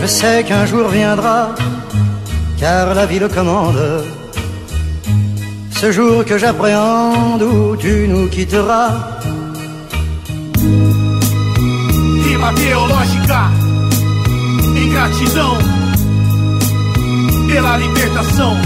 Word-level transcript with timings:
Je 0.00 0.06
sais 0.06 0.42
qu'un 0.44 0.64
jour 0.64 0.88
viendra, 0.88 1.54
car 2.58 2.94
la 2.94 3.04
vie 3.04 3.18
le 3.18 3.28
commande. 3.28 4.04
Ce 5.78 5.92
jour 5.92 6.24
que 6.24 6.38
j'appréhende 6.38 7.42
où 7.42 7.76
tu 7.76 8.08
nous 8.08 8.26
quitteras. 8.28 8.92
Rima 12.24 12.50
teológica, 12.54 13.42
ingratidão 14.74 15.58
pela 17.46 17.76
libertação. 17.76 18.56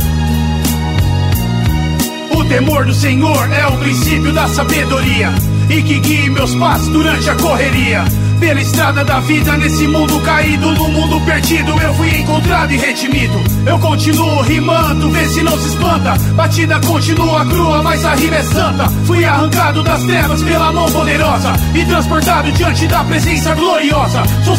O 2.36 2.44
temor 2.44 2.84
do 2.84 2.94
Senhor 2.94 3.52
é 3.52 3.66
o 3.66 3.76
princípio 3.78 4.32
da 4.32 4.46
sabedoria 4.46 5.30
e 5.68 5.82
que 5.82 5.98
guie 5.98 6.30
meus 6.30 6.54
passos 6.54 6.88
durante 6.88 7.28
a 7.28 7.34
correria. 7.34 8.04
Pela 8.40 8.60
estrada 8.60 9.04
da 9.04 9.20
vida, 9.20 9.56
nesse 9.56 9.86
mundo 9.86 10.20
caído, 10.20 10.70
no 10.72 10.88
mundo 10.88 11.18
perdido, 11.24 11.72
eu 11.80 11.94
fui 11.94 12.10
encontrado 12.18 12.72
e 12.72 12.76
redimido. 12.76 13.34
Eu 13.66 13.78
continuo 13.78 14.42
rimando, 14.42 15.10
vê 15.10 15.24
se 15.26 15.42
não 15.42 15.58
se 15.58 15.68
espanta. 15.68 16.14
Batida 16.34 16.78
continua 16.80 17.46
crua, 17.46 17.82
mas 17.82 18.04
a 18.04 18.14
rima 18.14 18.36
é 18.36 18.42
santa. 18.42 18.88
Fui 19.06 19.24
arrancado 19.24 19.82
das 19.82 20.02
trevas 20.02 20.42
pela 20.42 20.70
mão 20.72 20.90
poderosa 20.92 21.52
e 21.74 21.84
transportado 21.86 22.52
diante 22.52 22.86
da 22.86 23.02
presença 23.04 23.54
gloriosa. 23.54 24.22
Sou 24.44 24.56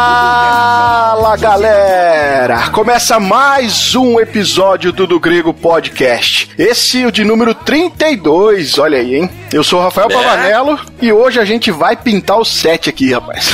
Fala 0.00 1.36
galera! 1.36 2.68
Começa 2.70 3.18
mais 3.18 3.94
um 3.96 4.20
episódio 4.20 4.92
do 4.92 5.06
Do 5.06 5.18
Grego 5.18 5.52
Podcast. 5.52 6.48
Esse 6.56 7.02
é 7.02 7.06
o 7.06 7.12
de 7.12 7.24
número 7.24 7.52
32, 7.54 8.78
olha 8.78 8.98
aí, 8.98 9.16
hein? 9.16 9.30
Eu 9.52 9.64
sou 9.64 9.80
o 9.80 9.82
Rafael 9.82 10.06
É. 10.10 10.14
Pavanello 10.14 10.78
e 11.02 11.12
hoje 11.12 11.40
a 11.40 11.44
gente 11.44 11.70
vai 11.72 11.96
pintar 11.96 12.38
o 12.38 12.44
set 12.60 12.90
aqui, 12.90 13.12
rapaz. 13.12 13.48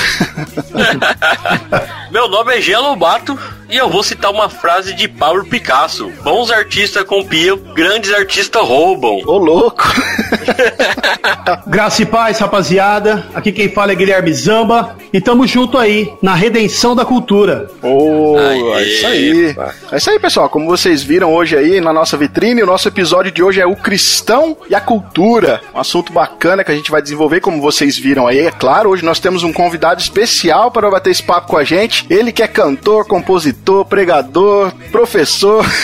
Meu 2.10 2.28
nome 2.28 2.56
é 2.56 2.60
Gelo 2.60 2.96
Bato 2.96 3.38
e 3.68 3.76
eu 3.76 3.88
vou 3.90 4.02
citar 4.02 4.30
uma 4.30 4.48
frase 4.48 4.94
de 4.94 5.08
Pablo 5.08 5.44
Picasso: 5.44 6.10
Bons 6.22 6.50
artistas 6.50 7.02
copiam, 7.04 7.56
grandes 7.74 8.12
artistas 8.12 8.62
roubam. 8.62 9.20
Ô 9.26 9.38
louco! 9.38 9.82
Graça 11.66 12.02
e 12.02 12.06
paz, 12.06 12.38
rapaziada. 12.38 13.26
Aqui 13.34 13.52
quem 13.52 13.68
fala 13.68 13.92
é 13.92 13.94
Guilherme 13.94 14.32
Zamba 14.32 14.96
e 15.12 15.20
tamo 15.20 15.46
junto 15.46 15.78
aí 15.78 16.12
na 16.22 16.34
redenção 16.34 16.94
da 16.94 17.04
cultura. 17.04 17.68
Ô, 17.82 18.36
Aê, 18.38 18.62
é 18.62 18.82
isso 18.82 19.06
aí. 19.06 19.56
É 19.92 19.96
isso 19.96 20.10
aí, 20.10 20.18
pessoal. 20.18 20.48
Como 20.48 20.66
vocês 20.66 21.02
viram 21.02 21.34
hoje 21.34 21.56
aí 21.56 21.80
na 21.80 21.92
nossa 21.92 22.16
vitrine, 22.16 22.62
o 22.62 22.66
nosso 22.66 22.88
episódio 22.88 23.32
de 23.32 23.42
hoje 23.42 23.60
é 23.60 23.66
o 23.66 23.76
cristão 23.76 24.56
e 24.68 24.74
a 24.74 24.80
cultura. 24.80 25.60
Um 25.74 25.80
assunto 25.80 26.12
bacana 26.12 26.64
que 26.64 26.72
a 26.72 26.74
gente 26.74 26.90
vai 26.90 27.02
desenvolver, 27.02 27.40
como 27.40 27.60
vocês 27.60 27.98
viram 27.98 28.26
aí. 28.26 28.38
É 28.40 28.50
claro, 28.50 28.90
hoje 28.90 29.04
nós 29.04 29.18
temos 29.18 29.42
um 29.42 29.52
convidado 29.52 30.00
especial 30.00 30.70
para 30.70 30.90
bater 30.90 31.10
esse 31.10 31.22
papo 31.22 31.48
com 31.48 31.56
a 31.56 31.64
gente. 31.64 32.06
Ele 32.08 32.32
que 32.32 32.42
é 32.42 32.48
cantor, 32.48 33.06
compositor, 33.06 33.55
pregador, 33.84 34.72
professor. 34.92 35.64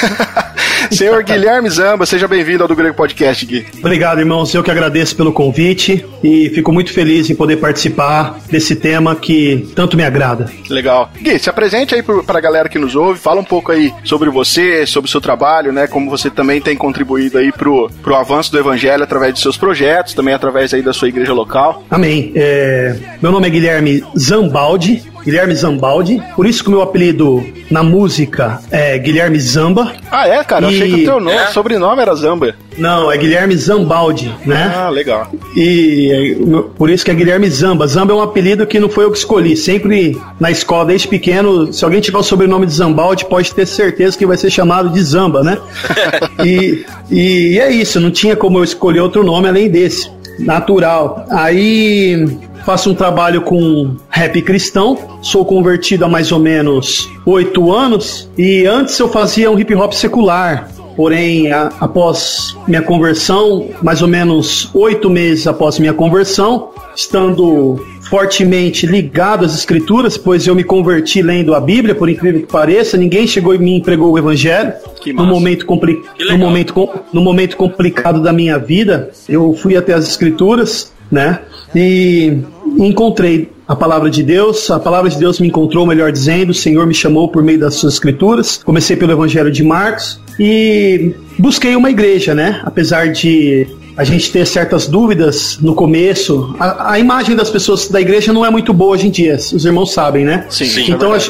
Senhor 0.91 1.23
Guilherme 1.23 1.71
Zamba, 1.71 2.05
seja 2.05 2.27
bem-vindo 2.29 2.63
ao 2.65 2.69
do 2.69 2.75
Grego 2.75 2.95
Podcast, 2.97 3.47
Gui. 3.47 3.65
Obrigado, 3.79 4.19
irmãos. 4.19 4.53
Eu 4.53 4.63
que 4.63 4.71
agradeço 4.71 5.17
pelo 5.17 5.33
convite 5.33 6.05
e 6.23 6.51
fico 6.51 6.73
muito 6.73 6.93
feliz 6.93 7.31
em 7.31 7.35
poder 7.35 7.57
participar 7.57 8.39
desse 8.51 8.75
tema 8.77 9.15
que 9.15 9.71
tanto 9.75 9.97
me 9.97 10.05
agrada. 10.05 10.51
Legal. 10.69 11.11
Gui, 11.21 11.39
se 11.39 11.49
apresente 11.49 11.95
aí 11.95 12.03
pro- 12.03 12.25
pra 12.25 12.41
galera 12.41 12.69
que 12.69 12.79
nos 12.79 12.95
ouve, 12.97 13.19
fala 13.19 13.41
um 13.41 13.45
pouco 13.45 13.73
aí 13.73 13.93
sobre 14.05 14.29
você, 14.29 14.85
sobre 14.87 15.09
o 15.09 15.11
seu 15.11 15.21
trabalho, 15.21 15.73
né? 15.73 15.87
Como 15.87 16.11
você 16.11 16.29
também 16.29 16.61
tem 16.61 16.77
contribuído 16.77 17.39
aí 17.39 17.53
pro, 17.53 17.89
pro 18.03 18.15
avanço 18.17 18.51
do 18.53 18.59
evangelho 18.59 19.03
através 19.05 19.33
de 19.35 19.41
seus 19.41 19.57
projetos, 19.57 20.15
também 20.15 20.35
através 20.35 20.75
aí 20.75 20.83
da 20.83 20.93
sua 20.93 21.09
igreja 21.09 21.33
local. 21.33 21.85
Amém. 21.91 22.33
É, 22.35 22.97
meu 23.23 23.31
nome 23.33 23.47
é 23.47 23.51
Guilherme 23.51 24.05
Zambaldi. 24.19 25.11
Guilherme 25.25 25.55
Zambaldi. 25.55 26.23
Por 26.35 26.47
isso 26.47 26.63
que 26.63 26.69
o 26.69 26.73
meu 26.73 26.83
apelido 26.83 27.45
na 27.71 27.83
música 27.83 28.61
é 28.71 28.99
Guilherme 28.99 29.39
Zamba. 29.41 29.93
Ah, 30.11 30.27
é, 30.29 30.43
cara? 30.45 30.65
Eu 30.67 30.69
achei 30.71 30.89
que 30.89 31.03
o 31.03 31.05
teu 31.05 31.21
nome, 31.21 31.37
É? 31.37 31.47
sobrenome 31.49 32.03
era 32.03 32.15
Zamba. 32.15 32.55
Não, 32.77 33.11
é 33.13 33.17
Guilherme 33.17 33.57
Zambaldi, 33.57 34.35
né? 34.47 34.73
Ah, 34.75 34.89
legal. 34.89 35.31
E 35.57 36.37
é, 36.37 36.63
por 36.77 36.89
isso 36.91 37.05
que 37.05 37.11
é 37.11 37.15
Guilherme 37.15 37.49
Zamba. 37.51 37.87
Zamba 37.87 38.13
é 38.13 38.17
um 38.17 38.23
apelido 38.23 38.67
que 38.67 38.81
não 38.81 38.89
foi 38.89 39.05
eu 39.05 39.11
que 39.13 39.19
escolhi. 39.19 39.57
Sempre 39.57 40.19
na 40.41 40.51
escola, 40.51 40.87
desde 40.87 41.07
pequeno, 41.09 41.73
se 41.73 41.85
alguém 41.85 42.01
tiver 42.01 42.19
o 42.19 42.23
sobrenome 42.23 42.67
de 42.67 42.73
Zambaldi, 42.73 43.25
pode 43.27 43.55
ter 43.55 43.67
certeza 43.67 44.17
que 44.17 44.27
vai 44.27 44.37
ser 44.37 44.51
chamado 44.51 44.89
de 44.89 45.03
Zamba, 45.03 45.43
né? 45.43 45.59
e, 46.45 46.85
e 47.11 47.59
é 47.61 47.71
isso, 47.71 48.01
não 48.01 48.11
tinha 48.11 48.35
como 48.37 48.59
eu 48.59 48.65
escolher 48.65 49.01
outro 49.01 49.23
nome 49.23 49.49
além 49.49 49.69
desse. 49.69 50.11
Natural. 50.39 51.27
Aí 51.31 52.27
faço 52.65 52.91
um 52.91 52.95
trabalho 52.95 53.43
com 53.43 53.97
rap 54.13 54.41
cristão, 54.43 54.99
sou 55.23 55.45
convertido 55.45 56.05
há 56.05 56.09
mais 56.09 56.31
ou 56.31 56.39
menos 56.39 57.11
oito 57.27 57.73
anos, 57.73 58.29
e 58.37 58.67
antes 58.67 58.99
eu 58.99 59.09
fazia 59.09 59.51
um 59.51 59.59
hip 59.59 59.75
hop 59.75 59.93
secular. 59.93 60.69
Porém, 60.95 61.51
a- 61.51 61.73
após 61.81 62.55
minha 62.69 62.83
conversão, 62.83 63.71
mais 63.83 64.03
ou 64.03 64.09
menos 64.09 64.69
oito 64.75 65.09
meses 65.09 65.47
após 65.47 65.79
minha 65.79 65.95
conversão, 65.95 66.69
estando 66.95 67.83
fortemente 68.11 68.85
ligado 68.87 69.47
às 69.47 69.55
escrituras, 69.55 70.19
pois 70.19 70.47
eu 70.47 70.55
me 70.55 70.63
converti 70.63 71.23
lendo 71.23 71.55
a 71.55 71.61
Bíblia, 71.61 71.95
por 71.95 72.11
incrível 72.11 72.43
que 72.43 72.47
pareça, 72.53 72.99
ninguém 72.99 73.27
chegou 73.27 73.55
e 73.55 73.59
me 73.59 73.75
entregou 73.79 74.13
o 74.13 74.19
evangelho. 74.19 74.75
No 75.15 75.25
momento, 75.25 75.65
compli 75.65 75.99
no, 76.29 76.37
momento, 76.37 76.89
no 77.11 77.23
momento 77.23 77.57
complicado 77.57 78.21
da 78.23 78.31
minha 78.31 78.59
vida, 78.59 79.11
eu 79.27 79.55
fui 79.55 79.75
até 79.79 79.95
as 79.95 80.07
escrituras, 80.07 80.93
né? 81.11 81.39
E 81.75 82.37
encontrei 82.79 83.49
a 83.73 83.77
palavra 83.77 84.11
de 84.11 84.23
Deus, 84.23 84.71
a 84.71 84.79
palavra 84.79 85.09
de 85.09 85.19
Deus 85.19 85.41
me 85.41 85.49
encontrou, 85.49 85.87
melhor 85.87 86.13
dizendo, 86.13 86.51
o 86.51 86.55
Senhor 86.55 86.87
me 86.87 86.93
chamou 86.93 87.27
por 87.29 87.43
meio 87.43 87.59
das 87.59 87.77
suas 87.77 87.95
escrituras. 87.95 88.61
Comecei 88.63 88.97
pelo 88.97 89.13
Evangelho 89.13 89.51
de 89.51 89.63
Marcos 89.63 90.21
e 90.39 91.15
busquei 91.39 91.75
uma 91.75 91.91
igreja, 91.91 92.35
né? 92.35 92.61
Apesar 92.65 93.11
de 93.11 93.67
a 93.97 94.05
gente 94.05 94.31
ter 94.31 94.47
certas 94.47 94.87
dúvidas 94.87 95.59
no 95.59 95.75
começo, 95.75 96.55
a, 96.61 96.93
a 96.93 96.99
imagem 96.99 97.35
das 97.35 97.49
pessoas 97.49 97.89
da 97.89 97.99
igreja 97.99 98.31
não 98.31 98.45
é 98.45 98.51
muito 98.51 98.75
boa 98.75 98.93
hoje 98.93 99.07
em 99.07 99.11
dia, 99.11 99.37
os 99.37 99.65
irmãos 99.65 99.91
sabem, 99.95 100.23
né? 100.23 100.45
Sim, 100.51 100.67
Sim. 100.67 100.93
Então, 100.93 101.15
é 101.15 101.17
a 101.17 101.21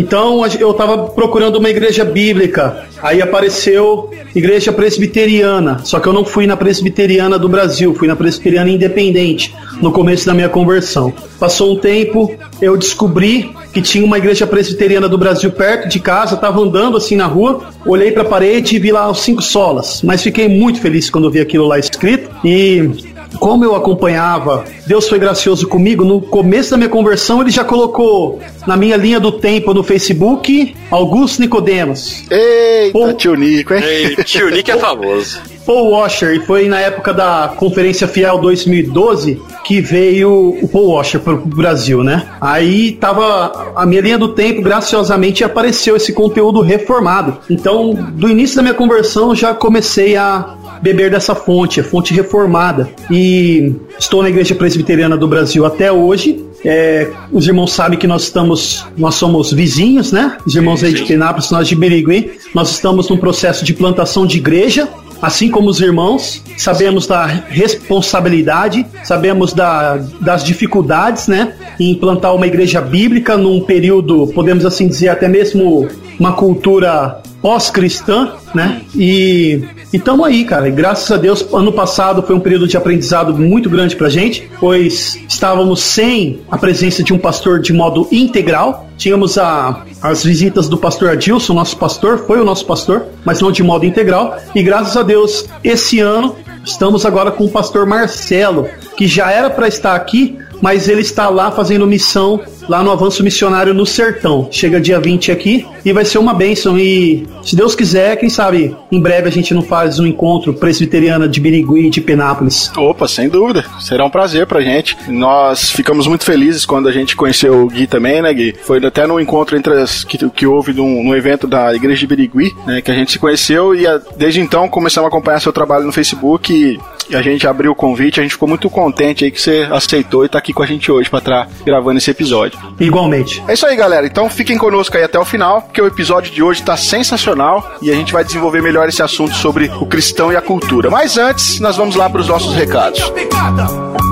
então 0.00 0.46
eu 0.58 0.70
estava 0.70 1.08
procurando 1.08 1.56
uma 1.56 1.68
igreja 1.68 2.06
bíblica. 2.06 2.86
Aí 3.02 3.20
apareceu 3.20 4.10
igreja 4.34 4.72
presbiteriana. 4.72 5.80
Só 5.84 6.00
que 6.00 6.06
eu 6.06 6.12
não 6.12 6.24
fui 6.24 6.46
na 6.46 6.56
presbiteriana 6.56 7.38
do 7.38 7.50
Brasil, 7.50 7.94
fui 7.94 8.08
na 8.08 8.16
presbiteriana 8.16 8.70
independente 8.70 9.54
no 9.80 9.92
começo 9.92 10.24
da 10.24 10.32
minha 10.32 10.48
conversão. 10.48 11.12
Passou 11.38 11.74
um 11.74 11.76
tempo, 11.76 12.34
eu 12.62 12.78
descobri 12.78 13.50
que 13.74 13.82
tinha 13.82 14.04
uma 14.04 14.16
igreja 14.16 14.46
presbiteriana 14.46 15.06
do 15.06 15.18
Brasil 15.18 15.50
perto 15.52 15.86
de 15.86 16.00
casa. 16.00 16.34
Estava 16.34 16.60
andando 16.60 16.96
assim 16.96 17.16
na 17.16 17.26
rua, 17.26 17.68
olhei 17.84 18.10
para 18.10 18.22
a 18.22 18.26
parede 18.26 18.76
e 18.76 18.78
vi 18.78 18.90
lá 18.90 19.10
os 19.10 19.20
cinco 19.20 19.42
solas. 19.42 20.00
Mas 20.02 20.22
fiquei 20.22 20.48
muito 20.48 20.80
feliz 20.80 21.10
quando 21.10 21.30
vi 21.30 21.40
aquilo 21.40 21.66
lá 21.66 21.78
escrito 21.78 22.30
e 22.42 22.90
como 23.38 23.64
eu 23.64 23.74
acompanhava, 23.74 24.64
Deus 24.86 25.08
foi 25.08 25.18
gracioso 25.18 25.68
comigo. 25.68 26.04
No 26.04 26.20
começo 26.20 26.70
da 26.70 26.76
minha 26.76 26.88
conversão, 26.88 27.40
ele 27.40 27.50
já 27.50 27.64
colocou 27.64 28.40
na 28.66 28.76
minha 28.76 28.96
linha 28.96 29.20
do 29.20 29.32
tempo 29.32 29.72
no 29.72 29.82
Facebook 29.82 30.74
Augusto 30.90 31.40
Nicodemos, 31.40 32.24
Eita, 32.30 32.92
Pô. 32.92 33.12
tio 33.12 33.34
Nico, 33.34 33.74
hein? 33.74 33.82
Ei, 33.82 34.16
Tio 34.24 34.50
Nick 34.50 34.70
é 34.70 34.76
famoso. 34.76 35.40
Paul 35.64 35.90
Washer, 35.90 36.34
e 36.34 36.40
foi 36.40 36.68
na 36.68 36.80
época 36.80 37.12
da 37.12 37.52
Conferência 37.56 38.08
Fiel 38.08 38.38
2012 38.38 39.40
que 39.64 39.80
veio 39.80 40.58
o 40.60 40.66
Paul 40.66 40.94
Washer 40.94 41.20
para 41.20 41.34
o 41.34 41.36
Brasil, 41.36 42.02
né? 42.02 42.26
Aí 42.40 42.92
tava 42.92 43.72
a 43.76 43.86
minha 43.86 44.00
linha 44.00 44.18
do 44.18 44.28
tempo, 44.34 44.62
graciosamente 44.62 45.44
apareceu 45.44 45.94
esse 45.94 46.12
conteúdo 46.12 46.60
reformado. 46.60 47.38
Então, 47.48 47.94
do 47.94 48.28
início 48.28 48.56
da 48.56 48.62
minha 48.62 48.74
conversão, 48.74 49.28
eu 49.28 49.36
já 49.36 49.54
comecei 49.54 50.16
a 50.16 50.56
beber 50.82 51.10
dessa 51.10 51.34
fonte, 51.34 51.80
a 51.80 51.84
fonte 51.84 52.14
reformada. 52.14 52.88
E 53.10 53.74
estou 53.98 54.22
na 54.22 54.28
Igreja 54.28 54.54
Presbiteriana 54.54 55.16
do 55.16 55.28
Brasil 55.28 55.64
até 55.64 55.90
hoje. 55.92 56.44
É, 56.64 57.10
os 57.32 57.46
irmãos 57.46 57.72
sabem 57.72 57.98
que 57.98 58.06
nós 58.06 58.24
estamos, 58.24 58.84
nós 58.96 59.14
somos 59.14 59.52
vizinhos, 59.52 60.12
né? 60.12 60.36
Os 60.44 60.54
irmãos 60.54 60.84
aí 60.84 60.92
de 60.92 61.04
Penápolis, 61.04 61.50
nós 61.50 61.66
de 61.66 61.74
Birigui. 61.74 62.32
Nós 62.54 62.70
estamos 62.70 63.08
num 63.08 63.16
processo 63.16 63.64
de 63.64 63.72
plantação 63.72 64.26
de 64.26 64.36
igreja. 64.36 64.88
Assim 65.22 65.50
como 65.50 65.68
os 65.68 65.80
irmãos, 65.80 66.42
sabemos 66.56 67.06
da 67.06 67.26
responsabilidade, 67.26 68.86
sabemos 69.04 69.52
da, 69.52 69.98
das 70.18 70.42
dificuldades, 70.42 71.28
né, 71.28 71.52
em 71.78 71.90
implantar 71.90 72.34
uma 72.34 72.46
igreja 72.46 72.80
bíblica 72.80 73.36
num 73.36 73.60
período, 73.60 74.28
podemos 74.28 74.64
assim 74.64 74.88
dizer, 74.88 75.08
até 75.08 75.28
mesmo 75.28 75.86
uma 76.18 76.32
cultura 76.32 77.20
pós-cristã, 77.40 78.34
né? 78.54 78.82
E 78.94 79.64
estamos 79.92 80.26
aí, 80.26 80.44
cara. 80.44 80.68
E 80.68 80.72
graças 80.72 81.10
a 81.10 81.16
Deus, 81.16 81.46
ano 81.52 81.72
passado 81.72 82.22
foi 82.22 82.34
um 82.36 82.40
período 82.40 82.68
de 82.68 82.76
aprendizado 82.76 83.34
muito 83.36 83.70
grande 83.70 83.96
pra 83.96 84.08
gente, 84.08 84.50
pois 84.58 85.18
estávamos 85.28 85.80
sem 85.80 86.40
a 86.50 86.58
presença 86.58 87.02
de 87.02 87.12
um 87.12 87.18
pastor 87.18 87.60
de 87.60 87.72
modo 87.72 88.06
integral. 88.12 88.88
Tínhamos 88.96 89.38
a, 89.38 89.84
as 90.02 90.22
visitas 90.22 90.68
do 90.68 90.76
pastor 90.76 91.10
Adilson, 91.10 91.54
nosso 91.54 91.76
pastor, 91.76 92.18
foi 92.26 92.40
o 92.40 92.44
nosso 92.44 92.66
pastor, 92.66 93.06
mas 93.24 93.40
não 93.40 93.50
de 93.50 93.62
modo 93.62 93.86
integral. 93.86 94.36
E 94.54 94.62
graças 94.62 94.96
a 94.96 95.02
Deus, 95.02 95.46
esse 95.64 96.00
ano 96.00 96.36
estamos 96.64 97.06
agora 97.06 97.30
com 97.30 97.44
o 97.44 97.50
pastor 97.50 97.86
Marcelo, 97.86 98.68
que 98.96 99.06
já 99.06 99.30
era 99.30 99.48
para 99.48 99.66
estar 99.66 99.94
aqui, 99.94 100.38
mas 100.60 100.88
ele 100.88 101.00
está 101.00 101.28
lá 101.30 101.50
fazendo 101.50 101.86
missão 101.86 102.40
lá 102.68 102.82
no 102.82 102.90
Avanço 102.90 103.22
Missionário 103.22 103.74
no 103.74 103.86
Sertão. 103.86 104.48
Chega 104.50 104.80
dia 104.80 105.00
20 105.00 105.32
aqui 105.32 105.66
e 105.84 105.92
vai 105.92 106.04
ser 106.04 106.18
uma 106.18 106.34
bênção. 106.34 106.78
E 106.78 107.26
se 107.42 107.56
Deus 107.56 107.74
quiser, 107.74 108.16
quem 108.16 108.28
sabe 108.28 108.76
em 108.90 109.00
breve 109.00 109.28
a 109.28 109.32
gente 109.32 109.54
não 109.54 109.62
faz 109.62 109.98
um 109.98 110.06
encontro 110.06 110.52
presbiteriano 110.54 111.28
de 111.28 111.40
Birigui 111.40 111.86
e 111.86 111.90
de 111.90 112.00
Penápolis. 112.00 112.70
Opa, 112.76 113.06
sem 113.08 113.28
dúvida. 113.28 113.64
Será 113.80 114.04
um 114.04 114.10
prazer 114.10 114.46
pra 114.46 114.60
gente. 114.60 114.96
Nós 115.08 115.70
ficamos 115.70 116.06
muito 116.06 116.24
felizes 116.24 116.64
quando 116.64 116.88
a 116.88 116.92
gente 116.92 117.16
conheceu 117.16 117.64
o 117.64 117.68
Gui 117.68 117.86
também, 117.86 118.22
né, 118.22 118.32
Gui? 118.32 118.54
Foi 118.62 118.84
até 118.84 119.06
no 119.06 119.20
encontro 119.20 119.56
entre 119.56 119.74
as 119.74 120.04
que, 120.04 120.28
que 120.30 120.46
houve 120.46 120.72
num, 120.72 121.04
num 121.04 121.14
evento 121.14 121.46
da 121.46 121.74
Igreja 121.74 122.00
de 122.00 122.06
Birigui, 122.06 122.54
né, 122.66 122.80
que 122.80 122.90
a 122.90 122.94
gente 122.94 123.12
se 123.12 123.18
conheceu 123.18 123.74
e 123.74 123.86
a, 123.86 124.00
desde 124.16 124.40
então 124.40 124.68
começamos 124.68 125.06
a 125.06 125.08
acompanhar 125.08 125.40
seu 125.40 125.52
trabalho 125.52 125.84
no 125.84 125.92
Facebook 125.92 126.52
e, 126.52 126.78
e 127.10 127.16
a 127.16 127.22
gente 127.22 127.46
abriu 127.46 127.72
o 127.72 127.74
convite, 127.74 128.20
a 128.20 128.22
gente 128.22 128.32
ficou 128.32 128.48
muito 128.48 128.68
contente 128.70 129.24
aí 129.24 129.30
que 129.30 129.40
você 129.40 129.66
aceitou 129.70 130.24
e 130.24 130.28
tá 130.28 130.38
aqui 130.38 130.52
com 130.52 130.62
a 130.62 130.66
gente 130.66 130.90
hoje 130.90 131.08
pra 131.08 131.18
estar 131.18 131.46
tá 131.46 131.50
gravando 131.64 131.98
esse 131.98 132.10
episódio. 132.10 132.49
Igualmente. 132.78 133.42
É 133.46 133.54
isso 133.54 133.66
aí, 133.66 133.76
galera. 133.76 134.06
Então 134.06 134.28
fiquem 134.28 134.56
conosco 134.56 134.96
aí 134.96 135.02
até 135.02 135.18
o 135.18 135.24
final, 135.24 135.62
porque 135.62 135.80
o 135.80 135.86
episódio 135.86 136.32
de 136.32 136.42
hoje 136.42 136.62
tá 136.62 136.76
sensacional 136.76 137.76
e 137.82 137.90
a 137.90 137.94
gente 137.94 138.12
vai 138.12 138.24
desenvolver 138.24 138.62
melhor 138.62 138.88
esse 138.88 139.02
assunto 139.02 139.34
sobre 139.34 139.70
o 139.80 139.86
cristão 139.86 140.32
e 140.32 140.36
a 140.36 140.42
cultura. 140.42 140.90
Mas 140.90 141.18
antes, 141.18 141.60
nós 141.60 141.76
vamos 141.76 141.96
lá 141.96 142.08
para 142.08 142.20
os 142.20 142.28
nossos 142.28 142.54
recados. 142.54 143.00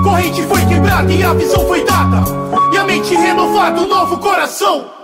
Corrente 0.03 0.43
foi 0.43 0.65
quebrada 0.67 1.13
e 1.13 1.23
a 1.23 1.33
visão 1.35 1.67
foi 1.67 1.85
dada. 1.85 2.23
E 2.73 2.77
a 2.77 2.85
mente 2.85 3.15
renovada, 3.15 3.81
um 3.81 3.89
novo 3.89 4.19
coração. 4.19 4.98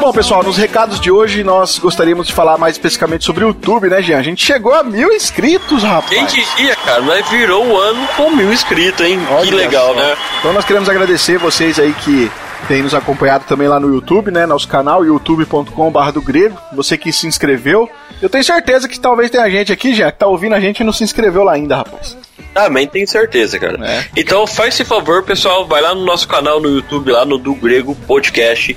Bom, 0.00 0.12
pessoal, 0.12 0.44
nos 0.44 0.56
recados 0.56 1.00
de 1.00 1.10
hoje 1.10 1.42
nós 1.42 1.76
gostaríamos 1.78 2.28
de 2.28 2.32
falar 2.32 2.56
mais 2.56 2.76
especificamente 2.76 3.24
sobre 3.24 3.44
o 3.44 3.48
YouTube, 3.48 3.88
né, 3.88 4.00
Jean? 4.00 4.18
A 4.18 4.22
gente 4.22 4.44
chegou 4.44 4.72
a 4.72 4.84
mil 4.84 5.12
inscritos, 5.12 5.82
rapaz. 5.82 6.10
Quem 6.10 6.24
diria, 6.24 6.76
cara? 6.76 7.02
Mas 7.02 7.28
virou 7.28 7.64
o 7.64 7.72
um 7.72 7.76
ano 7.76 8.08
com 8.16 8.30
mil 8.30 8.52
inscritos, 8.52 9.04
hein? 9.04 9.18
Olha 9.28 9.46
que 9.46 9.54
legal, 9.54 9.88
só. 9.88 10.00
né? 10.00 10.16
Então 10.38 10.52
nós 10.52 10.64
queremos 10.64 10.88
agradecer 10.88 11.36
vocês 11.36 11.80
aí 11.80 11.92
que 12.04 12.30
tem 12.68 12.80
nos 12.80 12.94
acompanhado 12.94 13.44
também 13.48 13.66
lá 13.66 13.80
no 13.80 13.92
YouTube, 13.92 14.30
né? 14.30 14.46
Nosso 14.46 14.68
canal, 14.68 15.04
youtube.com.br 15.04 16.10
do 16.12 16.22
grego. 16.22 16.56
Você 16.72 16.96
que 16.96 17.12
se 17.12 17.26
inscreveu. 17.26 17.90
Eu 18.22 18.28
tenho 18.28 18.44
certeza 18.44 18.88
que 18.88 19.00
talvez 19.00 19.30
tenha 19.30 19.50
gente 19.50 19.72
aqui, 19.72 19.94
já 19.94 20.12
que 20.12 20.18
tá 20.18 20.28
ouvindo 20.28 20.54
a 20.54 20.60
gente 20.60 20.80
e 20.80 20.84
não 20.84 20.92
se 20.92 21.02
inscreveu 21.02 21.42
lá 21.42 21.54
ainda, 21.54 21.76
rapaz. 21.76 22.16
Também 22.54 22.86
tenho 22.86 23.06
certeza, 23.06 23.58
cara. 23.58 23.78
É. 23.84 24.04
Então 24.16 24.46
faz 24.46 24.74
esse 24.74 24.84
favor, 24.84 25.24
pessoal, 25.24 25.66
vai 25.66 25.80
lá 25.80 25.94
no 25.94 26.04
nosso 26.04 26.26
canal 26.26 26.60
no 26.60 26.68
YouTube, 26.68 27.10
lá 27.10 27.24
no 27.24 27.36
Do 27.36 27.54
Grego 27.54 27.94
Podcast 27.94 28.76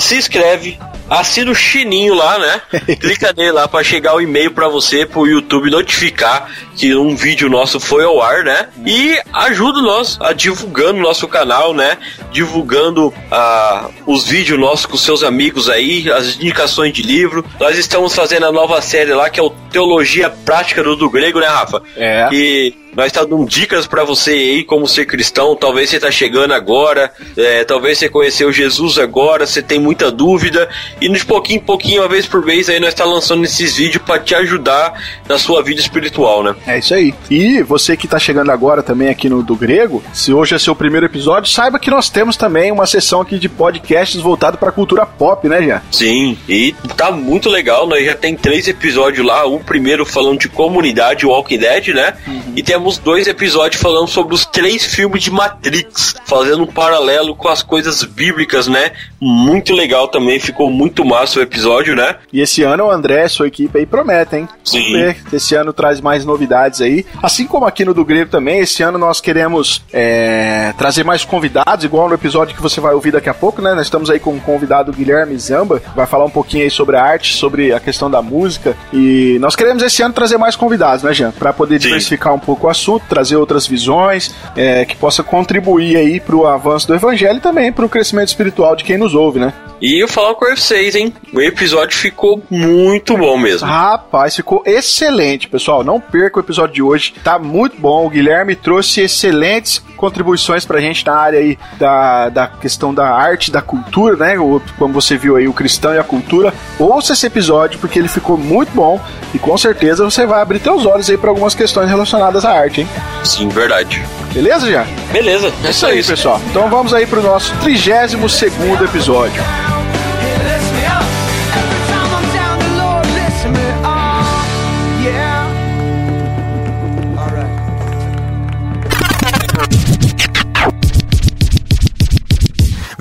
se 0.00 0.16
inscreve, 0.16 0.78
assina 1.10 1.50
o 1.50 1.54
chininho 1.54 2.14
lá, 2.14 2.38
né? 2.38 2.62
Clica 2.96 3.34
nele 3.36 3.52
lá 3.52 3.66
para 3.66 3.82
chegar 3.82 4.14
o 4.14 4.20
e-mail 4.20 4.52
para 4.52 4.68
você, 4.68 5.04
pro 5.04 5.26
YouTube 5.26 5.70
notificar 5.70 6.48
que 6.76 6.94
um 6.94 7.16
vídeo 7.16 7.50
nosso 7.50 7.80
foi 7.80 8.04
ao 8.04 8.22
ar, 8.22 8.44
né? 8.44 8.68
E 8.86 9.20
ajuda 9.32 9.82
nós 9.82 10.16
a 10.20 10.32
divulgando 10.32 11.00
nosso 11.00 11.26
canal, 11.26 11.74
né? 11.74 11.98
Divulgando 12.30 13.08
uh, 13.08 13.90
os 14.06 14.26
vídeos 14.26 14.58
nossos 14.58 14.86
com 14.86 14.96
seus 14.96 15.22
amigos 15.22 15.68
aí, 15.68 16.10
as 16.10 16.36
indicações 16.36 16.92
de 16.92 17.02
livro. 17.02 17.44
Nós 17.58 17.76
estamos 17.76 18.14
fazendo 18.14 18.46
a 18.46 18.52
nova 18.52 18.80
série 18.80 19.12
lá 19.12 19.28
que 19.28 19.40
é 19.40 19.42
o 19.42 19.50
Teologia 19.50 20.30
Prática 20.30 20.82
do, 20.82 20.96
do 20.96 21.10
Grego, 21.10 21.40
né, 21.40 21.46
Rafa? 21.46 21.82
É. 21.96 22.28
E 22.32 22.74
nós 22.94 23.06
estamos 23.06 23.30
dando 23.30 23.46
dicas 23.46 23.86
para 23.86 24.02
você 24.04 24.32
aí 24.32 24.64
como 24.64 24.86
ser 24.86 25.06
cristão. 25.06 25.54
Talvez 25.54 25.90
você 25.90 25.96
está 25.96 26.10
chegando 26.10 26.52
agora, 26.52 27.12
é, 27.36 27.64
talvez 27.64 27.98
você 27.98 28.08
conheceu 28.08 28.52
Jesus 28.52 28.98
agora, 28.98 29.46
você 29.46 29.62
tem 29.62 29.78
muita 29.78 30.10
dúvida. 30.10 30.68
E 31.00 31.08
de 31.08 31.24
pouquinho 31.24 31.58
em 31.58 31.62
pouquinho, 31.62 32.02
uma 32.02 32.08
vez 32.08 32.26
por 32.26 32.44
mês, 32.44 32.68
aí 32.68 32.80
nós 32.80 32.90
está 32.90 33.04
lançando 33.04 33.44
esses 33.44 33.76
vídeos 33.76 34.02
para 34.02 34.18
te 34.18 34.34
ajudar 34.34 35.00
na 35.28 35.38
sua 35.38 35.62
vida 35.62 35.80
espiritual, 35.80 36.42
né? 36.42 36.54
É 36.66 36.78
isso 36.78 36.92
aí. 36.94 37.14
E 37.30 37.62
você 37.62 37.96
que 37.96 38.06
está 38.06 38.18
chegando 38.18 38.50
agora 38.50 38.82
também 38.82 39.08
aqui 39.08 39.28
no 39.28 39.42
do 39.42 39.54
Grego, 39.54 40.02
se 40.12 40.32
hoje 40.32 40.54
é 40.54 40.58
seu 40.58 40.74
primeiro 40.74 41.06
episódio, 41.06 41.50
saiba 41.50 41.78
que 41.78 41.90
nós 41.90 42.10
temos 42.10 42.36
também 42.36 42.72
uma 42.72 42.86
sessão 42.86 43.20
aqui 43.20 43.38
de 43.38 43.48
podcasts 43.48 44.20
voltado 44.20 44.58
para 44.58 44.72
cultura 44.72 45.06
pop, 45.06 45.48
né, 45.48 45.62
Jean? 45.62 45.82
Sim, 45.90 46.36
e 46.48 46.74
tá 46.96 47.10
muito 47.10 47.48
legal. 47.48 47.86
Nós 47.86 48.04
já 48.04 48.14
tem 48.14 48.34
três 48.34 48.66
episódios 48.68 49.24
lá. 49.24 49.46
O 49.46 49.60
primeiro 49.60 50.04
falando 50.04 50.40
de 50.40 50.48
comunidade 50.48 51.26
Walking 51.26 51.58
Dead, 51.58 51.88
né? 51.88 52.14
Uhum. 52.26 52.52
E 52.56 52.62
tem 52.62 52.80
temos 52.80 52.96
dois 52.96 53.26
episódios 53.26 53.82
falando 53.82 54.08
sobre 54.08 54.34
os 54.34 54.46
três 54.46 54.86
filmes 54.86 55.22
de 55.22 55.30
Matrix, 55.30 56.14
fazendo 56.24 56.62
um 56.62 56.66
paralelo 56.66 57.36
com 57.36 57.46
as 57.46 57.62
coisas 57.62 58.02
bíblicas, 58.02 58.66
né? 58.66 58.92
Muito 59.20 59.74
legal 59.74 60.08
também, 60.08 60.40
ficou 60.40 60.70
muito 60.70 60.89
massa 61.04 61.40
o 61.40 61.42
episódio, 61.42 61.94
né? 61.94 62.16
E 62.32 62.40
esse 62.40 62.62
ano 62.62 62.84
o 62.84 62.90
André, 62.90 63.28
sua 63.28 63.46
equipe 63.46 63.78
aí 63.78 63.86
prometem. 63.86 64.48
Sim. 64.64 64.78
Vamos 64.78 64.92
ver 64.92 65.16
esse 65.32 65.54
ano 65.54 65.72
traz 65.72 66.00
mais 66.00 66.24
novidades 66.24 66.80
aí. 66.80 67.04
Assim 67.22 67.46
como 67.46 67.66
aqui 67.66 67.84
no 67.84 67.94
do 67.94 68.04
Grego 68.04 68.30
também, 68.30 68.60
esse 68.60 68.82
ano 68.82 68.98
nós 68.98 69.20
queremos 69.20 69.82
é, 69.92 70.72
trazer 70.76 71.04
mais 71.04 71.24
convidados, 71.24 71.84
igual 71.84 72.08
no 72.08 72.14
episódio 72.14 72.54
que 72.54 72.62
você 72.62 72.80
vai 72.80 72.94
ouvir 72.94 73.12
daqui 73.12 73.28
a 73.28 73.34
pouco, 73.34 73.62
né? 73.62 73.74
Nós 73.74 73.86
estamos 73.86 74.10
aí 74.10 74.18
com 74.18 74.34
o 74.34 74.40
convidado 74.40 74.92
Guilherme 74.92 75.38
Zamba, 75.38 75.82
vai 75.94 76.06
falar 76.06 76.24
um 76.24 76.30
pouquinho 76.30 76.64
aí 76.64 76.70
sobre 76.70 76.96
a 76.96 77.02
arte, 77.02 77.34
sobre 77.34 77.72
a 77.72 77.80
questão 77.80 78.10
da 78.10 78.22
música. 78.22 78.76
E 78.92 79.38
nós 79.40 79.56
queremos 79.56 79.82
esse 79.82 80.02
ano 80.02 80.14
trazer 80.14 80.38
mais 80.38 80.56
convidados, 80.56 81.02
né, 81.02 81.12
Jean? 81.12 81.30
Para 81.30 81.52
poder 81.52 81.80
Sim. 81.80 81.88
diversificar 81.88 82.34
um 82.34 82.38
pouco 82.38 82.66
o 82.66 82.70
assunto, 82.70 83.04
trazer 83.08 83.36
outras 83.36 83.66
visões, 83.66 84.34
é, 84.56 84.84
que 84.84 84.96
possa 84.96 85.22
contribuir 85.22 85.96
aí 85.96 86.20
para 86.20 86.36
o 86.36 86.46
avanço 86.46 86.86
do 86.86 86.94
evangelho 86.94 87.38
e 87.38 87.40
também 87.40 87.72
para 87.72 87.84
o 87.84 87.88
crescimento 87.88 88.28
espiritual 88.28 88.76
de 88.76 88.84
quem 88.84 88.98
nos 88.98 89.14
ouve, 89.14 89.38
né? 89.38 89.52
E 89.80 90.02
eu 90.02 90.06
falo 90.06 90.34
com 90.34 90.44
vocês, 90.80 90.94
hein? 90.94 91.12
O 91.32 91.40
episódio 91.40 91.96
ficou 91.96 92.42
muito 92.50 93.16
bom 93.16 93.36
mesmo. 93.36 93.66
Rapaz, 93.68 94.34
ficou 94.34 94.62
excelente, 94.64 95.46
pessoal. 95.46 95.84
Não 95.84 96.00
perca 96.00 96.38
o 96.38 96.42
episódio 96.42 96.74
de 96.74 96.82
hoje. 96.82 97.14
Tá 97.22 97.38
muito 97.38 97.78
bom. 97.78 98.06
O 98.06 98.10
Guilherme 98.10 98.56
trouxe 98.56 99.02
excelentes 99.02 99.82
contribuições 99.96 100.64
pra 100.64 100.80
gente 100.80 101.04
na 101.04 101.14
área 101.14 101.38
aí 101.38 101.58
da, 101.78 102.28
da 102.30 102.46
questão 102.46 102.94
da 102.94 103.10
arte, 103.10 103.50
da 103.50 103.60
cultura, 103.60 104.16
né? 104.16 104.36
Como 104.78 104.94
você 104.94 105.16
viu 105.18 105.36
aí, 105.36 105.46
o 105.46 105.52
cristão 105.52 105.94
e 105.94 105.98
a 105.98 106.04
cultura. 106.04 106.54
Ouça 106.78 107.12
esse 107.12 107.26
episódio 107.26 107.78
porque 107.78 107.98
ele 107.98 108.08
ficou 108.08 108.38
muito 108.38 108.72
bom 108.72 108.98
e 109.34 109.38
com 109.38 109.56
certeza 109.58 110.02
você 110.02 110.24
vai 110.24 110.40
abrir 110.40 110.60
teus 110.60 110.86
olhos 110.86 111.10
aí 111.10 111.18
para 111.18 111.28
algumas 111.28 111.54
questões 111.54 111.88
relacionadas 111.88 112.44
à 112.44 112.52
arte, 112.52 112.80
hein? 112.80 112.88
Sim, 113.22 113.48
verdade. 113.48 114.02
Beleza, 114.32 114.70
já? 114.70 114.86
Beleza. 115.12 115.52
É 115.64 115.70
isso 115.70 115.86
aí, 115.86 115.98
isso. 115.98 116.10
pessoal. 116.10 116.40
Então 116.50 116.70
vamos 116.70 116.94
aí 116.94 117.06
pro 117.06 117.22
nosso 117.22 117.54
32 117.60 118.32
segundo 118.32 118.84
episódio. 118.84 119.42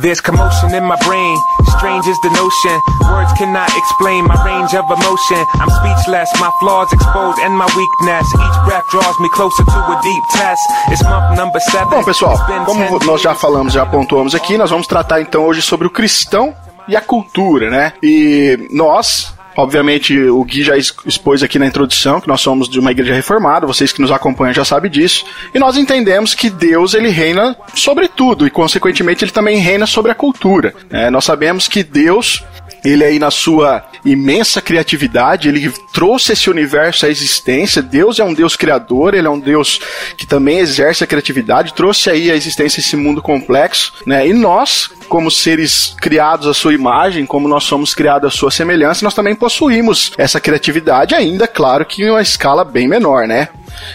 There's 0.01 0.21
commotion 0.21 0.73
in 0.73 0.83
my 0.85 0.95
brain, 1.03 1.37
strange 1.75 2.07
is 2.07 2.17
the 2.21 2.29
notion. 2.31 2.75
Words 3.11 3.33
cannot 3.33 3.69
explain 3.75 4.23
my 4.23 4.37
range 4.45 4.73
of 4.73 4.85
emotion. 4.89 5.43
I'm 5.59 5.69
speechless, 5.69 6.29
my 6.39 6.51
flaws 6.61 6.87
exposed 6.93 7.39
and 7.39 7.53
my 7.53 7.67
weakness. 7.75 8.25
Each 8.31 8.59
breath 8.65 8.85
draws 8.91 9.19
me 9.19 9.27
closer 9.29 9.63
to 9.65 9.79
a 9.91 9.99
deep 10.01 10.23
test. 10.31 10.61
It's 10.87 11.03
month 11.03 11.35
number 11.37 11.59
seven. 11.59 11.89
Bom, 11.89 12.03
pessoal, 12.03 12.37
como 12.65 12.99
nós 13.03 13.21
já 13.21 13.35
falamos, 13.35 13.73
já 13.73 13.85
pontuamos 13.85 14.33
aqui, 14.33 14.57
nós 14.57 14.69
vamos 14.69 14.87
tratar 14.87 15.19
então 15.19 15.45
hoje 15.45 15.61
sobre 15.61 15.85
o 15.87 15.89
cristão 15.89 16.55
e 16.87 16.95
a 16.95 17.01
cultura, 17.01 17.69
né? 17.69 17.93
E 18.01 18.69
nós, 18.71 19.33
Obviamente, 19.59 20.17
o 20.17 20.41
Gui 20.45 20.63
já 20.63 20.77
expôs 20.77 21.43
aqui 21.43 21.59
na 21.59 21.65
introdução 21.65 22.21
que 22.21 22.29
nós 22.29 22.39
somos 22.39 22.69
de 22.69 22.79
uma 22.79 22.91
igreja 22.91 23.13
reformada, 23.13 23.67
vocês 23.67 23.91
que 23.91 24.01
nos 24.01 24.09
acompanham 24.09 24.53
já 24.53 24.63
sabem 24.63 24.89
disso. 24.89 25.25
E 25.53 25.59
nós 25.59 25.75
entendemos 25.75 26.33
que 26.33 26.49
Deus 26.49 26.93
ele 26.93 27.09
reina 27.09 27.57
sobre 27.75 28.07
tudo 28.07 28.47
e, 28.47 28.49
consequentemente, 28.49 29.25
ele 29.25 29.31
também 29.31 29.57
reina 29.57 29.85
sobre 29.85 30.13
a 30.13 30.15
cultura. 30.15 30.73
É, 30.89 31.09
nós 31.09 31.25
sabemos 31.25 31.67
que 31.67 31.83
Deus 31.83 32.41
ele 32.83 33.03
aí 33.03 33.19
na 33.19 33.31
sua 33.31 33.83
imensa 34.03 34.61
criatividade, 34.61 35.49
ele 35.49 35.71
trouxe 35.93 36.33
esse 36.33 36.49
universo 36.49 37.05
à 37.05 37.09
existência. 37.09 37.81
Deus 37.81 38.19
é 38.19 38.23
um 38.23 38.33
Deus 38.33 38.55
criador, 38.55 39.13
ele 39.13 39.27
é 39.27 39.29
um 39.29 39.39
Deus 39.39 39.79
que 40.17 40.25
também 40.25 40.59
exerce 40.59 41.03
a 41.03 41.07
criatividade, 41.07 41.73
trouxe 41.73 42.09
aí 42.09 42.31
à 42.31 42.35
existência 42.35 42.79
esse 42.79 42.95
mundo 42.95 43.21
complexo, 43.21 43.93
né? 44.05 44.27
E 44.27 44.33
nós, 44.33 44.89
como 45.07 45.29
seres 45.29 45.95
criados 45.99 46.47
à 46.47 46.53
sua 46.53 46.73
imagem, 46.73 47.25
como 47.25 47.47
nós 47.47 47.63
somos 47.63 47.93
criados 47.93 48.33
à 48.33 48.35
sua 48.35 48.51
semelhança, 48.51 49.03
nós 49.03 49.13
também 49.13 49.35
possuímos 49.35 50.11
essa 50.17 50.39
criatividade, 50.39 51.15
ainda, 51.15 51.47
claro, 51.47 51.85
que 51.85 52.03
em 52.03 52.09
uma 52.09 52.21
escala 52.21 52.63
bem 52.63 52.87
menor, 52.87 53.27
né? 53.27 53.49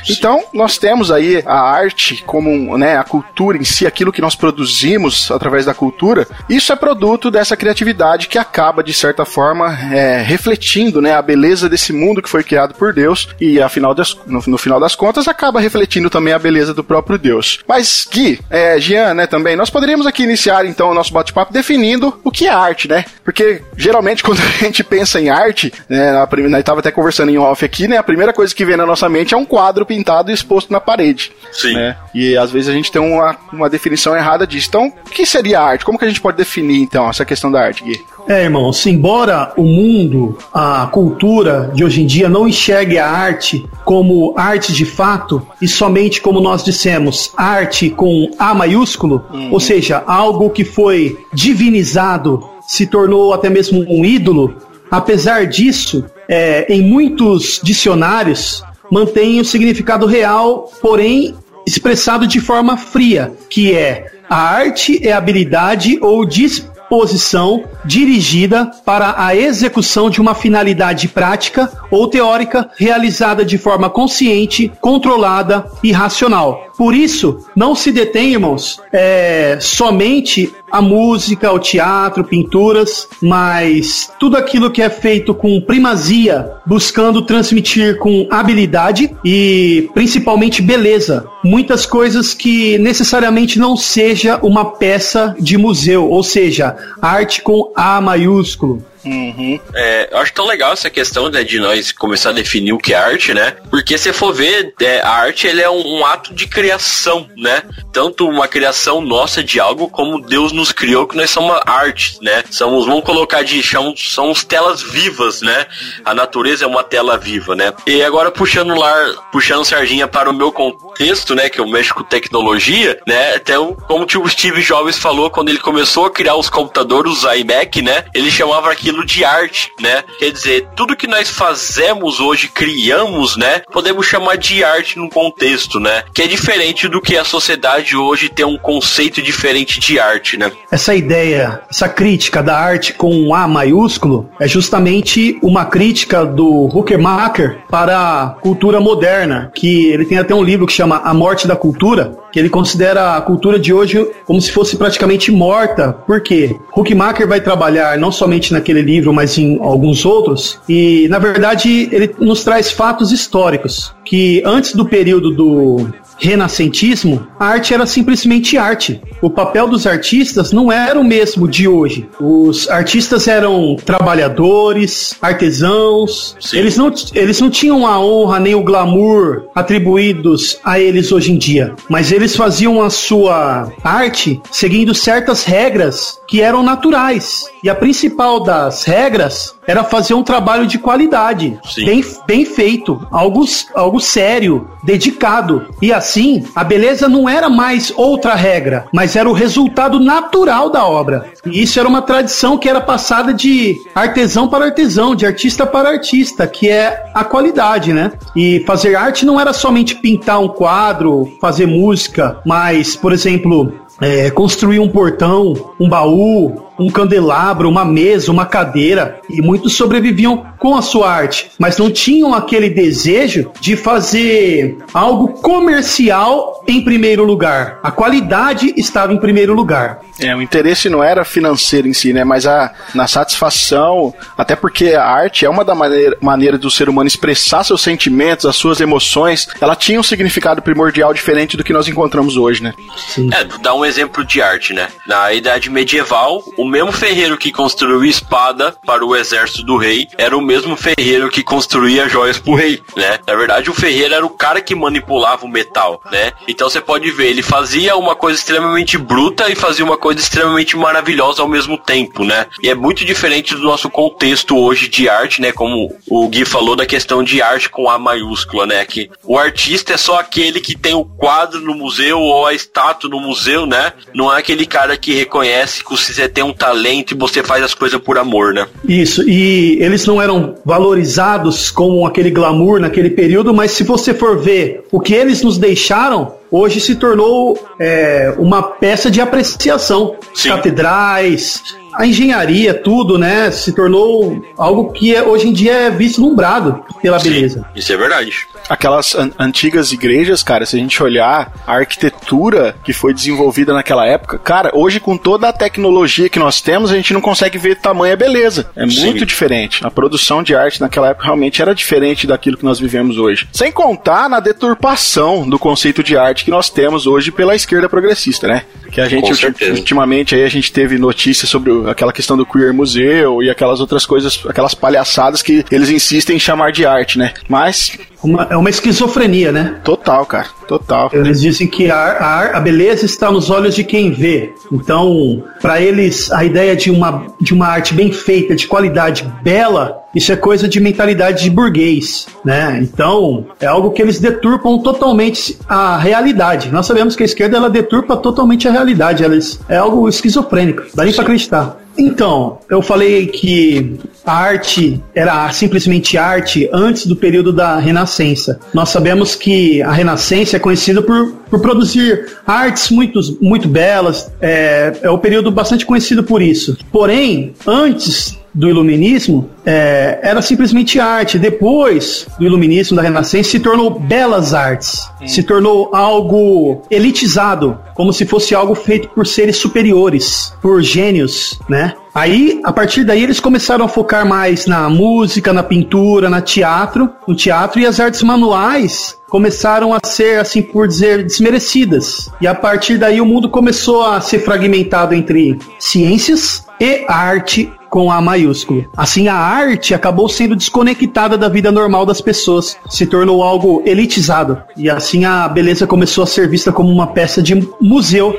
Então, 0.08 0.44
nós 0.52 0.78
temos 0.78 1.10
aí 1.10 1.42
a 1.46 1.60
arte 1.60 2.22
como 2.26 2.76
né, 2.76 2.96
a 2.96 3.04
cultura 3.04 3.56
em 3.56 3.64
si, 3.64 3.86
aquilo 3.86 4.12
que 4.12 4.20
nós 4.20 4.34
produzimos 4.34 5.30
através 5.30 5.64
da 5.64 5.74
cultura, 5.74 6.26
isso 6.48 6.72
é 6.72 6.76
produto 6.76 7.30
dessa 7.30 7.56
criatividade 7.56 8.28
que 8.28 8.38
acaba, 8.38 8.82
de 8.82 8.92
certa 8.92 9.24
forma, 9.24 9.76
é, 9.92 10.22
refletindo 10.22 11.00
né, 11.00 11.14
a 11.14 11.22
beleza 11.22 11.68
desse 11.68 11.92
mundo 11.92 12.22
que 12.22 12.28
foi 12.28 12.44
criado 12.44 12.74
por 12.74 12.92
Deus 12.92 13.28
e, 13.40 13.60
afinal 13.60 13.94
das, 13.94 14.16
no, 14.26 14.42
no, 14.46 14.58
final 14.58 14.78
das 14.78 14.94
contas, 14.94 15.28
acaba 15.28 15.60
refletindo 15.60 16.10
também 16.10 16.32
a 16.32 16.38
beleza 16.38 16.74
do 16.74 16.84
próprio 16.84 17.18
Deus. 17.18 17.60
Mas, 17.66 18.06
Gui, 18.10 18.40
é, 18.50 18.78
Jean, 18.78 19.14
né, 19.14 19.26
também, 19.26 19.56
nós 19.56 19.70
poderíamos 19.70 20.06
aqui 20.06 20.22
iniciar, 20.22 20.64
então, 20.66 20.90
o 20.90 20.94
nosso 20.94 21.12
bate-papo 21.12 21.52
definindo 21.52 22.18
o 22.22 22.30
que 22.30 22.46
é 22.46 22.50
arte, 22.50 22.88
né? 22.88 23.04
Porque, 23.24 23.62
geralmente, 23.76 24.22
quando 24.24 24.40
a 24.40 24.64
gente 24.64 24.84
pensa 24.84 25.20
em 25.20 25.28
arte, 25.28 25.72
né, 25.88 26.12
estava 26.58 26.80
até 26.80 26.90
conversando 26.90 27.30
em 27.30 27.38
off 27.38 27.64
aqui, 27.64 27.88
né, 27.88 27.96
a 27.96 28.02
primeira 28.02 28.32
coisa 28.32 28.54
que 28.54 28.64
vem 28.64 28.76
na 28.76 28.86
nossa 28.86 29.08
mente 29.08 29.34
é 29.34 29.36
um 29.36 29.44
quadro 29.44 29.63
pintado 29.86 30.30
e 30.30 30.34
exposto 30.34 30.72
na 30.72 30.80
parede. 30.80 31.32
Sim. 31.52 31.74
Né? 31.74 31.96
E, 32.14 32.36
às 32.36 32.50
vezes, 32.50 32.68
a 32.68 32.72
gente 32.72 32.90
tem 32.90 33.00
uma, 33.00 33.36
uma 33.52 33.70
definição 33.70 34.16
errada 34.16 34.46
disso. 34.46 34.68
Então, 34.68 34.92
o 35.06 35.10
que 35.10 35.24
seria 35.24 35.60
arte? 35.60 35.84
Como 35.84 35.98
que 35.98 36.04
a 36.04 36.08
gente 36.08 36.20
pode 36.20 36.36
definir, 36.36 36.80
então, 36.80 37.08
essa 37.08 37.24
questão 37.24 37.50
da 37.50 37.60
arte, 37.60 37.84
Gui? 37.84 38.00
É, 38.26 38.44
irmãos, 38.44 38.86
embora 38.86 39.52
o 39.56 39.64
mundo, 39.64 40.38
a 40.52 40.86
cultura 40.86 41.70
de 41.74 41.84
hoje 41.84 42.02
em 42.02 42.06
dia 42.06 42.28
não 42.28 42.48
enxergue 42.48 42.98
a 42.98 43.06
arte 43.06 43.66
como 43.84 44.32
arte 44.36 44.72
de 44.72 44.86
fato 44.86 45.46
e 45.60 45.68
somente 45.68 46.22
como 46.22 46.40
nós 46.40 46.64
dissemos, 46.64 47.32
arte 47.36 47.90
com 47.90 48.30
A 48.38 48.54
maiúsculo, 48.54 49.24
uhum. 49.30 49.52
ou 49.52 49.60
seja, 49.60 50.02
algo 50.06 50.48
que 50.48 50.64
foi 50.64 51.18
divinizado, 51.34 52.42
se 52.66 52.86
tornou 52.86 53.34
até 53.34 53.50
mesmo 53.50 53.84
um 53.86 54.02
ídolo, 54.04 54.56
apesar 54.90 55.46
disso, 55.46 56.04
é, 56.26 56.72
em 56.72 56.80
muitos 56.80 57.60
dicionários 57.62 58.64
mantém 58.94 59.40
o 59.40 59.44
significado 59.44 60.06
real, 60.06 60.70
porém 60.80 61.34
expressado 61.66 62.28
de 62.28 62.40
forma 62.40 62.76
fria, 62.76 63.32
que 63.50 63.74
é 63.74 64.06
a 64.30 64.36
arte 64.36 65.04
é 65.04 65.12
habilidade 65.12 65.98
ou 66.00 66.24
disposição 66.24 66.74
posição 66.88 67.64
dirigida 67.84 68.70
para 68.84 69.14
a 69.18 69.34
execução 69.34 70.08
de 70.08 70.20
uma 70.20 70.34
finalidade 70.34 71.08
prática 71.08 71.70
ou 71.90 72.06
teórica 72.06 72.70
realizada 72.76 73.44
de 73.44 73.58
forma 73.58 73.90
consciente, 73.90 74.70
controlada 74.80 75.66
e 75.82 75.90
racional. 75.90 76.72
Por 76.76 76.94
isso, 76.94 77.44
não 77.54 77.74
se 77.74 77.90
detém, 77.92 78.32
irmãos, 78.32 78.80
é, 78.92 79.58
somente 79.60 80.52
a 80.74 80.82
música, 80.82 81.52
o 81.52 81.58
teatro, 81.60 82.24
pinturas, 82.24 83.06
mas 83.22 84.10
tudo 84.18 84.36
aquilo 84.36 84.72
que 84.72 84.82
é 84.82 84.90
feito 84.90 85.32
com 85.32 85.60
primazia, 85.60 86.50
buscando 86.66 87.22
transmitir 87.22 87.96
com 87.98 88.26
habilidade 88.28 89.14
e 89.24 89.88
principalmente 89.94 90.60
beleza. 90.60 91.26
Muitas 91.44 91.86
coisas 91.86 92.34
que 92.34 92.76
necessariamente 92.78 93.56
não 93.56 93.76
seja 93.76 94.40
uma 94.42 94.64
peça 94.72 95.36
de 95.38 95.56
museu, 95.56 96.10
ou 96.10 96.24
seja, 96.24 96.74
arte 97.00 97.40
com 97.40 97.72
A 97.76 98.00
maiúsculo. 98.00 98.82
Uhum. 99.04 99.60
É, 99.74 100.08
eu 100.10 100.18
acho 100.18 100.32
tão 100.32 100.46
legal 100.46 100.72
essa 100.72 100.88
questão 100.88 101.28
né, 101.28 101.44
de 101.44 101.58
nós 101.58 101.92
começar 101.92 102.30
a 102.30 102.32
definir 102.32 102.72
o 102.72 102.78
que 102.78 102.94
é 102.94 102.96
arte, 102.96 103.34
né? 103.34 103.56
Porque 103.70 103.98
se 103.98 104.12
for 104.12 104.32
ver, 104.32 104.74
é, 104.80 105.00
a 105.00 105.10
arte 105.10 105.46
ele 105.46 105.60
é 105.60 105.68
um, 105.68 105.98
um, 105.98 106.06
ato 106.06 106.32
de 106.34 106.46
criação, 106.46 107.28
né? 107.36 107.62
Tanto 107.92 108.26
uma 108.28 108.48
criação 108.48 109.00
nossa 109.00 109.42
de 109.42 109.60
algo, 109.60 109.88
como 109.88 110.20
Deus 110.20 110.52
nos 110.52 110.72
criou, 110.72 111.06
que 111.06 111.16
nós 111.16 111.30
somos 111.30 111.60
arte, 111.66 112.18
né? 112.22 112.42
Somos, 112.50 112.86
vamos 112.86 113.04
colocar 113.04 113.42
de 113.42 113.62
chão, 113.62 113.94
somos 113.96 114.42
telas 114.44 114.82
vivas, 114.82 115.42
né? 115.42 115.66
A 116.04 116.14
natureza 116.14 116.64
é 116.64 116.68
uma 116.68 116.82
tela 116.82 117.18
viva, 117.18 117.54
né? 117.54 117.72
E 117.86 118.02
agora 118.02 118.30
puxando 118.30 118.74
lá, 118.74 118.94
puxando 119.30 119.64
sardinha 119.64 120.08
para 120.08 120.30
o 120.30 120.34
meu 120.34 120.50
contexto, 120.50 121.34
né? 121.34 121.48
Que 121.48 121.60
eu 121.60 121.68
mexo 121.68 121.94
com 121.94 122.02
tecnologia, 122.02 122.98
né? 123.06 123.34
Até 123.34 123.58
o, 123.58 123.74
como 123.74 124.04
o 124.04 124.28
Steve 124.28 124.62
Jobs 124.62 124.98
falou 124.98 125.30
quando 125.30 125.48
ele 125.48 125.58
começou 125.58 126.06
a 126.06 126.10
criar 126.10 126.36
os 126.36 126.48
computadores, 126.48 127.24
os 127.24 127.24
iMac, 127.24 127.82
né? 127.82 128.04
Ele 128.14 128.30
chamava 128.30 128.70
aquilo 128.70 128.93
aquilo 128.94 129.04
de 129.04 129.24
arte, 129.24 129.72
né? 129.80 130.04
Quer 130.18 130.30
dizer, 130.30 130.68
tudo 130.76 130.96
que 130.96 131.06
nós 131.06 131.28
fazemos 131.28 132.20
hoje, 132.20 132.48
criamos, 132.48 133.36
né? 133.36 133.62
Podemos 133.72 134.06
chamar 134.06 134.36
de 134.36 134.62
arte 134.62 134.98
num 134.98 135.08
contexto, 135.08 135.80
né? 135.80 136.04
Que 136.14 136.22
é 136.22 136.26
diferente 136.26 136.88
do 136.88 137.00
que 137.00 137.16
a 137.16 137.24
sociedade 137.24 137.96
hoje 137.96 138.28
tem 138.28 138.44
um 138.44 138.56
conceito 138.56 139.20
diferente 139.20 139.80
de 139.80 139.98
arte, 139.98 140.36
né? 140.36 140.52
Essa 140.70 140.94
ideia, 140.94 141.62
essa 141.68 141.88
crítica 141.88 142.42
da 142.42 142.56
arte 142.56 142.92
com 142.92 143.12
um 143.12 143.34
A 143.34 143.48
maiúsculo 143.48 144.30
é 144.40 144.46
justamente 144.46 145.38
uma 145.42 145.64
crítica 145.64 146.24
do 146.24 146.66
Huckemacher 146.66 147.58
para 147.68 147.98
a 147.98 148.30
cultura 148.30 148.78
moderna, 148.78 149.50
que 149.54 149.86
ele 149.86 150.04
tem 150.04 150.18
até 150.18 150.34
um 150.34 150.42
livro 150.42 150.66
que 150.66 150.72
chama 150.72 151.00
A 151.04 151.12
Morte 151.12 151.48
da 151.48 151.56
Cultura, 151.56 152.16
que 152.34 152.40
ele 152.40 152.50
considera 152.50 153.16
a 153.16 153.20
cultura 153.20 153.60
de 153.60 153.72
hoje 153.72 154.10
como 154.24 154.40
se 154.40 154.50
fosse 154.50 154.76
praticamente 154.76 155.30
morta. 155.30 155.92
Por 155.92 156.20
quê? 156.20 156.56
Huckmacher 156.76 157.28
vai 157.28 157.40
trabalhar 157.40 157.96
não 157.96 158.10
somente 158.10 158.52
naquele 158.52 158.82
livro, 158.82 159.12
mas 159.12 159.38
em 159.38 159.56
alguns 159.60 160.04
outros, 160.04 160.58
e 160.68 161.06
na 161.08 161.20
verdade 161.20 161.88
ele 161.92 162.12
nos 162.18 162.42
traz 162.42 162.72
fatos 162.72 163.12
históricos 163.12 163.94
que 164.04 164.42
antes 164.44 164.74
do 164.74 164.84
período 164.84 165.30
do 165.30 165.86
renascentismo, 166.18 167.26
a 167.38 167.46
arte 167.46 167.74
era 167.74 167.86
simplesmente 167.86 168.56
arte. 168.56 169.00
O 169.20 169.30
papel 169.30 169.68
dos 169.68 169.86
artistas 169.86 170.52
não 170.52 170.70
era 170.70 170.98
o 170.98 171.04
mesmo 171.04 171.48
de 171.48 171.66
hoje. 171.66 172.08
Os 172.20 172.68
artistas 172.68 173.28
eram 173.28 173.76
trabalhadores, 173.76 175.16
artesãos. 175.20 176.36
Eles 176.52 176.76
não, 176.76 176.92
eles 177.14 177.40
não 177.40 177.50
tinham 177.50 177.86
a 177.86 177.98
honra 178.00 178.40
nem 178.40 178.54
o 178.54 178.62
glamour 178.62 179.48
atribuídos 179.54 180.58
a 180.64 180.78
eles 180.78 181.12
hoje 181.12 181.32
em 181.32 181.38
dia. 181.38 181.74
Mas 181.88 182.12
eles 182.12 182.36
faziam 182.36 182.82
a 182.82 182.90
sua 182.90 183.72
arte 183.82 184.40
seguindo 184.50 184.94
certas 184.94 185.44
regras 185.44 186.18
que 186.28 186.40
eram 186.40 186.62
naturais. 186.62 187.44
E 187.64 187.70
a 187.70 187.74
principal 187.74 188.40
das 188.40 188.84
regras 188.84 189.54
era 189.66 189.82
fazer 189.82 190.12
um 190.12 190.22
trabalho 190.22 190.66
de 190.66 190.78
qualidade, 190.78 191.58
bem, 191.76 192.04
bem 192.26 192.44
feito, 192.44 193.06
algo, 193.10 193.42
algo 193.74 194.00
sério, 194.00 194.68
dedicado. 194.82 195.68
E 195.80 195.90
assim, 195.90 196.44
a 196.54 196.62
beleza 196.62 197.08
não 197.08 197.26
era 197.26 197.48
mais 197.48 197.90
outra 197.96 198.34
regra, 198.34 198.84
mas 198.92 199.16
era 199.16 199.30
o 199.30 199.32
resultado 199.32 199.98
natural 199.98 200.68
da 200.68 200.86
obra. 200.86 201.32
E 201.46 201.62
isso 201.62 201.80
era 201.80 201.88
uma 201.88 202.02
tradição 202.02 202.58
que 202.58 202.68
era 202.68 202.82
passada 202.82 203.32
de 203.32 203.80
artesão 203.94 204.46
para 204.46 204.66
artesão, 204.66 205.14
de 205.14 205.24
artista 205.24 205.64
para 205.64 205.88
artista, 205.88 206.46
que 206.46 206.68
é 206.68 207.06
a 207.14 207.24
qualidade, 207.24 207.94
né? 207.94 208.12
E 208.36 208.62
fazer 208.66 208.94
arte 208.94 209.24
não 209.24 209.40
era 209.40 209.54
somente 209.54 209.94
pintar 209.94 210.38
um 210.38 210.48
quadro, 210.48 211.32
fazer 211.40 211.64
música, 211.64 212.42
mas, 212.44 212.94
por 212.94 213.10
exemplo, 213.10 213.72
é, 214.00 214.30
construir 214.30 214.78
um 214.78 214.88
portão, 214.88 215.54
um 215.78 215.88
baú, 215.88 216.64
um 216.78 216.90
candelabro, 216.90 217.68
uma 217.68 217.84
mesa, 217.84 218.30
uma 218.30 218.46
cadeira, 218.46 219.20
e 219.28 219.40
muitos 219.40 219.76
sobreviviam 219.76 220.46
com 220.58 220.76
a 220.76 220.82
sua 220.82 221.10
arte, 221.10 221.50
mas 221.58 221.78
não 221.78 221.90
tinham 221.90 222.34
aquele 222.34 222.70
desejo 222.70 223.50
de 223.60 223.76
fazer 223.76 224.78
algo 224.92 225.28
comercial 225.40 226.64
em 226.66 226.82
primeiro 226.82 227.24
lugar. 227.24 227.78
A 227.82 227.90
qualidade 227.90 228.72
estava 228.76 229.12
em 229.12 229.18
primeiro 229.18 229.54
lugar. 229.54 230.00
É, 230.18 230.34
o 230.34 230.40
interesse 230.40 230.88
não 230.88 231.02
era 231.02 231.24
financeiro 231.24 231.88
em 231.88 231.92
si, 231.92 232.12
né, 232.12 232.24
mas 232.24 232.46
a, 232.46 232.72
na 232.94 233.06
satisfação, 233.06 234.14
até 234.36 234.56
porque 234.56 234.92
a 234.92 235.04
arte 235.04 235.44
é 235.44 235.50
uma 235.50 235.64
da 235.64 235.74
maneira, 235.74 236.16
maneira 236.20 236.56
do 236.56 236.70
ser 236.70 236.88
humano 236.88 237.08
expressar 237.08 237.64
seus 237.64 237.82
sentimentos, 237.82 238.46
as 238.46 238.56
suas 238.56 238.80
emoções, 238.80 239.48
ela 239.60 239.76
tinha 239.76 239.98
um 239.98 240.02
significado 240.02 240.62
primordial 240.62 241.12
diferente 241.12 241.56
do 241.56 241.64
que 241.64 241.72
nós 241.72 241.88
encontramos 241.88 242.36
hoje, 242.36 242.62
né? 242.62 242.74
Sim. 243.08 243.28
É, 243.32 243.44
dá 243.60 243.74
um 243.74 243.84
exemplo 243.84 244.24
de 244.24 244.40
arte, 244.40 244.72
né? 244.72 244.88
Na 245.06 245.32
idade 245.32 245.68
medieval, 245.70 246.42
o 246.64 246.68
mesmo 246.68 246.90
ferreiro 246.90 247.36
que 247.36 247.52
construiu 247.52 248.02
espada 248.04 248.74
para 248.86 249.04
o 249.04 249.14
exército 249.14 249.62
do 249.62 249.76
rei 249.76 250.08
era 250.16 250.36
o 250.36 250.40
mesmo 250.40 250.76
ferreiro 250.76 251.28
que 251.28 251.42
construía 251.42 252.08
joias 252.08 252.38
para 252.38 252.52
o 252.52 252.56
rei, 252.56 252.80
né? 252.96 253.18
Na 253.26 253.34
verdade, 253.34 253.68
o 253.68 253.74
ferreiro 253.74 254.14
era 254.14 254.24
o 254.24 254.30
cara 254.30 254.62
que 254.62 254.74
manipulava 254.74 255.44
o 255.44 255.48
metal, 255.48 256.02
né? 256.10 256.32
Então 256.48 256.68
você 256.70 256.80
pode 256.80 257.10
ver, 257.10 257.28
ele 257.28 257.42
fazia 257.42 257.96
uma 257.96 258.16
coisa 258.16 258.38
extremamente 258.38 258.96
bruta 258.96 259.50
e 259.50 259.54
fazia 259.54 259.84
uma 259.84 259.98
coisa 259.98 260.20
extremamente 260.20 260.74
maravilhosa 260.74 261.42
ao 261.42 261.48
mesmo 261.48 261.76
tempo, 261.76 262.24
né? 262.24 262.46
E 262.62 262.70
é 262.70 262.74
muito 262.74 263.04
diferente 263.04 263.54
do 263.54 263.62
nosso 263.62 263.90
contexto 263.90 264.56
hoje 264.56 264.88
de 264.88 265.06
arte, 265.06 265.42
né? 265.42 265.52
Como 265.52 265.94
o 266.08 266.28
Gui 266.28 266.46
falou 266.46 266.74
da 266.74 266.86
questão 266.86 267.22
de 267.22 267.42
arte 267.42 267.68
com 267.68 267.90
A 267.90 267.98
maiúscula, 267.98 268.64
né? 268.64 268.84
Que 268.86 269.10
o 269.22 269.38
artista 269.38 269.92
é 269.92 269.96
só 269.98 270.18
aquele 270.18 270.60
que 270.60 270.76
tem 270.76 270.94
o 270.94 271.04
quadro 271.04 271.60
no 271.60 271.74
museu 271.74 272.20
ou 272.20 272.46
a 272.46 272.54
estátua 272.54 273.10
no 273.10 273.20
museu, 273.20 273.66
né? 273.66 273.92
Não 274.14 274.32
é 274.32 274.38
aquele 274.38 274.64
cara 274.64 274.96
que 274.96 275.12
reconhece 275.12 275.84
que 275.84 275.90
você 275.90 276.26
tem 276.26 276.42
um 276.42 276.53
talento 276.54 277.12
e 277.12 277.18
você 277.18 277.42
faz 277.42 277.62
as 277.62 277.74
coisas 277.74 278.00
por 278.00 278.18
amor, 278.18 278.52
né? 278.54 278.66
Isso, 278.88 279.28
e 279.28 279.78
eles 279.80 280.06
não 280.06 280.20
eram 280.20 280.56
valorizados 280.64 281.70
com 281.70 282.06
aquele 282.06 282.30
glamour 282.30 282.80
naquele 282.80 283.10
período, 283.10 283.52
mas 283.52 283.72
se 283.72 283.84
você 283.84 284.14
for 284.14 284.38
ver 284.38 284.84
o 284.90 285.00
que 285.00 285.14
eles 285.14 285.42
nos 285.42 285.58
deixaram, 285.58 286.34
hoje 286.50 286.80
se 286.80 286.94
tornou 286.94 287.58
é, 287.78 288.34
uma 288.38 288.62
peça 288.62 289.10
de 289.10 289.20
apreciação. 289.20 290.16
Sim. 290.34 290.50
Catedrais, 290.50 291.62
a 291.96 292.06
engenharia, 292.06 292.74
tudo, 292.74 293.18
né, 293.18 293.50
se 293.50 293.72
tornou 293.72 294.44
algo 294.56 294.92
que 294.92 295.14
é, 295.14 295.22
hoje 295.22 295.48
em 295.48 295.52
dia 295.52 295.72
é 295.72 295.90
vislumbrado 295.90 296.84
pela 297.00 297.18
beleza. 297.18 297.60
Sim, 297.60 297.64
isso 297.80 297.92
é 297.92 297.96
verdade. 297.96 298.46
Aquelas 298.68 299.14
an 299.14 299.30
antigas 299.38 299.92
igrejas, 299.92 300.42
cara, 300.42 300.66
se 300.66 300.76
a 300.76 300.78
gente 300.78 301.02
olhar 301.02 301.52
a 301.66 301.74
arquitetura 301.74 302.74
que 302.84 302.92
foi 302.92 303.12
desenvolvida 303.12 303.72
naquela 303.72 304.06
época, 304.06 304.38
cara, 304.38 304.70
hoje 304.74 305.00
com 305.00 305.16
toda 305.16 305.48
a 305.48 305.52
tecnologia 305.52 306.28
que 306.28 306.38
nós 306.38 306.60
temos, 306.60 306.90
a 306.90 306.96
gente 306.96 307.12
não 307.12 307.20
consegue 307.20 307.58
ver 307.58 307.76
tamanha 307.76 308.16
beleza. 308.16 308.70
É 308.74 308.86
Sim. 308.88 309.06
muito 309.06 309.26
diferente. 309.26 309.84
A 309.84 309.90
produção 309.90 310.42
de 310.42 310.54
arte 310.54 310.80
naquela 310.80 311.10
época 311.10 311.24
realmente 311.24 311.60
era 311.60 311.74
diferente 311.74 312.26
daquilo 312.26 312.56
que 312.56 312.64
nós 312.64 312.80
vivemos 312.80 313.18
hoje. 313.18 313.48
Sem 313.52 313.70
contar 313.70 314.28
na 314.28 314.40
deturpação 314.40 315.48
do 315.48 315.58
conceito 315.58 316.02
de 316.02 316.16
arte 316.16 316.44
que 316.44 316.50
nós 316.50 316.70
temos 316.70 317.06
hoje 317.06 317.30
pela 317.30 317.54
esquerda 317.54 317.88
progressista, 317.88 318.48
né? 318.48 318.62
Que 318.90 319.00
a 319.00 319.08
gente 319.08 319.30
ultimamente 319.72 320.34
aí 320.34 320.44
a 320.44 320.48
gente 320.48 320.72
teve 320.72 320.98
notícias 320.98 321.50
sobre 321.50 321.70
aquela 321.86 322.12
questão 322.12 322.36
do 322.36 322.46
queer 322.46 322.72
museu 322.72 323.42
e 323.42 323.50
aquelas 323.50 323.80
outras 323.80 324.06
coisas, 324.06 324.40
aquelas 324.48 324.74
palhaçadas 324.74 325.42
que 325.42 325.64
eles 325.70 325.88
insistem 325.88 326.36
em 326.36 326.40
chamar 326.40 326.72
de 326.72 326.86
arte, 326.86 327.18
né? 327.18 327.32
Mas 327.48 327.96
uma, 328.24 328.46
é 328.50 328.56
uma 328.56 328.70
esquizofrenia, 328.70 329.52
né? 329.52 329.76
Total, 329.84 330.24
cara. 330.26 330.46
Total. 330.66 331.10
Eles 331.12 331.40
dizem 331.40 331.66
que 331.66 331.90
a, 331.90 331.96
a, 331.96 332.56
a 332.58 332.60
beleza 332.60 333.04
está 333.04 333.30
nos 333.30 333.50
olhos 333.50 333.74
de 333.74 333.84
quem 333.84 334.10
vê. 334.10 334.52
Então, 334.72 335.44
para 335.60 335.80
eles, 335.80 336.32
a 336.32 336.44
ideia 336.44 336.74
de 336.74 336.90
uma, 336.90 337.26
de 337.40 337.52
uma 337.52 337.66
arte 337.66 337.92
bem 337.94 338.10
feita, 338.10 338.56
de 338.56 338.66
qualidade 338.66 339.30
bela, 339.42 340.02
isso 340.14 340.32
é 340.32 340.36
coisa 340.36 340.68
de 340.68 340.80
mentalidade 340.80 341.42
de 341.42 341.50
burguês, 341.50 342.26
né? 342.44 342.78
Então, 342.80 343.46
é 343.60 343.66
algo 343.66 343.90
que 343.90 344.00
eles 344.00 344.18
deturpam 344.18 344.78
totalmente 344.78 345.58
a 345.68 345.98
realidade. 345.98 346.70
Nós 346.70 346.86
sabemos 346.86 347.14
que 347.14 347.22
a 347.22 347.26
esquerda 347.26 347.56
ela 347.56 347.68
deturpa 347.68 348.16
totalmente 348.16 348.66
a 348.66 348.72
realidade, 348.72 349.22
eles, 349.22 349.60
é 349.68 349.76
algo 349.76 350.08
esquizofrênico, 350.08 350.84
dá 350.94 351.04
nem 351.04 351.12
para 351.12 351.22
acreditar. 351.22 351.83
Então, 351.96 352.58
eu 352.68 352.82
falei 352.82 353.26
que 353.26 353.98
a 354.24 354.34
arte 354.34 355.00
era 355.14 355.50
simplesmente 355.52 356.18
arte 356.18 356.68
antes 356.72 357.06
do 357.06 357.14
período 357.14 357.52
da 357.52 357.78
Renascença. 357.78 358.58
Nós 358.72 358.88
sabemos 358.88 359.34
que 359.34 359.80
a 359.82 359.92
Renascença 359.92 360.56
é 360.56 360.60
conhecida 360.60 361.02
por, 361.02 361.32
por 361.50 361.60
produzir 361.60 362.26
artes 362.46 362.90
muito, 362.90 363.20
muito 363.40 363.68
belas, 363.68 364.30
é, 364.40 364.92
é 365.02 365.10
um 365.10 365.18
período 365.18 365.50
bastante 365.50 365.86
conhecido 365.86 366.24
por 366.24 366.42
isso. 366.42 366.76
Porém, 366.90 367.54
antes 367.66 368.38
do 368.54 368.68
iluminismo 368.68 369.50
é, 369.66 370.20
era 370.22 370.40
simplesmente 370.40 371.00
arte. 371.00 371.38
Depois 371.38 372.26
do 372.38 372.44
iluminismo, 372.44 372.96
da 372.96 373.02
Renascença, 373.02 373.50
se 373.50 373.60
tornou 373.60 373.98
belas 373.98 374.54
artes. 374.54 375.10
Hum. 375.20 375.26
Se 375.26 375.42
tornou 375.42 375.90
algo 375.92 376.82
elitizado, 376.90 377.78
como 377.94 378.12
se 378.12 378.24
fosse 378.24 378.54
algo 378.54 378.74
feito 378.74 379.08
por 379.08 379.26
seres 379.26 379.56
superiores, 379.56 380.52
por 380.62 380.80
gênios, 380.82 381.58
né? 381.68 381.94
Aí, 382.14 382.60
a 382.62 382.72
partir 382.72 383.02
daí, 383.02 383.24
eles 383.24 383.40
começaram 383.40 383.84
a 383.84 383.88
focar 383.88 384.24
mais 384.24 384.66
na 384.66 384.88
música, 384.88 385.52
na 385.52 385.64
pintura, 385.64 386.30
na 386.30 386.40
teatro, 386.40 387.10
no 387.26 387.34
teatro 387.34 387.80
e 387.80 387.86
as 387.86 387.98
artes 387.98 388.22
manuais 388.22 389.16
começaram 389.28 389.92
a 389.92 389.98
ser, 390.06 390.38
assim 390.38 390.62
por 390.62 390.86
dizer, 390.86 391.24
desmerecidas. 391.24 392.30
E 392.40 392.46
a 392.46 392.54
partir 392.54 392.98
daí 392.98 393.20
o 393.20 393.26
mundo 393.26 393.48
começou 393.48 394.04
a 394.04 394.20
ser 394.20 394.38
fragmentado 394.38 395.12
entre 395.12 395.58
ciências 395.80 396.63
e 396.80 397.04
arte 397.08 397.72
com 397.88 398.10
A 398.10 398.20
maiúsculo. 398.20 398.84
Assim, 398.96 399.28
a 399.28 399.36
arte 399.36 399.94
acabou 399.94 400.28
sendo 400.28 400.56
desconectada 400.56 401.38
da 401.38 401.48
vida 401.48 401.70
normal 401.70 402.04
das 402.04 402.20
pessoas, 402.20 402.76
se 402.90 403.06
tornou 403.06 403.42
algo 403.42 403.82
elitizado. 403.86 404.60
E 404.76 404.90
assim 404.90 405.24
a 405.24 405.48
beleza 405.48 405.86
começou 405.86 406.24
a 406.24 406.26
ser 406.26 406.48
vista 406.48 406.72
como 406.72 406.90
uma 406.90 407.06
peça 407.06 407.40
de 407.40 407.54
museu 407.80 408.36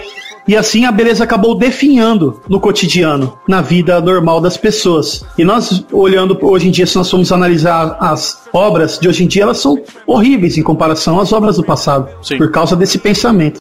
e 0.48 0.56
assim 0.56 0.86
a 0.86 0.92
beleza 0.92 1.24
acabou 1.24 1.56
definhando 1.56 2.40
no 2.48 2.60
cotidiano, 2.60 3.36
na 3.48 3.62
vida 3.62 4.00
normal 4.00 4.40
das 4.40 4.58
pessoas. 4.58 5.26
E 5.38 5.44
nós, 5.44 5.84
olhando 5.92 6.38
hoje 6.40 6.68
em 6.68 6.72
dia, 6.72 6.86
se 6.86 6.96
nós 6.96 7.10
formos 7.10 7.32
analisar 7.32 7.98
as 8.00 8.44
obras 8.54 9.00
de 9.00 9.08
hoje 9.08 9.24
em 9.24 9.28
dia, 9.28 9.44
elas 9.44 9.58
são 9.58 9.82
horríveis 10.06 10.58
em 10.58 10.62
comparação 10.62 11.20
às 11.20 11.34
obras 11.34 11.56
do 11.56 11.64
passado, 11.64 12.10
Sim. 12.22 12.38
por 12.38 12.52
causa 12.52 12.76
desse 12.76 13.00
pensamento. 13.00 13.60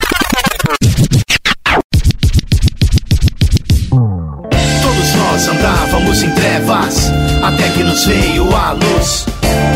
Veio 8.02 8.54
a 8.54 8.72
luz. 8.72 9.24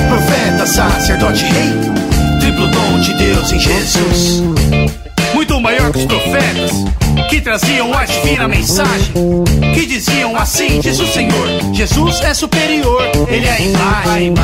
Profeta, 0.09 0.67
sacerdote, 0.67 1.45
rei, 1.45 1.73
triplo 2.41 2.67
dom 2.67 3.01
de 3.01 3.15
Deus 3.15 3.53
em 3.53 3.61
Jesus. 3.61 4.43
Muito 5.35 5.61
maior 5.61 5.93
que 5.93 5.99
os 5.99 6.05
profetas, 6.05 6.73
que 7.29 7.41
traziam 7.41 7.93
a 7.93 8.05
divina 8.05 8.49
mensagem, 8.49 9.13
que 9.75 9.87
diziam 9.87 10.37
assim: 10.37 10.81
diz 10.81 10.99
o 10.99 11.07
Senhor, 11.07 11.47
Jesus 11.75 12.21
é 12.23 12.33
superior, 12.33 13.03
ele 13.29 13.47
é 13.47 13.53
a 13.53 13.61
imagem. 13.61 14.35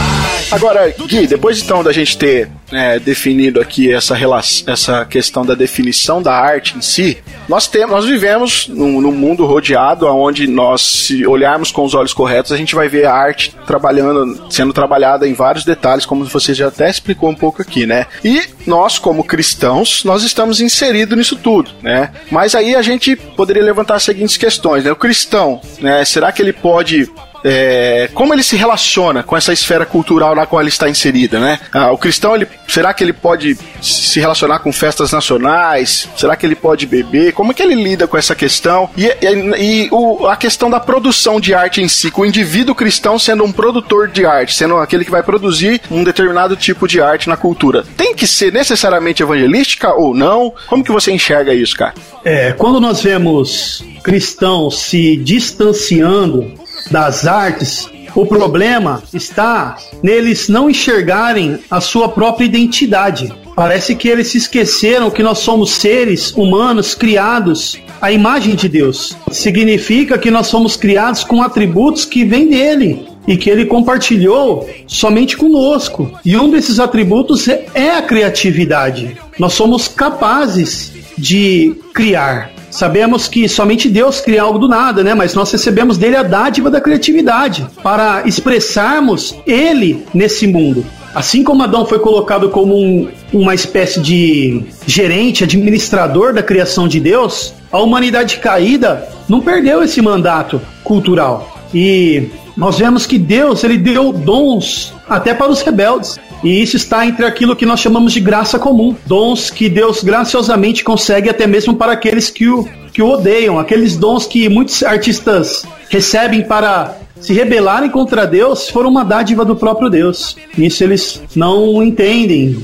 Agora, 0.50 0.94
Gui, 1.06 1.26
depois 1.26 1.60
então 1.62 1.82
da 1.82 1.92
gente 1.92 2.16
ter 2.18 2.50
é, 2.70 2.98
definido 2.98 3.60
aqui 3.60 3.92
essa, 3.92 4.14
relação, 4.14 4.72
essa 4.72 5.04
questão 5.04 5.44
da 5.44 5.54
definição 5.54 6.22
da 6.22 6.34
arte 6.34 6.76
em 6.76 6.82
si, 6.82 7.18
nós 7.48 7.66
temos, 7.66 7.90
nós 7.90 8.04
vivemos 8.04 8.68
num, 8.68 9.00
num, 9.00 9.12
mundo 9.12 9.46
rodeado 9.46 10.06
onde 10.06 10.46
nós, 10.46 10.82
se 10.82 11.26
olharmos 11.26 11.72
com 11.72 11.84
os 11.84 11.94
olhos 11.94 12.12
corretos, 12.12 12.52
a 12.52 12.56
gente 12.56 12.74
vai 12.74 12.88
ver 12.88 13.06
a 13.06 13.14
arte 13.14 13.54
trabalhando, 13.66 14.46
sendo 14.50 14.72
trabalhada 14.72 15.26
em 15.26 15.32
vários 15.32 15.64
detalhes, 15.64 16.04
como 16.04 16.24
você 16.24 16.52
já 16.52 16.68
até 16.68 16.90
explicou 16.90 17.30
um 17.30 17.34
pouco 17.34 17.62
aqui, 17.62 17.86
né? 17.86 18.06
E 18.24 18.42
nós, 18.66 18.98
como 18.98 19.24
cristãos, 19.24 20.04
nós 20.04 20.22
estamos 20.22 20.60
inseridos 20.60 21.16
nisso 21.16 21.36
tudo, 21.36 21.70
né? 21.82 22.10
Mas 22.30 22.54
aí 22.54 22.73
a 22.74 22.82
gente 22.82 23.16
poderia 23.16 23.62
levantar 23.62 23.96
as 23.96 24.02
seguintes 24.02 24.36
questões, 24.36 24.84
né? 24.84 24.92
O 24.92 24.96
cristão, 24.96 25.60
né? 25.80 26.04
Será 26.04 26.32
que 26.32 26.42
ele 26.42 26.52
pode 26.52 27.10
é, 27.44 28.08
como 28.14 28.32
ele 28.32 28.42
se 28.42 28.56
relaciona 28.56 29.22
com 29.22 29.36
essa 29.36 29.52
esfera 29.52 29.84
cultural 29.84 30.34
na 30.34 30.46
qual 30.46 30.62
ele 30.62 30.70
está 30.70 30.88
inserida, 30.88 31.38
né? 31.38 31.60
Ah, 31.70 31.92
o 31.92 31.98
cristão, 31.98 32.34
ele, 32.34 32.48
será 32.66 32.94
que 32.94 33.04
ele 33.04 33.12
pode 33.12 33.58
se 33.82 34.18
relacionar 34.18 34.60
com 34.60 34.72
festas 34.72 35.12
nacionais? 35.12 36.08
Será 36.16 36.34
que 36.36 36.46
ele 36.46 36.54
pode 36.54 36.86
beber? 36.86 37.32
Como 37.32 37.52
é 37.52 37.54
que 37.54 37.62
ele 37.62 37.74
lida 37.74 38.06
com 38.06 38.16
essa 38.16 38.34
questão? 38.34 38.88
E, 38.96 39.04
e, 39.04 39.84
e 39.84 39.88
o, 39.92 40.26
a 40.26 40.36
questão 40.36 40.70
da 40.70 40.80
produção 40.80 41.38
de 41.38 41.52
arte 41.52 41.82
em 41.82 41.88
si, 41.88 42.10
com 42.10 42.22
o 42.22 42.26
indivíduo 42.26 42.74
cristão 42.74 43.18
sendo 43.18 43.44
um 43.44 43.52
produtor 43.52 44.08
de 44.08 44.24
arte, 44.24 44.54
sendo 44.54 44.78
aquele 44.78 45.04
que 45.04 45.10
vai 45.10 45.22
produzir 45.22 45.82
um 45.90 46.02
determinado 46.02 46.56
tipo 46.56 46.88
de 46.88 47.00
arte 47.00 47.28
na 47.28 47.36
cultura. 47.36 47.84
Tem 47.96 48.14
que 48.14 48.26
ser 48.26 48.52
necessariamente 48.52 49.22
evangelística 49.22 49.92
ou 49.92 50.14
não? 50.14 50.54
Como 50.66 50.82
que 50.82 50.92
você 50.92 51.12
enxerga 51.12 51.52
isso, 51.52 51.76
cara? 51.76 51.92
É, 52.24 52.52
quando 52.52 52.80
nós 52.80 53.02
vemos 53.02 53.84
cristãos 54.02 54.78
se 54.80 55.16
distanciando 55.16 56.63
das 56.90 57.26
artes, 57.26 57.88
o 58.14 58.24
problema 58.26 59.02
está 59.12 59.76
neles 60.02 60.48
não 60.48 60.70
enxergarem 60.70 61.58
a 61.70 61.80
sua 61.80 62.08
própria 62.08 62.44
identidade. 62.44 63.32
Parece 63.56 63.94
que 63.94 64.08
eles 64.08 64.28
se 64.28 64.38
esqueceram 64.38 65.10
que 65.10 65.22
nós 65.22 65.38
somos 65.38 65.72
seres 65.72 66.32
humanos 66.32 66.94
criados 66.94 67.78
à 68.00 68.10
imagem 68.10 68.54
de 68.54 68.68
Deus. 68.68 69.16
Significa 69.30 70.18
que 70.18 70.30
nós 70.30 70.48
somos 70.48 70.76
criados 70.76 71.24
com 71.24 71.42
atributos 71.42 72.04
que 72.04 72.24
vêm 72.24 72.48
dele 72.48 73.06
e 73.26 73.36
que 73.36 73.48
ele 73.48 73.66
compartilhou 73.66 74.68
somente 74.86 75.36
conosco. 75.36 76.10
E 76.24 76.36
um 76.36 76.50
desses 76.50 76.78
atributos 76.78 77.48
é 77.48 77.90
a 77.96 78.02
criatividade. 78.02 79.16
Nós 79.38 79.54
somos 79.54 79.88
capazes 79.88 80.92
de 81.16 81.74
criar. 81.92 82.53
Sabemos 82.74 83.28
que 83.28 83.48
somente 83.48 83.88
Deus 83.88 84.20
cria 84.20 84.42
algo 84.42 84.58
do 84.58 84.66
nada, 84.66 85.04
né? 85.04 85.14
Mas 85.14 85.32
nós 85.32 85.48
recebemos 85.52 85.96
dele 85.96 86.16
a 86.16 86.24
dádiva 86.24 86.68
da 86.68 86.80
criatividade 86.80 87.64
para 87.84 88.26
expressarmos 88.26 89.32
ele 89.46 90.04
nesse 90.12 90.44
mundo. 90.48 90.84
Assim 91.14 91.44
como 91.44 91.62
Adão 91.62 91.86
foi 91.86 92.00
colocado 92.00 92.48
como 92.48 92.76
um, 92.76 93.08
uma 93.32 93.54
espécie 93.54 94.00
de 94.00 94.64
gerente, 94.88 95.44
administrador 95.44 96.34
da 96.34 96.42
criação 96.42 96.88
de 96.88 96.98
Deus, 96.98 97.54
a 97.70 97.78
humanidade 97.78 98.38
caída 98.38 99.08
não 99.28 99.40
perdeu 99.40 99.80
esse 99.80 100.02
mandato 100.02 100.60
cultural. 100.82 101.56
E 101.72 102.28
nós 102.56 102.78
vemos 102.78 103.06
que 103.06 103.18
Deus 103.18 103.64
ele 103.64 103.78
deu 103.78 104.12
dons 104.12 104.92
até 105.08 105.34
para 105.34 105.50
os 105.50 105.62
rebeldes. 105.62 106.18
E 106.42 106.62
isso 106.62 106.76
está 106.76 107.06
entre 107.06 107.24
aquilo 107.24 107.56
que 107.56 107.66
nós 107.66 107.80
chamamos 107.80 108.12
de 108.12 108.20
graça 108.20 108.58
comum, 108.58 108.94
dons 109.06 109.50
que 109.50 109.68
Deus 109.68 110.02
graciosamente 110.02 110.84
consegue 110.84 111.28
até 111.28 111.46
mesmo 111.46 111.74
para 111.74 111.92
aqueles 111.92 112.30
que 112.30 112.48
o, 112.48 112.68
que 112.92 113.02
o 113.02 113.08
odeiam, 113.08 113.58
aqueles 113.58 113.96
dons 113.96 114.26
que 114.26 114.48
muitos 114.48 114.82
artistas 114.82 115.64
recebem 115.88 116.42
para 116.42 116.96
se 117.24 117.32
rebelarem 117.32 117.88
contra 117.88 118.26
Deus 118.26 118.68
foram 118.68 118.90
uma 118.90 119.02
dádiva 119.02 119.46
do 119.46 119.56
próprio 119.56 119.88
Deus. 119.88 120.36
Isso 120.58 120.84
eles 120.84 121.22
não 121.34 121.82
entendem. 121.82 122.62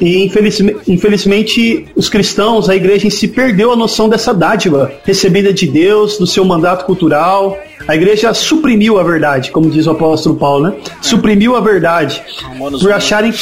E 0.00 0.24
infelizmente, 0.24 0.80
infelizmente, 0.88 1.86
os 1.94 2.08
cristãos, 2.08 2.68
a 2.68 2.74
igreja 2.74 3.06
em 3.06 3.10
si 3.10 3.28
perdeu 3.28 3.70
a 3.72 3.76
noção 3.76 4.08
dessa 4.08 4.34
dádiva 4.34 4.90
recebida 5.04 5.52
de 5.52 5.68
Deus, 5.68 6.18
do 6.18 6.26
seu 6.26 6.44
mandato 6.44 6.86
cultural, 6.86 7.56
a 7.86 7.94
igreja 7.94 8.34
suprimiu 8.34 8.98
a 8.98 9.02
verdade, 9.04 9.52
como 9.52 9.70
diz 9.70 9.86
o 9.86 9.92
apóstolo 9.92 10.36
Paulo, 10.36 10.64
né? 10.64 10.74
Suprimiu 11.00 11.54
a 11.54 11.60
verdade. 11.60 12.20
Romanos 12.42 12.82
por 12.82 12.92
acharem, 12.92 13.32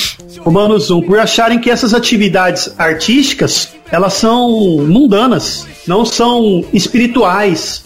Romanos 0.40 0.90
1, 0.90 1.02
por 1.02 1.18
acharem 1.18 1.58
que 1.58 1.70
essas 1.70 1.94
atividades 1.94 2.74
artísticas 2.78 3.74
elas 3.90 4.14
são 4.14 4.50
mundanas, 4.86 5.66
não 5.86 6.04
são 6.04 6.64
espirituais, 6.72 7.82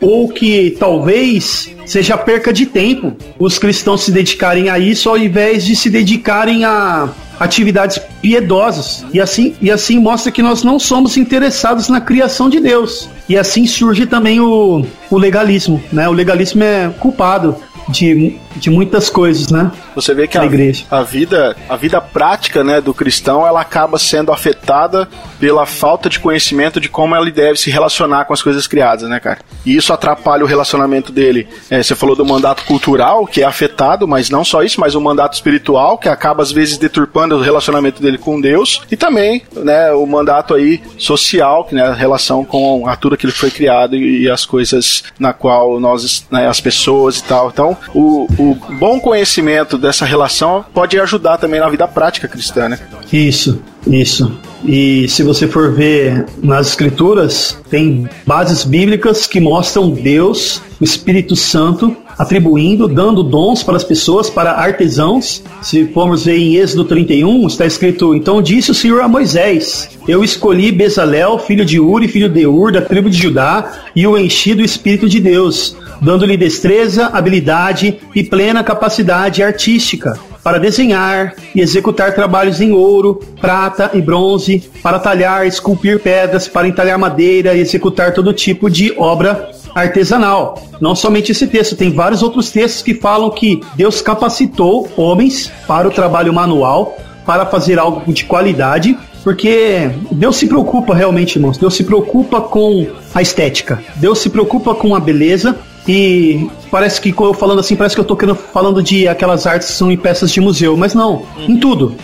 ou 0.00 0.28
que 0.28 0.76
talvez 0.78 1.70
seja 1.86 2.18
perca 2.18 2.52
de 2.52 2.66
tempo 2.66 3.12
os 3.38 3.58
cristãos 3.58 4.02
se 4.02 4.10
dedicarem 4.10 4.68
a 4.68 4.78
isso 4.78 5.08
ao 5.08 5.16
invés 5.16 5.64
de 5.64 5.76
se 5.76 5.88
dedicarem 5.88 6.64
a 6.64 7.08
atividades 7.38 7.98
piedosas. 8.20 9.04
E 9.12 9.20
assim, 9.20 9.54
e 9.60 9.70
assim 9.70 9.98
mostra 9.98 10.32
que 10.32 10.42
nós 10.42 10.62
não 10.62 10.78
somos 10.78 11.16
interessados 11.16 11.88
na 11.88 12.00
criação 12.00 12.48
de 12.48 12.60
Deus. 12.60 13.08
E 13.28 13.36
assim 13.36 13.66
surge 13.66 14.06
também 14.06 14.40
o, 14.40 14.84
o 15.10 15.18
legalismo, 15.18 15.82
né? 15.92 16.08
O 16.08 16.12
legalismo 16.12 16.62
é 16.62 16.88
culpado 16.98 17.56
de, 17.88 18.36
de 18.56 18.70
muitas 18.70 19.08
coisas, 19.08 19.50
né? 19.50 19.70
Você 19.94 20.12
vê 20.12 20.26
que 20.26 20.36
a, 20.36 20.42
a, 20.90 21.02
vida 21.02 21.56
a 21.68 21.76
vida 21.76 22.00
prática, 22.00 22.64
né, 22.64 22.80
do 22.80 22.92
cristão, 22.92 23.46
ela 23.46 23.60
acaba 23.60 23.98
sendo 23.98 24.32
afetada 24.32 25.08
pela 25.38 25.64
falta 25.66 26.08
de 26.08 26.18
conhecimento 26.18 26.80
de 26.80 26.88
como 26.88 27.14
ele 27.16 27.30
deve 27.30 27.58
se 27.58 27.70
relacionar 27.70 28.24
com 28.24 28.32
as 28.32 28.42
coisas 28.42 28.66
criadas, 28.66 29.08
né, 29.08 29.20
cara? 29.20 29.38
E 29.64 29.76
isso 29.76 29.92
atrapalha 29.92 30.44
o 30.44 30.46
relacionamento 30.46 31.12
dele. 31.12 31.48
É, 31.70 31.82
você 31.82 31.94
falou 31.94 32.16
do 32.16 32.24
mandato 32.24 32.64
cultural, 32.64 33.26
que 33.26 33.42
é 33.42 33.44
afetado, 33.44 34.06
mas 34.06 34.30
não 34.30 34.44
só 34.44 34.62
isso, 34.62 34.80
mas 34.80 34.94
o 34.94 35.00
mandato 35.00 35.34
espiritual, 35.34 35.98
que 35.98 36.08
acaba 36.08 36.42
às 36.42 36.50
vezes 36.50 36.78
deturpando 36.78 37.25
o 37.34 37.40
relacionamento 37.40 38.02
dele 38.02 38.18
com 38.18 38.40
Deus, 38.40 38.82
e 38.90 38.96
também, 38.96 39.42
né, 39.54 39.92
o 39.92 40.06
mandato 40.06 40.54
aí 40.54 40.80
social, 40.98 41.64
que 41.64 41.74
né, 41.74 41.82
a 41.82 41.94
relação 41.94 42.44
com 42.44 42.86
a 42.88 42.96
tudo 42.96 43.16
que 43.16 43.26
ele 43.26 43.32
foi 43.32 43.50
criado 43.50 43.96
e, 43.96 44.22
e 44.22 44.30
as 44.30 44.44
coisas 44.44 45.02
na 45.18 45.32
qual 45.32 45.80
nós, 45.80 46.26
né, 46.30 46.46
as 46.46 46.60
pessoas 46.60 47.18
e 47.18 47.24
tal. 47.24 47.48
Então, 47.48 47.76
o, 47.94 48.26
o 48.38 48.56
bom 48.78 49.00
conhecimento 49.00 49.78
dessa 49.78 50.04
relação 50.04 50.64
pode 50.72 50.98
ajudar 50.98 51.38
também 51.38 51.60
na 51.60 51.68
vida 51.68 51.86
prática 51.86 52.28
cristã, 52.28 52.68
né? 52.68 52.78
Isso, 53.12 53.62
isso. 53.86 54.38
E 54.64 55.08
se 55.08 55.22
você 55.22 55.46
for 55.46 55.72
ver 55.72 56.26
nas 56.42 56.68
escrituras, 56.68 57.58
tem 57.70 58.08
bases 58.26 58.64
bíblicas 58.64 59.26
que 59.26 59.40
mostram 59.40 59.90
Deus, 59.90 60.60
o 60.80 60.84
Espírito 60.84 61.36
Santo, 61.36 61.96
atribuindo, 62.18 62.88
dando 62.88 63.22
dons 63.22 63.62
para 63.62 63.76
as 63.76 63.84
pessoas, 63.84 64.30
para 64.30 64.52
artesãos. 64.52 65.42
Se 65.62 65.86
formos 65.86 66.24
ver 66.24 66.38
em 66.38 66.56
Êxodo 66.56 66.84
31, 66.84 67.46
está 67.46 67.66
escrito: 67.66 68.14
Então 68.14 68.42
disse 68.42 68.70
o 68.70 68.74
Senhor 68.74 69.00
a 69.00 69.08
Moisés: 69.08 69.88
Eu 70.06 70.24
escolhi 70.24 70.72
Bezalel, 70.72 71.38
filho 71.38 71.64
de 71.64 71.78
Uri, 71.78 72.08
filho 72.08 72.28
de 72.28 72.46
Ur, 72.46 72.72
da 72.72 72.82
tribo 72.82 73.10
de 73.10 73.18
Judá, 73.18 73.72
e 73.94 74.06
o 74.06 74.16
enchi 74.16 74.54
do 74.54 74.62
Espírito 74.62 75.08
de 75.08 75.20
Deus, 75.20 75.76
dando-lhe 76.00 76.36
destreza, 76.36 77.06
habilidade 77.06 77.98
e 78.14 78.24
plena 78.24 78.64
capacidade 78.64 79.42
artística 79.42 80.18
para 80.46 80.60
desenhar 80.60 81.34
e 81.56 81.60
executar 81.60 82.14
trabalhos 82.14 82.60
em 82.60 82.70
ouro, 82.70 83.20
prata 83.40 83.90
e 83.94 84.00
bronze, 84.00 84.62
para 84.80 85.00
talhar, 85.00 85.44
esculpir 85.44 85.98
pedras, 85.98 86.46
para 86.46 86.68
entalhar 86.68 86.96
madeira 86.96 87.52
e 87.52 87.58
executar 87.58 88.14
todo 88.14 88.32
tipo 88.32 88.70
de 88.70 88.94
obra 88.96 89.50
artesanal. 89.76 90.62
Não 90.80 90.96
somente 90.96 91.32
esse 91.32 91.46
texto, 91.46 91.76
tem 91.76 91.92
vários 91.92 92.22
outros 92.22 92.50
textos 92.50 92.82
que 92.82 92.94
falam 92.94 93.30
que 93.30 93.60
Deus 93.74 94.00
capacitou 94.00 94.88
homens 94.96 95.52
para 95.66 95.86
o 95.86 95.90
trabalho 95.90 96.32
manual, 96.32 96.96
para 97.26 97.44
fazer 97.44 97.78
algo 97.78 98.12
de 98.12 98.24
qualidade, 98.24 98.96
porque 99.22 99.90
Deus 100.10 100.36
se 100.36 100.46
preocupa 100.46 100.94
realmente, 100.94 101.36
irmãos. 101.36 101.58
Deus 101.58 101.74
se 101.74 101.84
preocupa 101.84 102.40
com 102.40 102.86
a 103.14 103.20
estética. 103.20 103.82
Deus 103.96 104.20
se 104.20 104.30
preocupa 104.30 104.74
com 104.74 104.94
a 104.94 105.00
beleza 105.00 105.58
e 105.86 106.48
parece 106.70 107.00
que 107.00 107.14
eu 107.16 107.34
falando 107.34 107.60
assim, 107.60 107.76
parece 107.76 107.94
que 107.94 108.00
eu 108.00 108.04
tô 108.04 108.16
falando 108.34 108.82
de 108.82 109.06
aquelas 109.06 109.46
artes 109.46 109.68
que 109.68 109.74
são 109.74 109.90
em 109.90 109.96
peças 109.96 110.30
de 110.30 110.40
museu, 110.40 110.76
mas 110.76 110.94
não, 110.94 111.26
em 111.36 111.58
tudo. 111.58 111.94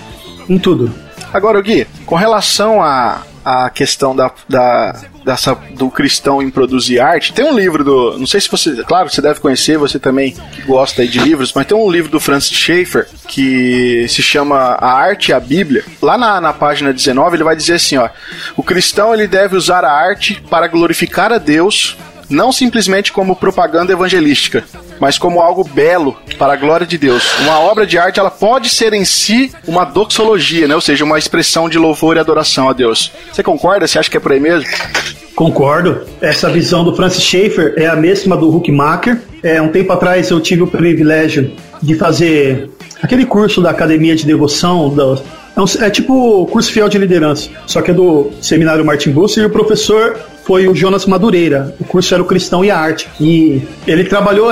Em 0.48 0.58
tudo. 0.58 0.92
Agora, 1.32 1.62
Gui, 1.62 1.86
com 2.04 2.16
relação 2.16 2.82
a, 2.82 3.22
a 3.44 3.70
questão 3.70 4.14
da, 4.14 4.30
da, 4.48 4.94
dessa, 5.24 5.54
do 5.54 5.90
cristão 5.90 6.42
em 6.42 6.50
produzir 6.50 7.00
arte. 7.00 7.32
Tem 7.32 7.44
um 7.44 7.56
livro 7.56 7.84
do. 7.84 8.18
Não 8.18 8.26
sei 8.26 8.40
se 8.40 8.50
você. 8.50 8.82
Claro, 8.84 9.10
você 9.10 9.20
deve 9.20 9.40
conhecer, 9.40 9.78
você 9.78 9.98
também 9.98 10.34
gosta 10.66 11.06
de 11.06 11.18
livros, 11.18 11.52
mas 11.54 11.66
tem 11.66 11.76
um 11.76 11.90
livro 11.90 12.10
do 12.10 12.20
Francis 12.20 12.56
Schaeffer 12.56 13.06
que 13.28 14.06
se 14.08 14.22
chama 14.22 14.56
A 14.56 14.92
Arte 14.92 15.30
e 15.30 15.34
a 15.34 15.40
Bíblia. 15.40 15.84
Lá 16.00 16.18
na, 16.18 16.40
na 16.40 16.52
página 16.52 16.92
19 16.92 17.36
ele 17.36 17.44
vai 17.44 17.56
dizer 17.56 17.74
assim: 17.74 17.96
ó, 17.96 18.08
o 18.56 18.62
cristão 18.62 19.14
ele 19.14 19.26
deve 19.26 19.56
usar 19.56 19.84
a 19.84 19.92
arte 19.92 20.42
para 20.48 20.66
glorificar 20.66 21.32
a 21.32 21.38
Deus 21.38 21.96
não 22.32 22.50
simplesmente 22.50 23.12
como 23.12 23.36
propaganda 23.36 23.92
evangelística, 23.92 24.64
mas 25.02 25.18
como 25.18 25.40
algo 25.40 25.64
belo 25.64 26.16
para 26.38 26.52
a 26.52 26.56
glória 26.56 26.86
de 26.86 26.96
Deus. 26.96 27.28
Uma 27.40 27.58
obra 27.58 27.84
de 27.84 27.98
arte 27.98 28.20
ela 28.20 28.30
pode 28.30 28.68
ser 28.68 28.92
em 28.92 29.04
si 29.04 29.50
uma 29.66 29.84
doxologia, 29.84 30.68
né? 30.68 30.76
ou 30.76 30.80
seja, 30.80 31.04
uma 31.04 31.18
expressão 31.18 31.68
de 31.68 31.76
louvor 31.76 32.16
e 32.16 32.20
adoração 32.20 32.68
a 32.68 32.72
Deus. 32.72 33.10
Você 33.32 33.42
concorda? 33.42 33.84
Você 33.84 33.98
acha 33.98 34.08
que 34.08 34.16
é 34.16 34.20
por 34.20 34.30
aí 34.30 34.38
mesmo? 34.38 34.70
Concordo. 35.34 36.02
Essa 36.20 36.48
visão 36.48 36.84
do 36.84 36.94
Francis 36.94 37.24
Schaeffer 37.24 37.74
é 37.76 37.86
a 37.86 37.96
mesma 37.96 38.36
do 38.36 38.56
Huckmacher. 38.56 39.20
É, 39.42 39.60
um 39.60 39.70
tempo 39.70 39.92
atrás 39.92 40.30
eu 40.30 40.40
tive 40.40 40.62
o 40.62 40.68
privilégio 40.68 41.50
de 41.82 41.96
fazer 41.96 42.70
aquele 43.02 43.26
curso 43.26 43.60
da 43.60 43.70
Academia 43.70 44.14
de 44.14 44.24
Devoção, 44.24 44.94
é, 45.80 45.86
é 45.86 45.90
tipo 45.90 46.46
curso 46.46 46.70
fiel 46.70 46.88
de 46.88 46.96
liderança, 46.96 47.50
só 47.66 47.82
que 47.82 47.90
é 47.90 47.94
do 47.94 48.30
Seminário 48.40 48.84
Martin 48.84 49.10
Busser 49.10 49.42
e 49.42 49.46
o 49.46 49.50
professor 49.50 50.16
foi 50.44 50.68
o 50.68 50.74
Jonas 50.74 51.06
Madureira. 51.06 51.74
O 51.80 51.84
curso 51.84 52.12
era 52.14 52.22
o 52.22 52.26
Cristão 52.26 52.64
e 52.64 52.70
a 52.70 52.78
Arte. 52.78 53.08
E 53.20 53.62
ele 53.86 54.04
trabalhou 54.04 54.48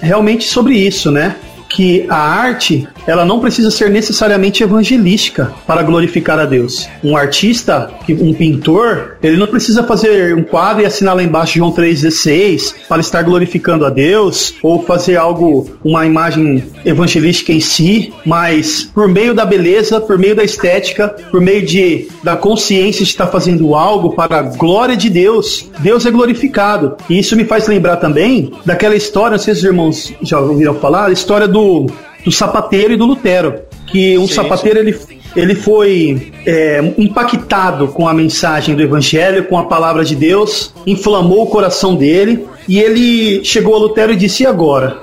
realmente 0.00 0.44
sobre 0.44 0.74
isso, 0.74 1.10
né? 1.10 1.36
Que 1.74 2.06
a 2.08 2.16
arte 2.16 2.86
ela 3.06 3.24
não 3.24 3.40
precisa 3.40 3.70
ser 3.70 3.90
necessariamente 3.90 4.62
evangelística 4.62 5.52
para 5.66 5.82
glorificar 5.82 6.38
a 6.38 6.44
Deus. 6.44 6.88
Um 7.02 7.16
artista, 7.16 7.90
um 8.08 8.32
pintor, 8.32 9.16
ele 9.22 9.36
não 9.36 9.46
precisa 9.46 9.82
fazer 9.82 10.36
um 10.36 10.42
quadro 10.42 10.82
e 10.82 10.86
assinar 10.86 11.16
lá 11.16 11.22
embaixo 11.22 11.58
João 11.58 11.72
3,16 11.72 12.74
para 12.88 13.00
estar 13.00 13.22
glorificando 13.22 13.84
a 13.84 13.90
Deus 13.90 14.54
ou 14.62 14.82
fazer 14.82 15.16
algo, 15.16 15.70
uma 15.84 16.06
imagem 16.06 16.64
evangelística 16.84 17.52
em 17.52 17.60
si, 17.60 18.12
mas 18.24 18.84
por 18.94 19.08
meio 19.08 19.34
da 19.34 19.44
beleza, 19.44 20.00
por 20.00 20.18
meio 20.18 20.36
da 20.36 20.44
estética, 20.44 21.08
por 21.30 21.40
meio 21.40 21.64
de, 21.64 22.08
da 22.22 22.36
consciência 22.36 23.04
de 23.04 23.10
estar 23.10 23.26
fazendo 23.28 23.74
algo 23.74 24.14
para 24.14 24.38
a 24.38 24.42
glória 24.42 24.96
de 24.96 25.08
Deus, 25.08 25.70
Deus 25.80 26.04
é 26.06 26.10
glorificado. 26.10 26.96
E 27.08 27.18
isso 27.18 27.36
me 27.36 27.44
faz 27.44 27.66
lembrar 27.66 27.96
também 27.96 28.52
daquela 28.64 28.94
história, 28.94 29.36
não 29.36 29.38
sei 29.38 29.54
se 29.54 29.60
os 29.60 29.64
irmãos 29.64 30.12
já 30.22 30.38
ouviram 30.38 30.74
falar, 30.74 31.06
a 31.06 31.12
história 31.12 31.48
do 31.48 31.61
do, 31.62 31.86
do 32.24 32.32
sapateiro 32.32 32.92
e 32.92 32.96
do 32.96 33.06
Lutero. 33.06 33.62
Que 33.86 34.16
um 34.18 34.26
sim, 34.26 34.34
sapateiro 34.34 34.80
sim. 34.80 34.86
ele 34.86 35.22
ele 35.34 35.54
foi 35.54 36.32
é, 36.44 36.92
impactado 36.98 37.88
com 37.88 38.06
a 38.06 38.12
mensagem 38.12 38.74
do 38.74 38.82
Evangelho, 38.82 39.44
com 39.44 39.56
a 39.56 39.64
palavra 39.64 40.04
de 40.04 40.14
Deus, 40.14 40.74
inflamou 40.86 41.44
o 41.44 41.46
coração 41.46 41.94
dele 41.94 42.46
e 42.68 42.78
ele 42.78 43.42
chegou 43.42 43.74
a 43.74 43.78
Lutero 43.78 44.12
e 44.12 44.16
disse: 44.16 44.42
e 44.42 44.46
agora? 44.46 44.98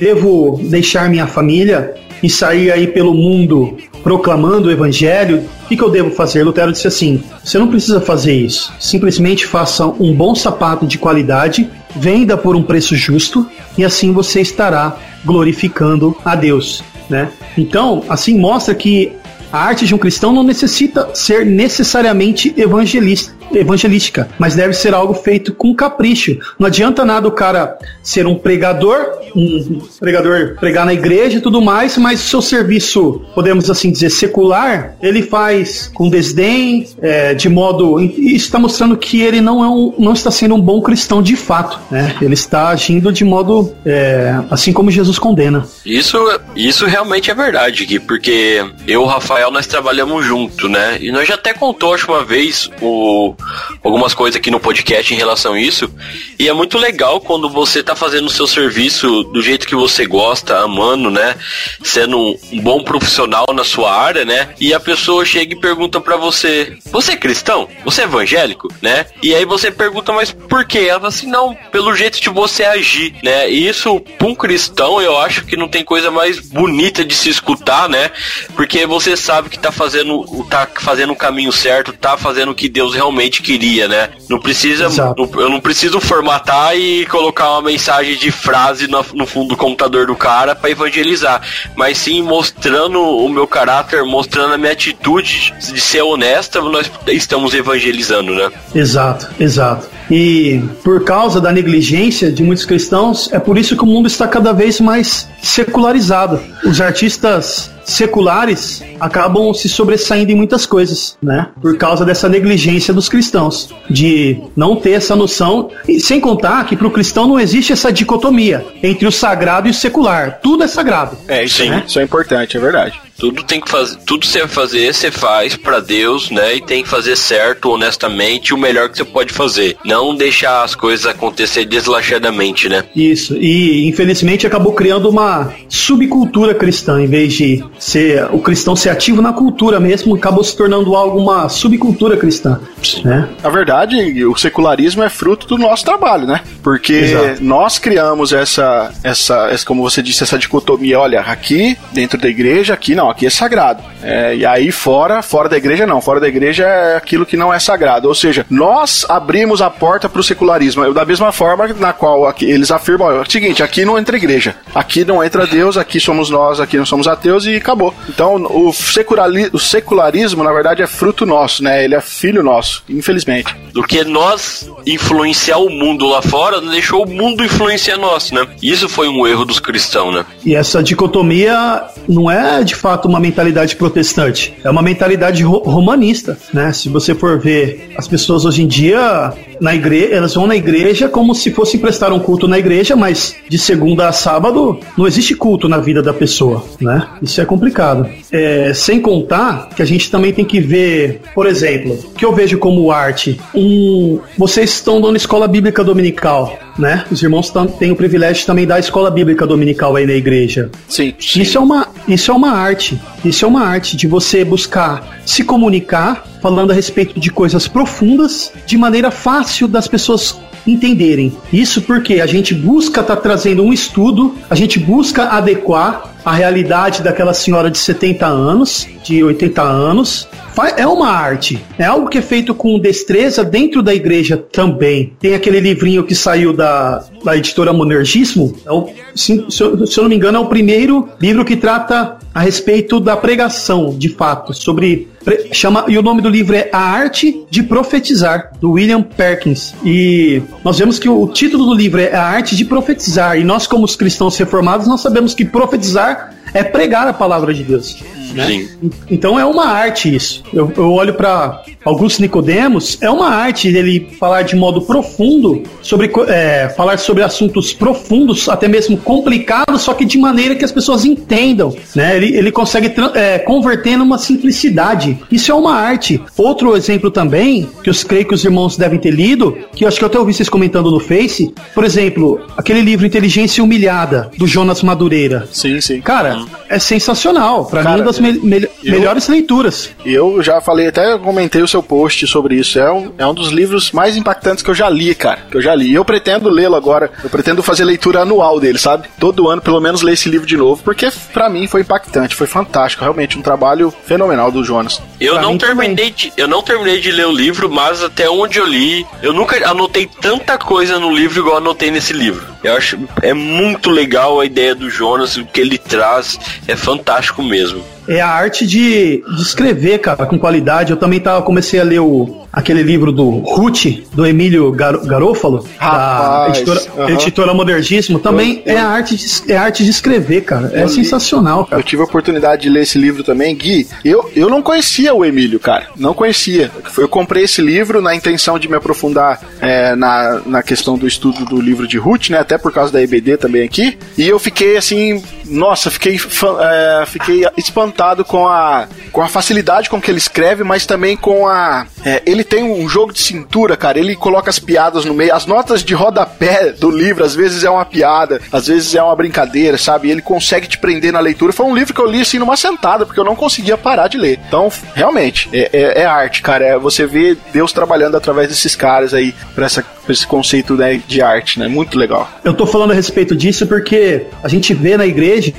Devo 0.00 0.60
deixar 0.64 1.08
minha 1.08 1.28
família 1.28 1.94
e 2.20 2.28
sair 2.28 2.72
aí 2.72 2.88
pelo 2.88 3.14
mundo 3.14 3.76
proclamando 4.02 4.68
o 4.68 4.72
Evangelho? 4.72 5.44
O 5.64 5.68
que, 5.68 5.76
que 5.76 5.82
eu 5.82 5.90
devo 5.90 6.10
fazer? 6.10 6.42
Lutero 6.42 6.72
disse 6.72 6.88
assim: 6.88 7.22
você 7.42 7.56
não 7.56 7.68
precisa 7.68 8.00
fazer 8.00 8.34
isso. 8.34 8.72
Simplesmente 8.80 9.46
faça 9.46 9.86
um 9.86 10.12
bom 10.12 10.34
sapato 10.34 10.86
de 10.88 10.98
qualidade, 10.98 11.70
venda 11.94 12.36
por 12.36 12.56
um 12.56 12.64
preço 12.64 12.96
justo 12.96 13.46
e 13.78 13.84
assim 13.84 14.12
você 14.12 14.40
estará 14.40 14.98
glorificando 15.24 16.16
a 16.24 16.34
Deus. 16.34 16.82
Né? 17.08 17.30
Então, 17.56 18.04
assim 18.08 18.38
mostra 18.38 18.74
que 18.74 19.12
a 19.52 19.58
arte 19.58 19.86
de 19.86 19.94
um 19.94 19.98
cristão 19.98 20.32
não 20.32 20.42
necessita 20.42 21.14
ser 21.14 21.44
necessariamente 21.44 22.54
evangelista, 22.56 23.34
evangelística, 23.54 24.28
mas 24.38 24.54
deve 24.54 24.74
ser 24.74 24.94
algo 24.94 25.14
feito 25.14 25.52
com 25.52 25.74
capricho. 25.74 26.38
Não 26.58 26.66
adianta 26.66 27.04
nada 27.04 27.28
o 27.28 27.32
cara 27.32 27.78
ser 28.02 28.26
um 28.26 28.34
pregador, 28.34 29.18
um 29.34 29.80
pregador 30.00 30.56
pregar 30.58 30.84
na 30.84 30.92
igreja 30.92 31.38
e 31.38 31.40
tudo 31.40 31.60
mais, 31.60 31.96
mas 31.96 32.24
o 32.24 32.28
seu 32.28 32.42
serviço, 32.42 33.22
podemos 33.34 33.70
assim 33.70 33.90
dizer, 33.90 34.10
secular, 34.10 34.96
ele 35.00 35.22
faz 35.22 35.90
com 35.94 36.08
desdém, 36.08 36.86
é, 37.00 37.34
de 37.34 37.48
modo. 37.48 38.00
Isso 38.00 38.46
está 38.46 38.58
mostrando 38.58 38.96
que 38.96 39.20
ele 39.20 39.40
não, 39.40 39.64
é 39.64 39.68
um, 39.68 39.94
não 39.98 40.12
está 40.12 40.30
sendo 40.30 40.54
um 40.54 40.60
bom 40.60 40.80
cristão 40.80 41.22
de 41.22 41.36
fato. 41.36 41.78
Né? 41.90 42.16
Ele 42.20 42.34
está 42.34 42.68
agindo 42.68 43.12
de 43.12 43.24
modo 43.24 43.72
é, 43.84 44.34
assim 44.50 44.72
como 44.72 44.90
Jesus 44.90 45.18
condena. 45.18 45.66
Isso, 45.84 46.18
isso 46.54 46.86
realmente 46.86 47.30
é 47.30 47.34
verdade, 47.34 47.84
Gui, 47.84 47.98
porque 47.98 48.64
eu, 48.86 49.04
Rafael, 49.04 49.50
nós 49.50 49.66
trabalhamos 49.66 50.24
junto, 50.24 50.68
né? 50.68 50.98
E 51.00 51.10
nós 51.10 51.26
já 51.26 51.34
até 51.34 51.52
contou, 51.52 51.94
acho, 51.94 52.10
uma 52.10 52.24
vez 52.24 52.70
o, 52.80 53.34
algumas 53.82 54.14
coisas 54.14 54.36
aqui 54.38 54.50
no 54.50 54.60
podcast 54.60 55.12
em 55.12 55.16
relação 55.16 55.54
a 55.54 55.60
isso. 55.60 55.92
E 56.38 56.48
é 56.48 56.52
muito 56.52 56.78
legal 56.78 57.20
quando 57.20 57.48
você 57.48 57.82
tá 57.82 57.94
fazendo 57.94 58.26
o 58.26 58.30
seu 58.30 58.46
serviço 58.46 59.24
do 59.24 59.42
jeito 59.42 59.66
que 59.66 59.74
você 59.74 60.06
gosta, 60.06 60.58
amando, 60.58 61.10
né? 61.10 61.36
Sendo 61.82 62.18
um 62.52 62.60
bom 62.60 62.82
profissional 62.82 63.46
na 63.54 63.64
sua 63.64 63.94
área, 63.94 64.24
né? 64.24 64.50
E 64.60 64.74
a 64.74 64.80
pessoa 64.80 65.24
chega 65.24 65.54
e 65.54 65.60
pergunta 65.60 66.00
para 66.00 66.16
você: 66.16 66.76
Você 66.90 67.12
é 67.12 67.16
cristão? 67.16 67.68
Você 67.84 68.02
é 68.02 68.04
evangélico? 68.04 68.68
Né? 68.80 69.06
E 69.22 69.34
aí 69.34 69.44
você 69.44 69.70
pergunta, 69.70 70.12
mas 70.12 70.32
por 70.32 70.64
quê? 70.64 70.86
Ela 70.88 71.00
fala 71.00 71.08
assim: 71.08 71.26
Não, 71.26 71.54
pelo 71.70 71.94
jeito 71.94 72.20
de 72.20 72.28
você 72.28 72.64
agir, 72.64 73.14
né? 73.22 73.50
E 73.50 73.68
isso, 73.68 74.00
pra 74.18 74.26
um 74.26 74.34
cristão, 74.34 75.00
eu 75.00 75.18
acho 75.18 75.44
que 75.44 75.56
não 75.56 75.68
tem 75.68 75.84
coisa 75.84 76.10
mais 76.10 76.38
bonita 76.40 77.04
de 77.04 77.14
se 77.14 77.28
escutar, 77.28 77.88
né? 77.88 78.10
Porque 78.54 78.86
você 78.86 79.16
sabe 79.16 79.48
que 79.48 79.58
tá 79.58 79.72
fazendo, 79.72 80.24
tá 80.50 80.68
fazendo 80.80 81.12
o 81.12 81.16
caminho 81.16 81.52
certo, 81.52 81.92
tá 81.92 82.16
fazendo 82.16 82.52
o 82.52 82.54
que 82.54 82.68
Deus 82.68 82.94
realmente 82.94 83.31
queria, 83.40 83.86
né? 83.86 84.10
Não 84.28 84.38
precisa, 84.38 84.88
eu 85.16 85.48
não 85.48 85.60
preciso 85.60 86.00
formatar 86.00 86.76
e 86.76 87.06
colocar 87.06 87.52
uma 87.52 87.62
mensagem 87.62 88.16
de 88.16 88.30
frase 88.30 88.88
no, 88.88 89.04
no 89.14 89.26
fundo 89.26 89.50
do 89.50 89.56
computador 89.56 90.06
do 90.06 90.16
cara 90.16 90.54
para 90.54 90.70
evangelizar, 90.70 91.40
mas 91.76 91.98
sim 91.98 92.22
mostrando 92.22 93.00
o 93.00 93.28
meu 93.28 93.46
caráter, 93.46 94.04
mostrando 94.04 94.54
a 94.54 94.58
minha 94.58 94.72
atitude 94.72 95.54
de 95.58 95.80
ser 95.80 96.02
honesta, 96.02 96.60
nós 96.60 96.90
estamos 97.06 97.54
evangelizando, 97.54 98.34
né? 98.34 98.50
Exato, 98.74 99.28
exato. 99.38 99.88
E 100.12 100.62
por 100.84 101.04
causa 101.04 101.40
da 101.40 101.50
negligência 101.50 102.30
de 102.30 102.42
muitos 102.42 102.66
cristãos, 102.66 103.32
é 103.32 103.38
por 103.38 103.56
isso 103.56 103.74
que 103.74 103.82
o 103.82 103.86
mundo 103.86 104.06
está 104.06 104.28
cada 104.28 104.52
vez 104.52 104.78
mais 104.78 105.26
secularizado. 105.40 106.38
Os 106.66 106.82
artistas 106.82 107.70
seculares 107.84 108.82
acabam 109.00 109.52
se 109.54 109.68
sobressaindo 109.68 110.30
em 110.30 110.34
muitas 110.34 110.66
coisas, 110.66 111.16
né? 111.22 111.48
Por 111.60 111.76
causa 111.76 112.04
dessa 112.04 112.28
negligência 112.28 112.92
dos 112.92 113.08
cristãos, 113.08 113.74
de 113.88 114.38
não 114.54 114.76
ter 114.76 114.92
essa 114.92 115.16
noção, 115.16 115.70
e 115.88 115.98
sem 115.98 116.20
contar 116.20 116.64
que 116.66 116.76
para 116.76 116.86
o 116.86 116.90
cristão 116.90 117.26
não 117.26 117.40
existe 117.40 117.72
essa 117.72 117.92
dicotomia 117.92 118.64
entre 118.82 119.06
o 119.06 119.12
sagrado 119.12 119.66
e 119.66 119.70
o 119.70 119.74
secular. 119.74 120.40
Tudo 120.42 120.62
é 120.62 120.68
sagrado. 120.68 121.16
É, 121.26 121.44
isso, 121.44 121.64
né? 121.64 121.84
isso 121.86 121.98
é 121.98 122.02
importante, 122.02 122.56
é 122.56 122.60
verdade. 122.60 123.00
Tudo 123.18 123.44
tem 123.44 123.60
que 123.60 123.70
fazer, 123.70 123.98
tudo 124.04 124.26
você 124.26 124.40
vai 124.40 124.48
fazer, 124.48 124.92
você 124.92 125.10
faz 125.10 125.54
para 125.54 125.78
Deus, 125.78 126.30
né? 126.30 126.56
E 126.56 126.60
tem 126.60 126.82
que 126.82 126.88
fazer 126.88 127.16
certo, 127.16 127.70
honestamente, 127.70 128.52
o 128.52 128.58
melhor 128.58 128.88
que 128.88 128.96
você 128.96 129.04
pode 129.04 129.32
fazer. 129.32 129.76
Não 129.84 130.01
deixar 130.16 130.64
as 130.64 130.74
coisas 130.74 131.06
acontecer 131.06 131.64
deslachadamente, 131.64 132.68
né? 132.68 132.84
Isso. 132.94 133.36
E 133.36 133.88
infelizmente 133.88 134.46
acabou 134.46 134.72
criando 134.72 135.08
uma 135.08 135.52
subcultura 135.68 136.54
cristã 136.54 137.00
em 137.00 137.06
vez 137.06 137.32
de 137.34 137.64
ser 137.78 138.26
o 138.32 138.40
cristão 138.40 138.74
ser 138.74 138.90
ativo 138.90 139.22
na 139.22 139.32
cultura 139.32 139.78
mesmo, 139.78 140.14
acabou 140.14 140.42
se 140.42 140.56
tornando 140.56 140.96
algo 140.96 141.18
uma 141.18 141.48
subcultura 141.48 142.16
cristã. 142.16 142.60
Sim. 142.82 143.02
Né? 143.04 143.28
Na 143.42 143.50
verdade, 143.50 144.24
o 144.24 144.36
secularismo 144.36 145.02
é 145.02 145.08
fruto 145.08 145.46
do 145.46 145.58
nosso 145.58 145.84
trabalho, 145.84 146.26
né? 146.26 146.40
Porque 146.62 146.92
Exato. 146.92 147.44
nós 147.44 147.78
criamos 147.78 148.32
essa, 148.32 148.92
essa, 149.04 149.48
essa, 149.50 149.66
como 149.66 149.82
você 149.82 150.02
disse, 150.02 150.22
essa 150.22 150.38
dicotomia. 150.38 150.98
Olha, 150.98 151.20
aqui 151.20 151.76
dentro 151.92 152.18
da 152.18 152.28
igreja, 152.28 152.74
aqui 152.74 152.94
não, 152.94 153.08
aqui 153.08 153.26
é 153.26 153.30
sagrado. 153.30 153.82
É, 154.02 154.34
e 154.34 154.44
aí 154.44 154.72
fora, 154.72 155.22
fora 155.22 155.48
da 155.48 155.56
igreja 155.56 155.86
não. 155.86 156.00
Fora 156.00 156.20
da 156.20 156.28
igreja 156.28 156.64
é 156.64 156.96
aquilo 156.96 157.26
que 157.26 157.36
não 157.36 157.52
é 157.52 157.58
sagrado. 157.58 158.08
Ou 158.08 158.14
seja, 158.14 158.44
nós 158.50 159.06
abrimos 159.08 159.62
a 159.62 159.70
porta 159.70 159.91
para 160.00 160.20
o 160.20 160.24
secularismo. 160.24 160.92
Da 160.92 161.04
mesma 161.04 161.32
forma 161.32 161.68
na 161.68 161.92
qual 161.92 162.26
aqui, 162.26 162.44
eles 162.44 162.70
afirmam, 162.70 163.10
é 163.10 163.20
o 163.20 163.30
seguinte, 163.30 163.62
aqui 163.62 163.84
não 163.84 163.98
entra 163.98 164.16
igreja. 164.16 164.56
Aqui 164.74 165.04
não 165.04 165.22
entra 165.22 165.46
Deus, 165.46 165.76
aqui 165.76 166.00
somos 166.00 166.30
nós, 166.30 166.60
aqui 166.60 166.76
não 166.76 166.86
somos 166.86 167.06
ateus 167.06 167.44
e 167.46 167.56
acabou. 167.56 167.94
Então 168.08 168.34
o, 168.34 168.72
seculari, 168.72 169.50
o 169.52 169.58
secularismo, 169.58 170.42
na 170.42 170.52
verdade, 170.52 170.82
é 170.82 170.86
fruto 170.86 171.26
nosso, 171.26 171.62
né? 171.62 171.84
Ele 171.84 171.94
é 171.94 172.00
filho 172.00 172.42
nosso, 172.42 172.82
infelizmente. 172.88 173.54
Do 173.72 173.82
que 173.82 174.04
nós 174.04 174.68
influenciar 174.86 175.58
o 175.58 175.70
mundo 175.70 176.06
lá 176.06 176.22
fora, 176.22 176.60
deixou 176.60 177.04
o 177.04 177.08
mundo 177.08 177.44
influenciar 177.44 177.96
nós, 177.96 178.30
né? 178.30 178.46
Isso 178.62 178.88
foi 178.88 179.08
um 179.08 179.26
erro 179.26 179.44
dos 179.44 179.58
cristãos, 179.58 180.14
né? 180.14 180.26
E 180.44 180.54
essa 180.54 180.82
dicotomia 180.82 181.82
não 182.08 182.30
é 182.30 182.62
de 182.62 182.74
fato 182.74 183.08
uma 183.08 183.20
mentalidade 183.20 183.76
protestante, 183.76 184.54
é 184.62 184.70
uma 184.70 184.82
mentalidade 184.82 185.42
ro 185.42 185.58
romanista, 185.58 186.38
né? 186.52 186.72
Se 186.72 186.88
você 186.88 187.14
for 187.14 187.38
ver 187.38 187.92
as 187.96 188.06
pessoas 188.06 188.44
hoje 188.44 188.62
em 188.62 188.66
dia 188.66 189.32
na 189.60 189.74
igreja, 189.74 189.81
elas 190.12 190.34
vão 190.34 190.46
na 190.46 190.56
igreja 190.56 191.08
como 191.08 191.34
se 191.34 191.50
fossem 191.50 191.80
prestar 191.80 192.12
um 192.12 192.20
culto 192.20 192.46
na 192.46 192.58
igreja, 192.58 192.94
mas 192.96 193.34
de 193.48 193.58
segunda 193.58 194.08
a 194.08 194.12
sábado 194.12 194.78
não 194.96 195.06
existe 195.06 195.34
culto 195.34 195.68
na 195.68 195.78
vida 195.78 196.02
da 196.02 196.12
pessoa, 196.12 196.64
né? 196.80 197.06
Isso 197.20 197.40
é 197.40 197.44
complicado. 197.44 198.08
É, 198.30 198.72
sem 198.74 199.00
contar 199.00 199.68
que 199.74 199.82
a 199.82 199.84
gente 199.84 200.10
também 200.10 200.32
tem 200.32 200.44
que 200.44 200.60
ver, 200.60 201.20
por 201.34 201.46
exemplo, 201.46 201.98
que 202.16 202.24
eu 202.24 202.32
vejo 202.32 202.58
como 202.58 202.90
arte. 202.90 203.40
Um, 203.54 204.18
vocês 204.38 204.70
estão 204.70 205.00
dando 205.00 205.16
escola 205.16 205.48
bíblica 205.48 205.82
dominical, 205.84 206.58
né? 206.78 207.04
Os 207.10 207.22
irmãos 207.22 207.52
têm 207.78 207.90
o 207.90 207.96
privilégio 207.96 208.46
também 208.46 208.66
da 208.66 208.78
escola 208.78 209.10
bíblica 209.10 209.46
dominical 209.46 209.96
aí 209.96 210.06
na 210.06 210.14
igreja. 210.14 210.70
Sim. 210.88 211.14
Isso 211.18 211.58
é 211.58 211.60
uma, 211.60 211.88
isso 212.08 212.30
é 212.30 212.34
uma 212.34 212.50
arte. 212.50 213.00
Isso 213.24 213.44
é 213.44 213.48
uma 213.48 213.62
arte 213.62 213.96
de 213.96 214.06
você 214.06 214.44
buscar 214.44 215.20
se 215.24 215.44
comunicar 215.44 216.24
falando 216.40 216.70
a 216.70 216.74
respeito 216.74 217.18
de 217.20 217.30
coisas 217.30 217.68
profundas 217.68 218.52
de 218.66 218.76
maneira 218.76 219.10
fácil 219.10 219.68
das 219.68 219.86
pessoas 219.86 220.40
entenderem. 220.66 221.32
Isso 221.52 221.82
porque 221.82 222.20
a 222.20 222.26
gente 222.26 222.54
busca 222.54 223.00
estar 223.00 223.16
tá 223.16 223.22
trazendo 223.22 223.62
um 223.62 223.72
estudo, 223.72 224.34
a 224.48 224.54
gente 224.54 224.78
busca 224.78 225.24
adequar 225.24 226.11
a 226.24 226.32
realidade 226.32 227.02
daquela 227.02 227.34
senhora 227.34 227.70
de 227.70 227.78
70 227.78 228.26
anos, 228.26 228.86
de 229.02 229.22
80 229.22 229.62
anos. 229.62 230.28
É 230.76 230.86
uma 230.86 231.08
arte, 231.08 231.64
é 231.78 231.84
algo 231.84 232.10
que 232.10 232.18
é 232.18 232.22
feito 232.22 232.54
com 232.54 232.78
destreza 232.78 233.42
dentro 233.42 233.82
da 233.82 233.94
igreja 233.94 234.36
também. 234.36 235.14
Tem 235.18 235.34
aquele 235.34 235.58
livrinho 235.60 236.04
que 236.04 236.14
saiu 236.14 236.52
da, 236.52 237.02
da 237.24 237.34
editora 237.36 237.72
Monergismo, 237.72 238.54
é 238.66 238.70
o, 238.70 238.86
se, 239.14 239.46
se, 239.48 239.62
eu, 239.62 239.86
se 239.86 239.98
eu 239.98 240.02
não 240.02 240.10
me 240.10 240.16
engano, 240.16 240.36
é 240.36 240.40
o 240.40 240.46
primeiro 240.46 241.08
livro 241.18 241.42
que 241.42 241.56
trata 241.56 242.18
a 242.34 242.40
respeito 242.40 243.00
da 243.00 243.16
pregação, 243.16 243.96
de 243.96 244.10
fato, 244.10 244.52
sobre 244.52 245.08
chama 245.52 245.84
e 245.88 245.96
o 245.96 246.02
nome 246.02 246.20
do 246.20 246.28
livro 246.28 246.54
é 246.54 246.68
A 246.72 246.80
Arte 246.80 247.44
de 247.50 247.62
Profetizar, 247.62 248.52
do 248.60 248.72
William 248.72 249.02
Perkins. 249.02 249.74
E 249.84 250.42
nós 250.64 250.78
vemos 250.78 250.98
que 250.98 251.08
o 251.08 251.26
título 251.28 251.66
do 251.66 251.74
livro 251.74 252.00
é 252.00 252.14
A 252.14 252.24
Arte 252.24 252.56
de 252.56 252.64
Profetizar, 252.64 253.38
e 253.38 253.44
nós 253.44 253.66
como 253.66 253.84
os 253.84 253.96
cristãos 253.96 254.36
reformados, 254.36 254.86
nós 254.86 255.00
sabemos 255.00 255.34
que 255.34 255.44
profetizar 255.44 256.34
é 256.54 256.62
pregar 256.62 257.06
a 257.08 257.12
palavra 257.12 257.54
de 257.54 257.62
Deus. 257.62 257.96
Né? 258.32 258.46
Sim. 258.46 258.90
Então 259.10 259.38
é 259.38 259.44
uma 259.44 259.66
arte 259.66 260.14
isso. 260.14 260.42
Eu, 260.52 260.72
eu 260.76 260.92
olho 260.92 261.14
para 261.14 261.62
Augusto 261.84 262.20
Nicodemos, 262.20 262.98
é 263.00 263.10
uma 263.10 263.28
arte 263.28 263.68
ele 263.68 264.08
falar 264.18 264.42
de 264.42 264.56
modo 264.56 264.82
profundo 264.82 265.62
sobre 265.80 266.10
é, 266.28 266.68
falar 266.76 266.98
sobre 266.98 267.22
assuntos 267.22 267.72
profundos, 267.72 268.48
até 268.48 268.68
mesmo 268.68 268.96
complicados, 268.96 269.82
só 269.82 269.94
que 269.94 270.04
de 270.04 270.18
maneira 270.18 270.54
que 270.54 270.64
as 270.64 270.72
pessoas 270.72 271.04
entendam. 271.04 271.74
Né? 271.94 272.16
Ele, 272.16 272.36
ele 272.36 272.52
consegue 272.52 272.92
é, 273.14 273.38
converter 273.38 273.96
numa 273.96 274.18
simplicidade. 274.18 275.18
Isso 275.30 275.50
é 275.50 275.54
uma 275.54 275.74
arte. 275.74 276.20
Outro 276.36 276.76
exemplo 276.76 277.10
também, 277.10 277.68
que 277.82 277.90
eu 277.90 277.94
creio 278.06 278.26
que 278.26 278.34
os 278.34 278.44
irmãos 278.44 278.76
devem 278.76 278.98
ter 278.98 279.10
lido, 279.10 279.56
que 279.74 279.84
eu 279.84 279.88
acho 279.88 279.98
que 279.98 280.04
eu 280.04 280.08
até 280.08 280.18
ouvi 280.18 280.32
vocês 280.32 280.48
comentando 280.48 280.90
no 280.90 281.00
Face, 281.00 281.52
por 281.74 281.84
exemplo, 281.84 282.40
aquele 282.56 282.80
livro 282.80 283.06
Inteligência 283.06 283.62
Humilhada, 283.62 284.30
do 284.36 284.46
Jonas 284.46 284.82
Madureira. 284.82 285.48
Sim, 285.52 285.80
sim. 285.80 286.00
Cara, 286.00 286.44
é 286.68 286.78
sensacional. 286.78 287.64
Para 287.66 287.82
mim, 287.82 287.96
uma 287.96 288.04
das 288.04 288.18
me 288.22 288.32
me 288.32 288.62
eu, 288.62 288.92
melhores 288.92 289.28
leituras. 289.28 289.90
Eu 290.04 290.42
já 290.42 290.60
falei, 290.60 290.88
até 290.88 291.18
comentei 291.18 291.62
o 291.62 291.68
seu 291.68 291.82
post 291.82 292.26
sobre 292.26 292.56
isso. 292.56 292.78
É 292.78 292.90
um, 292.90 293.12
é 293.18 293.26
um 293.26 293.34
dos 293.34 293.50
livros 293.50 293.92
mais 293.92 294.16
impactantes 294.16 294.62
que 294.62 294.70
eu 294.70 294.74
já 294.74 294.88
li, 294.88 295.14
cara. 295.14 295.40
Que 295.50 295.56
eu 295.56 295.62
já 295.62 295.74
li. 295.74 295.90
E 295.90 295.94
eu 295.94 296.04
pretendo 296.04 296.48
lê-lo 296.48 296.76
agora. 296.76 297.10
Eu 297.22 297.30
pretendo 297.30 297.62
fazer 297.62 297.84
leitura 297.84 298.20
anual 298.20 298.60
dele, 298.60 298.78
sabe? 298.78 299.08
Todo 299.18 299.48
ano, 299.48 299.60
pelo 299.60 299.80
menos, 299.80 300.02
ler 300.02 300.12
esse 300.12 300.28
livro 300.28 300.46
de 300.46 300.56
novo, 300.56 300.82
porque 300.82 301.08
para 301.32 301.48
mim 301.48 301.66
foi 301.66 301.80
impactante, 301.82 302.34
foi 302.34 302.46
fantástico. 302.46 303.02
Realmente, 303.02 303.38
um 303.38 303.42
trabalho 303.42 303.92
fenomenal 304.04 304.50
do 304.50 304.64
Jonas. 304.64 305.00
Eu 305.20 305.40
não 305.40 305.58
terminei 305.58 306.10
de, 306.10 306.32
eu 306.36 306.46
não 306.48 306.62
terminei 306.62 307.00
de 307.00 307.10
ler 307.10 307.26
o 307.26 307.32
livro, 307.32 307.70
mas 307.70 308.02
até 308.02 308.28
onde 308.28 308.58
eu 308.58 308.66
li, 308.66 309.06
eu 309.22 309.32
nunca 309.32 309.68
anotei 309.68 310.08
tanta 310.20 310.58
coisa 310.58 310.98
no 310.98 311.14
livro 311.14 311.40
igual 311.40 311.56
anotei 311.56 311.90
nesse 311.90 312.12
livro. 312.12 312.46
Eu 312.62 312.76
acho 312.76 312.98
é 313.22 313.32
muito 313.32 313.90
legal 313.90 314.40
a 314.40 314.46
ideia 314.46 314.74
do 314.74 314.88
Jonas, 314.90 315.36
o 315.36 315.44
que 315.44 315.60
ele 315.60 315.78
traz 315.78 316.38
é 316.66 316.76
fantástico 316.76 317.42
mesmo 317.42 317.82
é 318.06 318.20
a 318.20 318.28
arte 318.28 318.66
de, 318.66 319.22
de 319.36 319.42
escrever, 319.42 319.98
cara, 319.98 320.26
com 320.26 320.38
qualidade. 320.38 320.90
Eu 320.90 320.96
também 320.96 321.20
tava, 321.20 321.42
comecei 321.42 321.80
a 321.80 321.84
ler 321.84 322.00
o, 322.00 322.41
aquele 322.52 322.82
livro 322.82 323.10
do 323.10 323.28
Ruth, 323.38 323.86
do 324.12 324.26
Emílio 324.26 324.70
Gar 324.72 324.98
Garófalo, 324.98 325.66
da 325.80 326.46
editora, 326.50 326.80
uh 326.80 326.98
-huh. 326.98 327.10
editora 327.10 327.54
Modernismo. 327.54 328.18
Também 328.18 328.62
eu, 328.66 328.72
eu, 328.72 328.78
é, 328.78 328.80
a 328.80 328.88
arte 328.88 329.16
de, 329.16 329.52
é 329.52 329.56
arte 329.56 329.84
de 329.84 329.90
escrever, 329.90 330.42
cara. 330.42 330.70
É 330.74 330.86
sensacional, 330.86 331.64
cara. 331.64 331.80
Eu 331.80 331.84
tive 331.84 332.02
a 332.02 332.04
oportunidade 332.04 332.62
de 332.62 332.68
ler 332.68 332.82
esse 332.82 332.98
livro 332.98 333.24
também. 333.24 333.54
Gui, 333.56 333.86
eu, 334.04 334.30
eu 334.36 334.50
não 334.50 334.60
conhecia 334.62 335.14
o 335.14 335.24
Emílio, 335.24 335.58
cara. 335.58 335.88
Não 335.96 336.12
conhecia. 336.12 336.70
Eu 336.98 337.08
comprei 337.08 337.44
esse 337.44 337.62
livro 337.62 338.02
na 338.02 338.14
intenção 338.14 338.58
de 338.58 338.68
me 338.68 338.76
aprofundar 338.76 339.40
é, 339.60 339.94
na, 339.96 340.42
na 340.44 340.62
questão 340.62 340.98
do 340.98 341.06
estudo 341.06 341.44
do 341.44 341.60
livro 341.60 341.86
de 341.86 341.96
Ruth, 341.96 342.30
né? 342.30 342.38
Até 342.38 342.58
por 342.58 342.72
causa 342.72 342.92
da 342.92 343.02
EBD 343.02 343.36
também 343.38 343.62
aqui. 343.62 343.98
E 344.18 344.28
eu 344.28 344.38
fiquei, 344.38 344.76
assim, 344.76 345.22
nossa, 345.46 345.90
fiquei, 345.90 346.16
é, 346.16 347.06
fiquei 347.06 347.46
espantado 347.56 348.24
com 348.24 348.46
a, 348.46 348.86
com 349.10 349.22
a 349.22 349.28
facilidade 349.28 349.88
com 349.88 350.00
que 350.00 350.10
ele 350.10 350.18
escreve, 350.18 350.64
mas 350.64 350.86
também 350.86 351.16
com 351.16 351.46
a. 351.46 351.86
É, 352.04 352.22
ele 352.26 352.41
tem 352.44 352.62
um 352.64 352.88
jogo 352.88 353.12
de 353.12 353.20
cintura, 353.20 353.76
cara. 353.76 353.98
Ele 353.98 354.16
coloca 354.16 354.50
as 354.50 354.58
piadas 354.58 355.04
no 355.04 355.14
meio. 355.14 355.34
As 355.34 355.46
notas 355.46 355.82
de 355.84 355.94
rodapé 355.94 356.72
do 356.72 356.90
livro, 356.90 357.24
às 357.24 357.34
vezes 357.34 357.64
é 357.64 357.70
uma 357.70 357.84
piada, 357.84 358.40
às 358.50 358.66
vezes 358.66 358.94
é 358.94 359.02
uma 359.02 359.14
brincadeira, 359.14 359.76
sabe? 359.76 360.10
Ele 360.10 360.22
consegue 360.22 360.66
te 360.66 360.78
prender 360.78 361.12
na 361.12 361.20
leitura. 361.20 361.52
Foi 361.52 361.66
um 361.66 361.74
livro 361.74 361.94
que 361.94 362.00
eu 362.00 362.10
li 362.10 362.20
assim 362.20 362.38
numa 362.38 362.56
sentada, 362.56 363.04
porque 363.04 363.20
eu 363.20 363.24
não 363.24 363.36
conseguia 363.36 363.76
parar 363.76 364.08
de 364.08 364.18
ler. 364.18 364.38
Então, 364.46 364.70
realmente, 364.94 365.48
é, 365.52 365.70
é, 365.72 366.02
é 366.02 366.04
arte, 366.04 366.42
cara. 366.42 366.64
É 366.64 366.78
você 366.78 367.06
vê 367.06 367.36
Deus 367.52 367.72
trabalhando 367.72 368.16
através 368.16 368.48
desses 368.48 368.74
caras 368.74 369.14
aí 369.14 369.34
pra, 369.54 369.66
essa, 369.66 369.84
esse 370.08 370.26
conceito 370.26 370.74
né, 370.74 371.00
de 371.06 371.22
arte, 371.22 371.58
né? 371.58 371.68
Muito 371.68 371.98
legal. 371.98 372.28
Eu 372.44 372.54
tô 372.54 372.66
falando 372.66 372.92
a 372.92 372.94
respeito 372.94 373.36
disso 373.36 373.66
porque 373.66 374.26
a 374.42 374.48
gente 374.48 374.74
vê 374.74 374.96
na 374.96 375.06
igreja 375.06 375.52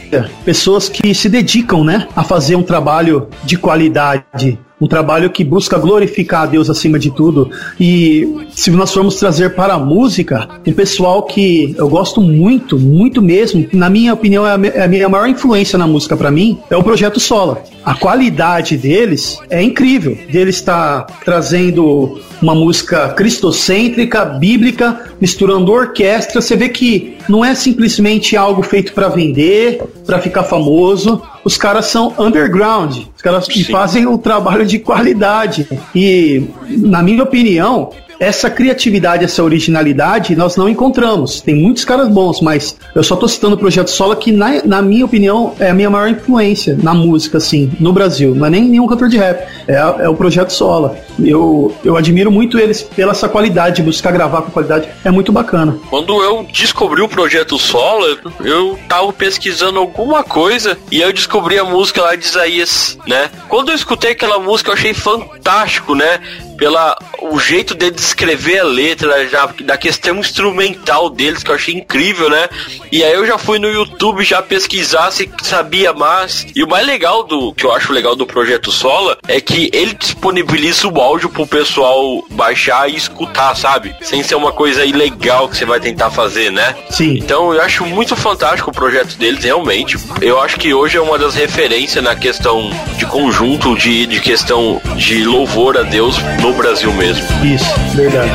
pessoas 0.43 0.89
que 0.89 1.13
se 1.13 1.29
dedicam, 1.29 1.83
né, 1.83 2.07
a 2.15 2.23
fazer 2.23 2.55
um 2.55 2.63
trabalho 2.63 3.29
de 3.43 3.57
qualidade 3.57 4.59
um 4.83 4.87
trabalho 4.87 5.29
que 5.29 5.45
busca 5.45 5.77
glorificar 5.77 6.41
a 6.41 6.45
Deus 6.45 6.69
acima 6.69 6.99
de 6.99 7.09
tudo. 7.09 7.49
E 7.79 8.27
se 8.51 8.69
nós 8.69 8.93
formos 8.93 9.15
trazer 9.15 9.55
para 9.55 9.75
a 9.75 9.79
música, 9.79 10.49
um 10.67 10.73
pessoal 10.73 11.23
que 11.23 11.73
eu 11.77 11.87
gosto 11.87 12.19
muito, 12.19 12.77
muito 12.77 13.21
mesmo, 13.21 13.65
na 13.71 13.89
minha 13.89 14.13
opinião, 14.13 14.45
é 14.45 14.51
a 14.51 14.83
é 14.83 14.87
minha 14.87 15.07
maior 15.07 15.27
influência 15.27 15.79
na 15.79 15.87
música 15.87 16.17
para 16.17 16.29
mim, 16.29 16.59
é 16.69 16.75
o 16.75 16.83
Projeto 16.83 17.17
Sola. 17.17 17.63
A 17.85 17.95
qualidade 17.95 18.75
deles 18.75 19.37
é 19.49 19.61
incrível. 19.61 20.17
Deles 20.29 20.55
está 20.55 21.05
trazendo 21.23 22.19
uma 22.41 22.53
música 22.53 23.09
cristocêntrica, 23.09 24.25
bíblica, 24.25 25.11
misturando 25.19 25.71
orquestra. 25.71 26.41
Você 26.41 26.55
vê 26.55 26.69
que 26.69 27.15
não 27.27 27.43
é 27.43 27.55
simplesmente 27.55 28.35
algo 28.35 28.61
feito 28.61 28.93
para 28.93 29.07
vender, 29.07 29.81
para 30.05 30.19
ficar 30.19 30.43
famoso. 30.43 31.21
Os 31.43 31.57
caras 31.57 31.85
são 31.85 32.13
underground. 32.17 32.97
Os 33.15 33.21
caras 33.21 33.45
Sim. 33.45 33.63
fazem 33.65 34.05
um 34.05 34.17
trabalho 34.17 34.65
de 34.65 34.79
qualidade. 34.79 35.67
E, 35.95 36.43
na 36.69 37.01
minha 37.01 37.23
opinião, 37.23 37.91
essa 38.23 38.49
criatividade, 38.49 39.23
essa 39.23 39.43
originalidade, 39.43 40.35
nós 40.35 40.55
não 40.55 40.69
encontramos. 40.69 41.41
Tem 41.41 41.55
muitos 41.55 41.85
caras 41.85 42.07
bons, 42.09 42.41
mas 42.41 42.77
eu 42.95 43.03
só 43.03 43.15
tô 43.15 43.27
citando 43.27 43.55
o 43.55 43.57
Projeto 43.57 43.89
Sola, 43.89 44.15
que, 44.15 44.31
na, 44.31 44.63
na 44.63 44.81
minha 44.81 45.05
opinião, 45.05 45.53
é 45.59 45.69
a 45.69 45.73
minha 45.73 45.89
maior 45.89 46.09
influência 46.09 46.77
na 46.81 46.93
música, 46.93 47.37
assim, 47.37 47.71
no 47.79 47.91
Brasil. 47.91 48.35
Não 48.35 48.45
é 48.45 48.49
nem 48.49 48.63
nenhum 48.63 48.87
cantor 48.87 49.09
de 49.09 49.17
rap, 49.17 49.47
é, 49.67 49.75
é 49.75 50.09
o 50.09 50.15
Projeto 50.15 50.51
Sola. 50.51 50.97
Eu, 51.19 51.75
eu 51.83 51.95
admiro 51.95 52.31
muito 52.31 52.57
eles 52.57 52.81
pela 52.81 53.11
essa 53.11 53.29
qualidade, 53.29 53.81
buscar 53.81 54.11
gravar 54.11 54.41
com 54.41 54.51
qualidade, 54.51 54.89
é 55.03 55.11
muito 55.11 55.31
bacana. 55.31 55.77
Quando 55.89 56.21
eu 56.21 56.45
descobri 56.51 57.01
o 57.01 57.07
Projeto 57.07 57.57
Sola, 57.57 58.17
eu 58.43 58.77
tava 58.89 59.13
pesquisando 59.13 59.79
alguma 59.79 60.23
coisa 60.23 60.77
e 60.91 61.01
eu 61.01 61.13
descobri 61.13 61.57
a 61.57 61.63
música 61.63 62.01
lá 62.01 62.15
de 62.15 62.25
Isaías, 62.25 62.97
né? 63.07 63.29
Quando 63.47 63.69
eu 63.69 63.75
escutei 63.75 64.11
aquela 64.11 64.39
música, 64.39 64.71
eu 64.71 64.73
achei 64.73 64.93
fantástico, 64.93 65.95
né? 65.95 66.19
Pela 66.63 66.97
o 67.21 67.37
jeito 67.39 67.75
de 67.75 67.91
descrever 67.91 68.59
a 68.59 68.63
letra, 68.63 69.27
já, 69.27 69.49
da 69.65 69.77
questão 69.77 70.19
instrumental 70.19 71.09
deles, 71.09 71.43
que 71.43 71.51
eu 71.51 71.55
achei 71.55 71.73
incrível, 71.73 72.29
né? 72.29 72.47
E 72.89 73.03
aí 73.03 73.13
eu 73.13 73.25
já 73.25 73.37
fui 73.37 73.59
no 73.59 73.67
YouTube 73.67 74.23
já 74.23 74.41
pesquisar 74.41 75.11
se 75.11 75.29
sabia 75.41 75.91
mais. 75.91 76.45
E 76.55 76.63
o 76.63 76.67
mais 76.67 76.85
legal 76.87 77.23
do 77.23 77.53
que 77.53 77.65
eu 77.65 77.73
acho 77.73 77.91
legal 77.91 78.15
do 78.15 78.25
projeto 78.25 78.71
Sola 78.71 79.17
é 79.27 79.41
que 79.41 79.69
ele 79.73 79.93
disponibiliza 79.93 80.87
o 80.87 81.01
áudio 81.01 81.29
pro 81.29 81.45
pessoal 81.45 82.23
baixar 82.29 82.89
e 82.89 82.95
escutar, 82.95 83.55
sabe? 83.55 83.93
Sem 84.01 84.23
ser 84.23 84.35
uma 84.35 84.53
coisa 84.53 84.85
ilegal 84.85 85.49
que 85.49 85.57
você 85.57 85.65
vai 85.65 85.81
tentar 85.81 86.11
fazer, 86.11 86.49
né? 86.49 86.75
Sim. 86.89 87.17
Então 87.17 87.53
eu 87.53 87.61
acho 87.61 87.85
muito 87.85 88.15
fantástico 88.15 88.69
o 88.69 88.73
projeto 88.73 89.17
deles, 89.17 89.43
realmente. 89.43 89.97
Eu 90.21 90.41
acho 90.41 90.57
que 90.57 90.73
hoje 90.73 90.97
é 90.97 91.01
uma 91.01 91.17
das 91.17 91.35
referências 91.35 92.01
na 92.01 92.15
questão 92.15 92.69
de 92.97 93.05
conjunto, 93.05 93.75
de, 93.75 94.05
de 94.05 94.21
questão 94.21 94.81
de 94.95 95.25
louvor 95.25 95.77
a 95.77 95.83
Deus 95.83 96.17
no 96.41 96.52
Brasil 96.53 96.93
mesmo. 96.93 97.23
Isso, 97.45 97.73
verdade. 97.95 98.31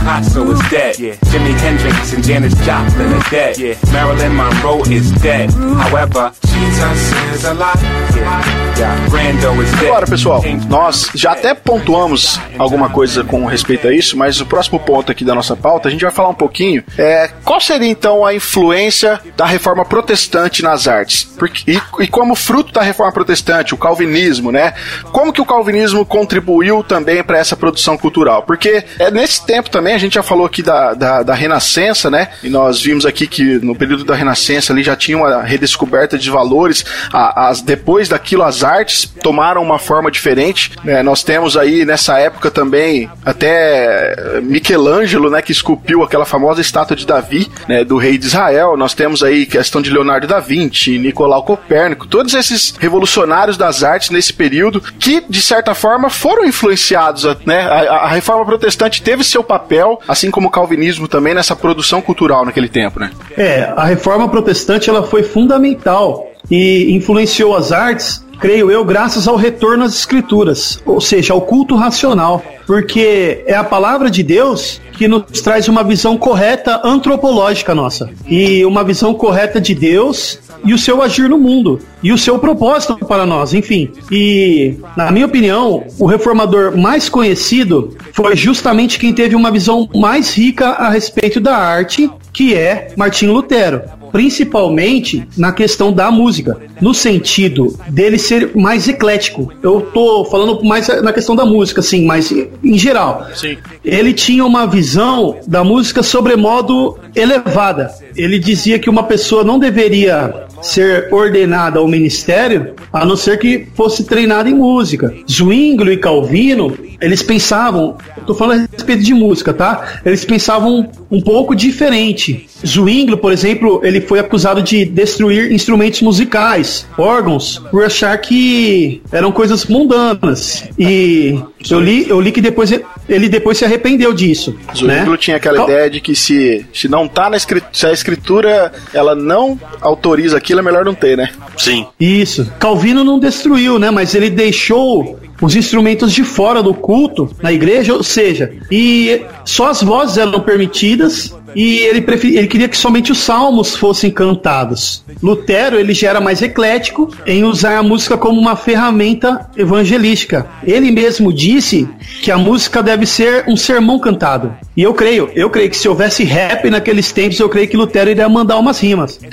Is 0.00 0.70
dead. 0.70 0.98
Yeah. 0.98 1.14
Jimi 1.26 1.52
Hendrix 1.60 2.14
and 2.14 2.24
Janis 2.24 2.54
Joplin 2.64 3.12
are 3.12 3.30
dead. 3.30 3.58
Yeah. 3.58 3.74
Marilyn 3.92 4.34
Monroe 4.34 4.82
is 4.90 5.12
dead. 5.20 5.50
However, 5.52 6.32
Jesus 6.42 7.12
is 7.34 7.44
alive. 7.44 7.82
Yeah. 8.16 8.76
Yeah. 8.78 9.08
Brando 9.08 9.62
is 9.62 9.70
dead. 9.72 9.84
Agora, 9.90 10.06
pessoal, 10.06 10.42
nós 10.68 11.10
já 11.14 11.32
até 11.32 11.54
pontuamos 11.54 12.40
alguma 12.58 12.88
coisa 12.88 13.22
com 13.22 13.44
respeito 13.44 13.86
a 13.88 13.94
isso, 13.94 14.16
mas 14.16 14.40
o 14.40 14.46
próximo 14.46 14.80
ponto 14.80 15.12
aqui 15.12 15.24
da 15.24 15.34
nossa 15.34 15.54
pauta, 15.54 15.88
a 15.88 15.90
gente 15.90 16.02
vai 16.02 16.10
falar 16.10 16.30
um 16.30 16.34
pouquinho 16.34 16.82
é, 16.98 17.28
qual 17.44 17.60
seria 17.60 17.88
então 17.88 18.24
a 18.24 18.34
influência 18.34 19.20
da 19.36 19.44
reforma 19.46 19.84
protestante 19.84 20.62
nas 20.62 20.88
artes? 20.88 21.24
Porque, 21.24 21.72
e, 21.72 21.80
e 22.02 22.08
como 22.08 22.34
fruto 22.34 22.72
da 22.72 22.82
reforma 22.82 23.12
protestante, 23.12 23.74
o 23.74 23.78
calvinismo, 23.78 24.50
né? 24.50 24.74
Como 25.12 25.32
que 25.32 25.40
o 25.40 25.46
calvinismo 25.46 26.04
contribuiu 26.04 26.82
também 26.82 27.22
para 27.22 27.38
essa 27.38 27.56
produção 27.56 27.96
cultural? 27.96 28.42
Porque 28.42 28.84
é 28.98 29.10
nesse 29.10 29.44
tempo 29.44 29.70
também, 29.70 29.99
gente 30.00 30.14
já 30.14 30.22
falou 30.22 30.46
aqui 30.46 30.62
da, 30.62 30.94
da, 30.94 31.22
da, 31.22 31.34
Renascença, 31.34 32.10
né? 32.10 32.28
E 32.42 32.48
nós 32.48 32.80
vimos 32.82 33.06
aqui 33.06 33.26
que 33.26 33.58
no 33.64 33.74
período 33.74 34.04
da 34.04 34.14
Renascença 34.14 34.72
ali 34.72 34.82
já 34.82 34.96
tinha 34.96 35.16
uma 35.16 35.42
redescoberta 35.42 36.18
de 36.18 36.30
valores. 36.30 36.84
As, 37.12 37.60
depois 37.62 38.08
daquilo, 38.08 38.42
as 38.42 38.64
artes 38.64 39.04
tomaram 39.22 39.62
uma 39.62 39.78
forma 39.78 40.10
diferente. 40.10 40.72
Né? 40.84 41.02
Nós 41.02 41.22
temos 41.22 41.56
aí 41.56 41.84
nessa 41.84 42.18
época 42.18 42.50
também 42.50 43.10
até 43.24 44.40
Michelangelo, 44.42 45.30
né? 45.30 45.42
Que 45.42 45.52
esculpiu 45.52 46.02
aquela 46.02 46.24
famosa 46.24 46.60
estátua 46.60 46.96
de 46.96 47.06
Davi, 47.06 47.50
né? 47.68 47.84
Do 47.84 47.96
rei 47.96 48.18
de 48.18 48.26
Israel. 48.26 48.76
Nós 48.76 48.94
temos 48.94 49.22
aí 49.22 49.46
questão 49.46 49.80
de 49.80 49.90
Leonardo 49.90 50.26
da 50.26 50.40
Vinci, 50.40 50.98
Nicolau 50.98 51.42
Copérnico, 51.42 52.06
todos 52.06 52.34
esses 52.34 52.74
revolucionários 52.78 53.56
das 53.56 53.82
artes 53.82 54.10
nesse 54.10 54.32
período 54.32 54.80
que, 54.80 55.22
de 55.28 55.42
certa 55.42 55.74
forma, 55.74 56.10
foram 56.10 56.44
influenciados, 56.44 57.24
né? 57.44 57.60
A, 57.62 57.96
a 57.96 58.08
reforma 58.08 58.44
protestante 58.44 59.02
teve 59.02 59.24
seu 59.24 59.42
papel, 59.42 59.79
assim 60.08 60.30
como 60.30 60.48
o 60.48 60.50
calvinismo 60.50 61.08
também, 61.08 61.34
nessa 61.34 61.56
produção 61.56 62.00
cultural 62.00 62.44
naquele 62.44 62.68
tempo, 62.68 63.00
né? 63.00 63.10
É, 63.36 63.72
a 63.76 63.84
reforma 63.84 64.28
protestante 64.28 64.90
ela 64.90 65.02
foi 65.02 65.22
fundamental 65.22 66.26
e 66.50 66.92
influenciou 66.94 67.56
as 67.56 67.72
artes 67.72 68.24
creio 68.40 68.70
eu, 68.70 68.84
graças 68.84 69.28
ao 69.28 69.36
retorno 69.36 69.84
às 69.84 69.94
escrituras, 69.94 70.82
ou 70.86 71.00
seja, 71.00 71.34
ao 71.34 71.42
culto 71.42 71.76
racional, 71.76 72.42
porque 72.66 73.44
é 73.46 73.54
a 73.54 73.62
palavra 73.62 74.10
de 74.10 74.22
Deus 74.22 74.80
que 74.92 75.06
nos 75.06 75.40
traz 75.42 75.68
uma 75.68 75.82
visão 75.82 76.16
correta 76.16 76.80
antropológica 76.84 77.74
nossa 77.74 78.10
e 78.26 78.64
uma 78.64 78.82
visão 78.84 79.14
correta 79.14 79.60
de 79.60 79.74
Deus 79.74 80.38
e 80.64 80.74
o 80.74 80.78
seu 80.78 81.02
agir 81.02 81.28
no 81.28 81.38
mundo 81.38 81.80
e 82.02 82.12
o 82.12 82.18
seu 82.18 82.38
propósito 82.38 82.96
para 83.06 83.24
nós, 83.24 83.54
enfim. 83.54 83.90
E, 84.10 84.76
na 84.96 85.10
minha 85.10 85.26
opinião, 85.26 85.84
o 85.98 86.06
reformador 86.06 86.76
mais 86.76 87.08
conhecido 87.08 87.96
foi 88.12 88.36
justamente 88.36 88.98
quem 88.98 89.12
teve 89.12 89.34
uma 89.34 89.50
visão 89.50 89.88
mais 89.94 90.34
rica 90.34 90.68
a 90.68 90.90
respeito 90.90 91.40
da 91.40 91.56
arte, 91.56 92.10
que 92.32 92.54
é 92.54 92.92
Martinho 92.96 93.32
Lutero 93.32 93.82
principalmente 94.12 95.26
na 95.36 95.52
questão 95.52 95.92
da 95.92 96.10
música, 96.10 96.56
no 96.80 96.94
sentido 96.94 97.76
dele 97.88 98.18
ser 98.18 98.56
mais 98.56 98.88
eclético. 98.88 99.52
Eu 99.62 99.80
tô 99.92 100.24
falando 100.24 100.62
mais 100.64 100.88
na 101.02 101.12
questão 101.12 101.34
da 101.34 101.44
música, 101.44 101.80
assim, 101.80 102.04
mas 102.04 102.32
em 102.32 102.78
geral. 102.78 103.26
Sim. 103.34 103.56
Ele 103.84 104.12
tinha 104.12 104.44
uma 104.44 104.66
visão 104.66 105.38
da 105.46 105.64
música 105.64 106.02
sobremodo 106.02 106.98
elevada. 107.14 107.90
Ele 108.16 108.38
dizia 108.38 108.78
que 108.78 108.90
uma 108.90 109.02
pessoa 109.02 109.44
não 109.44 109.58
deveria 109.58 110.46
ser 110.62 111.08
ordenada 111.12 111.78
ao 111.78 111.88
ministério 111.88 112.74
a 112.92 113.04
não 113.04 113.16
ser 113.16 113.38
que 113.38 113.66
fosse 113.74 114.04
treinada 114.04 114.48
em 114.48 114.54
música. 114.54 115.14
Zwinglio 115.30 115.92
e 115.92 115.96
Calvino, 115.96 116.76
eles 117.00 117.22
pensavam, 117.22 117.96
estou 118.18 118.34
falando 118.34 118.68
respeito 118.90 119.04
de 119.04 119.14
música, 119.14 119.52
tá? 119.52 120.00
Eles 120.04 120.24
pensavam 120.24 120.88
um 121.10 121.20
pouco 121.20 121.54
diferente. 121.54 122.46
Zwinglio, 122.66 123.16
por 123.16 123.32
exemplo, 123.32 123.80
ele 123.82 124.00
foi 124.00 124.18
acusado 124.18 124.62
de 124.62 124.84
destruir 124.84 125.52
instrumentos 125.52 126.02
musicais, 126.02 126.86
órgãos, 126.98 127.62
por 127.70 127.84
achar 127.84 128.16
que 128.18 129.00
eram 129.12 129.32
coisas 129.32 129.64
mundanas. 129.66 130.64
E 130.78 131.38
eu 131.70 131.80
li, 131.80 132.08
eu 132.08 132.20
li 132.20 132.32
que 132.32 132.40
depois 132.40 132.72
ele 133.08 133.28
depois 133.28 133.58
se 133.58 133.64
arrependeu 133.64 134.12
disso. 134.12 134.56
Zwinglio 134.74 135.12
né? 135.12 135.16
tinha 135.16 135.36
aquela 135.36 135.56
Cal... 135.56 135.70
ideia 135.70 135.90
de 135.90 136.00
que 136.00 136.14
se, 136.14 136.66
se 136.72 136.88
não 136.88 137.06
tá 137.08 137.30
na 137.30 137.36
escritura, 137.36 137.70
se 137.72 137.86
a 137.86 137.92
escritura 137.92 138.72
ela 138.92 139.14
não 139.14 139.58
autoriza 139.80 140.36
aquilo, 140.36 140.60
é 140.60 140.62
melhor 140.62 140.84
não 140.84 140.94
ter, 140.94 141.16
né? 141.16 141.30
Sim. 141.56 141.86
Isso. 141.98 142.50
Calvino 142.58 143.04
não 143.04 143.18
destruiu, 143.18 143.78
né? 143.78 143.90
Mas 143.90 144.14
ele 144.14 144.30
deixou 144.30 145.18
os 145.40 145.56
instrumentos 145.56 146.12
de 146.12 146.22
fora 146.22 146.62
do 146.62 146.74
culto 146.74 147.30
na 147.42 147.52
igreja, 147.52 147.94
ou 147.94 148.02
seja, 148.02 148.52
e 148.70 149.22
só 149.44 149.68
as 149.68 149.82
vozes 149.82 150.18
eram 150.18 150.40
permitidas 150.40 151.34
e 151.54 151.78
ele, 151.78 152.00
prefer... 152.00 152.36
ele 152.36 152.46
queria 152.46 152.68
que 152.68 152.76
somente 152.76 153.12
os 153.12 153.18
salmos 153.18 153.76
fossem 153.76 154.10
cantados. 154.10 155.04
Lutero 155.22 155.78
ele 155.78 155.94
já 155.94 156.10
era 156.10 156.20
mais 156.20 156.42
eclético 156.42 157.10
em 157.26 157.44
usar 157.44 157.78
a 157.78 157.82
música 157.82 158.16
como 158.16 158.40
uma 158.40 158.56
ferramenta 158.56 159.48
evangelística. 159.56 160.46
Ele 160.64 160.90
mesmo 160.90 161.32
disse 161.32 161.88
que 162.22 162.30
a 162.30 162.38
música 162.38 162.82
deve 162.82 163.06
ser 163.06 163.44
um 163.48 163.56
sermão 163.56 163.98
cantado. 163.98 164.54
E 164.76 164.82
eu 164.82 164.94
creio, 164.94 165.30
eu 165.34 165.50
creio 165.50 165.70
que 165.70 165.76
se 165.76 165.88
houvesse 165.88 166.24
rap 166.24 166.68
naqueles 166.70 167.12
tempos, 167.12 167.38
eu 167.40 167.48
creio 167.48 167.68
que 167.68 167.76
Lutero 167.76 168.10
iria 168.10 168.28
mandar 168.28 168.58
umas 168.58 168.80
rimas. 168.80 169.18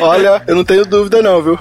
Olha, 0.00 0.42
eu 0.46 0.54
não 0.54 0.64
tenho 0.64 0.84
dúvida 0.84 1.22
não, 1.22 1.42
viu? 1.42 1.58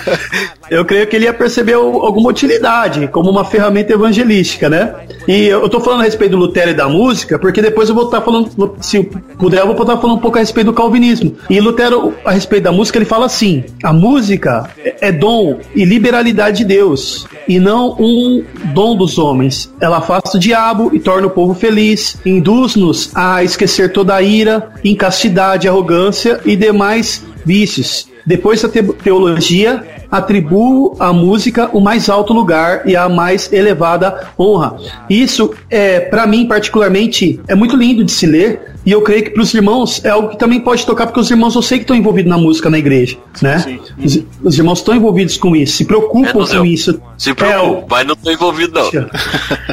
eu 0.70 0.84
creio 0.84 1.06
que 1.06 1.16
ele 1.16 1.24
ia 1.24 1.32
perceber 1.32 1.74
alguma 1.74 2.30
utilidade 2.30 3.08
como 3.08 3.30
uma 3.30 3.44
ferramenta 3.44 3.92
evangelística, 3.92 4.68
né? 4.68 4.94
E 5.26 5.46
eu 5.46 5.68
tô 5.68 5.80
falando 5.80 6.00
a 6.00 6.04
respeito 6.04 6.32
do 6.32 6.36
Lutero 6.36 6.70
e 6.70 6.74
da 6.74 6.88
música, 6.88 7.38
porque 7.38 7.61
depois 7.62 7.88
eu 7.88 7.94
vou 7.94 8.04
estar 8.04 8.20
falando, 8.20 8.50
se 8.80 9.02
puder, 9.38 9.60
eu 9.60 9.66
vou 9.66 9.80
estar 9.80 9.96
falando 9.96 10.16
um 10.16 10.20
pouco 10.20 10.36
a 10.36 10.40
respeito 10.40 10.66
do 10.66 10.72
calvinismo. 10.72 11.36
E 11.48 11.60
Lutero, 11.60 12.14
a 12.24 12.32
respeito 12.32 12.64
da 12.64 12.72
música, 12.72 12.98
ele 12.98 13.04
fala 13.04 13.26
assim: 13.26 13.64
a 13.82 13.92
música 13.92 14.68
é 15.00 15.10
dom 15.10 15.58
e 15.74 15.84
liberalidade 15.84 16.58
de 16.58 16.64
Deus, 16.64 17.26
e 17.48 17.58
não 17.58 17.96
um 17.98 18.44
dom 18.74 18.96
dos 18.96 19.18
homens. 19.18 19.72
Ela 19.80 19.98
afasta 19.98 20.36
o 20.36 20.40
diabo 20.40 20.90
e 20.92 21.00
torna 21.00 21.28
o 21.28 21.30
povo 21.30 21.54
feliz, 21.54 22.18
induz-nos 22.26 23.10
a 23.14 23.42
esquecer 23.42 23.92
toda 23.92 24.14
a 24.14 24.22
ira, 24.22 24.72
incastidade, 24.84 25.68
arrogância 25.68 26.40
e 26.44 26.56
demais 26.56 27.24
vícios. 27.44 28.08
Depois 28.24 28.62
da 28.62 28.68
teologia, 28.68 29.84
atribuo 30.12 30.94
à 30.98 31.10
música 31.10 31.70
o 31.72 31.80
mais 31.80 32.10
alto 32.10 32.34
lugar 32.34 32.82
e 32.86 32.94
a 32.94 33.08
mais 33.08 33.50
elevada 33.50 34.28
honra. 34.38 34.76
Isso, 35.08 35.54
é, 35.70 36.00
para 36.00 36.26
mim, 36.26 36.46
particularmente, 36.46 37.40
é 37.48 37.54
muito 37.54 37.74
lindo 37.74 38.04
de 38.04 38.12
se 38.12 38.26
ler. 38.26 38.72
E 38.84 38.90
eu 38.90 39.00
creio 39.00 39.22
que 39.22 39.30
para 39.30 39.42
os 39.42 39.54
irmãos 39.54 40.04
é 40.04 40.10
algo 40.10 40.30
que 40.30 40.36
também 40.36 40.58
pode 40.58 40.84
tocar, 40.84 41.06
porque 41.06 41.20
os 41.20 41.30
irmãos 41.30 41.54
eu 41.54 41.62
sei 41.62 41.78
que 41.78 41.84
estão 41.84 41.96
envolvidos 41.96 42.28
na 42.28 42.36
música 42.36 42.68
na 42.68 42.78
igreja, 42.78 43.16
né? 43.40 43.60
Sim, 43.60 43.78
sim. 43.86 44.26
Os, 44.42 44.48
os, 44.48 44.58
irmãos 44.58 44.80
estão 44.80 44.94
envolvidos 44.94 45.36
com 45.36 45.54
isso, 45.54 45.76
se 45.76 45.84
preocupam 45.84 46.42
é, 46.42 46.56
com 46.56 46.66
isso. 46.66 47.00
Se 47.16 47.32
preocupa, 47.32 47.78
é, 47.78 47.84
mas 47.88 48.06
não 48.08 48.14
estou 48.14 48.32
envolvido 48.32 48.80
não. 48.80 48.90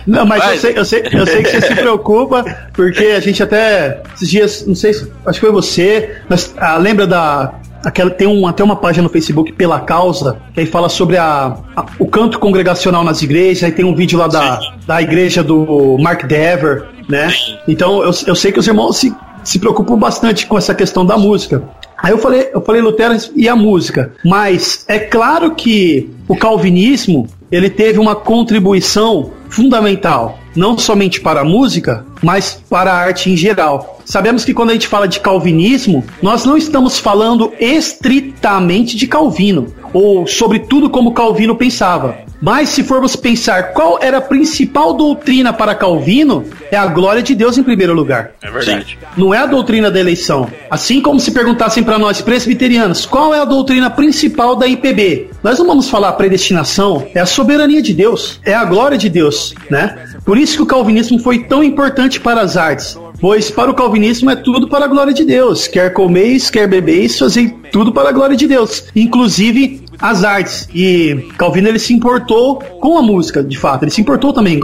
Não, 0.06 0.26
mas, 0.28 0.44
mas... 0.44 0.54
Eu, 0.54 0.60
sei, 0.60 0.74
eu, 0.78 0.86
sei, 0.86 1.04
eu 1.12 1.26
sei 1.26 1.44
que 1.44 1.50
você 1.50 1.62
se 1.62 1.76
preocupa, 1.76 2.46
porque 2.74 3.06
a 3.06 3.20
gente 3.20 3.42
até 3.42 4.04
esses 4.16 4.30
dias, 4.30 4.66
não 4.68 4.76
sei, 4.76 4.92
acho 4.92 5.40
que 5.40 5.40
foi 5.40 5.52
você, 5.52 6.18
mas 6.30 6.54
ah, 6.58 6.78
lembra 6.78 7.08
da 7.08 7.56
Aquela, 7.84 8.10
tem 8.10 8.28
um, 8.28 8.46
até 8.46 8.64
uma 8.64 8.76
página 8.76 9.04
no 9.04 9.10
Facebook 9.10 9.54
pela 9.54 9.80
causa, 9.80 10.38
que 10.54 10.60
aí 10.60 10.66
fala 10.66 10.90
sobre 10.90 11.18
a, 11.18 11.58
a, 11.76 11.86
o 11.98 12.08
canto 12.08 12.40
congregacional 12.40 13.04
nas 13.04 13.22
igrejas, 13.22 13.64
aí 13.64 13.72
tem 13.72 13.86
um 13.86 13.96
vídeo 13.96 14.18
lá 14.20 14.28
da, 14.28 14.60
da 14.86 15.02
igreja 15.02 15.44
do 15.44 15.98
Mark 16.00 16.26
Dever, 16.26 16.88
né? 17.08 17.30
Então 17.68 18.04
eu, 18.04 18.12
eu 18.28 18.36
sei 18.36 18.52
que 18.52 18.60
os 18.60 18.68
irmãos 18.68 18.98
se, 18.98 19.16
se 19.44 19.60
preocupam 19.60 19.98
bastante 19.98 20.46
com 20.46 20.58
essa 20.58 20.76
questão 20.76 21.06
da 21.06 21.18
música. 21.18 21.64
Aí 22.02 22.12
eu 22.12 22.18
falei, 22.18 22.50
eu 22.54 22.62
falei 22.62 22.82
Lutero 22.82 23.16
e 23.36 23.50
a 23.50 23.56
música, 23.56 24.14
mas 24.24 24.86
é 24.88 25.00
claro 25.00 25.54
que 25.54 26.10
o 26.28 26.36
calvinismo 26.36 27.28
ele 27.52 27.70
teve 27.70 28.00
uma 28.00 28.16
contribuição 28.16 29.32
fundamental, 29.50 30.39
não 30.56 30.78
somente 30.78 31.22
para 31.22 31.41
a 31.41 31.45
música, 31.45 32.06
mas 32.22 32.62
para 32.70 32.91
a 32.91 32.97
arte 32.97 33.30
em 33.30 33.38
geral. 33.38 34.00
Sabemos 34.06 34.43
que 34.43 34.54
quando 34.54 34.72
a 34.72 34.74
gente 34.74 34.88
fala 34.88 35.08
de 35.08 35.20
calvinismo, 35.20 36.04
nós 36.22 36.43
não 36.43 36.58
estamos 36.58 36.97
falando 36.97 37.54
estritamente 37.60 38.97
de 38.97 39.06
Calvino, 39.06 39.74
ou 39.93 40.26
sobre 40.26 40.60
tudo 40.60 40.89
como 40.89 41.14
Calvino 41.14 41.56
pensava. 41.56 42.18
Mas 42.41 42.70
se 42.70 42.84
formos 42.84 43.16
pensar 43.16 43.74
qual 43.74 44.00
era 44.02 44.18
a 44.18 44.22
principal 44.22 44.93
doutrina 44.93 45.52
para 45.52 45.76
Calvino, 45.76 46.45
é 46.72 46.78
a 46.78 46.88
glória 46.88 47.22
de 47.22 47.36
Deus 47.36 47.58
em 47.58 47.64
primeiro 47.64 47.93
lugar. 47.93 48.32
É 48.41 48.50
verdade. 48.50 48.97
Não 49.18 49.34
é 49.34 49.39
a 49.39 49.45
doutrina 49.45 49.91
da 49.91 50.00
eleição. 50.00 50.50
Assim 50.72 51.02
como 51.02 51.20
se 51.20 51.32
perguntassem 51.32 51.84
para 51.84 52.00
nós 52.00 52.22
presbiterianos, 52.22 53.06
qual 53.06 53.34
é 53.36 53.41
a 53.41 53.45
doutrina 53.45 53.89
principal 53.89 54.56
da 54.56 54.68
IPB? 54.68 55.30
Nós 55.43 55.60
não 55.60 55.68
vamos 55.68 55.89
falar 55.89 56.14
predestinação, 56.14 57.06
é 57.14 57.20
a 57.20 57.26
soberania 57.26 57.82
de 57.82 57.93
Deus, 57.93 58.39
é 58.45 58.54
a 58.54 58.64
glória 58.64 58.97
de 58.97 59.10
Deus, 59.10 59.54
né? 59.70 59.97
Por 60.30 60.38
isso 60.38 60.58
que 60.58 60.62
o 60.62 60.66
calvinismo 60.68 61.18
foi 61.18 61.40
tão 61.40 61.64
importante 61.64 62.20
para 62.20 62.42
as 62.42 62.56
artes. 62.56 62.96
Pois 63.20 63.50
para 63.50 63.72
o 63.72 63.74
calvinismo 63.74 64.30
é 64.30 64.36
tudo 64.36 64.68
para 64.68 64.86
a 64.86 64.88
glória 64.88 65.12
de 65.12 65.26
Deus. 65.26 65.68
Quer 65.68 65.92
comeis, 65.92 66.52
quer 66.52 66.68
bebeis, 66.68 67.18
fazei 67.18 67.50
tudo 67.72 67.92
para 67.92 68.10
a 68.10 68.12
glória 68.12 68.38
de 68.38 68.46
Deus. 68.46 68.84
Inclusive 68.96 69.82
as 70.00 70.24
artes. 70.24 70.70
E 70.72 71.28
Calvino 71.36 71.68
ele 71.68 71.80
se 71.80 71.96
importou 71.96 72.58
com 72.80 72.96
a 72.96 73.02
música, 73.02 73.44
de 73.44 73.58
fato. 73.58 73.86
Ele 73.86 73.92
se 73.92 74.02
importou 74.02 74.32
também 74.32 74.60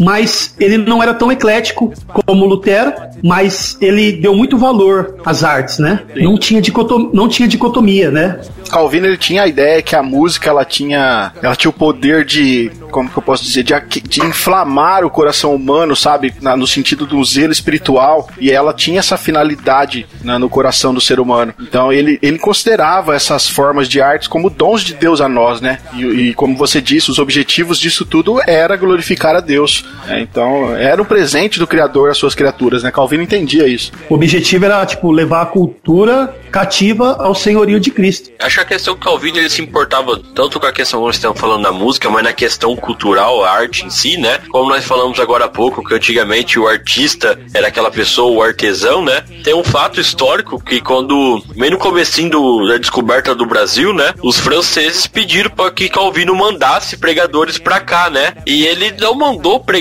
mas 0.00 0.54
ele 0.58 0.78
não 0.78 1.02
era 1.02 1.12
tão 1.12 1.30
eclético 1.30 1.92
como 2.26 2.46
Lutero, 2.46 2.92
mas 3.22 3.76
ele 3.80 4.12
deu 4.12 4.34
muito 4.34 4.56
valor 4.56 5.16
às 5.24 5.44
artes, 5.44 5.78
né? 5.78 6.00
Não 6.16 6.38
tinha, 6.38 6.60
dicotomia, 6.60 7.10
não 7.12 7.28
tinha 7.28 7.46
dicotomia, 7.46 8.10
né? 8.10 8.40
Calvino 8.70 9.06
ele 9.06 9.16
tinha 9.16 9.42
a 9.42 9.46
ideia 9.46 9.82
que 9.82 9.94
a 9.94 10.02
música 10.02 10.48
ela 10.48 10.64
tinha, 10.64 11.32
ela 11.42 11.54
tinha 11.54 11.70
o 11.70 11.72
poder 11.72 12.24
de, 12.24 12.70
como 12.90 13.10
que 13.10 13.16
eu 13.16 13.22
posso 13.22 13.44
dizer, 13.44 13.62
de, 13.62 13.74
de 14.00 14.24
inflamar 14.24 15.04
o 15.04 15.10
coração 15.10 15.54
humano, 15.54 15.94
sabe, 15.94 16.32
Na, 16.40 16.56
no 16.56 16.66
sentido 16.66 17.04
do 17.04 17.22
zelo 17.24 17.52
espiritual, 17.52 18.28
e 18.38 18.50
ela 18.50 18.72
tinha 18.72 19.00
essa 19.00 19.16
finalidade 19.16 20.06
né, 20.22 20.38
no 20.38 20.48
coração 20.48 20.94
do 20.94 21.00
ser 21.00 21.20
humano. 21.20 21.52
Então 21.60 21.92
ele, 21.92 22.18
ele 22.22 22.38
considerava 22.38 23.14
essas 23.14 23.48
formas 23.48 23.88
de 23.88 24.00
artes 24.00 24.28
como 24.28 24.48
dons 24.48 24.82
de 24.82 24.94
Deus 24.94 25.20
a 25.20 25.28
nós, 25.28 25.60
né? 25.60 25.78
E, 25.94 26.04
e 26.04 26.34
como 26.34 26.56
você 26.56 26.80
disse, 26.80 27.10
os 27.10 27.18
objetivos 27.18 27.78
disso 27.78 28.04
tudo 28.04 28.40
era 28.46 28.76
glorificar 28.76 29.34
a 29.34 29.40
Deus. 29.40 29.84
É, 30.08 30.20
então, 30.20 30.74
era 30.76 31.00
um 31.00 31.04
presente 31.04 31.58
do 31.58 31.66
Criador 31.66 32.10
às 32.10 32.18
suas 32.18 32.34
criaturas, 32.34 32.82
né? 32.82 32.90
Calvino 32.90 33.22
entendia 33.22 33.66
isso. 33.66 33.92
O 34.08 34.14
objetivo 34.14 34.64
era, 34.64 34.84
tipo, 34.86 35.10
levar 35.10 35.42
a 35.42 35.46
cultura 35.46 36.34
cativa 36.50 37.16
ao 37.18 37.34
senhorio 37.34 37.78
de 37.78 37.90
Cristo. 37.90 38.30
Acho 38.40 38.56
que 38.56 38.62
a 38.62 38.66
questão 38.66 38.94
que 38.94 39.02
Calvino 39.02 39.38
ele 39.38 39.48
se 39.48 39.62
importava 39.62 40.20
tanto 40.34 40.58
com 40.58 40.66
a 40.66 40.72
questão 40.72 41.00
que 41.00 41.06
nós 41.06 41.16
estamos 41.16 41.38
falando 41.38 41.62
da 41.62 41.72
música, 41.72 42.10
mas 42.10 42.24
na 42.24 42.32
questão 42.32 42.74
cultural, 42.76 43.44
a 43.44 43.50
arte 43.50 43.84
em 43.84 43.90
si, 43.90 44.16
né? 44.16 44.40
Como 44.48 44.68
nós 44.68 44.84
falamos 44.84 45.20
agora 45.20 45.44
há 45.44 45.48
pouco, 45.48 45.84
que 45.84 45.94
antigamente 45.94 46.58
o 46.58 46.66
artista 46.66 47.38
era 47.54 47.68
aquela 47.68 47.90
pessoa, 47.90 48.30
o 48.32 48.42
artesão, 48.42 49.04
né? 49.04 49.22
Tem 49.44 49.54
um 49.54 49.64
fato 49.64 50.00
histórico 50.00 50.62
que 50.62 50.80
quando, 50.80 51.42
meio 51.54 51.72
no 51.72 51.78
comecinho 51.78 52.30
do, 52.30 52.66
da 52.66 52.78
descoberta 52.78 53.34
do 53.34 53.46
Brasil, 53.46 53.92
né? 53.92 54.12
Os 54.22 54.38
franceses 54.38 55.06
pediram 55.06 55.50
para 55.50 55.70
que 55.70 55.88
Calvino 55.88 56.34
mandasse 56.34 56.96
pregadores 56.96 57.58
para 57.58 57.78
cá, 57.80 58.10
né? 58.10 58.34
E 58.46 58.66
ele 58.66 58.92
não 58.98 59.14
mandou 59.14 59.60
pregadores 59.60 59.79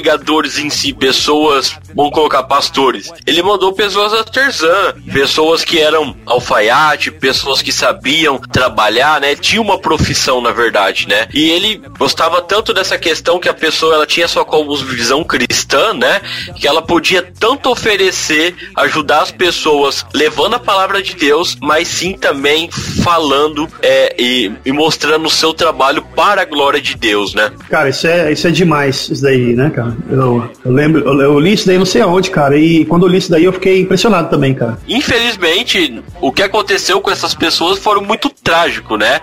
em 0.58 0.70
si, 0.70 0.94
pessoas, 0.94 1.76
vamos 1.96 2.12
colocar 2.12 2.44
pastores. 2.44 3.12
Ele 3.26 3.42
mandou 3.42 3.74
pessoas 3.74 4.14
artesãs, 4.14 4.94
pessoas 5.12 5.64
que 5.64 5.80
eram 5.80 6.16
alfaiate, 6.26 7.12
pessoas 7.12 7.62
que 7.62 7.72
sabiam 7.72 8.40
trabalhar, 8.40 9.22
né? 9.22 9.36
Tinha 9.36 9.62
uma 9.62 9.80
profissão, 9.80 10.42
na 10.42 10.52
verdade, 10.52 11.08
né? 11.08 11.28
E 11.34 11.50
ele 11.50 11.82
gostava 11.98 12.42
tanto 12.42 12.74
dessa 12.74 12.98
questão 12.98 13.40
que 13.40 13.50
a 13.50 13.54
pessoa 13.54 13.96
ela 13.96 14.06
tinha 14.06 14.28
sua 14.28 14.46
visão 14.86 15.24
cristã, 15.24 15.94
né? 15.94 16.22
Que 16.56 16.68
ela 16.68 16.82
podia 16.82 17.22
tanto 17.40 17.70
oferecer, 17.70 18.56
ajudar 18.76 19.22
as 19.22 19.32
pessoas 19.32 20.06
levando 20.14 20.56
a 20.56 20.60
palavra 20.60 21.02
de 21.02 21.16
Deus, 21.16 21.58
mas 21.62 21.88
sim 21.88 22.14
também 22.14 22.70
falando 23.04 23.68
é, 23.82 24.16
e, 24.20 24.52
e 24.66 24.72
mostrando 24.72 25.26
o 25.26 25.30
seu 25.30 25.54
trabalho 25.54 26.04
para 26.16 26.42
a 26.42 26.46
glória 26.46 26.82
de 26.82 26.96
Deus, 26.96 27.34
né? 27.34 27.52
Cara, 27.70 27.90
isso 27.90 28.08
é, 28.08 28.32
isso 28.32 28.48
é 28.48 28.52
demais, 28.52 29.10
isso 29.10 29.24
daí, 29.24 29.56
né, 29.56 29.70
cara? 29.70 29.96
Eu, 30.10 30.50
eu 30.64 30.72
lembro, 30.72 31.02
eu, 31.02 31.22
eu 31.22 31.40
li 31.40 31.54
isso 31.54 31.68
daí 31.68 31.79
não 31.80 31.86
sei 31.86 32.02
aonde, 32.02 32.30
cara, 32.30 32.58
e 32.58 32.86
quando 32.86 33.06
eu 33.06 33.10
li 33.10 33.18
isso 33.18 33.32
daí 33.32 33.46
eu 33.46 33.54
fiquei 33.54 33.82
impressionado 33.82 34.30
também, 34.30 34.54
cara. 34.54 34.78
Infelizmente, 34.88 36.04
o 36.22 36.32
que 36.32 36.44
aconteceu 36.44 37.02
com 37.02 37.10
essas 37.10 37.34
pessoas 37.34 37.80
foram 37.80 38.02
muito 38.02 38.30
trágico, 38.30 38.98
né? 38.98 39.22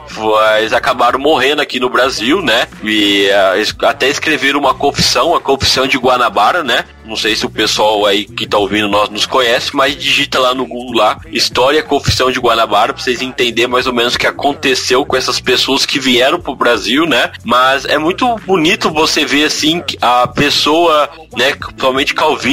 Eles 0.58 0.72
acabaram 0.72 1.18
morrendo 1.18 1.60
aqui 1.60 1.78
no 1.78 1.90
Brasil, 1.90 2.40
né? 2.42 2.66
E 2.82 3.28
uh, 3.28 3.86
até 3.86 4.08
escreveram 4.08 4.58
uma 4.58 4.74
confissão, 4.74 5.34
a 5.34 5.40
confissão 5.40 5.86
de 5.86 5.98
Guanabara, 5.98 6.62
né? 6.62 6.84
Não 7.04 7.16
sei 7.16 7.36
se 7.36 7.46
o 7.46 7.50
pessoal 7.50 8.04
aí 8.04 8.24
que 8.24 8.46
tá 8.46 8.58
ouvindo 8.58 8.88
nós 8.88 9.08
nos 9.08 9.26
conhece, 9.26 9.74
mas 9.74 9.96
digita 9.96 10.40
lá 10.40 10.52
no 10.54 10.66
Google 10.66 10.96
lá, 10.96 11.18
História 11.30 11.82
Confissão 11.82 12.32
de 12.32 12.40
Guanabara, 12.40 12.92
pra 12.92 13.02
vocês 13.02 13.22
entenderem 13.22 13.70
mais 13.70 13.86
ou 13.86 13.92
menos 13.92 14.14
o 14.14 14.18
que 14.18 14.26
aconteceu 14.26 15.04
com 15.06 15.16
essas 15.16 15.40
pessoas 15.40 15.86
que 15.86 16.00
vieram 16.00 16.40
pro 16.40 16.56
Brasil, 16.56 17.06
né? 17.06 17.30
Mas 17.44 17.84
é 17.84 17.96
muito 17.96 18.36
bonito 18.44 18.90
você 18.90 19.24
ver 19.24 19.44
assim 19.44 19.82
a 20.02 20.26
pessoa, 20.26 21.08
né, 21.36 21.54
principalmente 21.54 22.14
Calvino, 22.14 22.45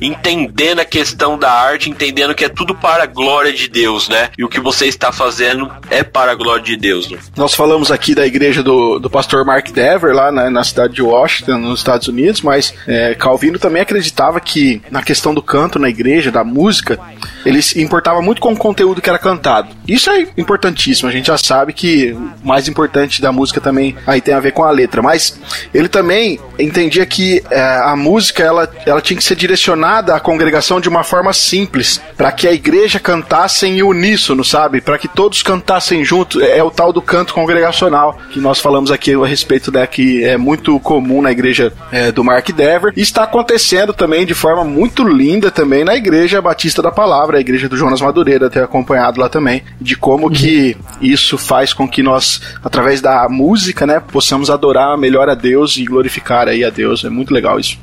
entendendo 0.00 0.80
a 0.80 0.84
questão 0.84 1.38
da 1.38 1.50
arte, 1.50 1.90
entendendo 1.90 2.34
que 2.34 2.44
é 2.44 2.48
tudo 2.48 2.74
para 2.74 3.04
a 3.04 3.06
glória 3.06 3.52
de 3.52 3.68
Deus, 3.68 4.08
né? 4.08 4.30
E 4.36 4.44
o 4.44 4.48
que 4.48 4.60
você 4.60 4.86
está 4.86 5.12
fazendo 5.12 5.70
é 5.90 6.02
para 6.02 6.32
a 6.32 6.34
glória 6.34 6.62
de 6.62 6.76
Deus. 6.76 7.10
Né? 7.10 7.18
Nós 7.36 7.54
falamos 7.54 7.90
aqui 7.90 8.14
da 8.14 8.26
igreja 8.26 8.62
do, 8.62 8.98
do 8.98 9.08
pastor 9.08 9.44
Mark 9.44 9.70
Dever, 9.70 10.14
lá 10.14 10.30
na, 10.30 10.50
na 10.50 10.64
cidade 10.64 10.94
de 10.94 11.02
Washington, 11.02 11.58
nos 11.58 11.80
Estados 11.80 12.08
Unidos, 12.08 12.42
mas 12.42 12.74
é, 12.86 13.14
Calvino 13.14 13.58
também 13.58 13.82
acreditava 13.82 14.40
que 14.40 14.82
na 14.90 15.02
questão 15.02 15.32
do 15.34 15.42
canto 15.42 15.78
na 15.78 15.88
igreja, 15.88 16.30
da 16.30 16.44
música, 16.44 16.98
ele 17.44 17.62
se 17.62 17.80
importava 17.80 18.20
muito 18.20 18.40
com 18.40 18.52
o 18.52 18.56
conteúdo 18.56 19.00
que 19.00 19.08
era 19.08 19.18
cantado. 19.18 19.68
Isso 19.86 20.10
é 20.10 20.26
importantíssimo, 20.36 21.08
a 21.08 21.12
gente 21.12 21.26
já 21.26 21.38
sabe 21.38 21.72
que 21.72 22.12
o 22.12 22.46
mais 22.46 22.68
importante 22.68 23.22
da 23.22 23.32
música 23.32 23.60
também 23.60 23.96
aí 24.06 24.20
tem 24.20 24.34
a 24.34 24.40
ver 24.40 24.52
com 24.52 24.64
a 24.64 24.70
letra, 24.70 25.00
mas 25.00 25.38
ele 25.72 25.88
também 25.88 26.38
entendia 26.58 27.06
que 27.06 27.42
é, 27.50 27.60
a 27.60 27.96
música 27.96 28.42
ela, 28.42 28.70
ela 28.84 29.00
tinha 29.00 29.16
que 29.16 29.24
ser 29.24 29.36
direcionada 29.38 30.14
à 30.14 30.20
congregação 30.20 30.80
de 30.80 30.88
uma 30.88 31.02
forma 31.02 31.32
simples, 31.32 32.00
para 32.16 32.30
que 32.30 32.46
a 32.46 32.52
igreja 32.52 33.00
cantasse 33.00 33.66
em 33.66 33.82
uníssono, 33.82 34.44
sabe? 34.44 34.80
Para 34.80 34.98
que 34.98 35.08
todos 35.08 35.42
cantassem 35.42 36.04
junto. 36.04 36.42
É, 36.42 36.58
é, 36.58 36.62
o 36.62 36.70
tal 36.70 36.92
do 36.92 37.00
canto 37.00 37.32
congregacional 37.32 38.18
que 38.30 38.40
nós 38.40 38.58
falamos 38.58 38.90
aqui 38.90 39.14
a 39.14 39.26
respeito 39.26 39.70
da 39.70 39.80
né, 39.80 39.86
que 39.86 40.24
é 40.24 40.36
muito 40.36 40.78
comum 40.80 41.22
na 41.22 41.30
igreja 41.30 41.72
é, 41.92 42.10
do 42.10 42.24
Mark 42.24 42.50
Dever 42.50 42.92
e 42.96 43.00
está 43.00 43.22
acontecendo 43.22 43.92
também 43.92 44.26
de 44.26 44.34
forma 44.34 44.64
muito 44.64 45.04
linda 45.04 45.50
também 45.50 45.84
na 45.84 45.94
igreja 45.94 46.42
Batista 46.42 46.82
da 46.82 46.90
Palavra, 46.90 47.38
a 47.38 47.40
igreja 47.40 47.68
do 47.68 47.76
Jonas 47.76 48.00
Madureira, 48.00 48.50
ter 48.50 48.62
acompanhado 48.62 49.20
lá 49.20 49.28
também, 49.28 49.62
de 49.80 49.96
como 49.96 50.26
uhum. 50.26 50.32
que 50.32 50.76
isso 51.00 51.38
faz 51.38 51.72
com 51.72 51.88
que 51.88 52.02
nós, 52.02 52.40
através 52.64 53.00
da 53.00 53.28
música, 53.28 53.86
né, 53.86 54.00
possamos 54.00 54.50
adorar 54.50 54.98
melhor 54.98 55.28
a 55.28 55.34
Deus 55.34 55.76
e 55.76 55.84
glorificar 55.84 56.48
aí 56.48 56.64
a 56.64 56.70
Deus. 56.70 57.04
É 57.04 57.08
muito 57.08 57.32
legal 57.32 57.58
isso. 57.60 57.78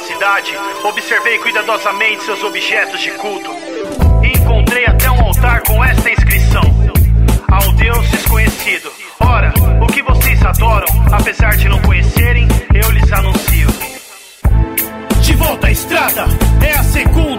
Cidade, 0.00 0.52
observei 0.84 1.38
cuidadosamente 1.38 2.24
seus 2.24 2.42
objetos 2.42 3.00
de 3.00 3.10
culto 3.12 3.50
e 4.22 4.28
encontrei 4.38 4.86
até 4.86 5.10
um 5.10 5.20
altar 5.20 5.62
com 5.62 5.82
esta 5.84 6.10
inscrição: 6.10 6.62
Ao 7.50 7.72
Deus 7.72 8.08
desconhecido. 8.10 8.92
Ora, 9.20 9.52
o 9.82 9.86
que 9.86 10.02
vocês 10.02 10.44
adoram, 10.44 10.86
apesar 11.12 11.56
de 11.56 11.68
não 11.68 11.80
conhecerem, 11.82 12.48
eu 12.74 12.90
lhes 12.90 13.12
anuncio. 13.12 13.69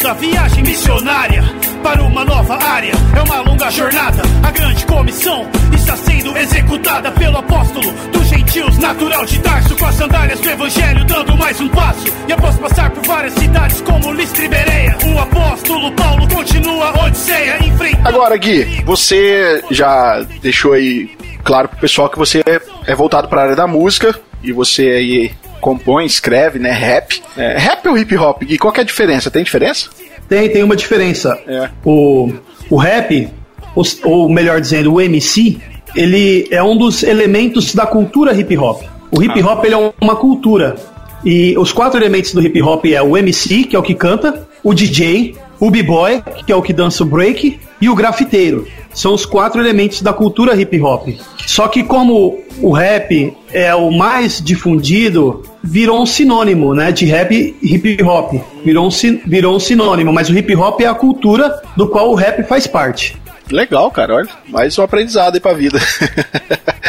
A 0.02 0.04
segunda 0.04 0.14
viagem 0.14 0.64
missionária 0.64 1.44
para 1.84 2.02
uma 2.02 2.26
nova 2.26 2.56
área. 2.56 2.92
É 3.16 3.22
uma 3.22 3.42
longa 3.42 3.70
jornada, 3.70 4.24
a 4.42 4.50
grande 4.50 4.84
comissão 4.86 5.48
está 5.76 5.96
sendo 5.96 6.36
executada 6.38 7.12
pelo 7.12 7.38
apóstolo 7.38 7.92
dos 8.12 8.28
gentios, 8.28 8.78
natural 8.80 9.26
de 9.26 9.40
Tarso, 9.40 9.76
com 9.78 9.86
as 9.86 9.96
sandálias 9.96 10.40
do 10.40 10.50
evangelho, 10.50 11.06
dando 11.06 11.38
mais 11.38 11.62
um 11.62 11.70
passo. 11.70 12.06
E 12.28 12.34
após 12.34 12.58
passar 12.58 12.90
por 12.90 13.06
várias 13.06 13.34
cidades 13.34 13.82
como 13.82 14.12
Listra 14.14 14.46
e 14.46 14.48
Bereia, 14.48 14.98
o 15.06 15.20
apóstolo 15.20 15.92
Paulo 15.92 16.28
continua 16.30 16.90
a 16.90 17.06
Odisseia 17.06 17.64
enfrentando. 17.64 18.10
Agora, 18.10 18.38
Gui, 18.38 18.84
você 18.84 19.64
já 19.70 20.26
deixou 20.42 20.74
aí 20.74 21.16
claro 21.44 21.70
pro 21.70 21.78
pessoal 21.78 22.10
que 22.10 22.18
você 22.18 22.44
é 22.88 22.96
voltado 22.96 23.28
para 23.28 23.42
a 23.42 23.44
área 23.44 23.56
da 23.56 23.68
música 23.68 24.20
e 24.44 24.52
você 24.52 24.82
aí 24.90 25.32
compõe, 25.62 26.06
escreve, 26.06 26.60
né? 26.60 26.72
Rap. 26.72 27.22
É, 27.38 27.58
rap 27.58 27.88
ou 27.88 27.98
hip 27.98 28.18
hop? 28.18 28.44
E 28.44 28.58
qual 28.58 28.74
é 28.76 28.82
a 28.82 28.84
diferença? 28.84 29.32
Tem 29.32 29.44
diferença? 29.44 29.90
Tem, 30.28 30.50
tem 30.50 30.64
uma 30.64 30.76
diferença. 30.76 31.40
É. 31.48 31.70
O, 31.86 32.34
o 32.70 32.78
rap, 32.78 33.30
ou 34.04 34.30
melhor 34.30 34.60
dizendo, 34.60 34.94
o 34.94 35.00
MC, 35.00 35.58
ele 35.96 36.48
é 36.52 36.62
um 36.64 36.76
dos 36.76 37.04
elementos 37.04 37.74
da 37.74 37.86
cultura 37.86 38.34
hip 38.34 38.58
hop. 38.58 38.82
O 39.12 39.22
hip 39.22 39.42
hop 39.42 39.60
ah. 39.62 39.66
ele 39.66 39.76
é 39.76 39.94
uma 40.02 40.16
cultura. 40.16 40.76
E 41.24 41.56
os 41.58 41.72
quatro 41.72 42.00
elementos 42.00 42.34
do 42.34 42.42
hip 42.42 42.62
hop 42.62 42.86
é 42.86 43.02
o 43.02 43.16
MC, 43.16 43.64
que 43.64 43.76
é 43.76 43.80
o 43.80 43.84
que 43.84 43.94
canta, 43.94 44.48
o 44.64 44.74
DJ, 44.74 45.36
o 45.60 45.70
b-boy, 45.70 46.24
que 46.46 46.52
é 46.52 46.56
o 46.56 46.62
que 46.62 46.74
dança 46.74 47.04
o 47.04 47.06
break, 47.06 47.60
e 47.80 47.90
o 47.90 47.96
grafiteiro. 47.96 48.68
São 48.94 49.14
os 49.14 49.26
quatro 49.26 49.62
elementos 49.62 50.02
da 50.02 50.12
cultura 50.12 50.60
hip 50.60 50.82
hop. 50.82 51.10
Só 51.46 51.68
que 51.68 51.84
como 51.84 52.40
o 52.62 52.72
rap 52.72 53.36
é 53.52 53.74
o 53.76 53.92
mais 53.92 54.42
difundido, 54.42 55.44
virou 55.64 56.02
um 56.02 56.06
sinônimo, 56.06 56.74
né, 56.74 56.92
de 56.92 57.06
rap 57.06 57.56
e 57.62 57.76
hip 57.76 58.02
hop. 58.04 58.34
Virou 58.64 58.88
um, 58.88 58.90
virou 59.26 59.56
um 59.56 59.60
sinônimo, 59.60 60.14
mas 60.14 60.30
o 60.30 60.38
hip 60.38 60.56
hop 60.56 60.82
é 60.82 60.86
a 60.86 60.94
cultura 60.94 61.62
do 61.76 61.88
qual 61.88 62.12
o 62.12 62.16
rap 62.16 62.44
faz 62.44 62.68
parte. 62.68 63.18
Legal, 63.50 63.92
cara, 63.92 64.16
olha, 64.16 64.30
mais 64.48 64.78
um 64.78 64.84
aprendizado 64.84 65.36
aí 65.36 65.40
pra 65.40 65.54
vida. 65.54 65.80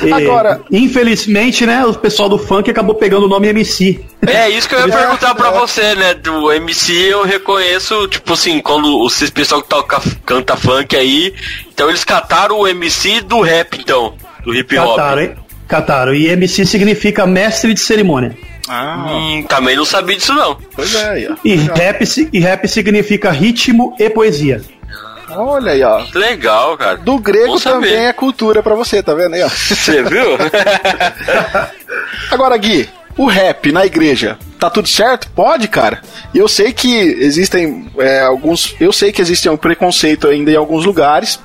E, 0.00 0.12
Agora, 0.12 0.60
infelizmente, 0.70 1.66
né, 1.66 1.84
o 1.84 1.92
pessoal 1.94 2.28
do 2.28 2.38
funk 2.38 2.70
acabou 2.70 2.94
pegando 2.94 3.26
o 3.26 3.28
nome 3.28 3.48
MC. 3.48 4.04
É 4.26 4.48
isso 4.48 4.68
que 4.68 4.74
eu 4.74 4.86
ia 4.86 4.86
perguntar 4.96 5.34
pra 5.34 5.50
você, 5.50 5.94
né? 5.94 6.14
Do 6.14 6.52
MC 6.52 6.92
eu 6.92 7.24
reconheço, 7.24 8.06
tipo 8.06 8.32
assim, 8.32 8.60
quando 8.60 8.86
o 8.88 9.08
pessoal 9.32 9.60
que 9.60 9.68
toca, 9.68 10.00
canta 10.24 10.56
funk 10.56 10.96
aí, 10.96 11.34
então 11.72 11.88
eles 11.88 12.04
cataram 12.04 12.60
o 12.60 12.68
MC 12.68 13.22
do 13.22 13.40
rap, 13.40 13.76
então, 13.80 14.14
do 14.44 14.54
hip 14.54 14.76
hop. 14.78 14.96
Cataram, 14.96 15.22
hein? 15.22 15.34
Cataram. 15.66 16.14
E 16.14 16.28
MC 16.28 16.64
significa 16.64 17.26
mestre 17.26 17.74
de 17.74 17.80
cerimônia. 17.80 18.36
Ah. 18.68 19.06
Hum, 19.10 19.42
também 19.48 19.76
não 19.76 19.84
sabia 19.84 20.16
disso 20.16 20.34
não. 20.34 20.58
Pois 20.74 20.94
é, 20.94 21.10
aí, 21.10 21.28
E 21.44 21.54
rap, 21.54 22.04
e 22.32 22.38
rap 22.38 22.68
significa 22.68 23.30
ritmo 23.30 23.96
e 23.98 24.10
poesia. 24.10 24.60
Olha 25.30 25.72
aí, 25.72 25.82
ó. 25.82 26.02
Legal, 26.14 26.76
cara. 26.76 26.96
Do 26.96 27.18
grego 27.18 27.60
também 27.60 28.06
é 28.06 28.12
cultura 28.12 28.62
para 28.62 28.74
você, 28.74 29.02
tá 29.02 29.14
vendo 29.14 29.34
aí, 29.34 29.42
ó? 29.42 29.48
Você 29.48 30.02
viu? 30.02 30.38
Agora, 32.30 32.56
Gui, 32.56 32.88
o 33.18 33.26
rap 33.26 33.70
na 33.72 33.84
igreja 33.84 34.38
tá 34.58 34.68
tudo 34.68 34.88
certo? 34.88 35.30
Pode, 35.34 35.68
cara. 35.68 36.02
E 36.34 36.38
eu 36.38 36.48
sei 36.48 36.72
que 36.72 36.92
existem 36.92 37.86
é, 37.98 38.20
alguns. 38.22 38.74
Eu 38.80 38.92
sei 38.92 39.12
que 39.12 39.22
existe 39.22 39.48
um 39.48 39.56
preconceito 39.56 40.26
ainda 40.26 40.50
em 40.50 40.56
alguns 40.56 40.84
lugares. 40.84 41.38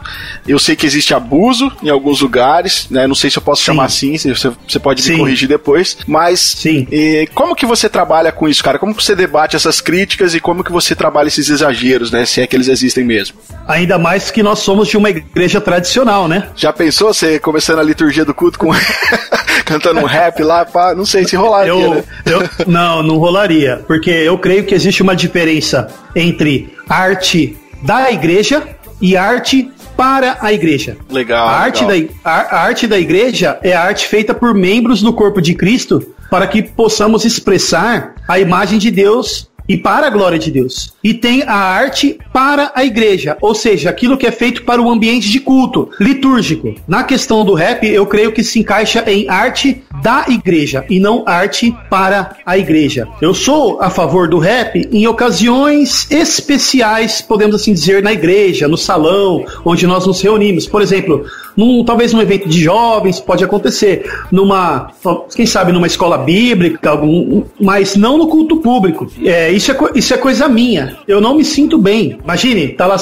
Eu 0.47 0.57
sei 0.57 0.76
que 0.76 0.86
existe 0.86 1.13
abuso 1.13 1.71
em 1.82 1.89
alguns 1.89 2.21
lugares. 2.21 2.88
Né? 2.89 3.05
Não 3.07 3.15
sei 3.15 3.30
se 3.30 3.38
eu 3.38 3.41
posso 3.41 3.61
Sim. 3.61 3.67
chamar 3.67 3.86
assim, 3.86 4.17
se 4.17 4.34
você, 4.34 4.51
você 4.67 4.80
pode 4.80 5.01
Sim. 5.01 5.13
me 5.13 5.17
corrigir 5.19 5.47
depois. 5.47 5.97
Mas 6.07 6.39
Sim. 6.39 6.88
E, 6.91 7.30
como 7.34 7.55
que 7.55 7.65
você 7.65 7.88
trabalha 7.88 8.32
com 8.32 8.49
isso, 8.49 8.63
cara? 8.63 8.80
Como 8.80 8.95
que 8.95 9.03
você 9.03 9.15
debate 9.15 9.55
essas 9.55 9.80
críticas 9.80 10.34
e 10.34 10.39
como 10.39 10.63
que 10.63 10.71
você 10.71 10.95
trabalha 10.95 11.28
esses 11.28 11.49
exageros, 11.49 12.11
né? 12.11 12.26
Se 12.26 12.41
é 12.41 12.47
que 12.47 12.55
eles 12.55 12.67
existem 12.67 13.03
mesmo. 13.03 13.38
Ainda 13.67 13.97
mais 13.99 14.32
que 14.32 14.41
nós 14.41 14.59
somos 14.59 14.88
de 14.88 14.97
uma 14.97 15.09
igreja 15.09 15.61
tradicional, 15.61 16.28
né? 16.28 16.49
Já 16.55 16.74
pensou 16.74 17.13
você 17.13 17.39
começando 17.39 17.80
a 17.80 17.84
liturgia 17.84 18.26
do 18.26 18.34
culto 18.34 18.57
com 18.57 18.71
cantando 19.63 19.99
um 19.99 20.05
rap 20.05 20.41
lá? 20.41 20.65
Pá? 20.65 20.95
Não 20.95 21.05
sei 21.05 21.26
se 21.26 21.36
rolar. 21.36 21.62
Eu, 21.68 21.95
né? 21.95 22.03
eu, 22.26 22.49
não, 22.68 23.03
não 23.03 23.18
rolaria, 23.18 23.84
porque 23.88 24.09
eu 24.09 24.38
creio 24.38 24.66
que 24.66 24.74
existe 24.74 25.01
uma 25.01 25.16
diferença 25.16 25.88
entre 26.16 26.74
arte 26.88 27.57
da 27.82 28.11
igreja 28.11 28.64
e 29.01 29.18
arte 29.18 29.70
para 29.97 30.38
a 30.41 30.51
igreja. 30.51 30.97
Legal. 31.09 31.47
A 31.47 31.51
arte, 31.51 31.86
legal. 31.86 32.16
Da, 32.24 32.32
a, 32.32 32.41
a 32.41 32.61
arte 32.64 32.88
da 32.88 32.99
igreja 32.99 33.59
é 33.61 33.74
a 33.74 33.84
arte 33.84 34.07
feita 34.07 34.34
por 34.34 34.53
membros 34.53 35.01
do 35.01 35.14
corpo 35.14 35.41
de 35.41 35.53
Cristo 35.53 36.14
para 36.30 36.47
que 36.47 36.64
possamos 36.64 37.26
expressar 37.26 38.16
a 38.28 38.39
imagem 38.39 38.80
de 38.80 38.89
Deus 38.89 39.47
e 39.68 39.78
para 39.78 40.07
a 40.07 40.09
glória 40.09 40.38
de 40.38 40.51
Deus. 40.51 40.93
E 41.03 41.14
tem 41.14 41.43
a 41.43 41.55
arte 41.55 42.18
para 42.32 42.72
a 42.76 42.84
igreja, 42.84 43.38
ou 43.41 43.53
seja, 43.53 43.89
aquilo 43.89 44.18
que 44.18 44.28
é 44.28 44.32
feito 44.32 44.64
para 44.64 44.82
o 44.82 44.89
ambiente 44.89 45.30
de 45.30 45.39
culto, 45.39 45.89
litúrgico. 45.99 46.76
Na 46.88 47.03
questão 47.03 47.45
do 47.45 47.53
rap, 47.53 47.86
eu 47.88 48.05
creio 48.05 48.32
que 48.32 48.43
se 48.43 48.59
encaixa 48.59 49.03
em 49.07 49.30
arte 49.30 49.84
da 50.01 50.26
igreja 50.28 50.86
e 50.89 50.99
não 50.99 51.24
arte 51.26 51.74
para 51.89 52.36
a 52.45 52.57
igreja. 52.57 53.07
Eu 53.22 53.34
sou 53.34 53.82
a 53.82 53.89
favor 53.89 54.28
do 54.28 54.38
rap 54.38 54.88
em 54.91 55.07
ocasiões 55.07 56.07
especiais, 56.11 57.22
podemos 57.22 57.55
assim 57.55 57.74
dizer, 57.74 58.03
na 58.03 58.11
igreja, 58.11 58.68
no 58.68 58.78
salão, 58.78 59.45
onde 59.64 59.88
nós 59.88 60.05
nos 60.05 60.22
reunimos. 60.22 60.68
Por 60.68 60.82
exemplo, 60.82 61.26
num, 61.55 61.84
talvez 61.86 62.11
num 62.11 62.22
evento 62.22 62.49
de 62.49 62.61
jovens, 62.61 63.20
pode 63.20 63.43
acontecer, 63.43 64.09
numa, 64.32 64.91
quem 65.36 65.45
sabe 65.45 65.72
numa 65.72 65.88
escola 65.88 66.18
bíblica, 66.18 66.89
algum, 66.89 67.43
mas 67.59 67.95
não 67.95 68.18
no 68.18 68.28
culto 68.28 68.57
público. 68.57 69.07
É, 69.24 69.52
isso, 69.53 69.71
é, 69.71 69.75
isso 69.95 70.13
é 70.13 70.17
coisa 70.17 70.47
minha. 70.47 70.97
Eu 71.07 71.21
não 71.21 71.35
me 71.35 71.45
sinto 71.45 71.77
bem. 71.77 72.19
Imagine, 72.23 72.69
tá 72.69 72.85
lá, 72.85 72.95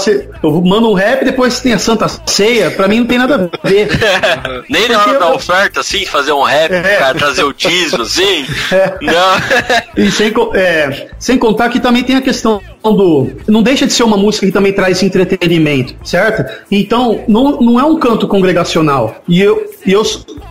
eu 0.43 0.61
mando 0.61 0.89
um 0.89 0.93
rap, 0.93 1.23
depois 1.23 1.59
tem 1.59 1.73
a 1.73 1.79
Santa 1.79 2.07
Ceia, 2.25 2.71
pra 2.71 2.87
mim 2.87 2.99
não 2.99 3.07
tem 3.07 3.17
nada 3.17 3.49
a 3.51 3.67
ver. 3.67 3.89
Nem 4.69 4.89
na 4.89 5.01
hora 5.01 5.19
da 5.19 5.33
oferta, 5.33 5.79
assim, 5.79 6.05
fazer 6.05 6.31
um 6.31 6.43
rap, 6.43 6.71
é. 6.71 6.97
cara, 6.97 7.17
trazer 7.17 7.43
o 7.43 7.53
dízimo, 7.53 8.03
assim. 8.03 8.45
É. 8.71 8.97
Não. 9.01 10.03
e 10.05 10.11
sem, 10.11 10.33
é, 10.53 11.07
sem 11.19 11.37
contar 11.37 11.69
que 11.69 11.79
também 11.79 12.03
tem 12.03 12.15
a 12.15 12.21
questão 12.21 12.61
do. 12.83 13.29
Não 13.47 13.61
deixa 13.61 13.85
de 13.85 13.93
ser 13.93 14.03
uma 14.03 14.17
música 14.17 14.45
que 14.45 14.51
também 14.51 14.71
traz 14.71 15.03
entretenimento, 15.03 15.93
certo? 16.03 16.49
Então, 16.71 17.23
não, 17.27 17.59
não 17.59 17.79
é 17.79 17.83
um 17.83 17.99
canto 17.99 18.27
congregacional. 18.27 19.21
E 19.27 19.41
eu, 19.41 19.69
e 19.85 19.91
eu 19.91 20.03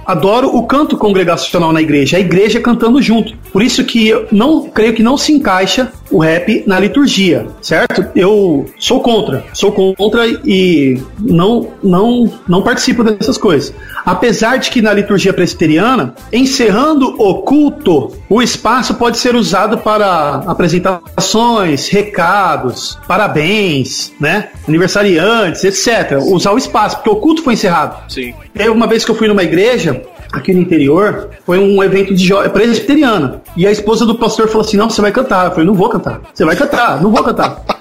adoro 0.07 0.55
o 0.55 0.67
canto 0.67 0.97
congregacional 0.97 1.73
na 1.73 1.81
igreja, 1.81 2.17
a 2.17 2.21
igreja 2.21 2.61
cantando 2.61 3.01
junto. 3.01 3.33
Por 3.53 3.63
isso 3.63 3.85
que 3.85 4.09
eu 4.09 4.27
não 4.31 4.69
creio 4.69 4.95
que 4.95 5.03
não 5.03 5.17
se 5.17 5.33
encaixa 5.33 5.93
o 6.11 6.19
rap 6.19 6.65
na 6.67 6.79
liturgia, 6.79 7.47
certo? 7.61 8.05
Eu 8.15 8.67
sou 8.79 9.01
contra, 9.01 9.45
sou 9.53 9.73
contra 9.73 10.27
e 10.45 11.01
não 11.19 11.69
não 11.83 12.33
não 12.49 12.63
participo 12.63 13.05
dessas 13.05 13.39
coisas. 13.39 13.73
Apesar 14.05 14.57
de 14.57 14.71
que 14.71 14.81
na 14.83 14.93
liturgia 14.93 15.33
presbiteriana, 15.33 16.15
encerrando 16.33 17.15
o 17.21 17.43
culto, 17.43 18.13
o 18.29 18.43
espaço 18.43 18.95
pode 18.95 19.19
ser 19.19 19.35
usado 19.35 19.79
para 19.79 20.43
apresentações, 20.47 21.89
recados 21.89 22.99
parabéns, 23.07 24.13
né? 24.21 24.49
Aniversariantes, 24.67 25.65
etc. 25.65 26.19
Usar 26.23 26.53
o 26.53 26.59
espaço, 26.59 26.97
porque 26.97 27.11
o 27.11 27.17
culto 27.17 27.43
foi 27.43 27.55
encerrado. 27.55 28.11
Sim. 28.11 28.35
Teve 28.55 28.71
uma 28.71 28.87
vez 28.87 29.05
que 29.05 29.11
eu 29.11 29.15
fui 29.15 29.29
numa 29.29 29.43
igreja, 29.43 30.03
aqui 30.33 30.53
no 30.53 30.61
interior, 30.61 31.31
foi 31.45 31.59
um 31.59 31.83
evento 31.83 32.15
de 32.15 32.25
jo- 32.25 32.49
presbiteriana. 32.51 33.43
E 33.57 33.67
a 33.67 33.71
esposa 33.71 34.07
do 34.07 34.15
pastor 34.17 34.49
falou 34.49 34.67
assim: 34.67 34.77
Não, 34.77 34.89
você 34.91 35.01
vai 35.01 35.13
cantar. 35.13 35.47
Eu 35.47 35.51
falei: 35.51 35.67
Não 35.67 35.75
vou 35.75 35.89
cantar. 35.89 36.21
Você 36.33 36.45
vai 36.45 36.57
cantar, 36.57 37.03
não 37.03 37.11
vou 37.11 37.23
cantar. 37.23 37.63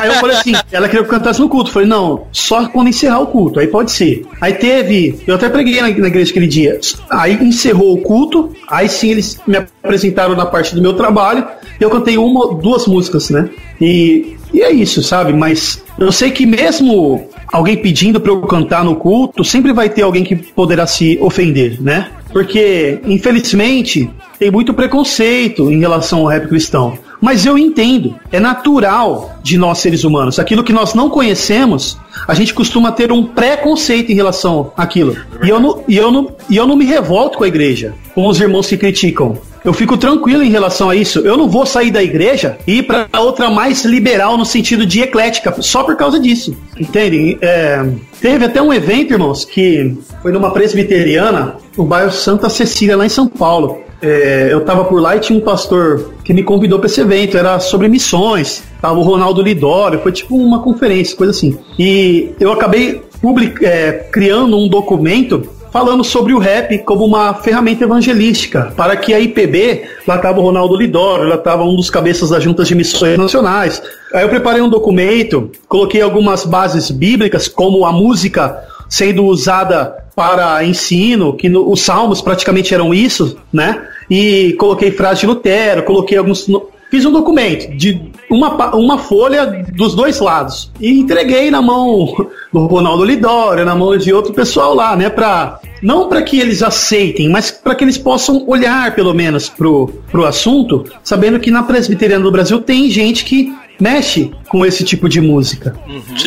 Aí 0.00 0.08
eu 0.08 0.14
falei 0.14 0.36
assim, 0.36 0.52
ela 0.72 0.88
queria 0.88 1.04
que 1.04 1.10
eu 1.10 1.18
cantasse 1.18 1.40
no 1.40 1.48
culto. 1.48 1.68
Eu 1.68 1.74
falei, 1.74 1.88
não, 1.88 2.26
só 2.32 2.66
quando 2.68 2.88
encerrar 2.88 3.20
o 3.20 3.26
culto, 3.26 3.60
aí 3.60 3.66
pode 3.66 3.90
ser. 3.92 4.24
Aí 4.40 4.54
teve, 4.54 5.20
eu 5.26 5.34
até 5.34 5.48
preguei 5.48 5.76
na, 5.80 5.88
na 5.88 6.08
igreja 6.08 6.30
aquele 6.30 6.46
dia. 6.46 6.80
Aí 7.10 7.34
encerrou 7.34 7.92
o 7.92 8.00
culto, 8.00 8.54
aí 8.68 8.88
sim 8.88 9.10
eles 9.10 9.38
me 9.46 9.58
apresentaram 9.58 10.34
na 10.34 10.46
parte 10.46 10.74
do 10.74 10.80
meu 10.80 10.94
trabalho, 10.94 11.46
eu 11.78 11.90
cantei 11.90 12.16
uma, 12.16 12.54
duas 12.54 12.86
músicas, 12.86 13.28
né? 13.30 13.50
E, 13.80 14.36
e 14.52 14.62
é 14.62 14.70
isso, 14.72 15.02
sabe? 15.02 15.32
Mas 15.32 15.82
eu 15.98 16.10
sei 16.12 16.30
que 16.30 16.46
mesmo 16.46 17.28
alguém 17.54 17.76
pedindo 17.76 18.20
pra 18.20 18.32
eu 18.32 18.40
cantar 18.42 18.84
no 18.84 18.96
culto, 18.96 19.44
sempre 19.44 19.72
vai 19.72 19.88
ter 19.88 20.02
alguém 20.02 20.24
que 20.24 20.34
poderá 20.34 20.88
se 20.88 21.16
ofender, 21.20 21.80
né? 21.80 22.10
Porque, 22.32 22.98
infelizmente, 23.06 24.10
tem 24.40 24.50
muito 24.50 24.74
preconceito 24.74 25.70
em 25.70 25.78
relação 25.78 26.18
ao 26.20 26.26
rap 26.26 26.48
cristão. 26.48 26.98
Mas 27.20 27.46
eu 27.46 27.56
entendo, 27.56 28.14
é 28.30 28.38
natural 28.38 29.38
de 29.42 29.56
nós 29.56 29.78
seres 29.78 30.04
humanos. 30.04 30.38
Aquilo 30.38 30.64
que 30.64 30.72
nós 30.72 30.94
não 30.94 31.08
conhecemos, 31.08 31.98
a 32.26 32.34
gente 32.34 32.52
costuma 32.52 32.92
ter 32.92 33.12
um 33.12 33.24
preconceito 33.24 34.10
em 34.10 34.14
relação 34.14 34.72
àquilo. 34.76 35.16
E 35.42 35.48
eu 35.48 35.60
não, 35.60 35.84
e 35.88 35.96
eu 35.96 36.10
não, 36.10 36.32
e 36.48 36.56
eu 36.56 36.66
não 36.66 36.76
me 36.76 36.84
revolto 36.84 37.38
com 37.38 37.44
a 37.44 37.48
igreja, 37.48 37.94
com 38.14 38.26
os 38.26 38.40
irmãos 38.40 38.66
que 38.66 38.76
criticam. 38.76 39.38
Eu 39.64 39.72
fico 39.72 39.96
tranquilo 39.96 40.42
em 40.42 40.50
relação 40.50 40.90
a 40.90 40.96
isso. 40.96 41.20
Eu 41.20 41.38
não 41.38 41.48
vou 41.48 41.64
sair 41.64 41.90
da 41.90 42.02
igreja 42.02 42.58
e 42.66 42.78
ir 42.78 42.82
para 42.82 43.08
outra 43.18 43.48
mais 43.48 43.82
liberal 43.86 44.36
no 44.36 44.44
sentido 44.44 44.84
de 44.84 45.00
eclética, 45.00 45.54
só 45.62 45.82
por 45.82 45.96
causa 45.96 46.20
disso. 46.20 46.54
Entendem? 46.78 47.38
É, 47.40 47.82
teve 48.20 48.44
até 48.44 48.60
um 48.60 48.72
evento, 48.74 49.14
irmãos, 49.14 49.46
que 49.46 49.96
foi 50.20 50.32
numa 50.32 50.50
presbiteriana, 50.50 51.56
no 51.78 51.84
bairro 51.84 52.12
Santa 52.12 52.50
Cecília, 52.50 52.94
lá 52.94 53.06
em 53.06 53.08
São 53.08 53.26
Paulo. 53.26 53.83
É, 54.04 54.52
eu 54.52 54.60
tava 54.64 54.84
por 54.84 55.00
lá 55.00 55.16
e 55.16 55.20
tinha 55.20 55.38
um 55.38 55.42
pastor 55.42 56.12
que 56.22 56.34
me 56.34 56.42
convidou 56.42 56.78
para 56.78 56.86
esse 56.86 57.00
evento, 57.00 57.38
era 57.38 57.58
sobre 57.58 57.88
missões. 57.88 58.62
Tava 58.80 58.98
o 58.98 59.02
Ronaldo 59.02 59.40
Lidório, 59.40 59.98
foi 60.00 60.12
tipo 60.12 60.36
uma 60.36 60.60
conferência, 60.60 61.16
coisa 61.16 61.30
assim. 61.30 61.56
E 61.78 62.34
eu 62.38 62.52
acabei 62.52 63.02
public, 63.22 63.64
é, 63.64 64.06
criando 64.12 64.58
um 64.58 64.68
documento 64.68 65.48
falando 65.72 66.04
sobre 66.04 66.32
o 66.32 66.38
rap 66.38 66.78
como 66.84 67.04
uma 67.04 67.34
ferramenta 67.34 67.82
evangelística, 67.82 68.72
para 68.76 68.96
que 68.96 69.12
a 69.12 69.18
IPB, 69.18 69.82
lá 70.06 70.16
estava 70.16 70.38
o 70.38 70.42
Ronaldo 70.42 70.76
Lidório, 70.76 71.26
lá 71.26 71.34
estava 71.34 71.64
um 71.64 71.74
dos 71.74 71.90
cabeças 71.90 72.30
das 72.30 72.44
juntas 72.44 72.68
de 72.68 72.76
missões 72.76 73.18
nacionais. 73.18 73.82
Aí 74.12 74.22
eu 74.22 74.28
preparei 74.28 74.62
um 74.62 74.68
documento, 74.68 75.50
coloquei 75.66 76.00
algumas 76.00 76.44
bases 76.44 76.92
bíblicas, 76.92 77.48
como 77.48 77.84
a 77.84 77.92
música 77.92 78.62
sendo 78.88 79.24
usada 79.24 80.04
para 80.14 80.64
ensino, 80.64 81.36
que 81.36 81.48
no, 81.48 81.68
os 81.68 81.80
salmos 81.80 82.20
praticamente 82.20 82.72
eram 82.72 82.94
isso, 82.94 83.36
né? 83.52 83.82
E 84.10 84.52
coloquei 84.54 84.90
frase 84.90 85.20
de 85.20 85.26
Lutero, 85.26 85.82
coloquei 85.82 86.18
alguns. 86.18 86.46
Fiz 86.90 87.04
um 87.04 87.10
documento 87.10 87.74
de 87.76 88.00
uma, 88.30 88.76
uma 88.76 88.98
folha 88.98 89.64
dos 89.74 89.94
dois 89.96 90.20
lados 90.20 90.70
e 90.80 91.00
entreguei 91.00 91.50
na 91.50 91.60
mão 91.60 92.28
do 92.52 92.66
Ronaldo 92.66 93.04
Lidório, 93.04 93.64
na 93.64 93.74
mão 93.74 93.96
de 93.96 94.12
outro 94.12 94.32
pessoal 94.32 94.74
lá, 94.74 94.94
né? 94.94 95.10
Pra, 95.10 95.58
não 95.82 96.08
para 96.08 96.22
que 96.22 96.38
eles 96.38 96.62
aceitem, 96.62 97.28
mas 97.28 97.50
para 97.50 97.74
que 97.74 97.82
eles 97.82 97.98
possam 97.98 98.44
olhar 98.46 98.94
pelo 98.94 99.12
menos 99.12 99.48
pro, 99.48 99.88
pro 100.10 100.24
assunto, 100.24 100.84
sabendo 101.02 101.40
que 101.40 101.50
na 101.50 101.64
Presbiteriana 101.64 102.22
do 102.22 102.30
Brasil 102.30 102.60
tem 102.60 102.88
gente 102.90 103.24
que 103.24 103.52
mexe 103.80 104.30
com 104.48 104.64
esse 104.64 104.84
tipo 104.84 105.08
de 105.08 105.20
música. 105.20 105.76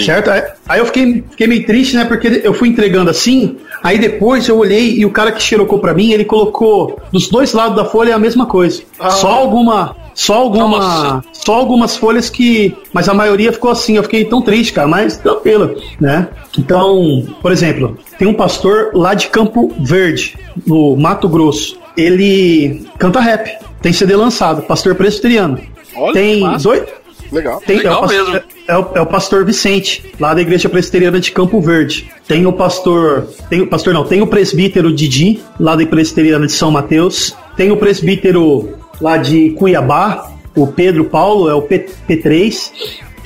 certo? 0.06 0.30
Aí, 0.68 0.80
eu 0.80 0.86
fiquei, 0.86 1.24
fiquei 1.32 1.48
meio 1.48 1.66
triste, 1.66 1.96
né? 1.96 2.06
Porque 2.06 2.42
eu 2.44 2.54
fui 2.54 2.70
entregando 2.70 3.10
assim, 3.10 3.58
aí 3.84 3.98
depois 3.98 4.48
eu 4.48 4.58
olhei 4.58 4.98
e 4.98 5.06
o 5.06 5.12
cara 5.12 5.32
que 5.32 5.42
xerocou 5.42 5.80
pra 5.80 5.94
mim, 5.94 6.12
ele 6.12 6.26
colocou 6.26 7.00
dos 7.12 7.30
dois 7.30 7.54
lados 7.54 7.76
da 7.76 7.86
folha 7.86 8.16
a 8.16 8.20
mesma 8.20 8.46
coisa. 8.46 8.82
Só 9.10 9.30
alguma. 9.30 9.96
Só 10.14 10.34
alguma. 10.34 10.80
Nossa. 10.80 11.24
Só 11.32 11.54
algumas 11.54 11.96
folhas 11.96 12.30
que. 12.30 12.76
Mas 12.92 13.08
a 13.08 13.14
maioria 13.14 13.54
ficou 13.54 13.70
assim. 13.70 13.98
Eu 13.98 14.04
fiquei 14.04 14.26
tão 14.26 14.42
triste, 14.42 14.74
cara, 14.74 14.88
mas 14.88 15.18
tranquilo, 15.18 15.76
né? 16.00 16.28
Então, 16.58 17.24
por 17.42 17.52
exemplo, 17.52 17.98
tem 18.18 18.28
um 18.28 18.34
pastor 18.34 18.92
lá 18.96 19.14
de 19.14 19.28
Campo 19.28 19.72
Verde, 19.80 20.36
no 20.66 20.96
Mato 20.98 21.30
Grosso. 21.30 21.78
Ele 21.96 22.86
canta 22.98 23.20
rap. 23.20 23.50
Tem 23.82 23.94
CD 23.94 24.16
lançado, 24.16 24.64
pastor 24.64 24.96
presbiteriano. 24.96 25.60
Olha, 25.96 26.14
tem 26.14 26.42
massa. 26.42 26.64
dois. 26.64 26.84
Legal. 27.32 27.62
Tem, 27.66 27.78
Legal 27.78 27.94
é, 27.94 27.98
o 27.98 28.02
pastor, 28.02 28.34
mesmo. 28.34 28.48
É, 28.68 28.78
o, 28.78 28.88
é 28.96 29.02
o 29.02 29.06
pastor 29.06 29.46
Vicente, 29.46 30.14
lá 30.20 30.34
da 30.34 30.42
Igreja 30.42 30.70
Presbiteriana 30.70 31.20
de 31.20 31.32
Campo 31.32 31.60
Verde. 31.62 32.10
Tem 32.28 32.46
o 32.46 32.54
pastor. 32.54 33.28
Tem 33.50 33.62
o 33.62 33.68
pastor 33.68 33.94
não, 33.94 34.06
tem 34.06 34.22
o 34.22 34.28
presbítero 34.28 34.94
Didi, 34.94 35.42
lá 35.60 35.76
da 35.76 35.86
Presbiteriana 35.86 36.46
de 36.46 36.54
São 36.54 36.72
Mateus. 36.72 37.36
Tem 37.56 37.72
o 37.72 37.78
presbítero 37.78 38.78
lá 39.02 39.18
de 39.18 39.52
Cuiabá, 39.52 40.32
o 40.56 40.68
Pedro 40.68 41.06
Paulo, 41.06 41.50
é 41.50 41.54
o 41.54 41.62
P, 41.62 41.88
P3. 42.08 42.72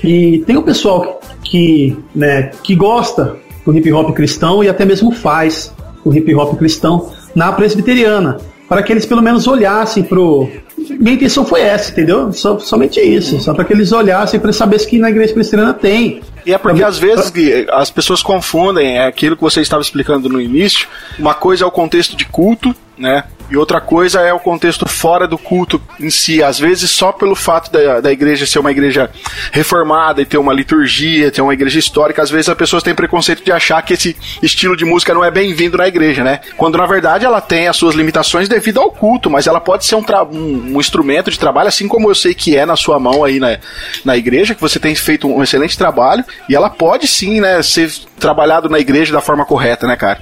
E 0.03 0.43
tem 0.47 0.57
o 0.57 0.63
pessoal 0.63 1.19
que, 1.43 1.97
né, 2.15 2.51
que 2.63 2.75
gosta 2.75 3.37
do 3.65 3.75
hip 3.77 3.91
hop 3.91 4.13
cristão 4.15 4.63
e 4.63 4.69
até 4.69 4.85
mesmo 4.85 5.11
faz 5.11 5.73
o 6.03 6.13
hip 6.13 6.33
hop 6.33 6.57
cristão 6.57 7.11
na 7.35 7.51
presbiteriana. 7.51 8.37
Para 8.71 8.83
que 8.83 8.93
eles 8.93 9.05
pelo 9.05 9.21
menos 9.21 9.47
olhassem 9.47 10.01
pro. 10.01 10.49
Minha 10.91 11.15
intenção 11.15 11.43
foi 11.43 11.59
essa, 11.59 11.91
entendeu? 11.91 12.31
Só, 12.31 12.57
somente 12.57 13.01
isso. 13.01 13.37
Só 13.41 13.53
para 13.53 13.65
que 13.65 13.73
eles 13.73 13.91
olhassem 13.91 14.39
para 14.39 14.53
saber 14.53 14.79
que 14.85 14.97
na 14.97 15.09
igreja 15.09 15.33
presbiteriana 15.33 15.73
tem. 15.73 16.21
E 16.45 16.53
é 16.53 16.57
porque 16.57 16.81
às 16.81 16.97
vezes 16.97 17.29
Gui, 17.29 17.67
as 17.69 17.91
pessoas 17.91 18.23
confundem 18.23 18.97
é 18.97 19.05
aquilo 19.05 19.35
que 19.35 19.41
você 19.41 19.59
estava 19.59 19.81
explicando 19.81 20.29
no 20.29 20.39
início. 20.39 20.87
Uma 21.19 21.33
coisa 21.33 21.65
é 21.65 21.67
o 21.67 21.71
contexto 21.71 22.15
de 22.15 22.23
culto, 22.23 22.73
né? 22.97 23.25
E 23.51 23.57
outra 23.57 23.81
coisa 23.81 24.21
é 24.21 24.31
o 24.31 24.39
contexto 24.39 24.87
fora 24.87 25.27
do 25.27 25.37
culto 25.37 25.81
em 25.99 26.09
si. 26.09 26.41
Às 26.41 26.57
vezes, 26.57 26.89
só 26.89 27.11
pelo 27.11 27.35
fato 27.35 27.69
da, 27.69 27.99
da 27.99 28.09
igreja 28.09 28.45
ser 28.45 28.59
uma 28.59 28.71
igreja 28.71 29.11
reformada 29.51 30.21
e 30.21 30.25
ter 30.25 30.37
uma 30.37 30.53
liturgia, 30.53 31.29
ter 31.29 31.41
uma 31.41 31.53
igreja 31.53 31.77
histórica, 31.77 32.21
às 32.21 32.29
vezes 32.29 32.47
as 32.47 32.55
pessoas 32.55 32.81
têm 32.81 32.95
preconceito 32.95 33.43
de 33.43 33.51
achar 33.51 33.81
que 33.81 33.93
esse 33.93 34.15
estilo 34.41 34.77
de 34.77 34.85
música 34.85 35.13
não 35.13 35.21
é 35.21 35.29
bem-vindo 35.29 35.77
na 35.77 35.85
igreja, 35.85 36.23
né? 36.23 36.39
Quando 36.55 36.77
na 36.77 36.85
verdade 36.85 37.25
ela 37.25 37.41
tem 37.41 37.67
as 37.67 37.75
suas 37.75 37.93
limitações 37.93 38.47
devido 38.47 38.79
ao 38.79 38.89
culto, 38.89 39.29
mas 39.29 39.47
ela 39.47 39.59
pode 39.59 39.83
ser 39.83 39.95
um, 39.95 40.05
um, 40.31 40.75
um 40.75 40.79
instrumento 40.79 41.29
de 41.29 41.37
trabalho, 41.37 41.67
assim 41.67 41.89
como 41.89 42.09
eu 42.09 42.15
sei 42.15 42.33
que 42.33 42.55
é 42.55 42.65
na 42.65 42.77
sua 42.77 42.99
mão 42.99 43.21
aí 43.21 43.37
na, 43.37 43.57
na 44.05 44.15
igreja, 44.15 44.55
que 44.55 44.61
você 44.61 44.79
tem 44.79 44.95
feito 44.95 45.27
um 45.27 45.43
excelente 45.43 45.77
trabalho, 45.77 46.23
e 46.47 46.55
ela 46.55 46.69
pode 46.69 47.05
sim, 47.05 47.41
né, 47.41 47.61
ser 47.61 47.91
trabalhado 48.17 48.69
na 48.69 48.79
igreja 48.79 49.11
da 49.11 49.19
forma 49.19 49.43
correta, 49.43 49.85
né, 49.85 49.97
cara? 49.97 50.19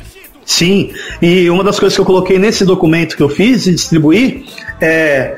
Sim, 0.49 0.89
e 1.21 1.47
uma 1.47 1.63
das 1.63 1.79
coisas 1.79 1.95
que 1.95 2.01
eu 2.01 2.05
coloquei 2.05 2.39
nesse 2.39 2.65
documento 2.65 3.15
que 3.15 3.21
eu 3.21 3.29
fiz 3.29 3.67
e 3.67 3.71
distribuí 3.71 4.45
é, 4.81 5.37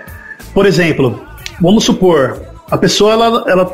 por 0.53 0.65
exemplo, 0.65 1.21
vamos 1.61 1.83
supor, 1.83 2.41
a 2.71 2.77
pessoa 2.77 3.11
ela, 3.11 3.43
ela 3.45 3.65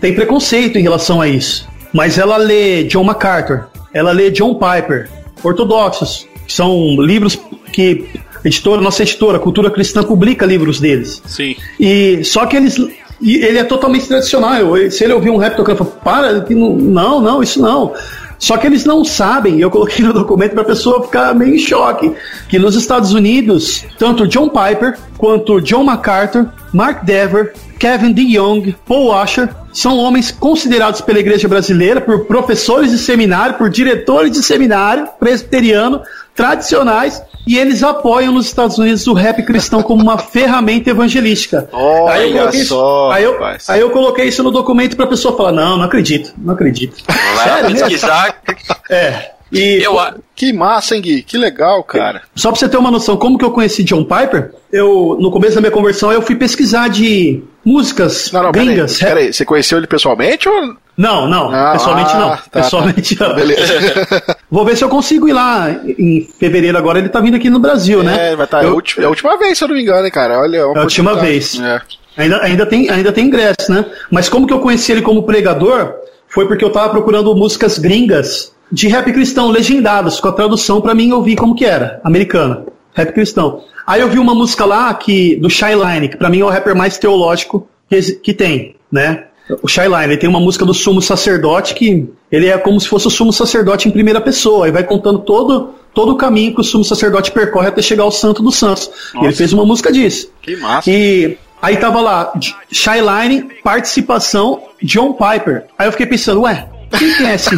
tem 0.00 0.14
preconceito 0.14 0.78
em 0.78 0.82
relação 0.82 1.20
a 1.20 1.28
isso, 1.28 1.68
mas 1.92 2.16
ela 2.16 2.38
lê 2.38 2.84
John 2.84 3.04
MacArthur, 3.04 3.66
ela 3.92 4.10
lê 4.10 4.30
John 4.30 4.54
Piper, 4.54 5.10
ortodoxos, 5.44 6.26
que 6.46 6.52
são 6.54 6.96
livros 6.98 7.38
que 7.74 8.06
a 8.42 8.48
editora, 8.48 8.80
nossa 8.80 9.02
editora, 9.02 9.38
Cultura 9.38 9.70
Cristã, 9.70 10.02
publica 10.02 10.46
livros 10.46 10.80
deles. 10.80 11.20
Sim. 11.26 11.56
E 11.78 12.24
só 12.24 12.46
que 12.46 12.56
eles. 12.56 12.78
E 13.20 13.36
ele 13.44 13.58
é 13.58 13.64
totalmente 13.64 14.06
tradicional. 14.08 14.54
Eu- 14.76 14.90
Se 14.90 15.04
ele 15.04 15.12
ouvir 15.12 15.28
um 15.30 15.36
rap 15.36 15.56
tocando, 15.56 15.80
eu 15.80 15.84
falo, 15.84 16.00
para, 16.02 16.46
não, 16.50 17.20
não, 17.20 17.42
isso 17.42 17.60
não. 17.60 17.92
Só 18.38 18.56
que 18.56 18.66
eles 18.66 18.84
não 18.84 19.04
sabem, 19.04 19.58
eu 19.60 19.70
coloquei 19.70 20.04
no 20.04 20.12
documento 20.12 20.52
para 20.52 20.62
a 20.62 20.66
pessoa 20.66 21.02
ficar 21.02 21.34
meio 21.34 21.54
em 21.54 21.58
choque, 21.58 22.12
que 22.48 22.58
nos 22.58 22.76
Estados 22.76 23.12
Unidos, 23.12 23.84
tanto 23.98 24.26
John 24.28 24.48
Piper 24.48 24.98
quanto 25.16 25.60
John 25.60 25.84
MacArthur, 25.84 26.48
Mark 26.72 27.04
Dever, 27.04 27.54
Kevin 27.78 28.12
DeYoung, 28.12 28.74
Paul 28.86 29.08
Washer 29.08 29.48
são 29.72 29.98
homens 29.98 30.30
considerados 30.30 31.00
pela 31.00 31.18
igreja 31.18 31.46
brasileira, 31.46 32.00
por 32.00 32.24
professores 32.26 32.90
de 32.90 32.98
seminário, 32.98 33.56
por 33.56 33.68
diretores 33.68 34.32
de 34.32 34.42
seminário 34.42 35.08
presbiteriano, 35.18 36.02
tradicionais, 36.34 37.22
e 37.46 37.56
eles 37.58 37.82
apoiam 37.82 38.32
nos 38.32 38.46
Estados 38.46 38.76
Unidos 38.78 39.06
o 39.06 39.12
rap 39.12 39.42
cristão 39.44 39.82
como 39.82 40.02
uma 40.02 40.18
ferramenta 40.18 40.90
evangelística. 40.90 41.68
Olha 41.72 42.12
Aí 42.14 42.30
eu 42.32 42.38
coloquei 42.38 42.60
isso- 42.60 42.68
só, 42.74 43.10
aí 43.12 43.24
eu, 43.24 43.38
aí 43.68 43.80
eu 43.80 43.90
coloquei 43.90 44.24
isso 44.26 44.42
no 44.42 44.50
documento 44.50 44.96
pra 44.96 45.06
pessoa 45.06 45.36
falar: 45.36 45.52
não, 45.52 45.76
não 45.76 45.84
acredito, 45.84 46.32
não 46.36 46.54
acredito. 46.54 46.96
Lá 47.36 47.44
Sério 47.44 47.70
pesquisar. 47.72 48.42
É. 48.90 49.35
E 49.52 49.80
Eu, 49.82 49.98
a- 49.98 50.14
Que 50.34 50.52
massa, 50.52 50.94
hein, 50.96 51.00
Gui? 51.02 51.22
Que 51.22 51.38
legal, 51.38 51.82
cara. 51.84 52.22
só 52.34 52.50
pra 52.50 52.58
você 52.58 52.68
ter 52.68 52.76
uma 52.76 52.90
noção, 52.90 53.16
como 53.16 53.38
que 53.38 53.44
eu 53.44 53.50
conheci 53.52 53.82
John 53.84 54.04
Piper, 54.04 54.52
eu, 54.72 55.16
no 55.20 55.30
começo 55.30 55.54
da 55.54 55.60
minha 55.60 55.70
conversão, 55.70 56.12
eu 56.12 56.20
fui 56.20 56.34
pesquisar 56.36 56.88
de 56.88 57.42
músicas 57.64 58.30
Não, 58.32 58.42
não, 58.42 58.52
peraí, 58.52 58.66
gringas. 58.68 58.98
rap- 58.98 59.08
peraí. 59.14 59.32
Você 59.32 59.44
conheceu 59.44 59.78
ele 59.78 59.86
pessoalmente 59.86 60.48
ou. 60.48 60.74
Não, 60.96 61.28
não, 61.28 61.50
Ah, 61.54 61.72
pessoalmente 61.72 62.14
não. 62.14 62.28
tá, 62.30 62.36
tá. 62.36 62.60
pessoalmente 62.62 63.20
não. 63.20 63.34
Beleza. 63.34 64.06
Vou 64.50 64.64
ver 64.64 64.76
se 64.76 64.82
eu 64.84 64.88
consigo 64.88 65.28
ir 65.28 65.32
lá 65.32 65.70
em 65.86 66.26
fevereiro 66.38 66.76
agora. 66.76 66.98
Ele 66.98 67.08
tá 67.08 67.20
vindo 67.20 67.36
aqui 67.36 67.48
no 67.50 67.58
Brasil, 67.58 68.02
né? 68.02 68.32
É, 68.32 68.36
vai 68.36 68.46
estar. 68.46 68.58
É, 68.62 68.66
a 68.66 68.68
Eu- 68.68 68.74
última- 68.74 69.04
é 69.04 69.06
a 69.06 69.10
última 69.10 69.38
vez, 69.38 69.58
se 69.58 69.64
eu 69.64 69.68
não 69.68 69.74
me 69.76 69.82
engano, 69.82 70.04
hein, 70.06 70.10
cara. 70.12 70.38
Olha, 70.40 70.56
é 70.58 70.64
uma 70.64 70.74
É 70.74 70.78
a 70.78 70.82
última 70.82 71.14
vez. 71.14 71.58
É. 71.60 71.80
Ainda, 72.16 72.42
ainda, 72.42 72.64
tem, 72.66 72.88
ainda 72.90 73.12
tem 73.12 73.26
ingresso, 73.26 73.70
né? 73.70 73.84
Mas 74.10 74.28
como 74.28 74.46
que 74.46 74.52
eu 74.52 74.60
conheci 74.60 74.90
ele 74.92 75.02
como 75.02 75.22
pregador? 75.24 75.92
Foi 76.28 76.46
porque 76.48 76.64
eu 76.64 76.70
tava 76.72 76.88
procurando 76.90 77.34
músicas 77.36 77.78
gringas 77.78 78.52
de 78.70 78.88
rap 78.88 79.12
cristão, 79.12 79.50
legendadas, 79.50 80.20
com 80.20 80.28
a 80.28 80.32
tradução 80.32 80.80
para 80.80 80.94
mim 80.94 81.10
eu 81.10 81.22
vi 81.22 81.36
como 81.36 81.54
que 81.54 81.64
era, 81.64 82.00
americana, 82.04 82.64
rap 82.94 83.12
cristão. 83.12 83.62
Aí 83.86 84.00
eu 84.00 84.08
vi 84.08 84.18
uma 84.18 84.34
música 84.34 84.64
lá 84.64 84.92
que 84.94 85.36
do 85.36 85.48
Shyline, 85.48 86.08
que 86.08 86.16
para 86.16 86.28
mim 86.28 86.40
é 86.40 86.44
o 86.44 86.48
rapper 86.48 86.74
mais 86.74 86.98
teológico 86.98 87.68
que, 87.88 88.00
que 88.16 88.34
tem, 88.34 88.74
né? 88.90 89.24
O 89.62 89.68
Shyline, 89.68 90.04
ele 90.04 90.16
tem 90.16 90.28
uma 90.28 90.40
música 90.40 90.64
do 90.64 90.74
sumo 90.74 91.00
sacerdote 91.00 91.72
que 91.74 92.08
ele 92.32 92.48
é 92.48 92.58
como 92.58 92.80
se 92.80 92.88
fosse 92.88 93.06
o 93.06 93.10
sumo 93.10 93.32
sacerdote 93.32 93.88
em 93.88 93.92
primeira 93.92 94.20
pessoa, 94.20 94.66
e 94.66 94.72
vai 94.72 94.82
contando 94.82 95.20
todo, 95.20 95.70
todo 95.94 96.12
o 96.12 96.16
caminho 96.16 96.52
que 96.52 96.60
o 96.60 96.64
sumo 96.64 96.84
sacerdote 96.84 97.30
percorre 97.30 97.68
até 97.68 97.80
chegar 97.80 98.02
ao 98.02 98.10
santo 98.10 98.42
dos 98.42 98.56
santos. 98.56 98.90
Ele 99.14 99.32
fez 99.32 99.52
uma 99.52 99.64
música 99.64 99.92
disso. 99.92 100.30
Que 100.42 100.56
massa. 100.56 100.90
E 100.90 101.38
aí 101.62 101.76
tava 101.76 102.00
lá, 102.00 102.32
Shyline, 102.72 103.48
participação 103.62 104.64
John 104.82 105.12
Piper. 105.12 105.66
Aí 105.78 105.86
eu 105.86 105.92
fiquei 105.92 106.06
pensando, 106.06 106.40
ué, 106.40 106.68
quem 106.98 107.14
que 107.14 107.24
é 107.24 107.34
esse, 107.36 107.50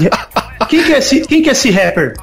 quem 0.68 0.82
que 0.84 0.92
é 0.92 0.98
esse, 0.98 1.20
quem 1.22 1.42
que 1.42 1.48
é 1.48 1.52
esse 1.52 1.70
rapper? 1.70 2.14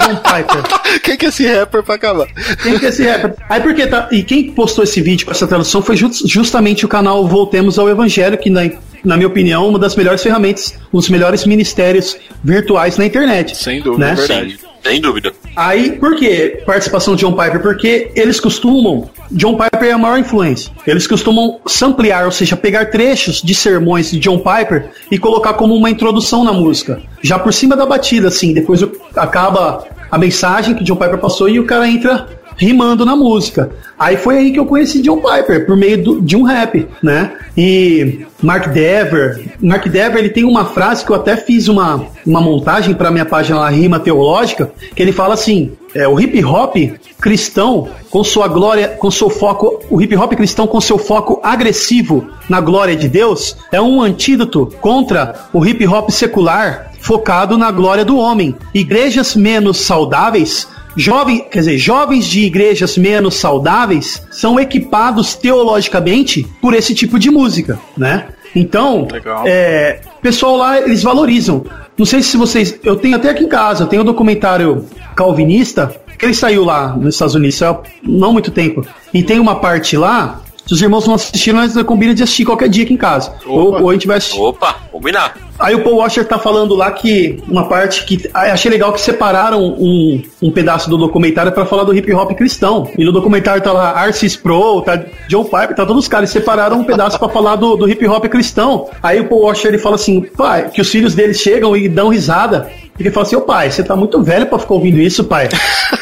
John 0.00 0.16
Piper. 0.16 0.62
Quem 1.02 1.16
que 1.16 1.26
é 1.26 1.28
esse 1.28 1.46
rapper 1.46 1.82
pra 1.82 1.94
acabar? 1.94 2.26
Quem 2.62 2.78
que 2.78 2.86
é 2.86 2.88
esse 2.88 3.06
rapper? 3.06 3.34
Aí 3.48 3.60
porque 3.60 3.86
tá. 3.86 4.08
E 4.10 4.22
quem 4.22 4.50
postou 4.50 4.82
esse 4.82 5.00
vídeo 5.00 5.26
com 5.26 5.32
essa 5.32 5.46
tradução 5.46 5.82
foi 5.82 5.96
just, 5.96 6.26
justamente 6.26 6.84
o 6.84 6.88
canal 6.88 7.26
Voltemos 7.28 7.78
ao 7.78 7.88
Evangelho, 7.88 8.38
que 8.38 8.48
na, 8.48 8.62
na 9.04 9.16
minha 9.16 9.28
opinião, 9.28 9.68
uma 9.68 9.78
das 9.78 9.94
melhores 9.94 10.22
ferramentas, 10.22 10.74
um 10.92 10.98
dos 10.98 11.08
melhores 11.10 11.44
ministérios 11.44 12.16
virtuais 12.42 12.96
na 12.96 13.04
internet. 13.04 13.56
Sem 13.56 13.82
dúvida, 13.82 14.06
né? 14.06 14.12
é 14.12 14.14
verdade. 14.14 14.58
Sem 14.82 15.00
dúvida. 15.00 15.32
Aí, 15.54 15.92
por 15.92 16.16
que 16.16 16.62
participação 16.64 17.14
de 17.14 17.24
John 17.24 17.32
Piper? 17.32 17.60
Porque 17.60 18.10
eles 18.14 18.40
costumam. 18.40 19.10
John 19.30 19.56
Piper 19.56 19.88
é 19.88 19.92
a 19.92 19.98
maior 19.98 20.18
influência. 20.18 20.72
Eles 20.86 21.06
costumam 21.06 21.60
samplear, 21.66 22.24
ou 22.24 22.32
seja, 22.32 22.56
pegar 22.56 22.86
trechos 22.86 23.42
de 23.42 23.54
sermões 23.54 24.10
de 24.10 24.18
John 24.18 24.38
Piper 24.38 24.90
e 25.10 25.18
colocar 25.18 25.54
como 25.54 25.74
uma 25.74 25.90
introdução 25.90 26.44
na 26.44 26.52
música. 26.52 27.00
Já 27.22 27.38
por 27.38 27.52
cima 27.52 27.76
da 27.76 27.86
batida, 27.86 28.28
assim. 28.28 28.52
Depois 28.52 28.82
acaba 29.14 29.86
a 30.10 30.18
mensagem 30.18 30.74
que 30.74 30.82
John 30.82 30.96
Piper 30.96 31.18
passou 31.18 31.48
e 31.48 31.60
o 31.60 31.66
cara 31.66 31.88
entra 31.88 32.26
rimando 32.60 33.06
na 33.06 33.16
música. 33.16 33.70
Aí 33.98 34.18
foi 34.18 34.36
aí 34.36 34.52
que 34.52 34.60
eu 34.60 34.66
conheci 34.66 35.00
John 35.00 35.16
Piper, 35.16 35.64
por 35.64 35.76
meio 35.76 36.04
do, 36.04 36.20
de 36.20 36.36
um 36.36 36.42
rap, 36.42 36.86
né? 37.02 37.32
E 37.56 38.26
Mark 38.42 38.68
Dever, 38.68 39.56
Mark 39.62 39.88
Dever, 39.88 40.18
ele 40.18 40.28
tem 40.28 40.44
uma 40.44 40.66
frase 40.66 41.02
que 41.02 41.10
eu 41.10 41.16
até 41.16 41.36
fiz 41.36 41.68
uma, 41.68 42.06
uma 42.26 42.40
montagem 42.40 42.94
para 42.94 43.10
minha 43.10 43.24
página 43.24 43.60
lá, 43.60 43.70
Rima 43.70 43.98
Teológica, 43.98 44.70
que 44.94 45.02
ele 45.02 45.10
fala 45.10 45.32
assim: 45.32 45.72
é, 45.94 46.06
o 46.06 46.20
hip 46.20 46.44
hop 46.44 46.76
cristão 47.18 47.88
com 48.10 48.22
sua 48.22 48.46
glória, 48.46 48.88
com 48.88 49.10
seu 49.10 49.30
foco, 49.30 49.82
o 49.88 50.00
hip 50.00 50.14
hop 50.14 50.34
cristão 50.34 50.66
com 50.66 50.80
seu 50.82 50.98
foco 50.98 51.40
agressivo 51.42 52.28
na 52.46 52.60
glória 52.60 52.94
de 52.94 53.08
Deus 53.08 53.56
é 53.72 53.80
um 53.80 54.02
antídoto 54.02 54.70
contra 54.82 55.46
o 55.52 55.64
hip 55.64 55.86
hop 55.86 56.10
secular 56.10 56.90
focado 57.00 57.56
na 57.56 57.70
glória 57.70 58.04
do 58.04 58.18
homem. 58.18 58.54
Igrejas 58.74 59.34
menos 59.34 59.78
saudáveis 59.78 60.68
Jovem, 60.96 61.44
quer 61.50 61.60
dizer, 61.60 61.78
jovens 61.78 62.26
de 62.26 62.40
igrejas 62.40 62.98
menos 62.98 63.36
saudáveis 63.36 64.26
são 64.30 64.58
equipados 64.58 65.34
teologicamente 65.34 66.46
por 66.60 66.74
esse 66.74 66.94
tipo 66.94 67.18
de 67.18 67.30
música, 67.30 67.78
né? 67.96 68.28
Então, 68.54 69.06
é, 69.44 70.00
pessoal 70.20 70.56
lá 70.56 70.80
eles 70.80 71.02
valorizam. 71.02 71.64
Não 71.96 72.06
sei 72.06 72.22
se 72.22 72.36
vocês, 72.36 72.78
eu 72.82 72.96
tenho 72.96 73.16
até 73.16 73.30
aqui 73.30 73.44
em 73.44 73.48
casa, 73.48 73.84
eu 73.84 73.86
tenho 73.86 74.02
um 74.02 74.04
documentário 74.04 74.86
calvinista 75.14 75.94
que 76.18 76.26
ele 76.26 76.34
saiu 76.34 76.64
lá 76.64 76.94
nos 76.96 77.14
Estados 77.14 77.34
Unidos 77.34 77.62
há 77.62 77.80
não 78.02 78.32
muito 78.32 78.50
tempo. 78.50 78.86
E 79.12 79.22
tem 79.22 79.38
uma 79.38 79.56
parte 79.56 79.96
lá 79.96 80.42
se 80.70 80.74
os 80.74 80.82
irmãos 80.82 81.04
não 81.04 81.16
assistiram, 81.16 81.58
nós 81.58 81.74
combina 81.82 82.14
de 82.14 82.22
assistir 82.22 82.44
qualquer 82.44 82.68
dia 82.68 82.84
aqui 82.84 82.94
em 82.94 82.96
casa. 82.96 83.34
Ou, 83.44 83.82
ou, 83.82 83.90
a 83.90 83.92
gente 83.92 84.06
vai 84.06 84.18
assistir. 84.18 84.40
Opa, 84.40 84.76
combinar. 84.92 85.36
Aí 85.58 85.74
o 85.74 85.82
Paul 85.82 85.96
Washer 85.96 86.24
tá 86.24 86.38
falando 86.38 86.76
lá 86.76 86.92
que 86.92 87.42
uma 87.48 87.68
parte 87.68 88.04
que. 88.04 88.30
Ah, 88.32 88.52
achei 88.52 88.70
legal 88.70 88.92
que 88.92 89.00
separaram 89.00 89.60
um, 89.60 90.22
um 90.40 90.52
pedaço 90.52 90.88
do 90.88 90.96
documentário 90.96 91.50
para 91.50 91.66
falar 91.66 91.82
do 91.82 91.92
hip 91.92 92.14
hop 92.14 92.30
cristão. 92.36 92.88
E 92.96 93.04
no 93.04 93.10
documentário 93.10 93.60
tá 93.60 93.72
lá 93.72 93.90
Arcis 93.98 94.36
Pro, 94.36 94.80
tá 94.82 95.02
John 95.26 95.42
Piper, 95.42 95.74
tá 95.74 95.84
todos 95.84 96.04
os 96.04 96.08
caras. 96.08 96.30
separaram 96.30 96.78
um 96.78 96.84
pedaço 96.84 97.18
para 97.18 97.28
falar 97.28 97.56
do, 97.56 97.74
do 97.74 97.90
hip 97.90 98.06
hop 98.06 98.26
cristão. 98.26 98.88
Aí 99.02 99.18
o 99.18 99.28
Paul 99.28 99.46
Washer 99.46 99.72
ele 99.72 99.78
fala 99.78 99.96
assim: 99.96 100.20
pai, 100.20 100.70
que 100.70 100.80
os 100.80 100.88
filhos 100.88 101.16
dele 101.16 101.34
chegam 101.34 101.76
e 101.76 101.88
dão 101.88 102.10
risada. 102.10 102.70
Ele 103.00 103.10
fala 103.10 103.26
assim, 103.26 103.36
ô 103.36 103.40
pai, 103.40 103.70
você 103.70 103.82
tá 103.82 103.96
muito 103.96 104.22
velho 104.22 104.46
pra 104.46 104.58
ficar 104.58 104.74
ouvindo 104.74 105.00
isso, 105.00 105.24
pai. 105.24 105.48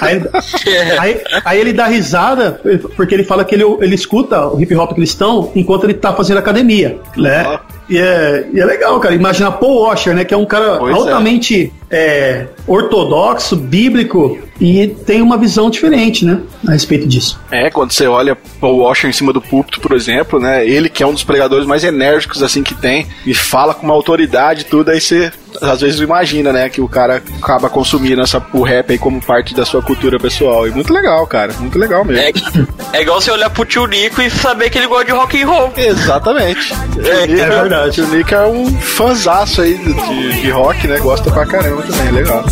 Aí, 0.00 0.22
aí, 0.98 1.20
aí, 1.44 1.60
ele 1.60 1.72
dá 1.72 1.86
risada, 1.86 2.60
porque 2.96 3.14
ele 3.14 3.24
fala 3.24 3.44
que 3.44 3.54
ele, 3.54 3.64
ele 3.80 3.94
escuta 3.94 4.46
o 4.48 4.60
hip 4.60 4.74
hop 4.74 4.92
cristão 4.94 5.50
enquanto 5.54 5.84
ele 5.84 5.94
tá 5.94 6.12
fazendo 6.12 6.38
academia, 6.38 6.98
né? 7.16 7.58
E 7.88 7.96
é, 7.96 8.46
e 8.52 8.60
é 8.60 8.64
legal, 8.64 9.00
cara. 9.00 9.14
Imagina 9.14 9.50
Paul 9.50 9.82
Washer, 9.82 10.14
né? 10.14 10.24
Que 10.24 10.34
é 10.34 10.36
um 10.36 10.44
cara 10.44 10.76
pois 10.76 10.94
é. 10.94 10.98
altamente 10.98 11.72
é. 11.90 11.98
É, 11.98 12.46
ortodoxo, 12.66 13.56
bíblico, 13.56 14.38
e 14.60 14.88
tem 15.06 15.22
uma 15.22 15.38
visão 15.38 15.70
diferente, 15.70 16.24
né? 16.24 16.40
A 16.66 16.72
respeito 16.72 17.08
disso. 17.08 17.40
É, 17.50 17.70
quando 17.70 17.92
você 17.92 18.06
olha 18.06 18.36
Paul 18.60 18.80
Washer 18.80 19.08
em 19.08 19.12
cima 19.12 19.32
do 19.32 19.40
púlpito, 19.40 19.80
por 19.80 19.92
exemplo, 19.92 20.38
né? 20.38 20.68
Ele 20.68 20.90
que 20.90 21.02
é 21.02 21.06
um 21.06 21.14
dos 21.14 21.24
pregadores 21.24 21.66
mais 21.66 21.82
enérgicos, 21.82 22.42
assim, 22.42 22.62
que 22.62 22.74
tem, 22.74 23.06
e 23.24 23.32
fala 23.32 23.72
com 23.72 23.86
uma 23.86 23.94
autoridade 23.94 24.62
e 24.62 24.64
tudo, 24.64 24.90
aí 24.90 25.00
você 25.00 25.32
às 25.62 25.80
vezes 25.80 26.00
imagina, 26.00 26.52
né, 26.52 26.68
que 26.68 26.80
o 26.80 26.88
cara 26.88 27.22
acaba 27.40 27.68
consumindo 27.70 28.20
essa, 28.20 28.44
o 28.52 28.62
rap 28.62 28.92
aí 28.92 28.98
como 28.98 29.20
parte 29.20 29.54
da 29.54 29.64
sua 29.64 29.82
cultura 29.88 30.20
pessoal. 30.20 30.68
E 30.68 30.70
muito 30.70 30.92
legal, 30.92 31.26
cara. 31.26 31.54
Muito 31.54 31.78
legal 31.78 32.04
mesmo. 32.04 32.68
É, 32.92 32.98
é 32.98 33.02
igual 33.02 33.20
você 33.20 33.30
olhar 33.30 33.48
pro 33.48 33.64
tio 33.64 33.86
Nico 33.86 34.20
e 34.20 34.30
saber 34.30 34.68
que 34.68 34.76
ele 34.76 34.86
gosta 34.86 35.06
de 35.06 35.12
rock 35.12 35.42
and 35.42 35.46
roll. 35.46 35.72
Exatamente. 35.76 36.74
É, 37.02 37.22
é 37.22 37.26
verdade. 37.26 37.88
O 37.88 38.04
tio 38.04 38.06
Nico 38.08 38.34
é 38.34 38.46
um 38.46 38.70
fanzaço 38.80 39.62
aí 39.62 39.78
de, 39.78 40.42
de 40.42 40.50
rock, 40.50 40.86
né? 40.86 40.98
Gosta 40.98 41.30
pra 41.30 41.46
caramba 41.46 41.82
também, 41.82 42.12
legal. 42.12 42.44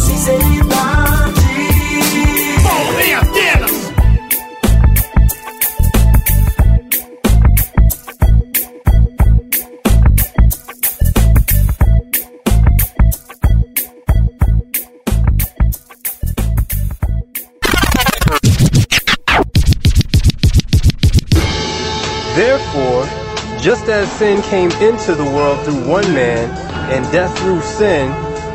Just 23.66 23.88
as 23.88 24.08
sin 24.12 24.40
came 24.42 24.70
into 24.80 25.12
the 25.12 25.24
world 25.24 25.58
through 25.64 25.88
one 25.88 26.04
man, 26.14 26.48
and 26.88 27.04
death 27.10 27.36
through 27.40 27.60
sin, 27.62 28.08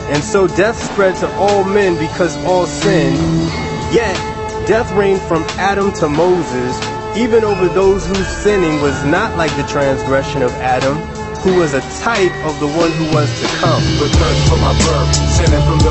and 0.08 0.24
so 0.24 0.48
death 0.48 0.82
spread 0.82 1.14
to 1.18 1.30
all 1.36 1.66
men 1.66 2.00
because 2.00 2.38
all 2.46 2.66
sinned, 2.66 3.18
yet 3.94 4.16
death 4.66 4.90
reigned 4.94 5.20
from 5.24 5.44
Adam 5.60 5.92
to 5.92 6.08
Moses, 6.08 6.78
even 7.18 7.44
over 7.44 7.68
those 7.68 8.08
whose 8.08 8.26
sinning 8.26 8.82
was 8.82 9.04
not 9.04 9.38
like 9.38 9.54
the 9.58 9.64
transgression 9.64 10.42
of 10.42 10.52
Adam, 10.62 10.96
who 11.44 11.60
was 11.60 11.74
a 11.74 11.82
type 12.04 12.34
of 12.46 12.58
the 12.60 12.66
one 12.66 12.92
who 12.92 13.06
was 13.16 13.30
to 13.40 13.48
come. 13.60 13.82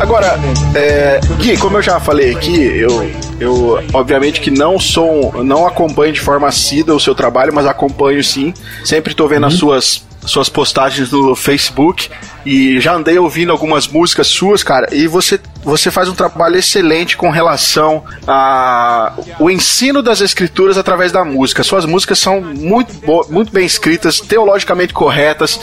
Agora, 0.00 0.38
é, 0.74 1.20
Gui, 1.38 1.56
como 1.56 1.78
eu 1.78 1.82
já 1.82 1.98
falei 2.00 2.34
aqui, 2.34 2.56
eu, 2.56 3.10
eu 3.38 3.84
obviamente 3.92 4.40
que 4.40 4.50
não 4.50 4.78
sou, 4.78 5.44
não 5.44 5.66
acompanho 5.66 6.12
de 6.12 6.20
forma 6.20 6.48
assídua 6.48 6.94
o 6.94 7.00
seu 7.00 7.14
trabalho, 7.14 7.52
mas 7.52 7.66
acompanho 7.66 8.22
sim. 8.22 8.54
Sempre 8.84 9.12
estou 9.12 9.28
vendo 9.28 9.42
uhum. 9.42 9.48
as 9.48 9.54
suas 9.54 10.10
suas 10.26 10.48
postagens 10.48 11.10
no 11.10 11.34
Facebook 11.34 12.10
e 12.44 12.78
já 12.78 12.94
andei 12.94 13.18
ouvindo 13.18 13.52
algumas 13.52 13.88
músicas 13.88 14.26
suas, 14.26 14.62
cara, 14.62 14.88
e 14.92 15.06
você, 15.06 15.40
você 15.62 15.90
faz 15.90 16.08
um 16.08 16.14
trabalho 16.14 16.56
excelente 16.56 17.16
com 17.16 17.30
relação 17.30 18.02
a 18.26 19.12
o 19.38 19.50
ensino 19.50 20.02
das 20.02 20.20
escrituras 20.20 20.78
através 20.78 21.12
da 21.12 21.24
música. 21.24 21.62
Suas 21.62 21.84
músicas 21.84 22.18
são 22.18 22.40
muito, 22.40 22.92
muito 23.28 23.52
bem 23.52 23.66
escritas, 23.66 24.20
teologicamente 24.20 24.92
corretas, 24.92 25.60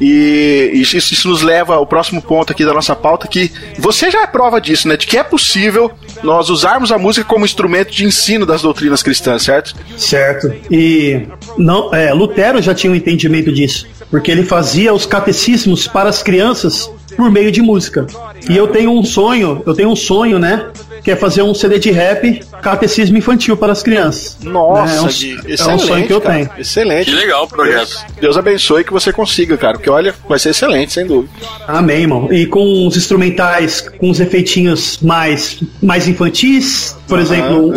e 0.00 0.70
isso, 0.74 0.96
isso 0.96 1.28
nos 1.28 1.42
leva 1.42 1.74
ao 1.74 1.86
próximo 1.86 2.20
ponto 2.20 2.52
aqui 2.52 2.64
da 2.64 2.72
nossa 2.72 2.94
pauta, 2.94 3.28
que 3.28 3.52
você 3.78 4.10
já 4.10 4.22
é 4.22 4.26
prova 4.26 4.60
disso, 4.60 4.88
né? 4.88 4.96
De 4.96 5.06
que 5.06 5.16
é 5.16 5.22
possível 5.22 5.90
nós 6.22 6.50
usarmos 6.50 6.90
a 6.90 6.98
música 6.98 7.26
como 7.26 7.44
instrumento 7.44 7.92
de 7.92 8.04
ensino 8.04 8.44
das 8.44 8.62
doutrinas 8.62 9.02
cristãs, 9.02 9.42
certo? 9.42 9.74
Certo. 9.96 10.52
E 10.70 11.26
não, 11.56 11.94
é, 11.94 12.12
Lutero 12.12 12.60
já 12.60 12.74
tinha 12.74 12.92
um 12.92 12.96
entendimento 12.96 13.52
disso 13.52 13.86
porque 14.10 14.30
ele 14.30 14.44
fazia 14.44 14.92
os 14.92 15.04
catecismos 15.04 15.86
para 15.86 16.08
as 16.08 16.22
crianças 16.22 16.90
por 17.14 17.30
meio 17.30 17.52
de 17.52 17.62
música. 17.62 18.06
E 18.48 18.56
eu 18.56 18.68
tenho 18.68 18.90
um 18.90 19.04
sonho, 19.04 19.62
eu 19.66 19.74
tenho 19.74 19.90
um 19.90 19.96
sonho, 19.96 20.38
né? 20.38 20.66
Que 21.02 21.10
é 21.12 21.16
fazer 21.16 21.42
um 21.42 21.54
CD 21.54 21.78
de 21.78 21.90
rap, 21.90 22.40
catecismo 22.60 23.16
infantil 23.16 23.56
para 23.56 23.72
as 23.72 23.82
crianças. 23.82 24.38
Nossa, 24.42 24.92
né? 24.92 25.42
é, 25.48 25.64
um, 25.64 25.70
é 25.70 25.74
um 25.74 25.78
sonho 25.78 26.06
que 26.06 26.12
eu 26.12 26.20
cara. 26.20 26.34
tenho. 26.34 26.50
Excelente. 26.58 27.10
Que 27.10 27.16
legal 27.16 27.44
o 27.44 27.48
projeto. 27.48 27.76
Deus, 27.76 28.04
Deus 28.20 28.38
abençoe 28.38 28.84
que 28.84 28.92
você 28.92 29.12
consiga, 29.12 29.56
cara. 29.56 29.74
Porque 29.74 29.90
olha, 29.90 30.14
vai 30.28 30.38
ser 30.38 30.50
excelente, 30.50 30.92
sem 30.92 31.06
dúvida. 31.06 31.32
Amém, 31.66 32.02
irmão. 32.02 32.32
E 32.32 32.46
com 32.46 32.86
os 32.86 32.96
instrumentais, 32.96 33.80
com 33.80 34.10
os 34.10 34.18
efeitinhos 34.18 34.98
mais, 35.00 35.62
mais 35.82 36.08
infantis, 36.08 36.96
por 37.06 37.18
exemplo, 37.18 37.72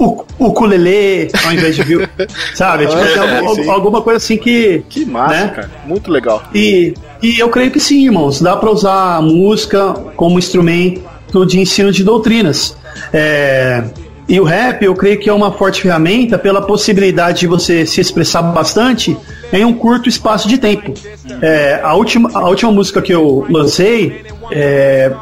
o, 0.00 0.24
o 0.38 0.46
ukulele 0.46 1.28
ao 1.44 1.52
invés 1.52 1.76
de 1.76 1.82
viu, 1.82 2.08
sabe? 2.54 2.86
Tipo, 2.86 3.54
tem 3.54 3.70
alguma 3.70 4.00
coisa 4.00 4.16
assim 4.16 4.36
que. 4.36 4.82
Que 4.88 5.04
massa, 5.04 5.44
né? 5.44 5.52
cara. 5.54 5.70
Muito 5.84 6.10
legal. 6.10 6.42
E, 6.54 6.94
e 7.22 7.38
eu 7.38 7.48
creio 7.48 7.70
que 7.70 7.80
sim, 7.80 8.04
irmãos. 8.04 8.40
Dá 8.40 8.56
para 8.56 8.70
usar 8.70 9.16
a 9.16 9.22
música 9.22 9.92
como 10.16 10.38
instrumento 10.38 11.46
de 11.46 11.60
ensino 11.60 11.92
de 11.92 12.02
doutrinas. 12.02 12.76
É, 13.12 13.84
e 14.28 14.38
o 14.38 14.44
rap, 14.44 14.84
eu 14.84 14.94
creio 14.94 15.18
que 15.18 15.28
é 15.28 15.32
uma 15.32 15.50
forte 15.52 15.82
ferramenta 15.82 16.38
pela 16.38 16.62
possibilidade 16.62 17.40
de 17.40 17.46
você 17.46 17.84
se 17.84 18.00
expressar 18.00 18.42
bastante 18.42 19.16
em 19.52 19.64
um 19.64 19.74
curto 19.74 20.08
espaço 20.08 20.48
de 20.48 20.56
tempo. 20.56 20.94
É, 21.42 21.80
a, 21.82 21.94
última, 21.94 22.30
a 22.32 22.48
última 22.48 22.70
música 22.70 23.02
que 23.02 23.12
eu 23.12 23.44
lancei 23.50 24.24
é, 24.52 25.12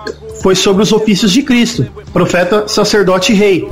foi 0.42 0.54
sobre 0.54 0.82
os 0.82 0.92
ofícios 0.92 1.32
de 1.32 1.42
Cristo, 1.42 1.86
profeta, 2.12 2.68
sacerdote 2.68 3.32
e 3.32 3.34
rei. 3.34 3.68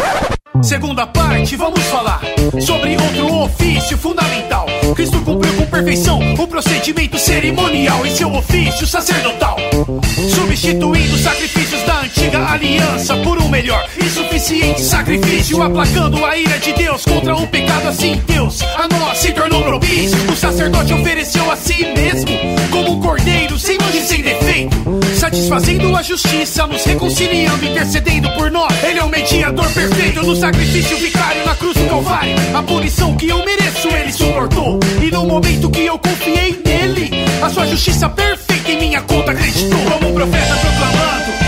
Segunda 0.62 1.06
parte, 1.06 1.56
vamos 1.56 1.80
falar 1.84 2.20
sobre 2.60 2.96
outro 2.96 3.42
ofício 3.42 3.96
fundamental. 3.96 4.66
Cristo 4.94 5.20
cumpriu 5.20 5.52
com 5.54 5.66
perfeição 5.66 6.20
o 6.34 6.46
procedimento 6.46 7.18
cerimonial 7.18 8.04
em 8.06 8.14
seu 8.14 8.32
ofício 8.34 8.86
sacerdotal, 8.86 9.56
substituindo 10.34 11.18
sacrifícios 11.18 11.82
da 11.82 12.00
antiga 12.00 12.50
aliança 12.50 13.16
por 13.18 13.38
um 13.38 13.48
melhor 13.48 13.86
e 13.98 14.08
suficiente 14.08 14.82
sacrifício, 14.82 15.62
aplacando 15.62 16.24
a 16.24 16.36
ira 16.36 16.58
de 16.58 16.72
Deus 16.72 17.04
contra 17.04 17.36
o 17.36 17.46
pecado. 17.46 17.88
Assim, 17.88 18.20
Deus 18.26 18.62
a 18.62 18.88
nós 18.88 19.18
se 19.18 19.32
tornou 19.32 19.62
propício. 19.62 20.18
O 20.30 20.36
sacerdote 20.36 20.92
ofereceu 20.92 21.50
a 21.50 21.56
si 21.56 21.84
mesmo 21.94 22.30
como 22.70 22.92
um 22.92 23.00
cordeiro 23.00 23.58
sem 23.58 23.78
mancha 23.78 23.98
e 23.98 24.04
sem 24.04 24.22
defeito, 24.22 24.76
satisfazendo 25.26 25.96
a 25.96 26.02
justiça, 26.02 26.66
nos 26.68 26.84
reconciliando, 26.84 27.64
intercedendo 27.64 28.30
por 28.30 28.48
nós. 28.48 28.72
Ele 28.84 29.00
é 29.00 29.02
o 29.02 29.08
mediador 29.08 29.68
perfeito 29.72 30.22
no 30.22 30.36
sacrifício 30.36 30.96
vicário 30.98 31.44
na 31.44 31.54
cruz 31.56 31.76
do 31.76 31.84
Calvário. 31.88 32.34
A 32.54 32.62
punição 32.62 33.16
que 33.16 33.28
eu 33.28 33.44
mereço, 33.44 33.88
ele 33.88 34.12
suportou. 34.12 34.78
E 35.02 35.10
no 35.10 35.26
momento 35.26 35.68
que 35.68 35.84
eu 35.84 35.98
confiei 35.98 36.62
nele, 36.64 37.10
a 37.42 37.50
sua 37.50 37.66
justiça 37.66 38.08
perfeita 38.08 38.70
em 38.70 38.78
minha 38.78 39.02
conta 39.02 39.32
acreditou. 39.32 39.80
Como 39.90 40.10
um 40.10 40.14
profeta 40.14 40.56
proclamando, 40.56 41.45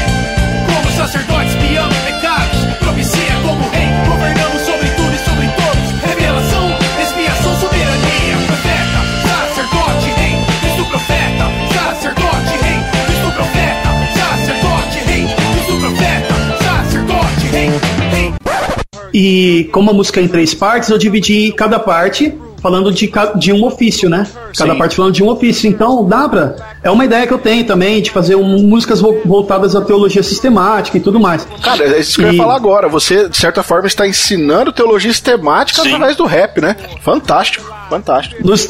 E 19.21 19.65
como 19.73 19.91
a 19.91 19.93
música 19.93 20.21
é 20.21 20.23
em 20.23 20.29
três 20.29 20.55
partes, 20.55 20.91
eu 20.91 20.97
dividi 20.97 21.51
cada 21.51 21.77
parte 21.81 22.33
falando 22.61 22.93
de, 22.93 23.11
de 23.37 23.53
um 23.53 23.65
ofício, 23.65 24.09
né? 24.09 24.27
Cada 24.57 24.73
Sim. 24.73 24.79
parte 24.79 24.97
falando 24.97 25.15
de 25.15 25.23
um 25.23 25.29
ofício. 25.29 25.69
Então, 25.69 26.07
dá 26.07 26.29
pra. 26.29 26.55
É 26.83 26.91
uma 26.91 27.05
ideia 27.05 27.27
que 27.27 27.33
eu 27.33 27.39
tenho 27.39 27.65
também 27.65 28.01
de 28.01 28.11
fazer 28.11 28.35
um, 28.35 28.63
músicas 28.63 29.01
voltadas 29.01 29.75
à 29.77 29.81
teologia 29.81 30.23
sistemática 30.23 30.97
e 30.97 31.01
tudo 31.01 31.21
mais. 31.21 31.47
Cara, 31.63 31.85
é 31.85 32.01
isso 32.01 32.17
que 32.17 32.23
e... 32.23 32.27
eu 32.27 32.33
ia 32.33 32.39
falar 32.39 32.57
agora. 32.57 32.89
Você, 32.89 33.29
de 33.29 33.37
certa 33.37 33.63
forma, 33.63 33.87
está 33.87 34.07
ensinando 34.07 34.73
teologia 34.73 35.13
sistemática 35.13 35.83
Sim. 35.83 35.89
através 35.89 36.17
do 36.17 36.25
rap, 36.25 36.61
né? 36.61 36.77
Fantástico. 37.03 37.79
Fantástico. 37.89 38.47
Nos, 38.47 38.69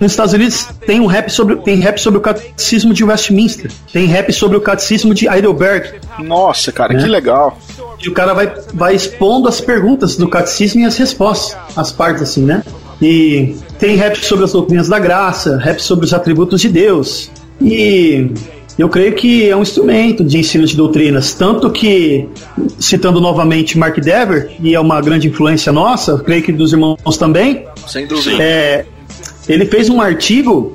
nos, 0.00 0.10
Estados 0.10 0.34
Unidos 0.34 0.68
tem 0.84 1.00
um 1.00 1.06
rap 1.06 1.30
sobre 1.30 1.56
tem 1.56 1.76
rap 1.76 1.98
sobre 2.00 2.18
o 2.18 2.20
catecismo 2.20 2.92
de 2.92 3.04
Westminster, 3.04 3.70
tem 3.92 4.06
rap 4.06 4.32
sobre 4.32 4.56
o 4.56 4.60
catecismo 4.60 5.14
de 5.14 5.28
Heidelberg. 5.28 6.00
Nossa, 6.18 6.72
cara, 6.72 6.92
né? 6.92 7.00
que 7.00 7.08
legal. 7.08 7.56
E 8.02 8.08
o 8.08 8.12
cara 8.12 8.34
vai, 8.34 8.52
vai 8.74 8.94
expondo 8.94 9.48
as 9.48 9.60
perguntas 9.60 10.16
do 10.16 10.28
catecismo 10.28 10.80
e 10.80 10.84
as 10.84 10.96
respostas, 10.96 11.56
as 11.76 11.92
partes 11.92 12.22
assim, 12.22 12.44
né? 12.44 12.62
E 13.00 13.54
tem 13.78 13.96
rap 13.96 14.16
sobre 14.24 14.44
as 14.44 14.52
doutrinas 14.52 14.88
da 14.88 14.98
graça, 14.98 15.58
rap 15.58 15.80
sobre 15.80 16.06
os 16.06 16.14
atributos 16.14 16.60
de 16.60 16.68
Deus. 16.68 17.30
E 17.60 18.30
eu 18.78 18.88
creio 18.88 19.14
que 19.14 19.48
é 19.48 19.56
um 19.56 19.62
instrumento 19.62 20.24
de 20.24 20.38
ensino 20.38 20.66
de 20.66 20.76
doutrinas, 20.76 21.32
tanto 21.32 21.70
que, 21.70 22.28
citando 22.78 23.20
novamente 23.20 23.78
Mark 23.78 23.98
Dever, 23.98 24.50
e 24.60 24.74
é 24.74 24.80
uma 24.80 25.00
grande 25.00 25.28
influência 25.28 25.72
nossa, 25.72 26.18
creio 26.18 26.42
que 26.42 26.52
dos 26.52 26.72
irmãos 26.72 27.16
também. 27.18 27.64
Sem 27.86 28.06
dúvida. 28.06 28.42
É, 28.42 28.84
ele 29.48 29.64
fez 29.66 29.88
um 29.88 30.00
artigo 30.00 30.74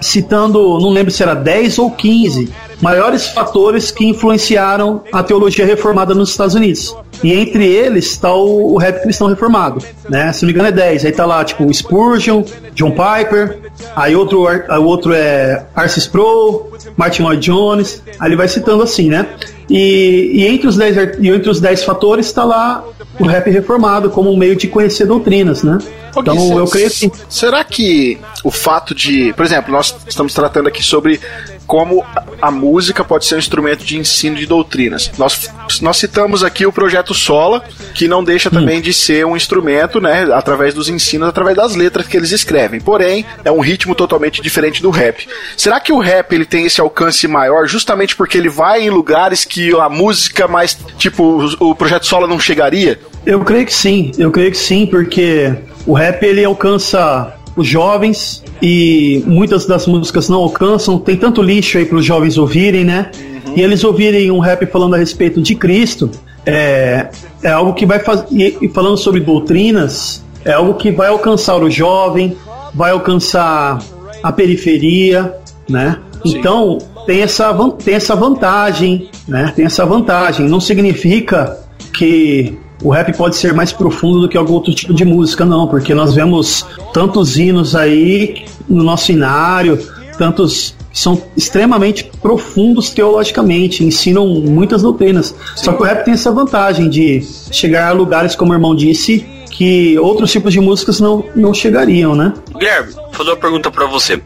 citando, 0.00 0.78
não 0.80 0.90
lembro 0.90 1.12
se 1.12 1.22
era 1.22 1.34
10 1.34 1.78
ou 1.78 1.90
15, 1.90 2.48
maiores 2.80 3.28
fatores 3.28 3.90
que 3.90 4.06
influenciaram 4.06 5.02
a 5.12 5.22
teologia 5.22 5.64
reformada 5.64 6.14
nos 6.14 6.30
Estados 6.30 6.54
Unidos. 6.54 6.94
E 7.22 7.32
entre 7.32 7.66
eles 7.66 8.06
está 8.06 8.32
o, 8.32 8.74
o, 8.74 8.76
rap 8.76 9.02
cristão 9.02 9.26
reformado, 9.26 9.82
né? 10.08 10.32
Se 10.32 10.42
não 10.42 10.48
me 10.48 10.52
engano 10.52 10.68
é 10.68 10.72
10. 10.72 11.06
Aí 11.06 11.12
tá 11.12 11.24
lá, 11.24 11.44
tipo, 11.44 11.72
Spurgeon, 11.72 12.42
John 12.74 12.90
Piper, 12.90 13.58
aí 13.94 14.14
outro, 14.14 14.46
aí 14.46 14.78
outro 14.78 15.12
é 15.14 15.64
Arcis 15.74 16.04
Sproul, 16.04 16.72
Martin 16.96 17.22
Lloyd 17.22 17.40
Jones, 17.40 18.02
aí 18.18 18.28
ele 18.28 18.36
vai 18.36 18.48
citando 18.48 18.82
assim, 18.82 19.08
né? 19.08 19.26
E, 19.68 20.30
e 20.34 20.46
entre 20.46 20.68
os 20.68 20.76
10 20.76 21.18
e 21.18 21.28
entre 21.28 21.50
os 21.50 21.60
10 21.60 21.84
fatores 21.84 22.26
está 22.26 22.44
lá 22.44 22.84
o 23.18 23.24
rap 23.24 23.50
reformado 23.50 24.10
como 24.10 24.30
um 24.30 24.36
meio 24.36 24.54
de 24.54 24.68
conhecer 24.68 25.06
doutrinas, 25.06 25.62
né? 25.62 25.78
Então 26.16 26.58
eu 26.58 26.66
creio 26.66 26.90
que. 26.90 27.10
Será 27.28 27.64
que 27.64 28.18
o 28.44 28.50
fato 28.50 28.94
de. 28.94 29.32
Por 29.32 29.44
exemplo, 29.44 29.72
nós 29.72 29.94
estamos 30.06 30.32
tratando 30.34 30.68
aqui 30.68 30.82
sobre 30.82 31.20
como 31.66 32.04
a 32.40 32.50
música 32.50 33.04
pode 33.04 33.26
ser 33.26 33.36
um 33.36 33.38
instrumento 33.38 33.84
de 33.84 33.98
ensino 33.98 34.36
de 34.36 34.46
doutrinas. 34.46 35.10
Nós, 35.18 35.50
nós 35.80 35.96
citamos 35.96 36.44
aqui 36.44 36.66
o 36.66 36.72
projeto 36.72 37.12
Sola, 37.12 37.64
que 37.94 38.06
não 38.06 38.22
deixa 38.22 38.50
também 38.50 38.80
de 38.80 38.92
ser 38.92 39.26
um 39.26 39.36
instrumento, 39.36 40.00
né, 40.00 40.28
através 40.32 40.74
dos 40.74 40.88
ensinos, 40.88 41.28
através 41.28 41.56
das 41.56 41.74
letras 41.74 42.06
que 42.06 42.16
eles 42.16 42.32
escrevem. 42.32 42.80
Porém, 42.80 43.24
é 43.44 43.50
um 43.50 43.60
ritmo 43.60 43.94
totalmente 43.94 44.40
diferente 44.40 44.82
do 44.82 44.90
rap. 44.90 45.26
Será 45.56 45.80
que 45.80 45.92
o 45.92 45.98
rap 45.98 46.32
ele 46.32 46.44
tem 46.44 46.66
esse 46.66 46.80
alcance 46.80 47.26
maior 47.26 47.66
justamente 47.66 48.14
porque 48.14 48.38
ele 48.38 48.48
vai 48.48 48.82
em 48.82 48.90
lugares 48.90 49.44
que 49.44 49.72
a 49.78 49.88
música 49.88 50.46
mais, 50.46 50.78
tipo, 50.98 51.22
o, 51.60 51.70
o 51.70 51.74
projeto 51.74 52.06
Sola 52.06 52.26
não 52.26 52.38
chegaria? 52.38 52.98
Eu 53.24 53.40
creio 53.40 53.66
que 53.66 53.74
sim, 53.74 54.12
eu 54.18 54.30
creio 54.30 54.52
que 54.52 54.58
sim, 54.58 54.86
porque 54.86 55.52
o 55.84 55.94
rap 55.94 56.22
ele 56.22 56.44
alcança 56.44 57.34
os 57.56 57.66
jovens 57.66 58.44
e 58.60 59.22
muitas 59.26 59.66
das 59.66 59.86
músicas 59.86 60.28
não 60.28 60.38
alcançam. 60.38 60.98
Tem 60.98 61.16
tanto 61.16 61.42
lixo 61.42 61.78
aí 61.78 61.86
para 61.86 61.96
os 61.98 62.04
jovens 62.04 62.36
ouvirem, 62.36 62.84
né? 62.84 63.10
Uhum. 63.46 63.54
E 63.56 63.62
eles 63.62 63.82
ouvirem 63.82 64.30
um 64.30 64.38
rap 64.38 64.66
falando 64.66 64.94
a 64.94 64.98
respeito 64.98 65.40
de 65.40 65.54
Cristo 65.54 66.10
é, 66.46 67.08
é 67.42 67.50
algo 67.50 67.74
que 67.74 67.84
vai 67.84 67.98
fazer. 67.98 68.56
E 68.62 68.68
falando 68.68 68.96
sobre 68.96 69.20
doutrinas, 69.20 70.24
é 70.44 70.52
algo 70.52 70.74
que 70.74 70.92
vai 70.92 71.08
alcançar 71.08 71.56
o 71.56 71.68
jovem, 71.68 72.36
vai 72.72 72.92
alcançar 72.92 73.82
a 74.22 74.32
periferia, 74.32 75.34
né? 75.68 75.98
Sim. 76.24 76.38
Então 76.38 76.78
tem 77.04 77.22
essa, 77.22 77.52
tem 77.84 77.94
essa 77.94 78.14
vantagem, 78.14 79.10
né? 79.26 79.52
Tem 79.54 79.64
essa 79.64 79.84
vantagem. 79.84 80.48
Não 80.48 80.60
significa 80.60 81.58
que 81.92 82.56
o 82.82 82.90
rap 82.90 83.16
pode 83.16 83.36
ser 83.36 83.54
mais 83.54 83.72
profundo 83.72 84.20
do 84.20 84.28
que 84.28 84.36
algum 84.36 84.54
outro 84.54 84.74
tipo 84.74 84.92
de 84.92 85.04
música, 85.04 85.44
não, 85.44 85.66
porque 85.66 85.94
nós 85.94 86.14
vemos 86.14 86.66
tantos 86.92 87.38
hinos 87.38 87.74
aí 87.74 88.44
no 88.68 88.82
nosso 88.82 89.12
inário, 89.12 89.78
tantos 90.18 90.74
são 90.92 91.22
extremamente 91.36 92.10
profundos 92.22 92.90
teologicamente, 92.90 93.84
ensinam 93.84 94.26
muitas 94.26 94.82
doutrinas. 94.82 95.34
Sim. 95.54 95.64
Só 95.64 95.72
que 95.74 95.82
o 95.82 95.84
rap 95.84 96.04
tem 96.04 96.14
essa 96.14 96.32
vantagem 96.32 96.88
de 96.88 97.22
chegar 97.50 97.88
a 97.88 97.92
lugares, 97.92 98.34
como 98.34 98.52
o 98.52 98.54
irmão 98.54 98.74
disse, 98.74 99.26
que 99.50 99.98
outros 99.98 100.30
tipos 100.32 100.52
de 100.52 100.60
músicas 100.60 101.00
não, 101.00 101.24
não 101.34 101.52
chegariam, 101.52 102.14
né? 102.14 102.32
Guilherme, 102.52 102.92
vou 102.92 103.12
fazer 103.12 103.30
uma 103.30 103.36
pergunta 103.36 103.70
para 103.70 103.86
você. 103.86 104.20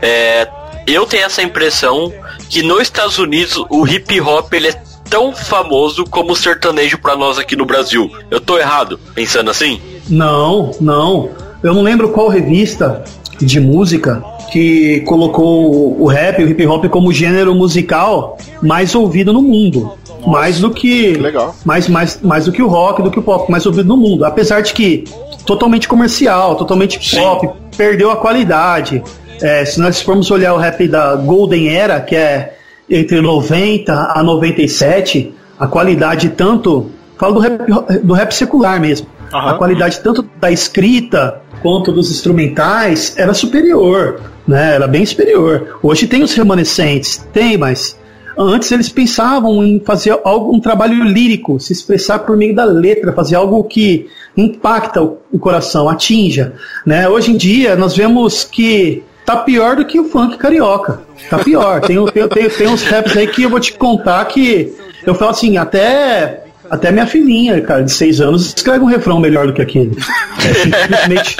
É, 0.00 0.48
eu 0.86 1.06
tenho 1.06 1.24
essa 1.24 1.42
impressão 1.42 2.12
que 2.48 2.62
nos 2.62 2.82
Estados 2.82 3.18
Unidos 3.18 3.64
o 3.70 3.86
hip 3.86 4.20
hop 4.20 4.52
ele 4.52 4.68
é 4.68 4.82
tão 5.12 5.30
famoso 5.30 6.06
como 6.06 6.32
o 6.32 6.36
sertanejo 6.36 6.96
para 6.96 7.14
nós 7.14 7.38
aqui 7.38 7.54
no 7.54 7.66
Brasil. 7.66 8.10
Eu 8.30 8.40
tô 8.40 8.58
errado 8.58 8.98
pensando 9.14 9.50
assim? 9.50 9.78
Não, 10.08 10.70
não. 10.80 11.28
Eu 11.62 11.74
não 11.74 11.82
lembro 11.82 12.08
qual 12.08 12.28
revista 12.28 13.04
de 13.38 13.60
música 13.60 14.24
que 14.50 15.00
colocou 15.00 16.00
o 16.00 16.06
rap 16.06 16.40
e 16.40 16.44
o 16.44 16.48
hip 16.48 16.66
hop 16.66 16.86
como 16.86 17.12
gênero 17.12 17.54
musical 17.54 18.38
mais 18.62 18.94
ouvido 18.94 19.34
no 19.34 19.42
mundo. 19.42 19.92
Nossa, 20.08 20.30
mais 20.30 20.60
do 20.60 20.70
que, 20.70 21.12
que 21.12 21.18
legal. 21.18 21.54
Mais, 21.62 21.88
mais, 21.88 22.18
mais 22.22 22.46
do 22.46 22.52
que 22.52 22.62
o 22.62 22.66
rock, 22.66 23.02
do 23.02 23.10
que 23.10 23.18
o 23.18 23.22
pop, 23.22 23.50
mais 23.50 23.66
ouvido 23.66 23.86
no 23.86 23.98
mundo. 23.98 24.24
Apesar 24.24 24.62
de 24.62 24.72
que 24.72 25.04
totalmente 25.44 25.86
comercial, 25.86 26.56
totalmente 26.56 26.98
Sim. 27.06 27.20
pop, 27.20 27.50
perdeu 27.76 28.10
a 28.10 28.16
qualidade. 28.16 29.02
É, 29.42 29.62
se 29.66 29.78
nós 29.78 30.00
formos 30.00 30.30
olhar 30.30 30.54
o 30.54 30.58
rap 30.58 30.88
da 30.88 31.16
Golden 31.16 31.68
Era, 31.68 32.00
que 32.00 32.16
é 32.16 32.61
entre 32.92 33.20
90 33.20 33.92
a 33.92 34.22
97, 34.22 35.32
a 35.58 35.66
qualidade 35.66 36.28
tanto. 36.30 36.90
Falo 37.18 37.34
do 37.34 37.40
rap, 37.40 38.02
do 38.02 38.14
rap 38.14 38.32
secular 38.32 38.80
mesmo. 38.80 39.06
Uhum. 39.32 39.38
A 39.38 39.54
qualidade 39.54 40.00
tanto 40.00 40.28
da 40.40 40.50
escrita 40.50 41.40
quanto 41.62 41.92
dos 41.92 42.10
instrumentais 42.10 43.14
era 43.16 43.32
superior, 43.32 44.20
né? 44.46 44.74
Era 44.74 44.86
bem 44.86 45.06
superior. 45.06 45.78
Hoje 45.82 46.06
tem 46.06 46.22
os 46.22 46.34
remanescentes, 46.34 47.26
tem, 47.32 47.56
mas 47.56 47.96
Antes 48.36 48.72
eles 48.72 48.88
pensavam 48.88 49.62
em 49.64 49.80
fazer 49.80 50.18
algo, 50.24 50.54
um 50.54 50.60
trabalho 50.60 51.04
lírico, 51.04 51.60
se 51.60 51.72
expressar 51.72 52.20
por 52.20 52.36
meio 52.36 52.54
da 52.54 52.64
letra, 52.64 53.12
fazer 53.12 53.36
algo 53.36 53.62
que 53.64 54.06
impacta 54.36 55.02
o, 55.02 55.18
o 55.30 55.38
coração, 55.38 55.88
atinja. 55.88 56.54
Né? 56.86 57.08
Hoje 57.08 57.32
em 57.32 57.36
dia 57.36 57.76
nós 57.76 57.94
vemos 57.94 58.44
que 58.44 59.02
tá 59.24 59.36
pior 59.36 59.76
do 59.76 59.84
que 59.84 60.00
o 60.00 60.08
funk 60.08 60.36
carioca. 60.36 61.00
Tá 61.30 61.38
pior. 61.38 61.80
tem, 61.80 62.04
tem, 62.06 62.28
tem, 62.28 62.48
tem 62.48 62.68
uns 62.68 62.82
raps 62.82 63.16
aí 63.16 63.26
que 63.26 63.42
eu 63.42 63.50
vou 63.50 63.60
te 63.60 63.72
contar 63.72 64.24
que 64.26 64.74
eu 65.06 65.14
falo 65.14 65.30
assim, 65.30 65.56
até 65.56 66.44
até 66.70 66.90
minha 66.90 67.06
filhinha, 67.06 67.60
cara, 67.60 67.82
de 67.82 67.92
seis 67.92 68.18
anos, 68.18 68.46
escreve 68.46 68.82
um 68.82 68.88
refrão 68.88 69.20
melhor 69.20 69.46
do 69.46 69.52
que 69.52 69.60
aquele. 69.60 69.94
É 70.38 70.54
simplesmente, 70.54 71.36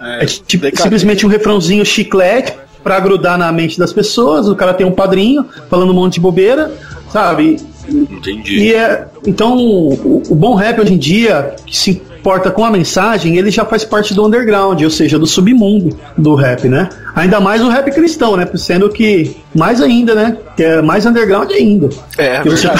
é, 0.00 0.24
é 0.24 0.26
tipo, 0.26 0.76
simplesmente 0.76 1.26
um 1.26 1.28
refrãozinho 1.28 1.84
chiclete 1.84 2.54
para 2.82 2.98
grudar 2.98 3.36
na 3.36 3.52
mente 3.52 3.78
das 3.78 3.92
pessoas. 3.92 4.48
O 4.48 4.56
cara 4.56 4.72
tem 4.72 4.86
um 4.86 4.92
padrinho 4.92 5.46
falando 5.68 5.90
um 5.90 5.94
monte 5.94 6.14
de 6.14 6.20
bobeira, 6.20 6.72
sabe? 7.10 7.58
Entendi. 7.86 8.60
E 8.60 8.74
é, 8.74 9.06
então, 9.26 9.58
o, 9.58 10.22
o 10.30 10.34
bom 10.34 10.54
rap 10.54 10.80
hoje 10.80 10.94
em 10.94 10.98
dia, 10.98 11.54
que 11.66 11.76
se 11.76 12.02
importa 12.22 12.52
com 12.52 12.64
a 12.64 12.70
mensagem, 12.70 13.36
ele 13.36 13.50
já 13.50 13.64
faz 13.64 13.84
parte 13.84 14.14
do 14.14 14.24
underground, 14.24 14.80
ou 14.80 14.90
seja, 14.90 15.18
do 15.18 15.26
submundo 15.26 15.98
do 16.16 16.36
rap, 16.36 16.68
né? 16.68 16.88
Ainda 17.16 17.40
mais 17.40 17.60
o 17.60 17.68
rap 17.68 17.90
cristão, 17.90 18.36
né? 18.36 18.48
Sendo 18.54 18.88
que 18.88 19.36
mais 19.52 19.82
ainda, 19.82 20.14
né? 20.14 20.36
Que 20.56 20.62
é 20.62 20.80
mais 20.80 21.04
underground 21.04 21.50
ainda. 21.50 21.90
É, 22.16 22.40
que 22.40 22.48
você 22.48 22.68
tá, 22.68 22.76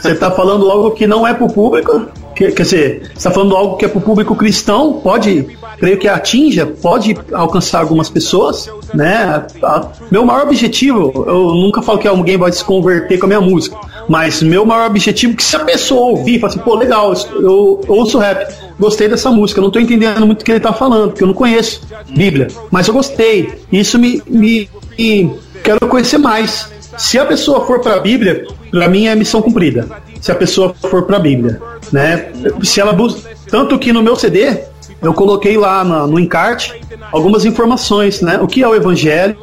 você 0.00 0.14
tá 0.14 0.30
falando 0.30 0.70
algo 0.70 0.92
que 0.92 1.06
não 1.06 1.26
é 1.26 1.34
pro 1.34 1.46
público, 1.46 2.06
quer 2.34 2.52
dizer, 2.52 3.02
você 3.02 3.18
está 3.18 3.30
falando 3.30 3.54
algo 3.54 3.76
que 3.76 3.84
é 3.84 3.88
para 3.88 3.98
o 3.98 4.00
público 4.00 4.34
cristão, 4.34 4.94
pode, 4.94 5.46
creio 5.78 5.98
que 5.98 6.08
atinja, 6.08 6.66
pode 6.66 7.14
alcançar 7.32 7.80
algumas 7.80 8.08
pessoas, 8.08 8.70
né? 8.94 9.44
A, 9.62 9.88
meu 10.10 10.24
maior 10.24 10.44
objetivo, 10.44 11.12
eu 11.26 11.54
nunca 11.54 11.82
falo 11.82 11.98
que 11.98 12.08
alguém 12.08 12.38
vai 12.38 12.50
se 12.50 12.64
converter 12.64 13.18
com 13.18 13.26
a 13.26 13.28
minha 13.28 13.40
música, 13.42 13.76
mas 14.10 14.42
meu 14.42 14.66
maior 14.66 14.88
objetivo 14.88 15.34
é 15.34 15.36
que 15.36 15.44
se 15.44 15.54
a 15.54 15.60
pessoa 15.60 16.10
ouvir, 16.10 16.40
falar 16.40 16.52
assim, 16.52 16.58
pô, 16.58 16.74
legal, 16.74 17.14
eu 17.32 17.80
ouço 17.86 18.18
rap, 18.18 18.52
gostei 18.76 19.06
dessa 19.06 19.30
música, 19.30 19.60
não 19.60 19.68
estou 19.68 19.80
entendendo 19.80 20.26
muito 20.26 20.42
o 20.42 20.44
que 20.44 20.50
ele 20.50 20.58
está 20.58 20.72
falando, 20.72 21.10
porque 21.10 21.22
eu 21.22 21.28
não 21.28 21.34
conheço 21.34 21.80
Bíblia, 22.08 22.48
mas 22.72 22.88
eu 22.88 22.94
gostei, 22.94 23.60
isso 23.70 24.00
me, 24.00 24.20
me, 24.26 24.68
me 24.98 25.32
quero 25.62 25.86
conhecer 25.86 26.18
mais. 26.18 26.68
Se 26.98 27.20
a 27.20 27.24
pessoa 27.24 27.64
for 27.64 27.78
para 27.78 27.94
a 27.94 28.00
Bíblia, 28.00 28.48
para 28.72 28.88
mim 28.88 29.06
é 29.06 29.14
missão 29.14 29.40
cumprida. 29.40 29.88
Se 30.20 30.32
a 30.32 30.34
pessoa 30.34 30.74
for 30.74 31.04
para 31.04 31.16
a 31.16 31.20
Bíblia, 31.20 31.62
né? 31.92 32.30
Se 32.64 32.80
ela 32.80 32.92
busca, 32.92 33.30
tanto 33.48 33.78
que 33.78 33.92
no 33.92 34.02
meu 34.02 34.16
CD 34.16 34.58
eu 35.02 35.14
coloquei 35.14 35.56
lá 35.56 35.82
no, 35.82 36.06
no 36.06 36.18
encarte 36.18 36.80
algumas 37.12 37.44
informações, 37.44 38.20
né? 38.20 38.38
O 38.40 38.46
que 38.46 38.62
é 38.62 38.68
o 38.68 38.74
Evangelho, 38.74 39.36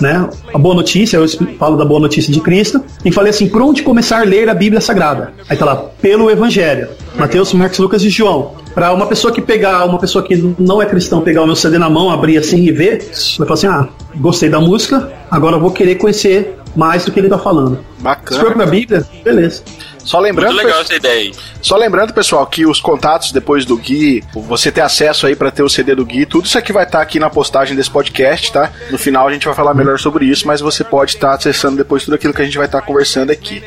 né? 0.00 0.28
A 0.52 0.58
boa 0.58 0.74
notícia, 0.74 1.16
eu 1.16 1.26
falo 1.58 1.76
da 1.76 1.84
boa 1.84 2.00
notícia 2.00 2.32
de 2.32 2.40
Cristo 2.40 2.82
e 3.04 3.10
falei 3.10 3.30
assim, 3.30 3.48
por 3.48 3.62
onde 3.62 3.82
começar 3.82 4.20
a 4.20 4.24
ler 4.24 4.48
a 4.48 4.54
Bíblia 4.54 4.80
Sagrada? 4.80 5.32
Aí 5.48 5.56
tá 5.56 5.64
lá, 5.64 5.76
pelo 5.76 6.30
Evangelho, 6.30 6.88
Mateus, 7.16 7.52
Marcos, 7.52 7.78
Lucas 7.78 8.02
e 8.02 8.10
João. 8.10 8.52
Para 8.74 8.92
uma 8.92 9.06
pessoa 9.06 9.32
que 9.32 9.40
pegar, 9.40 9.84
uma 9.84 9.98
pessoa 9.98 10.24
que 10.24 10.36
não 10.58 10.82
é 10.82 10.86
cristão, 10.86 11.20
pegar 11.20 11.42
o 11.42 11.46
meu 11.46 11.54
CD 11.54 11.78
na 11.78 11.88
mão, 11.88 12.10
abrir 12.10 12.36
assim 12.38 12.64
e 12.64 12.72
ver, 12.72 12.98
vai 13.38 13.46
falar 13.46 13.54
assim, 13.54 13.66
ah, 13.68 13.88
gostei 14.16 14.48
da 14.48 14.60
música, 14.60 15.12
agora 15.30 15.56
eu 15.56 15.60
vou 15.60 15.70
querer 15.70 15.94
conhecer 15.94 16.58
mais 16.74 17.04
do 17.04 17.12
que 17.12 17.20
ele 17.20 17.28
tá 17.28 17.38
falando. 17.38 17.78
Bacana. 18.00 18.40
Se 18.40 18.44
for 18.44 18.52
pra 18.52 18.66
Bíblia, 18.66 19.06
beleza. 19.22 19.62
Só 20.04 20.20
lembrando, 20.20 20.54
Muito 20.54 20.66
legal 20.66 20.80
essa 20.80 20.94
ideia 20.94 21.20
aí. 21.20 21.34
Só 21.62 21.76
lembrando, 21.76 22.12
pessoal, 22.12 22.46
que 22.46 22.66
os 22.66 22.80
contatos 22.80 23.32
depois 23.32 23.64
do 23.64 23.76
Gui, 23.76 24.22
você 24.34 24.70
ter 24.70 24.82
acesso 24.82 25.26
aí 25.26 25.34
para 25.34 25.50
ter 25.50 25.62
o 25.62 25.68
CD 25.68 25.94
do 25.94 26.04
Gui, 26.04 26.26
tudo 26.26 26.44
isso 26.44 26.58
aqui 26.58 26.72
vai 26.72 26.84
estar 26.84 26.98
tá 26.98 27.02
aqui 27.02 27.18
na 27.18 27.30
postagem 27.30 27.74
desse 27.74 27.90
podcast, 27.90 28.52
tá? 28.52 28.70
No 28.90 28.98
final 28.98 29.26
a 29.26 29.32
gente 29.32 29.46
vai 29.46 29.54
falar 29.54 29.72
melhor 29.72 29.98
sobre 29.98 30.26
isso, 30.26 30.46
mas 30.46 30.60
você 30.60 30.84
pode 30.84 31.12
estar 31.12 31.28
tá 31.28 31.34
acessando 31.34 31.76
depois 31.76 32.04
tudo 32.04 32.14
aquilo 32.14 32.34
que 32.34 32.42
a 32.42 32.44
gente 32.44 32.56
vai 32.58 32.66
estar 32.66 32.80
tá 32.80 32.86
conversando 32.86 33.30
aqui. 33.30 33.62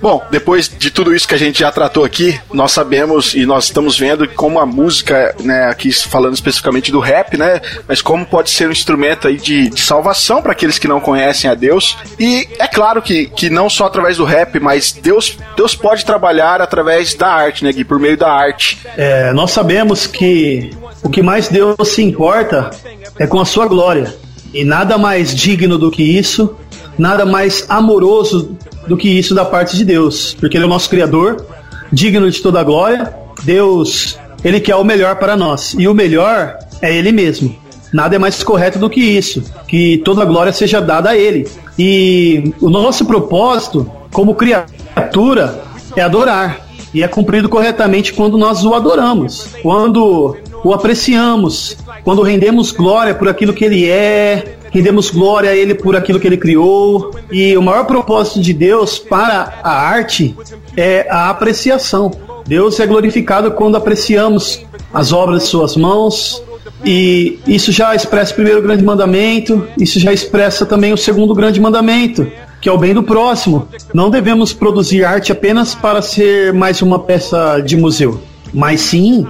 Bom, 0.00 0.26
depois 0.30 0.68
de 0.68 0.90
tudo 0.90 1.14
isso 1.14 1.28
que 1.28 1.34
a 1.34 1.38
gente 1.38 1.60
já 1.60 1.70
tratou 1.70 2.04
aqui, 2.04 2.40
nós 2.52 2.72
sabemos 2.72 3.34
e 3.34 3.44
nós 3.44 3.65
estamos 3.66 3.98
vendo 3.98 4.28
como 4.28 4.58
a 4.58 4.66
música, 4.66 5.34
né, 5.40 5.66
aqui 5.66 5.92
falando 5.92 6.34
especificamente 6.34 6.90
do 6.90 7.00
rap, 7.00 7.36
né, 7.36 7.60
mas 7.86 8.00
como 8.02 8.24
pode 8.24 8.50
ser 8.50 8.68
um 8.68 8.72
instrumento 8.72 9.28
aí 9.28 9.36
de, 9.36 9.68
de 9.70 9.80
salvação 9.80 10.42
para 10.42 10.52
aqueles 10.52 10.78
que 10.78 10.88
não 10.88 11.00
conhecem 11.00 11.50
a 11.50 11.54
Deus. 11.54 11.96
E 12.18 12.48
é 12.58 12.66
claro 12.66 13.02
que, 13.02 13.26
que 13.26 13.50
não 13.50 13.68
só 13.68 13.86
através 13.86 14.16
do 14.16 14.24
rap, 14.24 14.58
mas 14.60 14.92
Deus, 14.92 15.38
Deus 15.56 15.74
pode 15.74 16.04
trabalhar 16.04 16.60
através 16.60 17.14
da 17.14 17.28
arte, 17.28 17.64
né, 17.64 17.72
Gui, 17.72 17.84
por 17.84 17.98
meio 17.98 18.16
da 18.16 18.30
arte. 18.30 18.78
É, 18.96 19.32
nós 19.32 19.50
sabemos 19.50 20.06
que 20.06 20.70
o 21.02 21.08
que 21.08 21.22
mais 21.22 21.48
Deus 21.48 21.76
se 21.88 22.02
importa 22.02 22.70
é 23.18 23.26
com 23.26 23.40
a 23.40 23.44
sua 23.44 23.66
glória. 23.66 24.14
E 24.52 24.64
nada 24.64 24.96
mais 24.96 25.34
digno 25.34 25.76
do 25.76 25.90
que 25.90 26.02
isso, 26.02 26.56
nada 26.98 27.26
mais 27.26 27.64
amoroso 27.68 28.56
do 28.86 28.96
que 28.96 29.08
isso 29.08 29.34
da 29.34 29.44
parte 29.44 29.76
de 29.76 29.84
Deus, 29.84 30.34
porque 30.38 30.56
Ele 30.56 30.64
é 30.64 30.66
o 30.66 30.70
nosso 30.70 30.88
Criador, 30.88 31.44
digno 31.92 32.30
de 32.30 32.40
toda 32.40 32.60
a 32.60 32.64
glória. 32.64 33.12
Deus, 33.42 34.18
Ele 34.44 34.60
quer 34.60 34.76
o 34.76 34.84
melhor 34.84 35.16
para 35.16 35.36
nós, 35.36 35.74
e 35.78 35.86
o 35.88 35.94
melhor 35.94 36.58
é 36.80 36.94
Ele 36.94 37.12
mesmo. 37.12 37.54
Nada 37.92 38.16
é 38.16 38.18
mais 38.18 38.42
correto 38.42 38.78
do 38.78 38.90
que 38.90 39.00
isso, 39.00 39.42
que 39.66 39.98
toda 39.98 40.22
a 40.22 40.24
glória 40.24 40.52
seja 40.52 40.80
dada 40.80 41.10
a 41.10 41.16
Ele. 41.16 41.48
E 41.78 42.52
o 42.60 42.68
nosso 42.68 43.04
propósito, 43.04 43.90
como 44.12 44.34
criatura, 44.34 45.62
é 45.94 46.02
adorar. 46.02 46.66
E 46.92 47.02
é 47.02 47.08
cumprido 47.08 47.48
corretamente 47.48 48.12
quando 48.12 48.38
nós 48.38 48.64
o 48.64 48.74
adoramos, 48.74 49.48
quando 49.62 50.36
o 50.64 50.72
apreciamos, 50.72 51.76
quando 52.02 52.22
rendemos 52.22 52.72
glória 52.72 53.14
por 53.14 53.28
aquilo 53.28 53.52
que 53.52 53.64
Ele 53.64 53.88
é, 53.88 54.56
rendemos 54.70 55.10
glória 55.10 55.50
a 55.50 55.54
Ele 55.54 55.74
por 55.74 55.94
aquilo 55.94 56.18
que 56.18 56.26
Ele 56.26 56.36
criou. 56.36 57.14
E 57.30 57.56
o 57.56 57.62
maior 57.62 57.84
propósito 57.84 58.40
de 58.40 58.52
Deus 58.52 58.98
para 58.98 59.60
a 59.62 59.70
arte 59.70 60.36
é 60.76 61.06
a 61.10 61.30
apreciação. 61.30 62.10
Deus 62.46 62.78
é 62.78 62.86
glorificado 62.86 63.50
quando 63.52 63.76
apreciamos 63.76 64.64
as 64.92 65.12
obras 65.12 65.42
de 65.42 65.48
Suas 65.48 65.76
mãos. 65.76 66.42
E 66.84 67.38
isso 67.46 67.72
já 67.72 67.94
expressa 67.94 68.32
o 68.32 68.34
primeiro 68.34 68.62
grande 68.62 68.84
mandamento, 68.84 69.66
isso 69.78 69.98
já 69.98 70.12
expressa 70.12 70.66
também 70.66 70.92
o 70.92 70.96
segundo 70.96 71.34
grande 71.34 71.60
mandamento, 71.60 72.30
que 72.60 72.68
é 72.68 72.72
o 72.72 72.78
bem 72.78 72.92
do 72.94 73.02
próximo. 73.02 73.68
Não 73.94 74.10
devemos 74.10 74.52
produzir 74.52 75.04
arte 75.04 75.32
apenas 75.32 75.74
para 75.74 76.02
ser 76.02 76.52
mais 76.52 76.82
uma 76.82 76.98
peça 76.98 77.60
de 77.60 77.76
museu, 77.76 78.20
mas 78.52 78.80
sim 78.80 79.26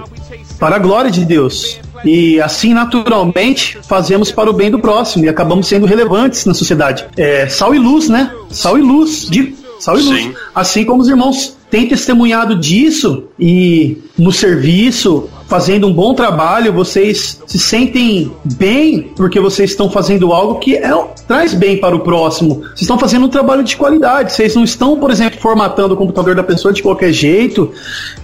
para 0.59 0.75
a 0.75 0.79
glória 0.79 1.09
de 1.09 1.25
Deus. 1.25 1.79
E 2.05 2.39
assim, 2.41 2.73
naturalmente, 2.73 3.77
fazemos 3.83 4.31
para 4.31 4.49
o 4.49 4.53
bem 4.53 4.69
do 4.69 4.79
próximo 4.79 5.25
e 5.25 5.29
acabamos 5.29 5.67
sendo 5.67 5.85
relevantes 5.85 6.45
na 6.45 6.53
sociedade. 6.53 7.05
É, 7.17 7.47
sal 7.47 7.73
e 7.73 7.79
luz, 7.79 8.07
né? 8.07 8.31
Sal 8.49 8.77
e 8.77 8.81
luz. 8.81 9.27
De, 9.29 9.55
sal 9.79 9.97
e 9.97 10.03
luz. 10.03 10.23
Sim. 10.23 10.33
Assim 10.53 10.85
como 10.85 11.01
os 11.01 11.07
irmãos 11.07 11.56
têm 11.69 11.87
testemunhado 11.87 12.55
disso 12.55 13.25
e 13.39 13.97
no 14.17 14.31
serviço, 14.31 15.29
fazendo 15.47 15.87
um 15.87 15.93
bom 15.93 16.13
trabalho, 16.13 16.73
vocês 16.73 17.41
se 17.45 17.59
sentem 17.59 18.31
bem 18.57 19.11
porque 19.15 19.39
vocês 19.39 19.71
estão 19.71 19.89
fazendo 19.89 20.31
algo 20.33 20.59
que 20.59 20.75
é, 20.75 20.91
traz 21.27 21.53
bem 21.53 21.77
para 21.77 21.95
o 21.95 21.99
próximo. 21.99 22.55
Vocês 22.55 22.81
estão 22.81 22.97
fazendo 22.97 23.25
um 23.25 23.29
trabalho 23.29 23.63
de 23.63 23.75
qualidade. 23.75 24.33
Vocês 24.33 24.55
não 24.55 24.63
estão, 24.63 24.97
por 24.99 25.11
exemplo, 25.11 25.39
formatando 25.39 25.93
o 25.93 25.97
computador 25.97 26.35
da 26.35 26.43
pessoa 26.43 26.73
de 26.73 26.81
qualquer 26.81 27.11
jeito, 27.11 27.71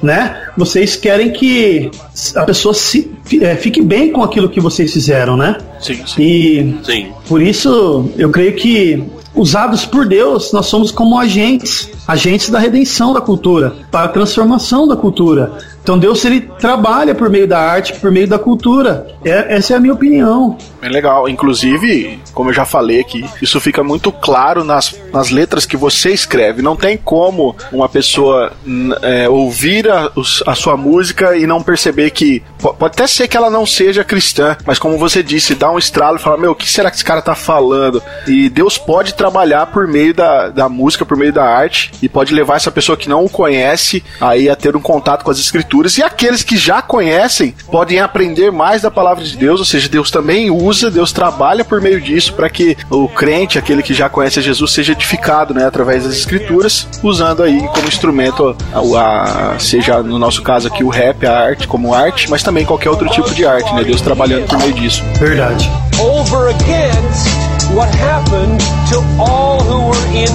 né? 0.02 0.48
Vocês 0.58 0.96
querem 0.96 1.32
que 1.32 1.92
a 2.36 2.44
pessoa 2.44 2.74
se, 2.74 3.12
é, 3.42 3.56
fique 3.56 3.82
bem 3.82 4.12
com 4.12 4.24
aquilo 4.24 4.50
que 4.50 4.60
vocês 4.60 4.92
fizeram, 4.92 5.36
né? 5.36 5.58
Sim, 5.80 6.00
sim. 6.06 6.22
E 6.22 6.76
Sim. 6.84 7.08
por 7.28 7.42
isso 7.42 8.10
eu 8.18 8.30
creio 8.30 8.54
que 8.54 9.04
usados 9.36 9.86
por 9.86 10.08
Deus, 10.08 10.52
nós 10.52 10.68
somos 10.68 10.92
como 10.92 11.18
agentes, 11.18 11.90
agentes 12.08 12.50
da 12.50 12.60
redenção 12.60 13.14
da 13.14 13.22
cultura, 13.22 13.76
para 13.92 14.06
a 14.06 14.10
transformação 14.10 14.88
da 14.88 14.96
cultura. 14.96 15.58
Então 15.84 16.00
Deus 16.00 16.24
ele 16.24 16.40
trabalha 16.40 17.14
por 17.14 17.30
meio 17.30 17.46
da 17.46 17.60
arte, 17.60 17.94
por 18.00 18.10
meio 18.10 18.26
da 18.26 18.40
cultura. 18.40 19.06
É, 19.24 19.58
essa 19.58 19.74
é 19.74 19.78
a 19.78 19.80
minha 19.82 19.94
opinião. 19.94 20.58
Bem 20.80 20.90
legal. 20.90 21.28
Inclusive, 21.28 22.22
como 22.34 22.50
eu 22.50 22.54
já 22.54 22.64
falei 22.64 23.02
aqui, 23.02 23.26
isso 23.42 23.60
fica 23.60 23.84
muito 23.84 24.10
claro 24.10 24.64
nas, 24.64 24.96
nas 25.12 25.30
letras 25.30 25.66
que 25.66 25.76
você 25.76 26.12
escreve. 26.12 26.62
Não 26.62 26.78
tem 26.78 26.96
como 26.96 27.56
uma 27.70 27.90
pessoa 27.90 28.54
é, 29.02 29.28
ouvir 29.28 29.90
a, 29.92 30.10
a, 30.48 30.56
sua 30.56 30.78
música 30.78 31.36
e 31.36 31.46
não 31.46 31.62
perceber 31.62 32.12
que. 32.12 32.42
Pode 32.60 32.94
até 32.94 33.06
ser 33.06 33.28
que 33.28 33.36
ela 33.36 33.50
não 33.50 33.66
seja 33.66 34.06
cristã, 34.06 34.56
mas 34.66 34.80
como 34.80 34.98
você 34.98 35.22
disse, 35.22 35.54
dá 35.54 35.70
um 35.70 35.78
estralo 35.78 36.16
e 36.16 36.22
fala: 36.22 36.38
Meu, 36.38 36.52
o 36.52 36.56
que 36.56 36.70
será 36.70 36.90
que 36.90 36.96
esse 36.96 37.06
cara 37.06 37.22
tá 37.22 37.36
falando? 37.36 38.02
E 38.26 38.48
Deus 38.48 38.78
pode 38.78 39.16
trabalhar 39.16 39.66
por 39.68 39.86
meio 39.86 40.14
da, 40.14 40.48
da 40.48 40.70
música, 40.70 41.06
por 41.06 41.18
meio 41.18 41.34
da 41.34 41.44
arte, 41.44 41.92
e 42.02 42.08
pode 42.08 42.34
levar 42.34 42.56
essa 42.56 42.72
pessoa 42.72 42.98
que 42.98 43.10
não 43.10 43.26
o 43.26 43.30
conhece 43.30 44.02
aí 44.22 44.50
a 44.50 44.56
ter 44.56 44.78
um 44.78 44.82
contato 44.82 45.26
com 45.26 45.32
as 45.32 45.40
escrituras 45.40 45.73
escrituras 45.74 45.98
e 45.98 46.04
aqueles 46.04 46.44
que 46.44 46.56
já 46.56 46.82
conhecem 46.82 47.56
podem 47.72 48.00
aprender 48.00 48.52
mais 48.52 48.84
da 48.84 48.92
palavra 48.92 49.24
de 49.24 49.36
Deus, 49.36 49.60
ou 49.60 49.66
seja, 49.66 49.90
Deus 49.90 50.12
também 50.12 50.52
usa, 50.52 50.92
Deus 50.92 51.12
trabalha 51.12 51.66
por 51.66 51.82
meio 51.82 52.00
disso 52.00 52.34
para 52.34 52.50
que 52.50 52.78
o 52.90 53.08
crente, 53.08 53.58
aquele 53.58 53.82
que 53.82 53.94
já 53.94 54.08
conhece 54.08 54.42
Jesus, 54.42 54.72
seja 54.72 54.92
edificado, 54.92 55.54
né, 55.54 55.66
através 55.66 56.04
das 56.04 56.14
escrituras, 56.14 56.88
usando 57.02 57.42
aí 57.42 57.68
como 57.74 57.88
instrumento 57.88 58.56
a, 58.74 59.54
a, 59.54 59.60
seja 59.60 60.02
no 60.04 60.20
nosso 60.20 60.42
caso 60.44 60.68
aqui 60.68 60.84
o 60.84 60.90
rap, 60.90 61.26
a 61.26 61.40
arte 61.40 61.68
como 61.68 61.94
arte, 61.94 62.30
mas 62.30 62.44
também 62.44 62.66
qualquer 62.66 62.90
outro 62.90 63.10
tipo 63.10 63.34
de 63.34 63.46
arte, 63.46 63.74
né? 63.74 63.84
Deus 63.84 64.02
trabalhando 64.02 64.46
por 64.48 64.58
meio 64.60 64.74
disso. 64.74 65.04
Verdade. 65.20 65.70
Over 66.00 66.50
against 66.50 67.28
what 67.74 67.90
happened 67.98 68.60
to 68.90 69.00
all 69.22 69.60
who 69.62 69.88
were 69.88 70.18
in 70.18 70.30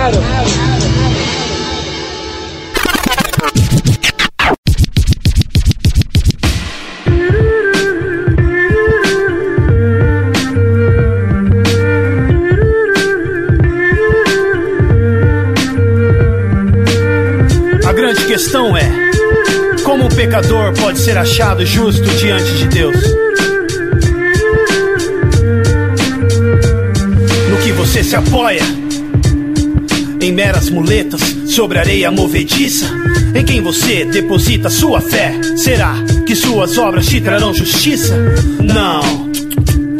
Adam. 0.00 0.73
Pecador 20.14 20.72
pode 20.74 20.98
ser 21.00 21.18
achado 21.18 21.66
justo 21.66 22.04
diante 22.16 22.52
de 22.54 22.66
Deus? 22.68 22.96
No 27.50 27.56
que 27.62 27.72
você 27.72 28.04
se 28.04 28.14
apoia? 28.14 28.62
Em 30.20 30.32
meras 30.32 30.70
muletas 30.70 31.20
sobre 31.48 31.78
areia 31.78 32.10
movediça? 32.10 32.86
Em 33.34 33.44
quem 33.44 33.60
você 33.60 34.04
deposita 34.04 34.70
sua 34.70 35.00
fé? 35.00 35.32
Será 35.56 35.94
que 36.24 36.36
suas 36.36 36.78
obras 36.78 37.06
te 37.06 37.20
trarão 37.20 37.52
justiça? 37.52 38.16
Não. 38.62 39.24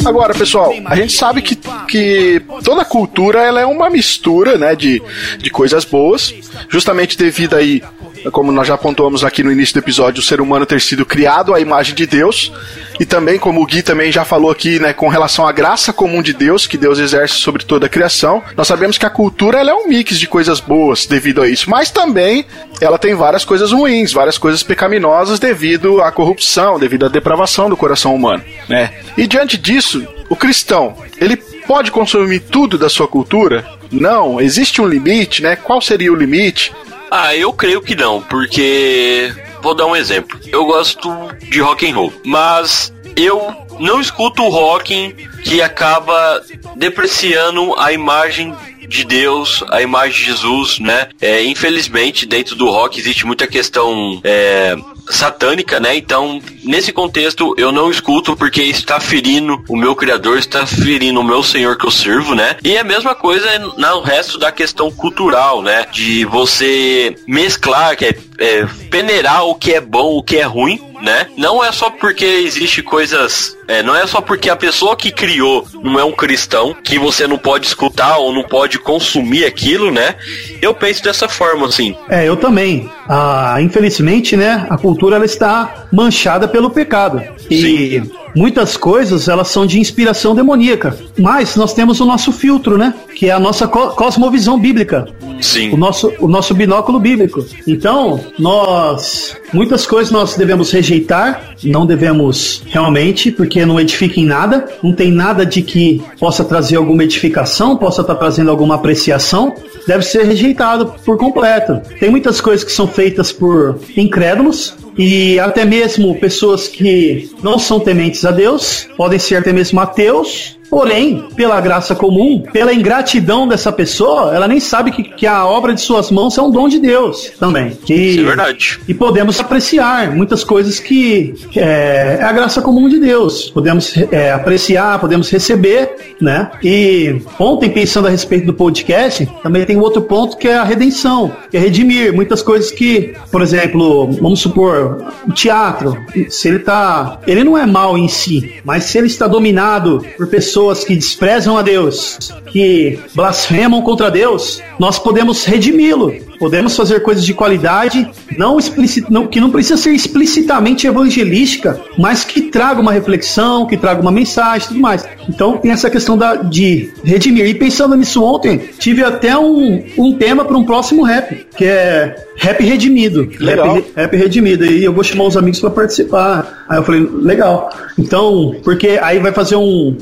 Agora, 0.05 0.35
pessoal, 0.35 0.73
a 0.85 0.97
gente 0.97 1.13
sabe 1.13 1.43
que, 1.43 1.59
que 1.89 2.41
toda 2.63 2.85
cultura 2.85 3.43
ela 3.43 3.61
é 3.61 3.67
uma 3.67 3.91
mistura 3.91 4.57
né, 4.57 4.77
de, 4.77 5.03
de 5.39 5.51
coisas 5.51 5.85
boas, 5.85 6.33
justamente 6.69 7.17
devido 7.17 7.57
aí 7.57 7.83
como 8.31 8.51
nós 8.53 8.67
já 8.67 8.75
apontamos 8.75 9.25
aqui 9.25 9.43
no 9.43 9.53
início 9.53 9.75
do 9.75 9.79
episódio, 9.79 10.21
o 10.21 10.25
ser 10.25 10.41
humano 10.41 10.67
ter 10.67 10.81
sido 10.81 11.05
criado 11.05 11.55
à 11.55 11.61
imagem 11.61 11.95
de 11.95 12.07
Deus, 12.07 12.53
e 12.99 13.05
também, 13.05 13.39
como 13.39 13.63
o 13.63 13.67
Gui 13.67 13.83
também 13.83 14.11
já 14.13 14.25
falou 14.25 14.51
aqui, 14.51 14.79
né, 14.79 14.93
com 14.93 15.09
relação 15.09 15.47
à 15.47 15.53
graça 15.53 15.93
comum 15.93 16.23
de 16.23 16.33
Deus, 16.33 16.67
que 16.67 16.77
Deus 16.77 16.99
exerce 16.99 17.35
sobre 17.35 17.65
toda 17.65 17.87
a 17.87 17.89
criação, 17.89 18.43
nós 18.57 18.67
sabemos 18.67 18.99
que 18.99 19.07
a 19.07 19.11
cultura 19.11 19.59
ela 19.59 19.71
é 19.71 19.75
um 19.75 19.89
mix 19.89 20.19
de 20.19 20.27
coisas 20.27 20.61
boas 20.61 21.07
devido 21.07 21.43
a 21.43 21.49
isso, 21.49 21.69
mas 21.69 21.91
também 21.91 22.47
ela 22.81 22.99
tem 22.99 23.15
várias 23.15 23.45
coisas 23.45 23.73
ruins, 23.73 24.13
várias 24.13 24.39
coisas 24.39 24.63
pecaminosas 24.63 25.39
devido 25.39 26.01
à 26.01 26.11
corrupção, 26.11 26.79
devido 26.79 27.07
à 27.07 27.09
depravação 27.09 27.69
do 27.69 27.77
coração 27.77 28.15
humano, 28.15 28.43
né? 28.69 28.93
E 29.17 29.27
diante 29.27 29.57
disso, 29.57 30.07
o 30.29 30.37
cristão, 30.37 30.97
ele 31.21 31.37
pode 31.37 31.91
consumir 31.91 32.41
tudo 32.41 32.79
da 32.79 32.89
sua 32.89 33.09
cultura? 33.09 33.65
Não, 33.91 34.41
existe 34.41 34.81
um 34.81 34.87
limite, 34.87 35.43
né? 35.43 35.57
Qual 35.57 35.81
seria 35.81 36.13
o 36.13 36.17
limite? 36.17 36.73
Ah, 37.11 37.35
eu 37.37 37.53
creio 37.53 37.81
que 37.81 37.95
não, 37.95 38.21
porque 38.23 39.33
vou 39.63 39.75
dar 39.75 39.87
um 39.87 39.97
exemplo. 39.97 40.39
Eu 40.47 40.65
gosto 40.65 41.11
de 41.39 41.61
rock 41.61 41.89
and 41.89 41.95
roll, 41.95 42.13
mas 42.25 42.93
eu 43.17 43.55
não 43.79 44.01
escuto 44.01 44.43
o 44.43 44.49
rock 44.49 45.15
que 45.43 45.63
acaba 45.63 46.43
depreciando 46.77 47.75
a 47.79 47.93
imagem 47.93 48.55
de 48.89 49.05
Deus, 49.05 49.65
a 49.71 49.81
imagem 49.83 50.13
de 50.19 50.25
Jesus, 50.27 50.79
né? 50.79 51.09
É, 51.21 51.43
infelizmente, 51.45 52.27
dentro 52.27 52.55
do 52.55 52.69
rock 52.69 52.99
existe 52.99 53.27
muita 53.27 53.47
questão 53.47 54.21
é, 54.23 54.77
satânica, 55.09 55.81
né? 55.81 55.97
Então, 55.97 56.41
nesse 56.65 56.93
contexto, 56.93 57.55
eu 57.57 57.71
não 57.71 57.91
escuto 57.91 58.37
porque 58.37 58.63
está 58.63 58.99
ferindo 59.01 59.63
o 59.69 59.77
meu 59.77 59.95
Criador, 59.95 60.39
está 60.39 60.67
ferindo 60.67 61.21
o 61.21 61.25
meu 61.25 61.43
Senhor 61.43 61.77
que 61.77 61.87
eu 61.87 61.91
sirvo, 61.91 62.35
né? 62.35 62.57
E 62.63 62.77
a 62.77 62.85
mesma 62.85 63.15
coisa 63.15 63.47
no 63.59 64.01
resto 64.01 64.39
da 64.39 64.51
questão 64.51 64.91
cultural, 64.91 65.63
né? 65.63 65.87
De 65.93 66.25
você 66.25 67.15
mesclar, 67.27 67.97
que 67.97 68.07
é, 68.07 68.17
é 68.39 68.67
peneirar 68.91 69.45
o 69.45 69.55
que 69.55 69.73
é 69.73 69.81
bom, 69.81 70.17
o 70.17 70.23
que 70.23 70.37
é 70.37 70.43
ruim, 70.43 70.81
né? 71.05 71.27
Não 71.37 71.63
é 71.63 71.71
só 71.71 71.91
porque 71.91 72.25
existe 72.25 72.83
coisas. 72.83 73.57
É, 73.69 73.83
não 73.83 73.95
é 73.95 74.07
só 74.07 74.21
porque 74.21 74.51
a 74.51 74.57
pessoa 74.57 74.97
que 74.97 75.11
criou 75.11 75.67
não 75.83 75.99
é 75.99 76.05
um 76.05 76.13
cristão 76.13 76.75
que 76.83 76.99
você 76.99 77.27
não 77.27 77.39
pode 77.39 77.67
escutar 77.67 78.17
ou 78.17 78.33
não 78.33 78.43
pode 78.43 78.79
consumir 78.79 79.45
aquilo, 79.45 79.91
né? 79.91 80.17
Eu 80.61 80.75
penso 80.75 81.03
dessa 81.03 81.29
forma, 81.29 81.67
assim. 81.67 81.97
É, 82.09 82.27
eu 82.27 82.37
também. 82.37 82.91
Ah, 83.09 83.57
infelizmente, 83.61 84.37
né? 84.37 84.67
A 84.71 84.79
cultura 84.79 85.17
ela 85.17 85.25
está 85.25 85.87
manchada 85.93 86.49
pelo 86.55 86.71
pecado. 86.71 87.21
E 87.51 87.61
Sim. 88.01 88.11
muitas 88.33 88.77
coisas 88.77 89.27
elas 89.27 89.49
são 89.49 89.67
de 89.67 89.81
inspiração 89.81 90.37
demoníaca. 90.37 90.97
Mas 91.19 91.57
nós 91.57 91.75
temos 91.75 91.99
o 91.99 92.05
nosso 92.05 92.31
filtro, 92.31 92.79
né? 92.79 92.95
Que 93.17 93.29
é 93.29 93.33
a 93.33 93.41
nossa 93.41 93.67
cosmovisão 93.67 94.57
bíblica. 94.57 95.09
Sim. 95.41 95.73
O 95.73 95.77
nosso, 95.77 96.13
o 96.21 96.29
nosso 96.29 96.55
binóculo 96.55 97.01
bíblico. 97.01 97.45
Então, 97.67 98.21
nós. 98.39 99.37
Muitas 99.53 99.85
coisas 99.85 100.13
nós 100.13 100.37
devemos 100.37 100.71
rejeitar, 100.71 101.57
não 101.65 101.85
devemos 101.85 102.63
realmente, 102.67 103.33
porque 103.33 103.67
não 103.67 103.81
edifica 103.81 104.21
em 104.21 104.25
nada, 104.25 104.69
não 104.81 104.93
tem 104.93 105.11
nada 105.11 105.45
de 105.45 105.61
que 105.61 106.01
possa 106.21 106.45
trazer 106.45 106.77
alguma 106.77 107.03
edificação, 107.03 107.77
possa 107.77 108.03
estar 108.03 108.15
trazendo 108.15 108.51
alguma 108.53 108.77
apreciação, 108.77 109.53
deve 109.89 110.05
ser 110.05 110.25
rejeitado 110.25 110.95
por 111.05 111.19
completo. 111.19 111.81
Tem 111.99 112.11
muitas 112.11 112.41
coisas 112.41 112.65
que 112.65 112.71
são 112.71 112.87
feitas 112.87 113.33
por 113.33 113.81
incrédulos, 113.97 114.77
e 114.97 115.39
até 115.39 115.65
mesmo 115.65 116.15
pessoas 116.19 116.69
que 116.69 117.31
não 117.43 117.59
são 117.59 117.81
tementes 117.81 118.25
a 118.25 118.31
Deus, 118.31 118.89
podem 118.97 119.19
ser 119.19 119.37
até 119.37 119.53
mesmo 119.53 119.81
ateus, 119.81 120.59
Porém, 120.75 121.29
pela 121.37 121.61
graça 121.61 121.95
comum, 121.95 122.43
pela 122.53 122.75
ingratidão 122.75 123.47
dessa 123.47 123.71
pessoa, 123.71 124.35
ela 124.35 124.49
nem 124.49 124.59
sabe 124.59 124.91
que, 124.91 125.05
que 125.05 125.25
a 125.25 125.47
obra 125.47 125.73
de 125.73 125.81
suas 125.81 126.11
mãos 126.11 126.37
é 126.37 126.43
um 126.43 126.51
dom 126.51 126.69
de 126.69 126.81
Deus 126.81 127.31
também. 127.39 127.79
E, 127.89 127.93
Isso 127.93 128.21
é 128.21 128.25
verdade. 128.25 128.81
E 128.89 128.93
podemos 128.93 129.39
apreciar 129.39 130.11
muitas 130.11 130.43
coisas 130.43 130.81
que 130.81 131.33
é, 131.55 132.19
é 132.19 132.25
a 132.25 132.33
graça 132.33 132.61
comum 132.61 132.89
de 132.89 132.99
Deus. 132.99 133.51
Podemos 133.51 133.95
é, 134.11 134.33
apreciar, 134.33 134.99
podemos 134.99 135.31
receber, 135.31 136.17
né? 136.21 136.51
E 136.61 137.23
ontem, 137.39 137.71
pensando 137.71 138.09
a 138.09 138.11
respeito 138.11 138.45
do 138.45 138.53
podcast, 138.53 139.29
também 139.45 139.65
tem 139.65 139.77
outro 139.77 140.03
ponto 140.03 140.37
que 140.37 140.49
é 140.49 140.57
a 140.57 140.65
redenção, 140.65 141.31
que 141.53 141.57
é 141.57 141.61
redimir. 141.61 142.13
Muitas 142.13 142.43
coisas 142.43 142.73
que, 142.73 143.15
por 143.31 143.43
exemplo, 143.43 144.11
vamos 144.21 144.41
supor, 144.41 145.05
o 145.25 145.33
teatro, 145.33 145.97
se 146.29 146.49
ele 146.49 146.59
tá. 146.59 147.21
Ele 147.29 147.45
não 147.45 147.57
é 147.57 147.65
mal 147.65 147.97
em 147.97 148.09
si, 148.09 148.55
mas 148.65 148.83
se 148.85 148.99
ele 148.99 149.07
está 149.07 149.29
dominado 149.29 150.05
por 150.17 150.27
pessoas 150.27 150.64
pessoas 150.65 150.85
que 150.85 150.97
desprezam 150.97 151.59
a 151.59 151.63
Deus, 151.63 152.33
que 152.51 152.99
blasfemam 153.15 153.83
contra 153.83 154.11
Deus, 154.11 154.63
nós 154.79 154.99
podemos 154.99 155.45
redimi-lo. 155.45 156.15
Podemos 156.39 156.77
fazer 156.77 157.01
coisas 157.01 157.25
de 157.25 157.35
qualidade, 157.35 158.09
não, 158.37 158.59
explicit, 158.59 159.11
não 159.11 159.27
que 159.27 159.41
não 159.41 159.51
precisa 159.51 159.77
ser 159.77 159.93
explicitamente 159.93 160.87
evangelística, 160.87 161.81
mas 161.99 162.25
que 162.25 162.43
traga 162.43 162.81
uma 162.81 162.93
reflexão, 162.93 163.67
que 163.67 163.77
traga 163.77 164.01
uma 164.01 164.13
mensagem, 164.13 164.69
tudo 164.69 164.81
mais. 164.81 165.05
Então 165.29 165.59
tem 165.59 165.71
essa 165.71 165.91
questão 165.91 166.17
da, 166.17 166.37
de 166.37 166.93
redimir. 167.03 167.47
E 167.47 167.55
pensando 167.55 167.97
nisso 167.97 168.23
ontem, 168.23 168.59
tive 168.79 169.03
até 169.03 169.37
um, 169.37 169.83
um 169.97 170.15
tema 170.17 170.45
para 170.45 170.57
um 170.57 170.65
próximo 170.65 171.03
rap, 171.03 171.47
que 171.57 171.65
é 171.65 172.17
rap 172.37 172.63
redimido. 172.63 173.29
Legal. 173.39 173.75
Rap, 173.75 173.93
rap 173.97 174.17
redimido. 174.17 174.65
E 174.65 174.85
eu 174.85 174.93
vou 174.93 175.05
chamar 175.05 175.25
os 175.25 175.37
amigos 175.37 175.61
para 175.61 175.71
participar. 175.71 176.65
Aí 176.69 176.79
eu 176.79 176.83
falei, 176.83 177.09
legal. 177.23 177.71
Então, 177.99 178.57
porque 178.65 178.99
aí 179.01 179.19
vai 179.19 179.33
fazer 179.33 179.57
um 179.57 179.97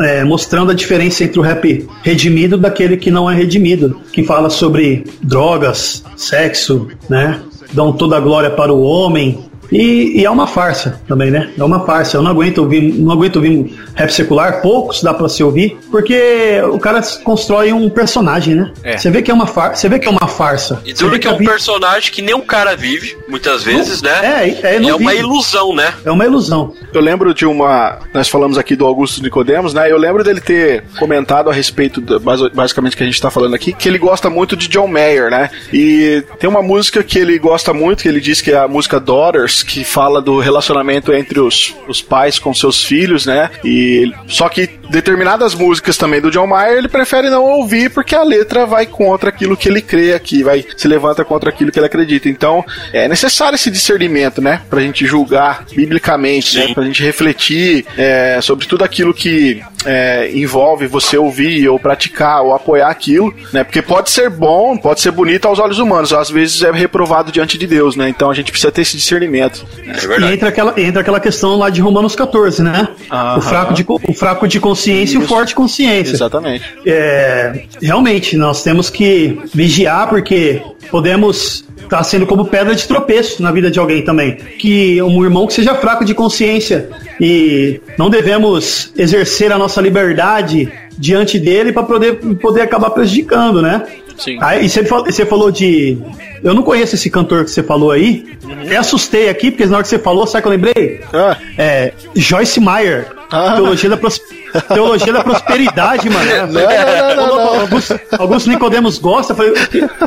é, 0.00 0.24
mostrando 0.24 0.70
a 0.72 0.74
diferença 0.74 1.24
entre 1.24 1.38
o 1.38 1.42
rap 1.42 1.86
redimido 2.02 2.56
daquele 2.56 2.96
que 2.96 3.10
não 3.10 3.30
é 3.30 3.34
redimido, 3.34 4.00
que 4.12 4.22
fala 4.22 4.50
sobre 4.50 5.04
drogas, 5.22 5.75
sexo, 6.16 6.88
né? 7.08 7.40
Dão 7.72 7.92
toda 7.92 8.16
a 8.16 8.20
glória 8.20 8.50
para 8.50 8.72
o 8.72 8.82
homem, 8.82 9.44
e, 9.70 10.20
e, 10.20 10.24
é 10.24 10.30
uma 10.30 10.46
farsa 10.46 11.00
também, 11.06 11.30
né? 11.30 11.50
É 11.56 11.64
uma 11.64 11.84
farsa. 11.84 12.16
Eu 12.16 12.22
não 12.22 12.30
aguento 12.30 12.58
ouvir, 12.58 12.92
não 12.94 13.12
aguento 13.12 13.36
ouvir 13.36 13.74
rap 13.94 14.10
secular, 14.10 14.60
poucos 14.60 15.02
dá 15.02 15.12
para 15.12 15.28
se 15.28 15.42
ouvir, 15.42 15.76
porque 15.90 16.60
o 16.70 16.78
cara 16.78 17.00
constrói 17.24 17.72
um 17.72 17.88
personagem, 17.88 18.54
né? 18.54 18.72
É. 18.82 18.96
Você 18.96 19.10
vê 19.10 19.22
que 19.22 19.30
é 19.30 19.34
uma 19.34 19.46
farsa, 19.46 19.76
você 19.76 19.88
vê 19.88 19.98
que 19.98 20.08
é 20.08 20.10
uma 20.10 20.28
farsa. 20.28 20.80
E 20.84 20.92
duro 20.92 21.18
que 21.18 21.26
é 21.26 21.32
um 21.32 21.38
vi... 21.38 21.44
personagem 21.44 22.12
que 22.12 22.22
nem 22.22 22.34
um 22.34 22.40
cara 22.40 22.76
vive, 22.76 23.16
muitas 23.28 23.62
vezes, 23.62 24.02
não, 24.02 24.10
né? 24.10 24.50
É, 24.62 24.74
é, 24.74 24.82
é 24.84 24.94
uma 24.94 25.14
ilusão, 25.14 25.74
né? 25.74 25.92
É 26.04 26.10
uma 26.10 26.24
ilusão. 26.24 26.74
Eu 26.92 27.00
lembro 27.00 27.34
de 27.34 27.46
uma, 27.46 27.98
nós 28.12 28.28
falamos 28.28 28.58
aqui 28.58 28.76
do 28.76 28.86
Augusto 28.86 29.22
Nicodemos, 29.22 29.74
né? 29.74 29.90
Eu 29.90 29.98
lembro 29.98 30.22
dele 30.22 30.40
ter 30.40 30.84
comentado 30.98 31.50
a 31.50 31.52
respeito 31.52 32.00
do, 32.00 32.20
basicamente 32.20 32.96
que 32.96 33.02
a 33.02 33.06
gente 33.06 33.20
tá 33.20 33.30
falando 33.30 33.54
aqui, 33.54 33.72
que 33.72 33.88
ele 33.88 33.98
gosta 33.98 34.28
muito 34.30 34.56
de 34.56 34.68
John 34.68 34.86
Mayer, 34.86 35.30
né? 35.30 35.50
E 35.72 36.22
tem 36.38 36.48
uma 36.48 36.62
música 36.62 37.02
que 37.02 37.18
ele 37.18 37.38
gosta 37.38 37.72
muito, 37.72 38.02
que 38.02 38.08
ele 38.08 38.20
diz 38.20 38.40
que 38.40 38.52
é 38.52 38.58
a 38.58 38.68
música 38.68 39.00
Daughters 39.00 39.55
que 39.62 39.84
fala 39.84 40.20
do 40.20 40.38
relacionamento 40.38 41.12
entre 41.12 41.40
os, 41.40 41.74
os 41.88 42.02
pais 42.02 42.38
com 42.38 42.52
seus 42.54 42.82
filhos, 42.82 43.26
né? 43.26 43.50
E 43.64 44.12
só 44.26 44.48
que 44.48 44.68
determinadas 44.90 45.54
músicas 45.54 45.96
também 45.96 46.20
do 46.20 46.30
John 46.30 46.46
Mayer 46.46 46.78
ele 46.78 46.88
prefere 46.88 47.28
não 47.28 47.44
ouvir 47.44 47.90
porque 47.90 48.14
a 48.14 48.22
letra 48.22 48.64
vai 48.66 48.86
contra 48.86 49.30
aquilo 49.30 49.56
que 49.56 49.68
ele 49.68 49.80
crê 49.80 50.14
aqui, 50.14 50.42
vai 50.42 50.64
se 50.76 50.86
levanta 50.86 51.24
contra 51.24 51.50
aquilo 51.50 51.70
que 51.70 51.78
ele 51.78 51.86
acredita. 51.86 52.28
Então 52.28 52.64
é 52.92 53.08
necessário 53.08 53.56
esse 53.56 53.70
discernimento, 53.70 54.40
né? 54.40 54.62
Pra 54.68 54.80
gente 54.80 55.06
julgar 55.06 55.64
biblicamente, 55.74 56.58
né? 56.58 56.74
Pra 56.74 56.84
gente 56.84 57.02
refletir 57.02 57.84
é, 57.96 58.40
sobre 58.40 58.66
tudo 58.66 58.84
aquilo 58.84 59.12
que 59.12 59.62
é, 59.84 60.30
envolve 60.34 60.86
você 60.86 61.16
ouvir 61.16 61.68
ou 61.68 61.78
praticar 61.78 62.42
ou 62.42 62.54
apoiar 62.54 62.88
aquilo, 62.88 63.34
né? 63.52 63.64
Porque 63.64 63.82
pode 63.82 64.10
ser 64.10 64.28
bom, 64.30 64.76
pode 64.76 65.00
ser 65.00 65.10
bonito 65.10 65.46
aos 65.46 65.58
olhos 65.58 65.78
humanos, 65.78 66.12
às 66.12 66.30
vezes 66.30 66.62
é 66.62 66.70
reprovado 66.70 67.32
diante 67.32 67.56
de 67.56 67.66
Deus, 67.66 67.96
né? 67.96 68.08
Então 68.08 68.30
a 68.30 68.34
gente 68.34 68.50
precisa 68.50 68.72
ter 68.72 68.82
esse 68.82 68.96
discernimento. 68.96 69.45
É 69.46 70.20
e 70.20 70.34
entra 70.34 70.48
aquela, 70.48 70.80
entra 70.80 71.00
aquela 71.00 71.20
questão 71.20 71.56
lá 71.56 71.70
de 71.70 71.80
Romanos 71.80 72.14
14, 72.14 72.62
né? 72.62 72.88
O 73.36 73.40
fraco 73.40 73.74
de, 73.74 73.84
o 73.88 74.14
fraco 74.14 74.48
de 74.48 74.60
consciência 74.60 75.14
Isso. 75.16 75.22
e 75.22 75.24
o 75.24 75.28
forte 75.28 75.54
consciência. 75.54 76.14
Exatamente. 76.14 76.64
É, 76.84 77.64
realmente, 77.80 78.36
nós 78.36 78.62
temos 78.62 78.90
que 78.90 79.38
vigiar 79.54 80.08
porque 80.08 80.62
podemos 80.90 81.64
estar 81.76 81.98
tá 81.98 82.02
sendo 82.02 82.26
como 82.26 82.44
pedra 82.44 82.74
de 82.74 82.86
tropeço 82.86 83.42
na 83.42 83.50
vida 83.52 83.70
de 83.70 83.78
alguém 83.78 84.02
também. 84.02 84.36
Que 84.58 85.00
um 85.02 85.24
irmão 85.24 85.46
que 85.46 85.52
seja 85.52 85.74
fraco 85.74 86.04
de 86.04 86.14
consciência 86.14 86.88
e 87.20 87.80
não 87.98 88.10
devemos 88.10 88.92
exercer 88.96 89.52
a 89.52 89.58
nossa 89.58 89.80
liberdade 89.80 90.70
diante 90.98 91.38
dele 91.38 91.72
para 91.72 91.82
poder, 91.82 92.14
poder 92.36 92.62
acabar 92.62 92.90
prejudicando, 92.90 93.60
né? 93.60 93.82
Sim. 94.18 94.38
Aí, 94.40 94.66
e 94.66 94.68
você, 94.68 94.82
você 94.82 95.26
falou 95.26 95.50
de. 95.50 95.98
Eu 96.42 96.54
não 96.54 96.62
conheço 96.62 96.94
esse 96.94 97.10
cantor 97.10 97.44
que 97.44 97.50
você 97.50 97.62
falou 97.62 97.90
aí. 97.90 98.38
Uhum. 98.44 98.62
Eu 98.62 98.80
assustei 98.80 99.28
aqui, 99.28 99.50
porque 99.50 99.66
na 99.66 99.76
hora 99.76 99.82
que 99.82 99.88
você 99.88 99.98
falou, 99.98 100.26
sabe 100.26 100.42
que 100.42 100.48
eu 100.48 100.52
lembrei? 100.52 101.00
Ah. 101.12 101.36
É, 101.58 101.92
Joyce 102.14 102.60
Meyer. 102.60 103.08
Ah. 103.30 103.54
Teologia, 103.54 103.90
da 103.90 103.96
pros... 103.96 104.20
Teologia 104.68 105.12
da 105.12 105.24
prosperidade, 105.24 106.08
mano. 106.08 106.30
Não, 106.30 106.46
não, 106.46 107.16
não, 107.16 107.36
não, 107.36 107.60
Alguns, 107.60 107.92
alguns 108.18 108.46
Nicodemos. 108.46 108.98
Falei, 108.98 109.52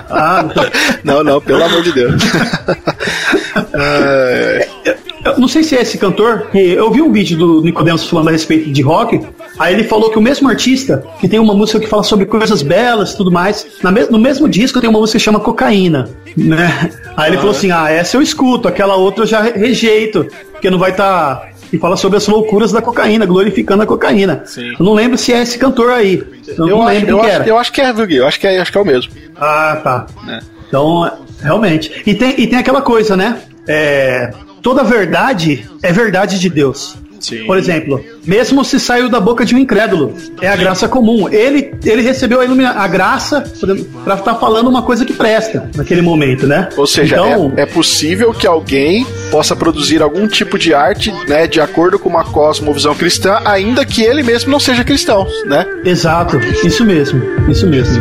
ah, 0.10 0.46
não, 1.04 1.24
não, 1.24 1.42
pelo 1.42 1.64
amor 1.64 1.84
de 1.84 1.92
Deus. 1.92 2.24
Eu 5.24 5.38
não 5.38 5.48
sei 5.48 5.64
se 5.64 5.76
é 5.76 5.82
esse 5.82 5.98
cantor, 5.98 6.48
que 6.52 6.58
eu 6.58 6.90
vi 6.92 7.02
um 7.02 7.12
vídeo 7.12 7.38
do 7.38 7.62
Nicodemos 7.62 8.08
falando 8.08 8.30
a 8.30 8.32
respeito 8.32 8.72
de 8.72 8.82
rock. 8.82 9.20
Aí 9.58 9.74
ele 9.74 9.84
falou 9.84 10.10
que 10.10 10.18
o 10.18 10.22
mesmo 10.22 10.48
artista, 10.48 11.04
que 11.20 11.28
tem 11.28 11.40
uma 11.40 11.54
música 11.54 11.80
que 11.80 11.88
fala 11.88 12.04
sobre 12.04 12.26
coisas 12.26 12.62
belas 12.62 13.12
e 13.12 13.18
tudo 13.18 13.32
mais, 13.32 13.68
no 14.10 14.18
mesmo 14.18 14.48
disco 14.48 14.80
tem 14.80 14.90
uma 14.90 15.00
música 15.00 15.20
que 15.20 15.24
chama 15.24 15.40
Cocaína. 15.40 16.10
Né? 16.38 16.92
Aí 17.18 17.30
ele 17.30 17.38
falou 17.38 17.52
assim: 17.52 17.72
ah, 17.72 17.90
essa 17.90 18.16
eu 18.16 18.22
escuto, 18.22 18.68
aquela 18.68 18.96
outra 18.96 19.24
eu 19.24 19.28
já 19.28 19.42
rejeito, 19.42 20.28
porque 20.52 20.70
não 20.70 20.80
vai 20.80 20.92
estar. 20.92 21.36
Tá 21.36 21.50
e 21.72 21.78
fala 21.78 21.96
sobre 21.96 22.18
as 22.18 22.28
loucuras 22.28 22.72
da 22.72 22.82
cocaína, 22.82 23.26
glorificando 23.26 23.84
a 23.84 23.86
cocaína. 23.86 24.42
Sim. 24.46 24.74
Eu 24.80 24.84
não 24.84 24.94
lembro 24.94 25.18
se 25.18 25.32
é 25.32 25.42
esse 25.42 25.58
cantor 25.58 25.92
aí. 25.92 26.24
Eu, 26.48 26.68
eu 26.68 26.78
não 26.78 26.82
acho, 26.82 27.00
lembro 27.00 27.10
eu, 27.12 27.22
acho, 27.22 27.50
eu 27.50 27.58
acho 27.58 27.72
que 27.72 27.82
é, 27.82 27.94
Gui. 27.94 28.16
Eu 28.16 28.28
acho 28.28 28.40
que 28.40 28.48
é, 28.48 28.60
acho 28.60 28.72
que 28.72 28.78
é 28.78 28.82
o 28.82 28.86
mesmo. 28.86 29.14
Ah, 29.36 29.80
tá. 29.84 30.08
É. 30.28 30.40
Então, 30.68 31.12
realmente. 31.42 32.02
E 32.06 32.16
tem, 32.16 32.34
e 32.40 32.48
tem 32.48 32.58
aquela 32.58 32.82
coisa, 32.82 33.16
né? 33.16 33.40
É, 33.68 34.32
toda 34.62 34.84
verdade 34.84 35.66
é 35.82 35.92
verdade 35.92 36.40
de 36.40 36.50
Deus. 36.50 36.98
Sim. 37.20 37.46
Por 37.46 37.58
exemplo, 37.58 38.04
mesmo 38.26 38.64
se 38.64 38.80
saiu 38.80 39.10
da 39.10 39.20
boca 39.20 39.46
de 39.46 39.54
um 39.54 39.58
incrédulo, 39.58 40.16
é 40.42 40.48
a 40.48 40.56
graça 40.56 40.88
comum. 40.88 41.28
Ele, 41.30 41.74
ele 41.84 42.02
recebeu 42.02 42.40
a, 42.42 42.70
a 42.70 42.88
graça 42.88 43.42
para 44.04 44.16
estar 44.16 44.34
tá 44.34 44.36
falando 44.36 44.70
uma 44.70 44.82
coisa 44.82 45.06
que 45.06 45.14
presta 45.14 45.70
naquele 45.76 46.02
momento, 46.02 46.48
né? 46.48 46.70
Ou 46.78 46.88
seja, 46.88 47.16
então, 47.16 47.54
é, 47.58 47.64
é, 47.64 47.66
possível 47.66 48.34
que 48.34 48.48
alguém 48.48 49.06
possa 49.30 49.56
produzir 49.56 50.02
algum 50.02 50.28
tipo 50.28 50.58
de 50.58 50.74
arte, 50.74 51.14
né, 51.28 51.48
de 51.48 51.60
acordo 51.60 52.00
com 52.00 52.10
uma 52.10 52.24
cosmovisão 52.24 52.96
cristã, 52.96 53.40
ainda 53.46 53.86
que 53.86 54.02
ele 54.02 54.24
mesmo 54.24 54.50
não 54.50 54.60
seja 54.60 54.84
cristão, 54.84 55.28
né? 55.46 55.66
Exato, 55.84 56.38
isso 56.64 56.86
mesmo, 56.86 57.22
isso 57.50 57.68
mesmo. 57.68 58.00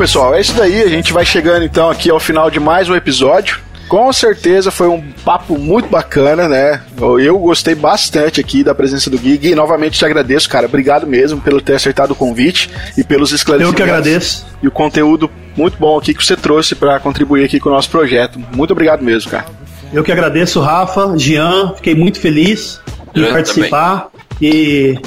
Pessoal, 0.00 0.34
é 0.34 0.40
isso 0.40 0.54
daí. 0.54 0.82
A 0.82 0.88
gente 0.88 1.12
vai 1.12 1.26
chegando 1.26 1.62
então 1.62 1.90
aqui 1.90 2.08
ao 2.08 2.18
final 2.18 2.50
de 2.50 2.58
mais 2.58 2.88
um 2.88 2.94
episódio. 2.94 3.60
Com 3.86 4.10
certeza 4.14 4.70
foi 4.70 4.88
um 4.88 5.02
papo 5.22 5.58
muito 5.58 5.90
bacana, 5.90 6.48
né? 6.48 6.80
Eu 7.22 7.38
gostei 7.38 7.74
bastante 7.74 8.40
aqui 8.40 8.64
da 8.64 8.74
presença 8.74 9.10
do 9.10 9.18
Gui. 9.18 9.38
E 9.42 9.54
novamente 9.54 9.98
te 9.98 10.04
agradeço, 10.06 10.48
cara. 10.48 10.64
Obrigado 10.64 11.06
mesmo 11.06 11.38
pelo 11.42 11.60
ter 11.60 11.74
acertado 11.74 12.14
o 12.14 12.16
convite 12.16 12.70
e 12.96 13.04
pelos 13.04 13.30
esclarecimentos. 13.30 13.78
Eu 13.78 13.86
que 13.86 13.90
agradeço. 13.90 14.46
E 14.62 14.68
o 14.68 14.70
conteúdo 14.70 15.30
muito 15.54 15.76
bom 15.76 15.98
aqui 15.98 16.14
que 16.14 16.24
você 16.24 16.34
trouxe 16.34 16.74
para 16.74 16.98
contribuir 16.98 17.44
aqui 17.44 17.60
com 17.60 17.68
o 17.68 17.72
nosso 17.72 17.90
projeto. 17.90 18.40
Muito 18.56 18.70
obrigado 18.70 19.02
mesmo, 19.02 19.30
cara. 19.30 19.44
Eu 19.92 20.02
que 20.02 20.10
agradeço, 20.10 20.60
Rafa, 20.60 21.12
Jean. 21.18 21.74
Fiquei 21.76 21.94
muito 21.94 22.18
feliz 22.18 22.80
em 23.14 23.20
Eu 23.20 23.32
participar. 23.32 24.04
Também. 24.04 24.19
E 24.40 24.98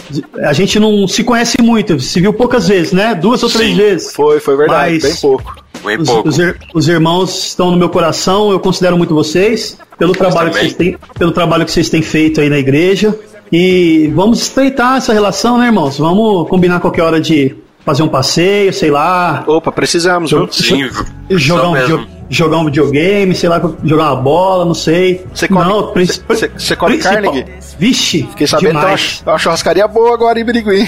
a 0.43 0.53
gente 0.53 0.79
não 0.79 1.07
se 1.07 1.23
conhece 1.23 1.57
muito, 1.61 1.99
se 1.99 2.21
viu 2.21 2.31
poucas 2.33 2.67
vezes, 2.67 2.93
né? 2.93 3.15
Duas 3.15 3.41
ou 3.41 3.49
três 3.49 3.71
Sim, 3.71 3.75
vezes. 3.75 4.13
Foi, 4.13 4.39
foi 4.39 4.55
verdade, 4.55 4.99
bem 4.99 5.15
pouco. 5.15 5.55
Bem 5.83 5.97
os, 5.97 6.09
pouco. 6.09 6.29
Os, 6.29 6.37
os, 6.73 6.87
irmãos 6.87 7.47
estão 7.47 7.71
no 7.71 7.77
meu 7.77 7.89
coração, 7.89 8.51
eu 8.51 8.59
considero 8.59 8.97
muito 8.97 9.15
vocês, 9.15 9.77
pelo 9.97 10.13
trabalho, 10.13 10.51
que 10.51 10.59
vocês 10.59 10.73
têm, 10.75 10.97
pelo 11.17 11.31
trabalho 11.31 11.65
que 11.65 11.71
vocês 11.71 11.89
têm 11.89 12.01
feito 12.01 12.41
aí 12.41 12.49
na 12.49 12.59
igreja. 12.59 13.17
E 13.51 14.11
vamos 14.15 14.41
estreitar 14.41 14.97
essa 14.97 15.13
relação, 15.13 15.57
né, 15.57 15.67
irmãos? 15.67 15.97
Vamos 15.97 16.47
combinar 16.47 16.79
qualquer 16.79 17.03
hora 17.03 17.19
de 17.19 17.55
fazer 17.85 18.03
um 18.03 18.07
passeio, 18.07 18.73
sei 18.73 18.89
lá. 18.89 19.43
Opa, 19.47 19.71
precisamos, 19.71 20.29
jo 20.29 20.47
Sim, 20.51 20.89
jogar 21.29 21.69
um, 21.69 22.07
jogar 22.29 22.57
um 22.57 22.65
videogame, 22.65 23.35
sei 23.35 23.49
lá, 23.49 23.61
jogar 23.83 24.13
uma 24.13 24.21
bola, 24.21 24.65
não 24.65 24.73
sei. 24.73 25.25
Você 25.33 25.47
come, 25.47 25.65
não, 25.65 25.93
você, 26.27 26.49
você 26.49 26.75
come 26.75 26.97
carne? 26.97 27.45
Vixe, 27.77 28.23
Fiquei 28.29 28.47
sabendo 28.47 28.79
demais. 28.79 29.17
que 29.17 29.23
uma, 29.23 29.33
uma 29.33 29.37
churrascaria 29.37 29.87
boa 29.87 30.13
agora 30.13 30.39
em 30.39 30.45
Birigui. 30.45 30.85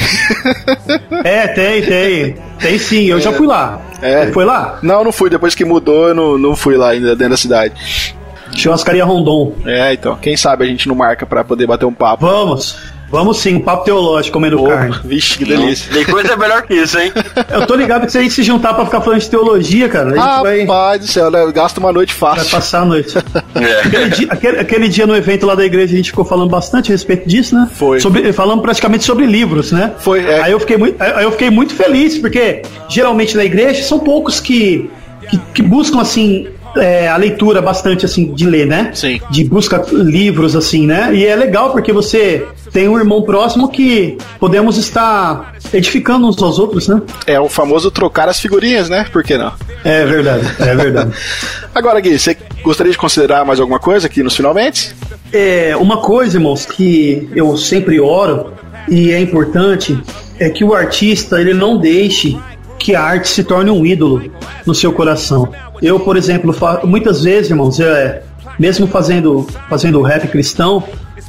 é, 1.24 1.48
tem, 1.48 1.82
tem. 1.82 2.36
Tem 2.60 2.78
sim, 2.78 3.06
eu 3.06 3.18
é. 3.18 3.22
já 3.22 3.34
fui 3.34 3.48
lá. 3.48 3.82
É. 4.02 4.26
Você 4.26 4.32
foi 4.34 4.46
lá? 4.46 4.80
Não, 4.82 5.04
não 5.04 5.12
fui. 5.12 5.30
Depois 5.30 5.56
que 5.56 5.66
mudou, 5.66 6.10
eu 6.10 6.16
não, 6.16 6.38
não 6.38 6.56
fui 6.56 6.78
lá 6.78 6.90
ainda 6.90 7.16
dentro 7.16 7.32
da 7.32 7.38
cidade. 7.38 8.16
Churrascaria 8.56 9.04
Rondon. 9.04 9.54
É, 9.66 9.94
então. 9.94 10.16
Quem 10.16 10.38
sabe 10.38 10.64
a 10.64 10.68
gente 10.68 10.88
não 10.88 10.96
marca 10.96 11.26
pra 11.26 11.44
poder 11.44 11.68
bater 11.68 11.86
um 11.86 11.94
papo. 11.94 12.26
Vamos. 12.26 12.78
Vamos 13.10 13.38
sim, 13.38 13.56
um 13.56 13.60
papo 13.60 13.86
teológico 13.86 14.34
comendo 14.34 14.60
Opa, 14.62 14.70
carne. 14.70 14.96
Vixe, 15.04 15.38
que 15.38 15.46
delícia. 15.46 15.94
Tem 15.94 16.06
coisa 16.06 16.36
melhor 16.36 16.64
que 16.64 16.74
isso, 16.74 16.98
hein? 17.00 17.12
Eu 17.50 17.66
tô 17.66 17.76
ligado 17.76 18.06
que 18.06 18.12
se 18.12 18.18
a 18.18 18.22
gente 18.22 18.34
se 18.34 18.44
juntar 18.44 18.74
pra 18.74 18.86
ficar 18.86 19.02
falando 19.02 19.20
de 19.20 19.30
teologia, 19.30 19.88
cara, 19.88 20.08
a 20.08 20.16
gente 20.16 20.20
ah, 20.20 20.42
vai. 20.42 20.66
Pai 20.66 21.00
do 21.00 21.08
céu, 21.08 21.30
né? 21.30 21.52
Gasta 21.54 21.80
uma 21.80 21.94
noite 21.94 22.14
fácil. 22.14 22.44
Vai 22.44 22.52
passar 22.52 22.82
a 22.82 22.86
noite. 22.86 23.16
É. 23.56 23.88
Aquele, 23.88 24.10
dia, 24.10 24.28
aquele, 24.30 24.60
aquele, 24.60 24.88
dia 24.90 25.08
no 25.08 25.16
evento 25.16 25.46
lá 25.46 25.56
da 25.56 25.64
igreja 25.64 25.94
a 25.94 25.96
gente 25.96 26.10
ficou 26.10 26.26
falando 26.26 26.50
bastante 26.50 26.92
a 26.92 26.94
respeito 26.94 27.28
disso, 27.28 27.56
né? 27.56 27.70
Foi. 27.74 28.02
Sobre, 28.02 28.34
falando 28.34 28.62
praticamente 28.62 29.06
sobre 29.06 29.26
livros, 29.26 29.72
né? 29.72 29.94
Foi. 29.98 30.26
É. 30.26 30.42
Aí, 30.42 30.52
eu 30.52 30.60
fiquei 30.60 30.76
muito, 30.76 31.02
aí 31.02 31.24
eu 31.24 31.32
fiquei 31.32 31.50
muito 31.50 31.74
feliz, 31.74 32.18
porque 32.18 32.64
geralmente 32.90 33.38
na 33.38 33.46
igreja 33.46 33.82
são 33.84 33.98
poucos 34.00 34.42
que, 34.42 34.90
que, 35.30 35.38
que 35.54 35.62
buscam 35.62 36.02
assim 36.02 36.48
é, 36.76 37.08
a 37.08 37.18
leitura 37.18 37.62
bastante 37.62 38.06
assim 38.06 38.34
de 38.34 38.46
ler, 38.46 38.66
né? 38.66 38.92
Sim. 38.94 39.20
De 39.30 39.44
busca 39.44 39.84
livros 39.92 40.56
assim, 40.56 40.86
né? 40.86 41.14
E 41.14 41.26
é 41.26 41.36
legal 41.36 41.72
porque 41.72 41.92
você 41.94 42.46
tem 42.72 42.88
um 42.88 42.98
irmão 42.98 43.22
próximo 43.22 43.70
que 43.70 44.18
podemos 44.40 44.78
estar 44.78 45.56
edificando 45.74 46.28
uns 46.28 46.42
aos 46.42 46.60
outros, 46.60 46.88
né? 46.88 47.02
É 47.26 47.40
o 47.40 47.48
famoso 47.48 47.90
trocar 47.90 48.28
as 48.28 48.40
figurinhas, 48.40 48.90
né? 48.90 49.06
Por 49.12 49.24
que 49.24 49.38
não? 49.38 49.52
É 49.84 50.06
verdade, 50.06 50.46
é 50.60 50.76
verdade. 50.76 51.12
Agora, 51.74 52.00
Gui, 52.00 52.18
você 52.18 52.36
gostaria 52.64 52.92
de 52.92 52.98
considerar 52.98 53.46
mais 53.46 53.60
alguma 53.60 53.80
coisa 53.80 54.08
aqui 54.08 54.24
nos 54.24 54.36
finalmente? 54.36 54.96
É, 55.32 55.76
uma 55.78 55.98
coisa, 55.98 56.38
irmãos, 56.38 56.66
que 56.66 57.30
eu 57.36 57.56
sempre 57.58 58.00
oro 58.00 58.54
e 58.88 59.12
é 59.12 59.20
importante 59.20 59.98
é 60.40 60.50
que 60.50 60.64
o 60.64 60.74
artista 60.74 61.40
ele 61.40 61.54
não 61.54 61.78
deixe 61.78 62.38
que 62.78 62.94
a 62.94 63.02
arte 63.02 63.28
se 63.28 63.44
torne 63.44 63.72
um 63.72 63.86
ídolo 63.86 64.32
no 64.66 64.76
seu 64.76 64.92
coração. 64.92 65.50
Eu, 65.82 66.00
por 66.00 66.18
exemplo, 66.18 66.56
muitas 66.84 67.24
vezes, 67.24 67.50
irmãos, 67.50 67.80
é, 67.80 68.24
mesmo 68.58 68.88
fazendo, 68.88 69.46
fazendo 69.70 70.02
rap 70.02 70.28
cristão, 70.28 70.84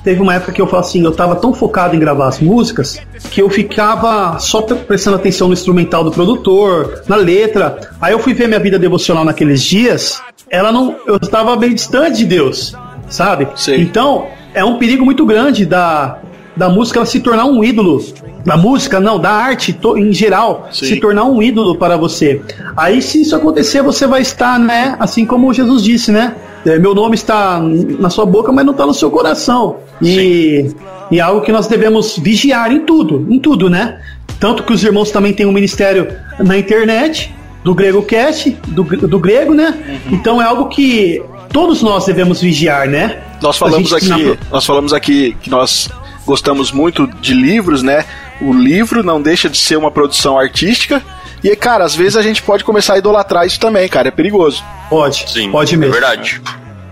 teve 0.04 0.20
uma 0.20 0.34
época 0.34 0.52
que 0.52 0.62
eu 0.62 0.66
falei 0.66 0.86
assim, 0.86 1.04
eu 1.04 1.12
tava 1.12 1.34
tão 1.34 1.52
focado 1.52 1.96
em 1.96 1.98
gravar 1.98 2.28
as 2.28 2.38
músicas 2.38 3.00
que 3.30 3.42
eu 3.42 3.50
ficava 3.50 4.38
só 4.38 4.62
prestando 4.62 5.16
atenção 5.16 5.48
no 5.48 5.54
instrumental 5.54 6.04
do 6.04 6.12
produtor, 6.12 7.02
na 7.08 7.16
letra. 7.16 7.90
Aí 8.00 8.12
eu 8.12 8.18
fui 8.20 8.32
ver 8.32 8.46
minha 8.46 8.60
vida 8.60 8.78
devocional 8.78 9.24
naqueles 9.24 9.62
dias, 9.62 10.22
ela 10.48 10.70
não, 10.70 10.96
eu 11.06 11.16
estava 11.16 11.56
bem 11.56 11.74
distante 11.74 12.18
de 12.18 12.24
Deus, 12.24 12.72
sabe? 13.08 13.48
Sim. 13.56 13.80
Então, 13.80 14.26
é 14.54 14.64
um 14.64 14.78
perigo 14.78 15.04
muito 15.04 15.26
grande 15.26 15.66
da 15.66 16.18
da 16.56 16.68
música 16.68 16.98
ela 16.98 17.06
se 17.06 17.20
tornar 17.20 17.44
um 17.46 17.62
ídolo. 17.62 18.02
Da 18.44 18.56
música, 18.56 19.00
não, 19.00 19.18
da 19.18 19.32
arte 19.32 19.76
em 19.96 20.12
geral, 20.12 20.68
Sim. 20.70 20.86
se 20.86 20.96
tornar 21.00 21.24
um 21.24 21.42
ídolo 21.42 21.76
para 21.76 21.96
você. 21.96 22.40
Aí, 22.76 23.02
se 23.02 23.22
isso 23.22 23.34
acontecer, 23.34 23.82
você 23.82 24.06
vai 24.06 24.22
estar, 24.22 24.58
né? 24.58 24.96
Assim 25.00 25.26
como 25.26 25.52
Jesus 25.52 25.82
disse, 25.82 26.12
né? 26.12 26.36
É, 26.64 26.78
meu 26.78 26.94
nome 26.94 27.16
está 27.16 27.60
na 27.60 28.08
sua 28.08 28.24
boca, 28.24 28.52
mas 28.52 28.64
não 28.64 28.72
está 28.72 28.86
no 28.86 28.94
seu 28.94 29.10
coração. 29.10 29.78
E, 30.00 30.70
e 31.10 31.18
é 31.18 31.20
algo 31.20 31.40
que 31.40 31.50
nós 31.50 31.66
devemos 31.66 32.18
vigiar 32.18 32.70
em 32.70 32.80
tudo, 32.80 33.26
em 33.28 33.40
tudo, 33.40 33.68
né? 33.68 34.00
Tanto 34.38 34.62
que 34.62 34.72
os 34.72 34.82
irmãos 34.84 35.10
também 35.10 35.32
têm 35.32 35.44
um 35.44 35.52
ministério 35.52 36.08
na 36.38 36.56
internet, 36.56 37.34
do 37.66 37.74
Grego 37.74 38.00
Cast, 38.02 38.56
do, 38.68 38.84
do 38.84 39.18
grego, 39.18 39.52
né? 39.52 40.00
Então 40.12 40.40
é 40.40 40.44
algo 40.44 40.68
que 40.68 41.20
todos 41.52 41.82
nós 41.82 42.06
devemos 42.06 42.40
vigiar, 42.40 42.86
né? 42.86 43.18
Nós 43.42 43.58
falamos 43.58 43.92
aqui, 43.92 44.38
nós 44.52 44.64
falamos 44.64 44.92
aqui 44.92 45.36
que 45.42 45.50
nós 45.50 45.90
gostamos 46.26 46.70
muito 46.72 47.06
de 47.06 47.32
livros, 47.32 47.82
né? 47.82 48.04
O 48.40 48.52
livro 48.52 49.02
não 49.02 49.22
deixa 49.22 49.48
de 49.48 49.56
ser 49.56 49.76
uma 49.76 49.90
produção 49.90 50.38
artística. 50.38 51.02
E, 51.42 51.54
cara, 51.54 51.84
às 51.84 51.94
vezes 51.94 52.16
a 52.16 52.22
gente 52.22 52.42
pode 52.42 52.64
começar 52.64 52.94
a 52.94 52.98
idolatrar 52.98 53.46
isso 53.46 53.60
também, 53.60 53.88
cara. 53.88 54.08
É 54.08 54.10
perigoso. 54.10 54.62
Pode, 54.90 55.30
Sim, 55.30 55.50
pode 55.50 55.74
é 55.74 55.78
mesmo. 55.78 55.92
verdade. 55.92 56.40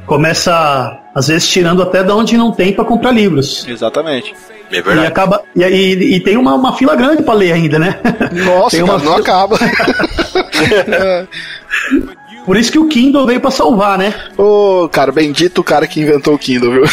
Começa, 0.06 0.98
às 1.14 1.28
vezes, 1.28 1.48
tirando 1.48 1.82
até 1.82 2.02
da 2.04 2.14
onde 2.14 2.36
não 2.36 2.52
tem 2.52 2.72
para 2.72 2.84
comprar 2.84 3.10
livros. 3.10 3.66
Exatamente. 3.66 4.34
É 4.70 4.78
E 4.78 4.82
verdade. 4.82 5.06
acaba. 5.06 5.42
E, 5.56 5.62
e, 5.62 6.14
e 6.16 6.20
tem 6.20 6.36
uma, 6.36 6.54
uma 6.54 6.76
fila 6.76 6.94
grande 6.94 7.22
para 7.22 7.34
ler 7.34 7.52
ainda, 7.52 7.78
né? 7.78 7.98
Nossa, 8.44 8.76
tem 8.76 8.82
uma 8.84 8.98
cara, 9.00 9.04
não 9.04 9.16
fila- 9.16 9.20
acaba. 9.20 9.58
Por 12.44 12.56
isso 12.56 12.70
que 12.70 12.78
o 12.78 12.86
Kindle 12.88 13.26
veio 13.26 13.40
para 13.40 13.50
salvar, 13.50 13.96
né? 13.96 14.14
Ô, 14.36 14.88
cara, 14.92 15.10
bendito 15.10 15.58
o 15.60 15.64
cara 15.64 15.86
que 15.86 16.00
inventou 16.00 16.34
o 16.34 16.38
Kindle, 16.38 16.72
viu? 16.72 16.84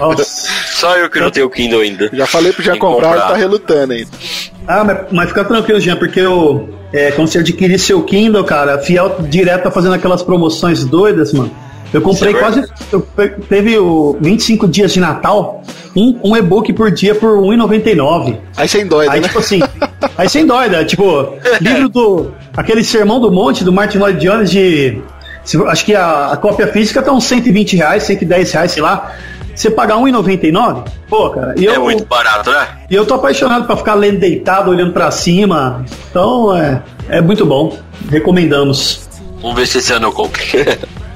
Nossa. 0.00 0.24
Só 0.74 0.96
eu 0.96 1.08
que 1.08 1.20
não 1.20 1.30
tenho 1.30 1.48
Kindle 1.48 1.80
ainda. 1.80 2.10
Já 2.12 2.26
falei 2.26 2.52
pro 2.52 2.62
Jean 2.62 2.72
que 2.74 2.80
comprar, 2.80 3.10
ele 3.10 3.16
comprar. 3.20 3.32
tá 3.32 3.38
relutando 3.38 3.92
ainda. 3.92 4.10
Ah, 4.66 4.82
mas, 4.84 4.98
mas 5.12 5.28
fica 5.28 5.44
tranquilo, 5.44 5.80
Jean, 5.80 5.96
porque 5.96 6.18
eu, 6.20 6.68
é, 6.92 7.12
quando 7.12 7.28
você 7.28 7.38
adquirir 7.38 7.78
seu 7.78 8.02
Kindle, 8.02 8.42
cara, 8.44 8.78
Fiel 8.78 9.16
direto 9.28 9.62
tá 9.64 9.70
fazendo 9.70 9.94
aquelas 9.94 10.22
promoções 10.22 10.84
doidas, 10.84 11.32
mano. 11.32 11.50
Eu 11.92 12.02
comprei 12.02 12.34
é 12.34 12.38
quase. 12.38 12.64
Eu 12.90 13.06
teve 13.48 13.78
o 13.78 14.16
25 14.20 14.66
dias 14.66 14.92
de 14.92 14.98
Natal, 14.98 15.62
um, 15.94 16.18
um 16.24 16.36
e-book 16.36 16.72
por 16.72 16.90
dia 16.90 17.14
por 17.14 17.38
R$1,99. 17.40 18.36
Aí 18.56 18.68
sem 18.68 18.84
doida, 18.84 19.12
Aí, 19.12 19.20
né? 19.20 19.28
tipo 19.28 19.38
assim, 19.38 19.60
aí 20.18 20.28
sem 20.28 20.44
dóida, 20.44 20.84
tipo, 20.84 21.34
livro 21.62 21.88
do. 21.88 22.32
Aquele 22.56 22.84
sermão 22.84 23.20
do 23.20 23.30
monte 23.32 23.64
do 23.64 23.72
Martin 23.72 23.98
Lloyd 23.98 24.18
Jones 24.20 24.50
de. 24.50 25.00
se- 25.44 25.56
Acho 25.66 25.84
que 25.84 25.94
a, 25.94 26.32
a 26.32 26.36
cópia 26.36 26.66
física 26.68 27.02
tá 27.02 27.12
uns 27.12 27.24
120 27.24 27.76
reais, 27.76 28.02
110 28.04 28.52
reais, 28.52 28.72
sei 28.72 28.82
lá. 28.82 29.12
Você 29.54 29.70
pagar 29.70 29.96
R$1,99? 29.98 30.84
Pô, 31.08 31.30
cara, 31.30 31.54
e 31.56 31.66
É 31.66 31.76
eu, 31.76 31.82
muito 31.82 32.04
barato, 32.06 32.50
né? 32.50 32.66
e 32.90 32.94
eu 32.94 33.06
tô 33.06 33.14
apaixonado 33.14 33.66
pra 33.66 33.76
ficar 33.76 33.94
lendo 33.94 34.18
deitado, 34.18 34.68
olhando 34.70 34.92
pra 34.92 35.10
cima. 35.12 35.84
Então, 36.10 36.56
é, 36.56 36.82
é 37.08 37.20
muito 37.20 37.46
bom. 37.46 37.76
Recomendamos. 38.10 39.08
Vamos 39.40 39.56
ver 39.56 39.66
se 39.66 39.78
esse 39.78 39.92
ano 39.92 40.06
eu 40.08 40.12
compro. 40.12 40.42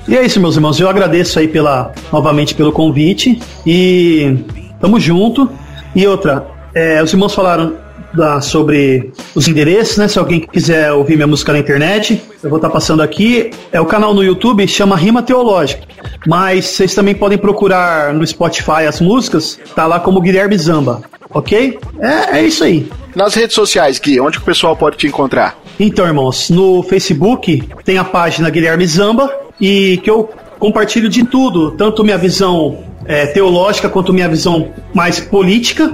E 0.06 0.16
é 0.16 0.24
isso, 0.24 0.40
meus 0.40 0.54
irmãos. 0.54 0.78
Eu 0.78 0.88
agradeço 0.88 1.38
aí 1.38 1.48
pela, 1.48 1.92
novamente 2.12 2.54
pelo 2.54 2.70
convite. 2.72 3.40
E 3.66 4.36
tamo 4.80 5.00
junto. 5.00 5.50
E 5.96 6.06
outra, 6.06 6.46
é, 6.74 7.02
os 7.02 7.12
irmãos 7.12 7.34
falaram 7.34 7.74
da- 8.14 8.40
sobre 8.40 9.12
os 9.34 9.46
endereços, 9.48 9.96
né? 9.98 10.08
Se 10.08 10.18
alguém 10.18 10.40
quiser 10.40 10.92
ouvir 10.92 11.16
minha 11.16 11.26
música 11.26 11.52
na 11.52 11.58
internet, 11.58 12.22
eu 12.42 12.48
vou 12.50 12.58
estar 12.58 12.70
passando 12.70 13.02
aqui. 13.02 13.50
É 13.72 13.80
o 13.80 13.86
canal 13.86 14.14
no 14.14 14.22
YouTube, 14.22 14.66
chama 14.68 14.96
Rima 14.96 15.22
Teológica. 15.22 15.82
Mas 16.26 16.64
vocês 16.66 16.94
também 16.94 17.14
podem 17.14 17.38
procurar 17.38 18.12
no 18.14 18.26
Spotify 18.26 18.86
as 18.88 19.00
músicas, 19.00 19.58
tá 19.74 19.86
lá 19.86 20.00
como 20.00 20.20
Guilherme 20.20 20.56
Zamba, 20.58 21.02
ok? 21.30 21.78
É, 22.00 22.38
é 22.38 22.42
isso 22.42 22.64
aí. 22.64 22.88
Nas 23.14 23.34
redes 23.34 23.54
sociais, 23.54 23.98
Gui, 23.98 24.20
onde 24.20 24.36
que 24.38 24.42
o 24.42 24.46
pessoal 24.46 24.76
pode 24.76 24.96
te 24.96 25.06
encontrar? 25.06 25.58
Então, 25.78 26.06
irmãos, 26.06 26.50
no 26.50 26.82
Facebook 26.82 27.62
tem 27.84 27.98
a 27.98 28.04
página 28.04 28.50
Guilherme 28.50 28.86
Zamba 28.86 29.32
e 29.60 29.98
que 30.02 30.10
eu 30.10 30.28
compartilho 30.58 31.08
de 31.08 31.24
tudo, 31.24 31.70
tanto 31.72 32.02
minha 32.02 32.18
visão 32.18 32.78
é, 33.06 33.26
teológica 33.26 33.88
quanto 33.88 34.12
minha 34.12 34.28
visão 34.28 34.68
mais 34.92 35.20
política, 35.20 35.92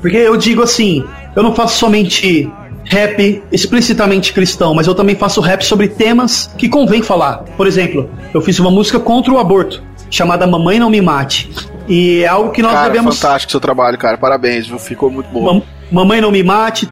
porque 0.00 0.16
eu 0.16 0.36
digo 0.36 0.62
assim, 0.62 1.04
eu 1.34 1.42
não 1.42 1.54
faço 1.54 1.78
somente 1.78 2.50
rap 2.84 3.42
explicitamente 3.50 4.32
cristão, 4.32 4.74
mas 4.74 4.86
eu 4.86 4.94
também 4.94 5.14
faço 5.16 5.40
rap 5.40 5.62
sobre 5.64 5.88
temas 5.88 6.50
que 6.58 6.68
convém 6.68 7.02
falar. 7.02 7.38
Por 7.56 7.66
exemplo, 7.66 8.10
eu 8.32 8.40
fiz 8.40 8.58
uma 8.58 8.70
música 8.70 9.00
contra 9.00 9.32
o 9.32 9.38
aborto, 9.38 9.82
chamada 10.10 10.46
Mamãe 10.46 10.78
Não 10.78 10.90
Me 10.90 11.00
Mate. 11.00 11.50
E 11.88 12.22
é 12.22 12.26
algo 12.28 12.50
que 12.50 12.62
nós 12.62 12.72
Cara, 12.72 12.88
devemos. 12.88 13.18
fantástico 13.20 13.50
seu 13.50 13.60
trabalho, 13.60 13.96
cara. 13.98 14.16
Parabéns, 14.18 14.66
viu? 14.66 14.78
Ficou 14.78 15.10
muito 15.10 15.28
bom. 15.30 15.42
Mam- 15.42 15.62
Mamãe 15.90 16.20
Não 16.20 16.30
Me 16.30 16.42
Mate, 16.42 16.88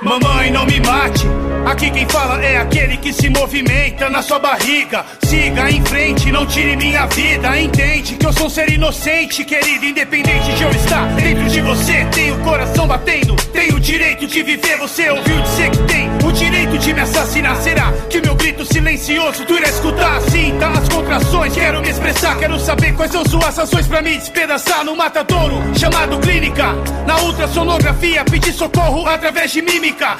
Mamãe, 0.00 0.50
não 0.52 0.64
me 0.64 0.78
mate. 0.80 1.26
Aqui 1.68 1.90
quem 1.90 2.08
fala 2.08 2.42
é 2.42 2.56
aquele 2.56 2.96
que 2.96 3.12
se 3.12 3.28
movimenta 3.28 4.08
na 4.08 4.22
sua 4.22 4.38
barriga. 4.38 5.04
Siga 5.22 5.70
em 5.70 5.84
frente, 5.84 6.32
não 6.32 6.46
tire 6.46 6.74
minha 6.76 7.04
vida. 7.08 7.60
Entende 7.60 8.14
que 8.14 8.24
eu 8.24 8.32
sou 8.32 8.46
um 8.46 8.50
ser 8.50 8.70
inocente, 8.70 9.44
querido. 9.44 9.84
Independente 9.84 10.50
de 10.54 10.62
eu 10.62 10.70
estar 10.70 11.06
dentro 11.08 11.46
de 11.46 11.60
você, 11.60 12.06
tenho 12.06 12.36
o 12.36 12.42
coração 12.42 12.86
batendo. 12.86 13.36
Tenho 13.52 13.76
o 13.76 13.80
direito 13.80 14.26
de 14.26 14.42
viver. 14.42 14.78
Você 14.78 15.10
ouviu 15.10 15.42
dizer 15.42 15.70
que 15.70 15.82
tem 15.82 16.08
o 16.26 16.32
direito 16.32 16.78
de 16.78 16.94
me 16.94 17.00
assassinar. 17.02 17.56
Será 17.56 17.92
que 18.08 18.18
meu 18.22 18.34
grito 18.34 18.64
silencioso 18.64 19.44
tu 19.44 19.52
irá 19.52 19.68
escutar? 19.68 20.22
Sinta 20.22 20.68
as 20.68 20.88
contrações, 20.88 21.52
quero 21.52 21.82
me 21.82 21.90
expressar. 21.90 22.38
Quero 22.38 22.58
saber 22.58 22.94
quais 22.94 23.12
são 23.12 23.22
suas 23.26 23.58
razões 23.58 23.86
pra 23.86 24.00
me 24.00 24.16
despedaçar 24.16 24.86
no 24.86 24.96
matadouro 24.96 25.62
chamado 25.78 26.18
clínica. 26.18 26.72
Na 27.06 27.20
ultrassonografia, 27.20 28.24
pedir 28.24 28.54
socorro 28.54 29.06
através 29.06 29.52
de 29.52 29.60
mímica. 29.60 30.16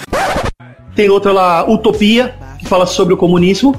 Tem 0.94 1.08
outra 1.08 1.32
lá, 1.32 1.68
Utopia, 1.68 2.34
que 2.58 2.66
fala 2.66 2.86
sobre 2.86 3.14
o 3.14 3.16
comunismo. 3.16 3.76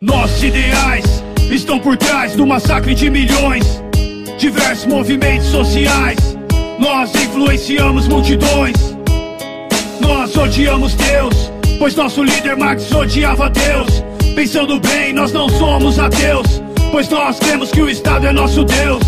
Nossos 0.00 0.42
ideais 0.42 1.04
estão 1.50 1.78
por 1.78 1.96
trás 1.96 2.34
do 2.34 2.46
massacre 2.46 2.94
de 2.94 3.10
milhões. 3.10 3.82
Diversos 4.38 4.86
movimentos 4.86 5.46
sociais. 5.48 6.36
Nós 6.78 7.14
influenciamos 7.14 8.06
multidões. 8.06 8.76
Nós 10.00 10.36
odiamos 10.36 10.94
Deus, 10.94 11.50
pois 11.78 11.96
nosso 11.96 12.22
líder 12.22 12.56
Marx 12.56 12.92
odiava 12.92 13.50
Deus. 13.50 14.04
Pensando 14.34 14.78
bem, 14.78 15.12
nós 15.14 15.32
não 15.32 15.48
somos 15.48 15.98
ateus, 15.98 16.62
pois 16.90 17.08
nós 17.08 17.38
cremos 17.38 17.70
que 17.70 17.80
o 17.80 17.88
Estado 17.88 18.26
é 18.26 18.32
nosso 18.32 18.64
Deus. 18.64 19.02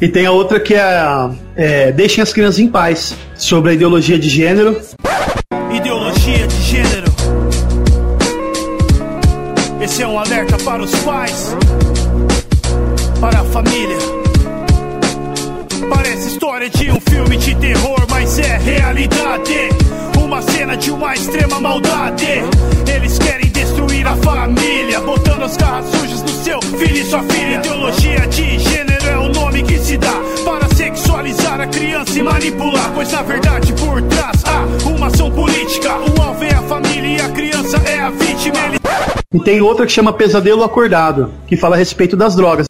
E 0.00 0.08
tem 0.08 0.24
a 0.24 0.30
outra 0.30 0.58
que 0.60 0.74
é, 0.74 1.02
é 1.56 1.92
Deixem 1.92 2.22
as 2.22 2.32
Crianças 2.32 2.60
em 2.60 2.68
Paz, 2.68 3.14
sobre 3.36 3.72
a 3.72 3.74
ideologia 3.74 4.18
de 4.18 4.28
gênero. 4.28 4.80
Para 10.80 10.84
os 10.84 10.94
pais, 11.00 11.56
para 13.20 13.40
a 13.40 13.44
família. 13.44 13.98
Parece 15.90 16.28
história 16.28 16.70
de 16.70 16.90
um 16.90 16.98
filme 17.00 17.36
de 17.36 17.54
terror, 17.56 18.06
mas 18.08 18.38
é 18.38 18.56
realidade. 18.56 19.68
Uma 20.18 20.40
cena 20.40 20.76
de 20.76 20.90
uma 20.90 21.14
extrema 21.14 21.60
maldade. 21.60 22.26
Eles 22.94 23.18
querem 23.18 23.50
destruir 23.50 24.06
a 24.06 24.16
família, 24.16 25.00
botando 25.00 25.42
as 25.42 25.56
garras 25.58 25.84
sujas 25.90 26.22
no 26.22 26.44
seu 26.44 26.62
filho 26.62 26.96
e 26.96 27.04
sua 27.04 27.22
filha. 27.24 27.56
Ideologia 27.56 28.26
de 28.28 28.58
gênero 28.58 29.06
é 29.06 29.18
o 29.18 29.28
nome 29.28 29.62
que 29.62 29.78
se 29.78 29.98
dá 29.98 30.14
para 30.46 30.66
sexualizar 30.74 31.60
a 31.60 31.66
criança 31.66 32.18
e 32.18 32.22
manipular. 32.22 32.90
Pois 32.94 33.12
na 33.12 33.22
verdade 33.22 33.72
por 33.74 34.00
trás 34.02 34.39
E 39.32 39.38
tem 39.38 39.60
outra 39.60 39.86
que 39.86 39.92
chama 39.92 40.12
Pesadelo 40.12 40.64
Acordado, 40.64 41.32
que 41.46 41.56
fala 41.56 41.76
a 41.76 41.78
respeito 41.78 42.16
das 42.16 42.34
drogas. 42.34 42.66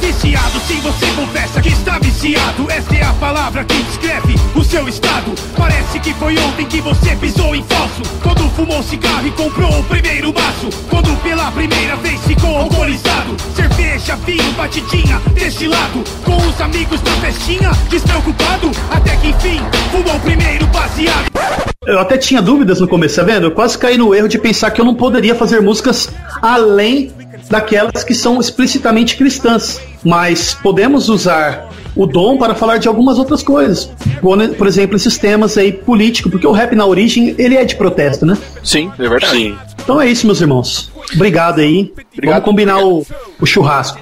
Viciado, 0.00 0.60
sim, 0.60 0.80
você 0.80 1.06
confessa 1.10 1.60
que 1.60 1.70
está 1.70 1.98
viciado. 1.98 2.70
Esta 2.70 2.94
é 2.94 3.02
a 3.02 3.12
palavra 3.14 3.64
que 3.64 3.82
descreve 3.82 4.36
o 4.54 4.62
seu 4.62 4.88
estado. 4.88 5.34
Parece 5.56 5.98
que 5.98 6.14
foi 6.14 6.38
ontem 6.38 6.66
que 6.66 6.80
você 6.80 7.16
pisou 7.16 7.52
em 7.52 7.64
falso. 7.64 8.02
Quando 8.22 8.48
fumou 8.50 8.80
cigarro 8.80 9.26
e 9.26 9.32
comprou 9.32 9.80
o 9.80 9.82
primeiro 9.86 10.32
maço. 10.32 10.68
Quando 10.88 11.20
pela 11.20 11.50
primeira 11.50 11.96
vez 11.96 12.20
ficou 12.20 12.56
alcoolizado. 12.56 13.36
Cerveja, 13.56 14.14
vinho, 14.24 14.52
batidinha, 14.52 15.20
destilado. 15.34 16.04
Com 16.24 16.36
os 16.36 16.60
amigos 16.60 17.02
na 17.02 17.10
festinha, 17.16 17.72
despreocupado. 17.90 18.70
Até 18.92 19.16
que 19.16 19.30
enfim, 19.30 19.60
fumou 19.90 20.14
o 20.14 20.20
primeiro 20.20 20.64
baseado. 20.68 21.67
Eu 21.88 21.98
até 21.98 22.18
tinha 22.18 22.42
dúvidas 22.42 22.80
no 22.80 22.86
começo, 22.86 23.16
tá 23.16 23.22
vendo? 23.22 23.44
Eu 23.44 23.50
quase 23.50 23.78
caí 23.78 23.96
no 23.96 24.14
erro 24.14 24.28
de 24.28 24.38
pensar 24.38 24.70
que 24.70 24.78
eu 24.78 24.84
não 24.84 24.94
poderia 24.94 25.34
fazer 25.34 25.62
músicas 25.62 26.10
além 26.42 27.10
daquelas 27.48 28.04
que 28.04 28.12
são 28.12 28.38
explicitamente 28.38 29.16
cristãs. 29.16 29.80
Mas 30.04 30.52
podemos 30.52 31.08
usar 31.08 31.70
o 31.96 32.06
dom 32.06 32.36
para 32.36 32.54
falar 32.54 32.76
de 32.76 32.88
algumas 32.88 33.18
outras 33.18 33.42
coisas. 33.42 33.90
Por, 34.20 34.66
exemplo, 34.66 34.96
esses 34.96 35.16
temas 35.16 35.56
aí 35.56 35.72
político, 35.72 36.28
porque 36.28 36.46
o 36.46 36.52
rap 36.52 36.76
na 36.76 36.84
origem 36.84 37.34
ele 37.38 37.56
é 37.56 37.64
de 37.64 37.74
protesto, 37.74 38.26
né? 38.26 38.36
Sim, 38.62 38.92
é 38.98 39.08
verdade. 39.08 39.32
Sim. 39.32 39.56
Então 39.82 39.98
é 39.98 40.06
isso, 40.06 40.26
meus 40.26 40.42
irmãos. 40.42 40.92
Obrigado 41.14 41.60
aí. 41.60 41.90
Obrigado. 42.12 42.34
Vamos 42.34 42.44
combinar 42.44 42.84
o, 42.84 43.06
o 43.40 43.46
churrasco. 43.46 43.98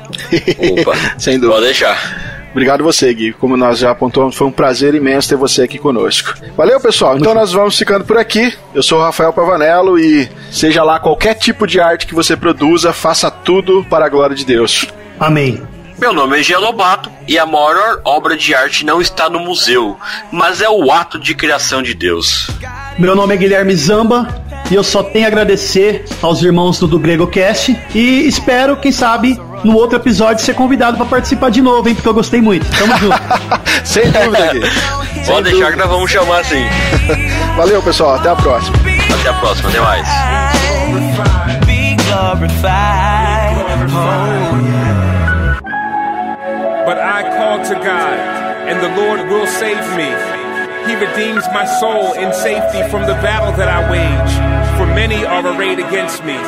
Opa, 0.80 0.96
sem 1.18 1.38
dúvida. 1.38 1.54
Pode 1.54 1.66
deixar. 1.66 2.35
Obrigado 2.56 2.82
você, 2.82 3.12
Gui. 3.12 3.34
Como 3.34 3.54
nós 3.54 3.78
já 3.78 3.90
apontamos, 3.90 4.34
foi 4.34 4.46
um 4.46 4.50
prazer 4.50 4.94
imenso 4.94 5.28
ter 5.28 5.36
você 5.36 5.64
aqui 5.64 5.78
conosco. 5.78 6.32
Valeu, 6.56 6.80
pessoal. 6.80 7.18
Então 7.18 7.34
nós 7.34 7.52
vamos 7.52 7.76
ficando 7.76 8.06
por 8.06 8.16
aqui. 8.16 8.50
Eu 8.74 8.82
sou 8.82 8.98
o 8.98 9.02
Rafael 9.02 9.30
Pavanello 9.30 9.98
e 9.98 10.26
seja 10.50 10.82
lá 10.82 10.98
qualquer 10.98 11.34
tipo 11.34 11.66
de 11.66 11.78
arte 11.78 12.06
que 12.06 12.14
você 12.14 12.34
produza, 12.34 12.94
faça 12.94 13.30
tudo 13.30 13.84
para 13.90 14.06
a 14.06 14.08
glória 14.08 14.34
de 14.34 14.46
Deus. 14.46 14.86
Amém. 15.20 15.62
Meu 15.98 16.14
nome 16.14 16.40
é 16.40 16.42
Gelobato 16.42 17.10
e 17.28 17.38
a 17.38 17.44
maior 17.44 18.00
obra 18.02 18.34
de 18.34 18.54
arte 18.54 18.86
não 18.86 19.02
está 19.02 19.28
no 19.28 19.38
museu, 19.38 19.98
mas 20.32 20.62
é 20.62 20.70
o 20.70 20.90
ato 20.90 21.18
de 21.18 21.34
criação 21.34 21.82
de 21.82 21.92
Deus. 21.92 22.48
Meu 22.98 23.14
nome 23.14 23.34
é 23.34 23.36
Guilherme 23.36 23.76
Zamba 23.76 24.45
e 24.70 24.74
eu 24.74 24.82
só 24.82 25.02
tenho 25.02 25.24
a 25.24 25.28
agradecer 25.28 26.04
aos 26.20 26.42
irmãos 26.42 26.78
do, 26.78 26.86
do 26.86 26.98
Grego 26.98 27.26
Cast 27.26 27.76
e 27.94 28.26
espero, 28.26 28.76
quem 28.76 28.90
sabe, 28.90 29.40
no 29.62 29.74
outro 29.76 29.96
episódio 29.96 30.44
ser 30.44 30.54
convidado 30.54 30.96
para 30.96 31.06
participar 31.06 31.50
de 31.50 31.60
novo, 31.60 31.88
hein? 31.88 31.94
Porque 31.94 32.08
eu 32.08 32.14
gostei 32.14 32.40
muito. 32.40 32.66
Tamo 32.76 32.96
junto. 32.98 33.16
Sem 33.84 34.10
dúvida, 34.10 34.52
Gui. 34.52 34.60
Pode 35.26 35.50
deixar 35.50 35.72
que 35.72 35.78
nós 35.78 35.88
vamos 35.88 36.10
chamar 36.10 36.40
assim. 36.40 36.64
Valeu, 37.56 37.82
pessoal. 37.82 38.16
Até 38.16 38.30
a 38.30 38.36
próxima. 38.36 38.76
Até 39.20 39.28
a 39.28 39.34
próxima. 39.34 39.68
Até 39.68 39.80
mais. 39.80 40.08
But 46.86 46.98
I 46.98 47.22
call 47.36 47.58
to 47.64 47.74
God, 47.74 48.18
and 48.68 48.80
the 48.80 48.88
Lord 48.96 49.28
will 49.28 49.46
save 49.48 49.96
me. 49.96 50.35
He 50.86 50.94
redeems 50.94 51.44
my 51.50 51.66
soul 51.80 52.12
in 52.14 52.32
safety 52.32 52.82
from 52.90 53.02
the 53.02 53.18
battle 53.18 53.52
that 53.58 53.66
I 53.66 53.82
wage, 53.90 54.32
for 54.78 54.86
many 54.86 55.24
are 55.24 55.42
arrayed 55.42 55.80
against 55.80 56.22
me. 56.24 56.38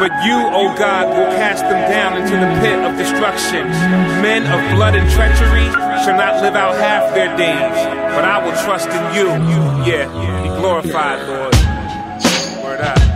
But 0.00 0.10
you, 0.24 0.40
O 0.40 0.72
God, 0.78 1.08
will 1.08 1.28
cast 1.36 1.62
them 1.62 1.90
down 1.90 2.16
into 2.16 2.32
the 2.32 2.48
pit 2.64 2.78
of 2.80 2.96
destruction. 2.96 3.68
Men 4.24 4.46
of 4.46 4.76
blood 4.76 4.94
and 4.94 5.04
treachery 5.10 5.68
shall 6.04 6.16
not 6.16 6.40
live 6.40 6.54
out 6.54 6.76
half 6.76 7.12
their 7.14 7.36
days, 7.36 7.76
but 8.16 8.24
I 8.24 8.42
will 8.42 8.56
trust 8.64 8.88
in 8.88 9.04
you. 9.14 9.28
Yeah, 9.84 10.06
be 10.42 10.48
glorified, 10.60 11.28
Lord. 11.28 13.07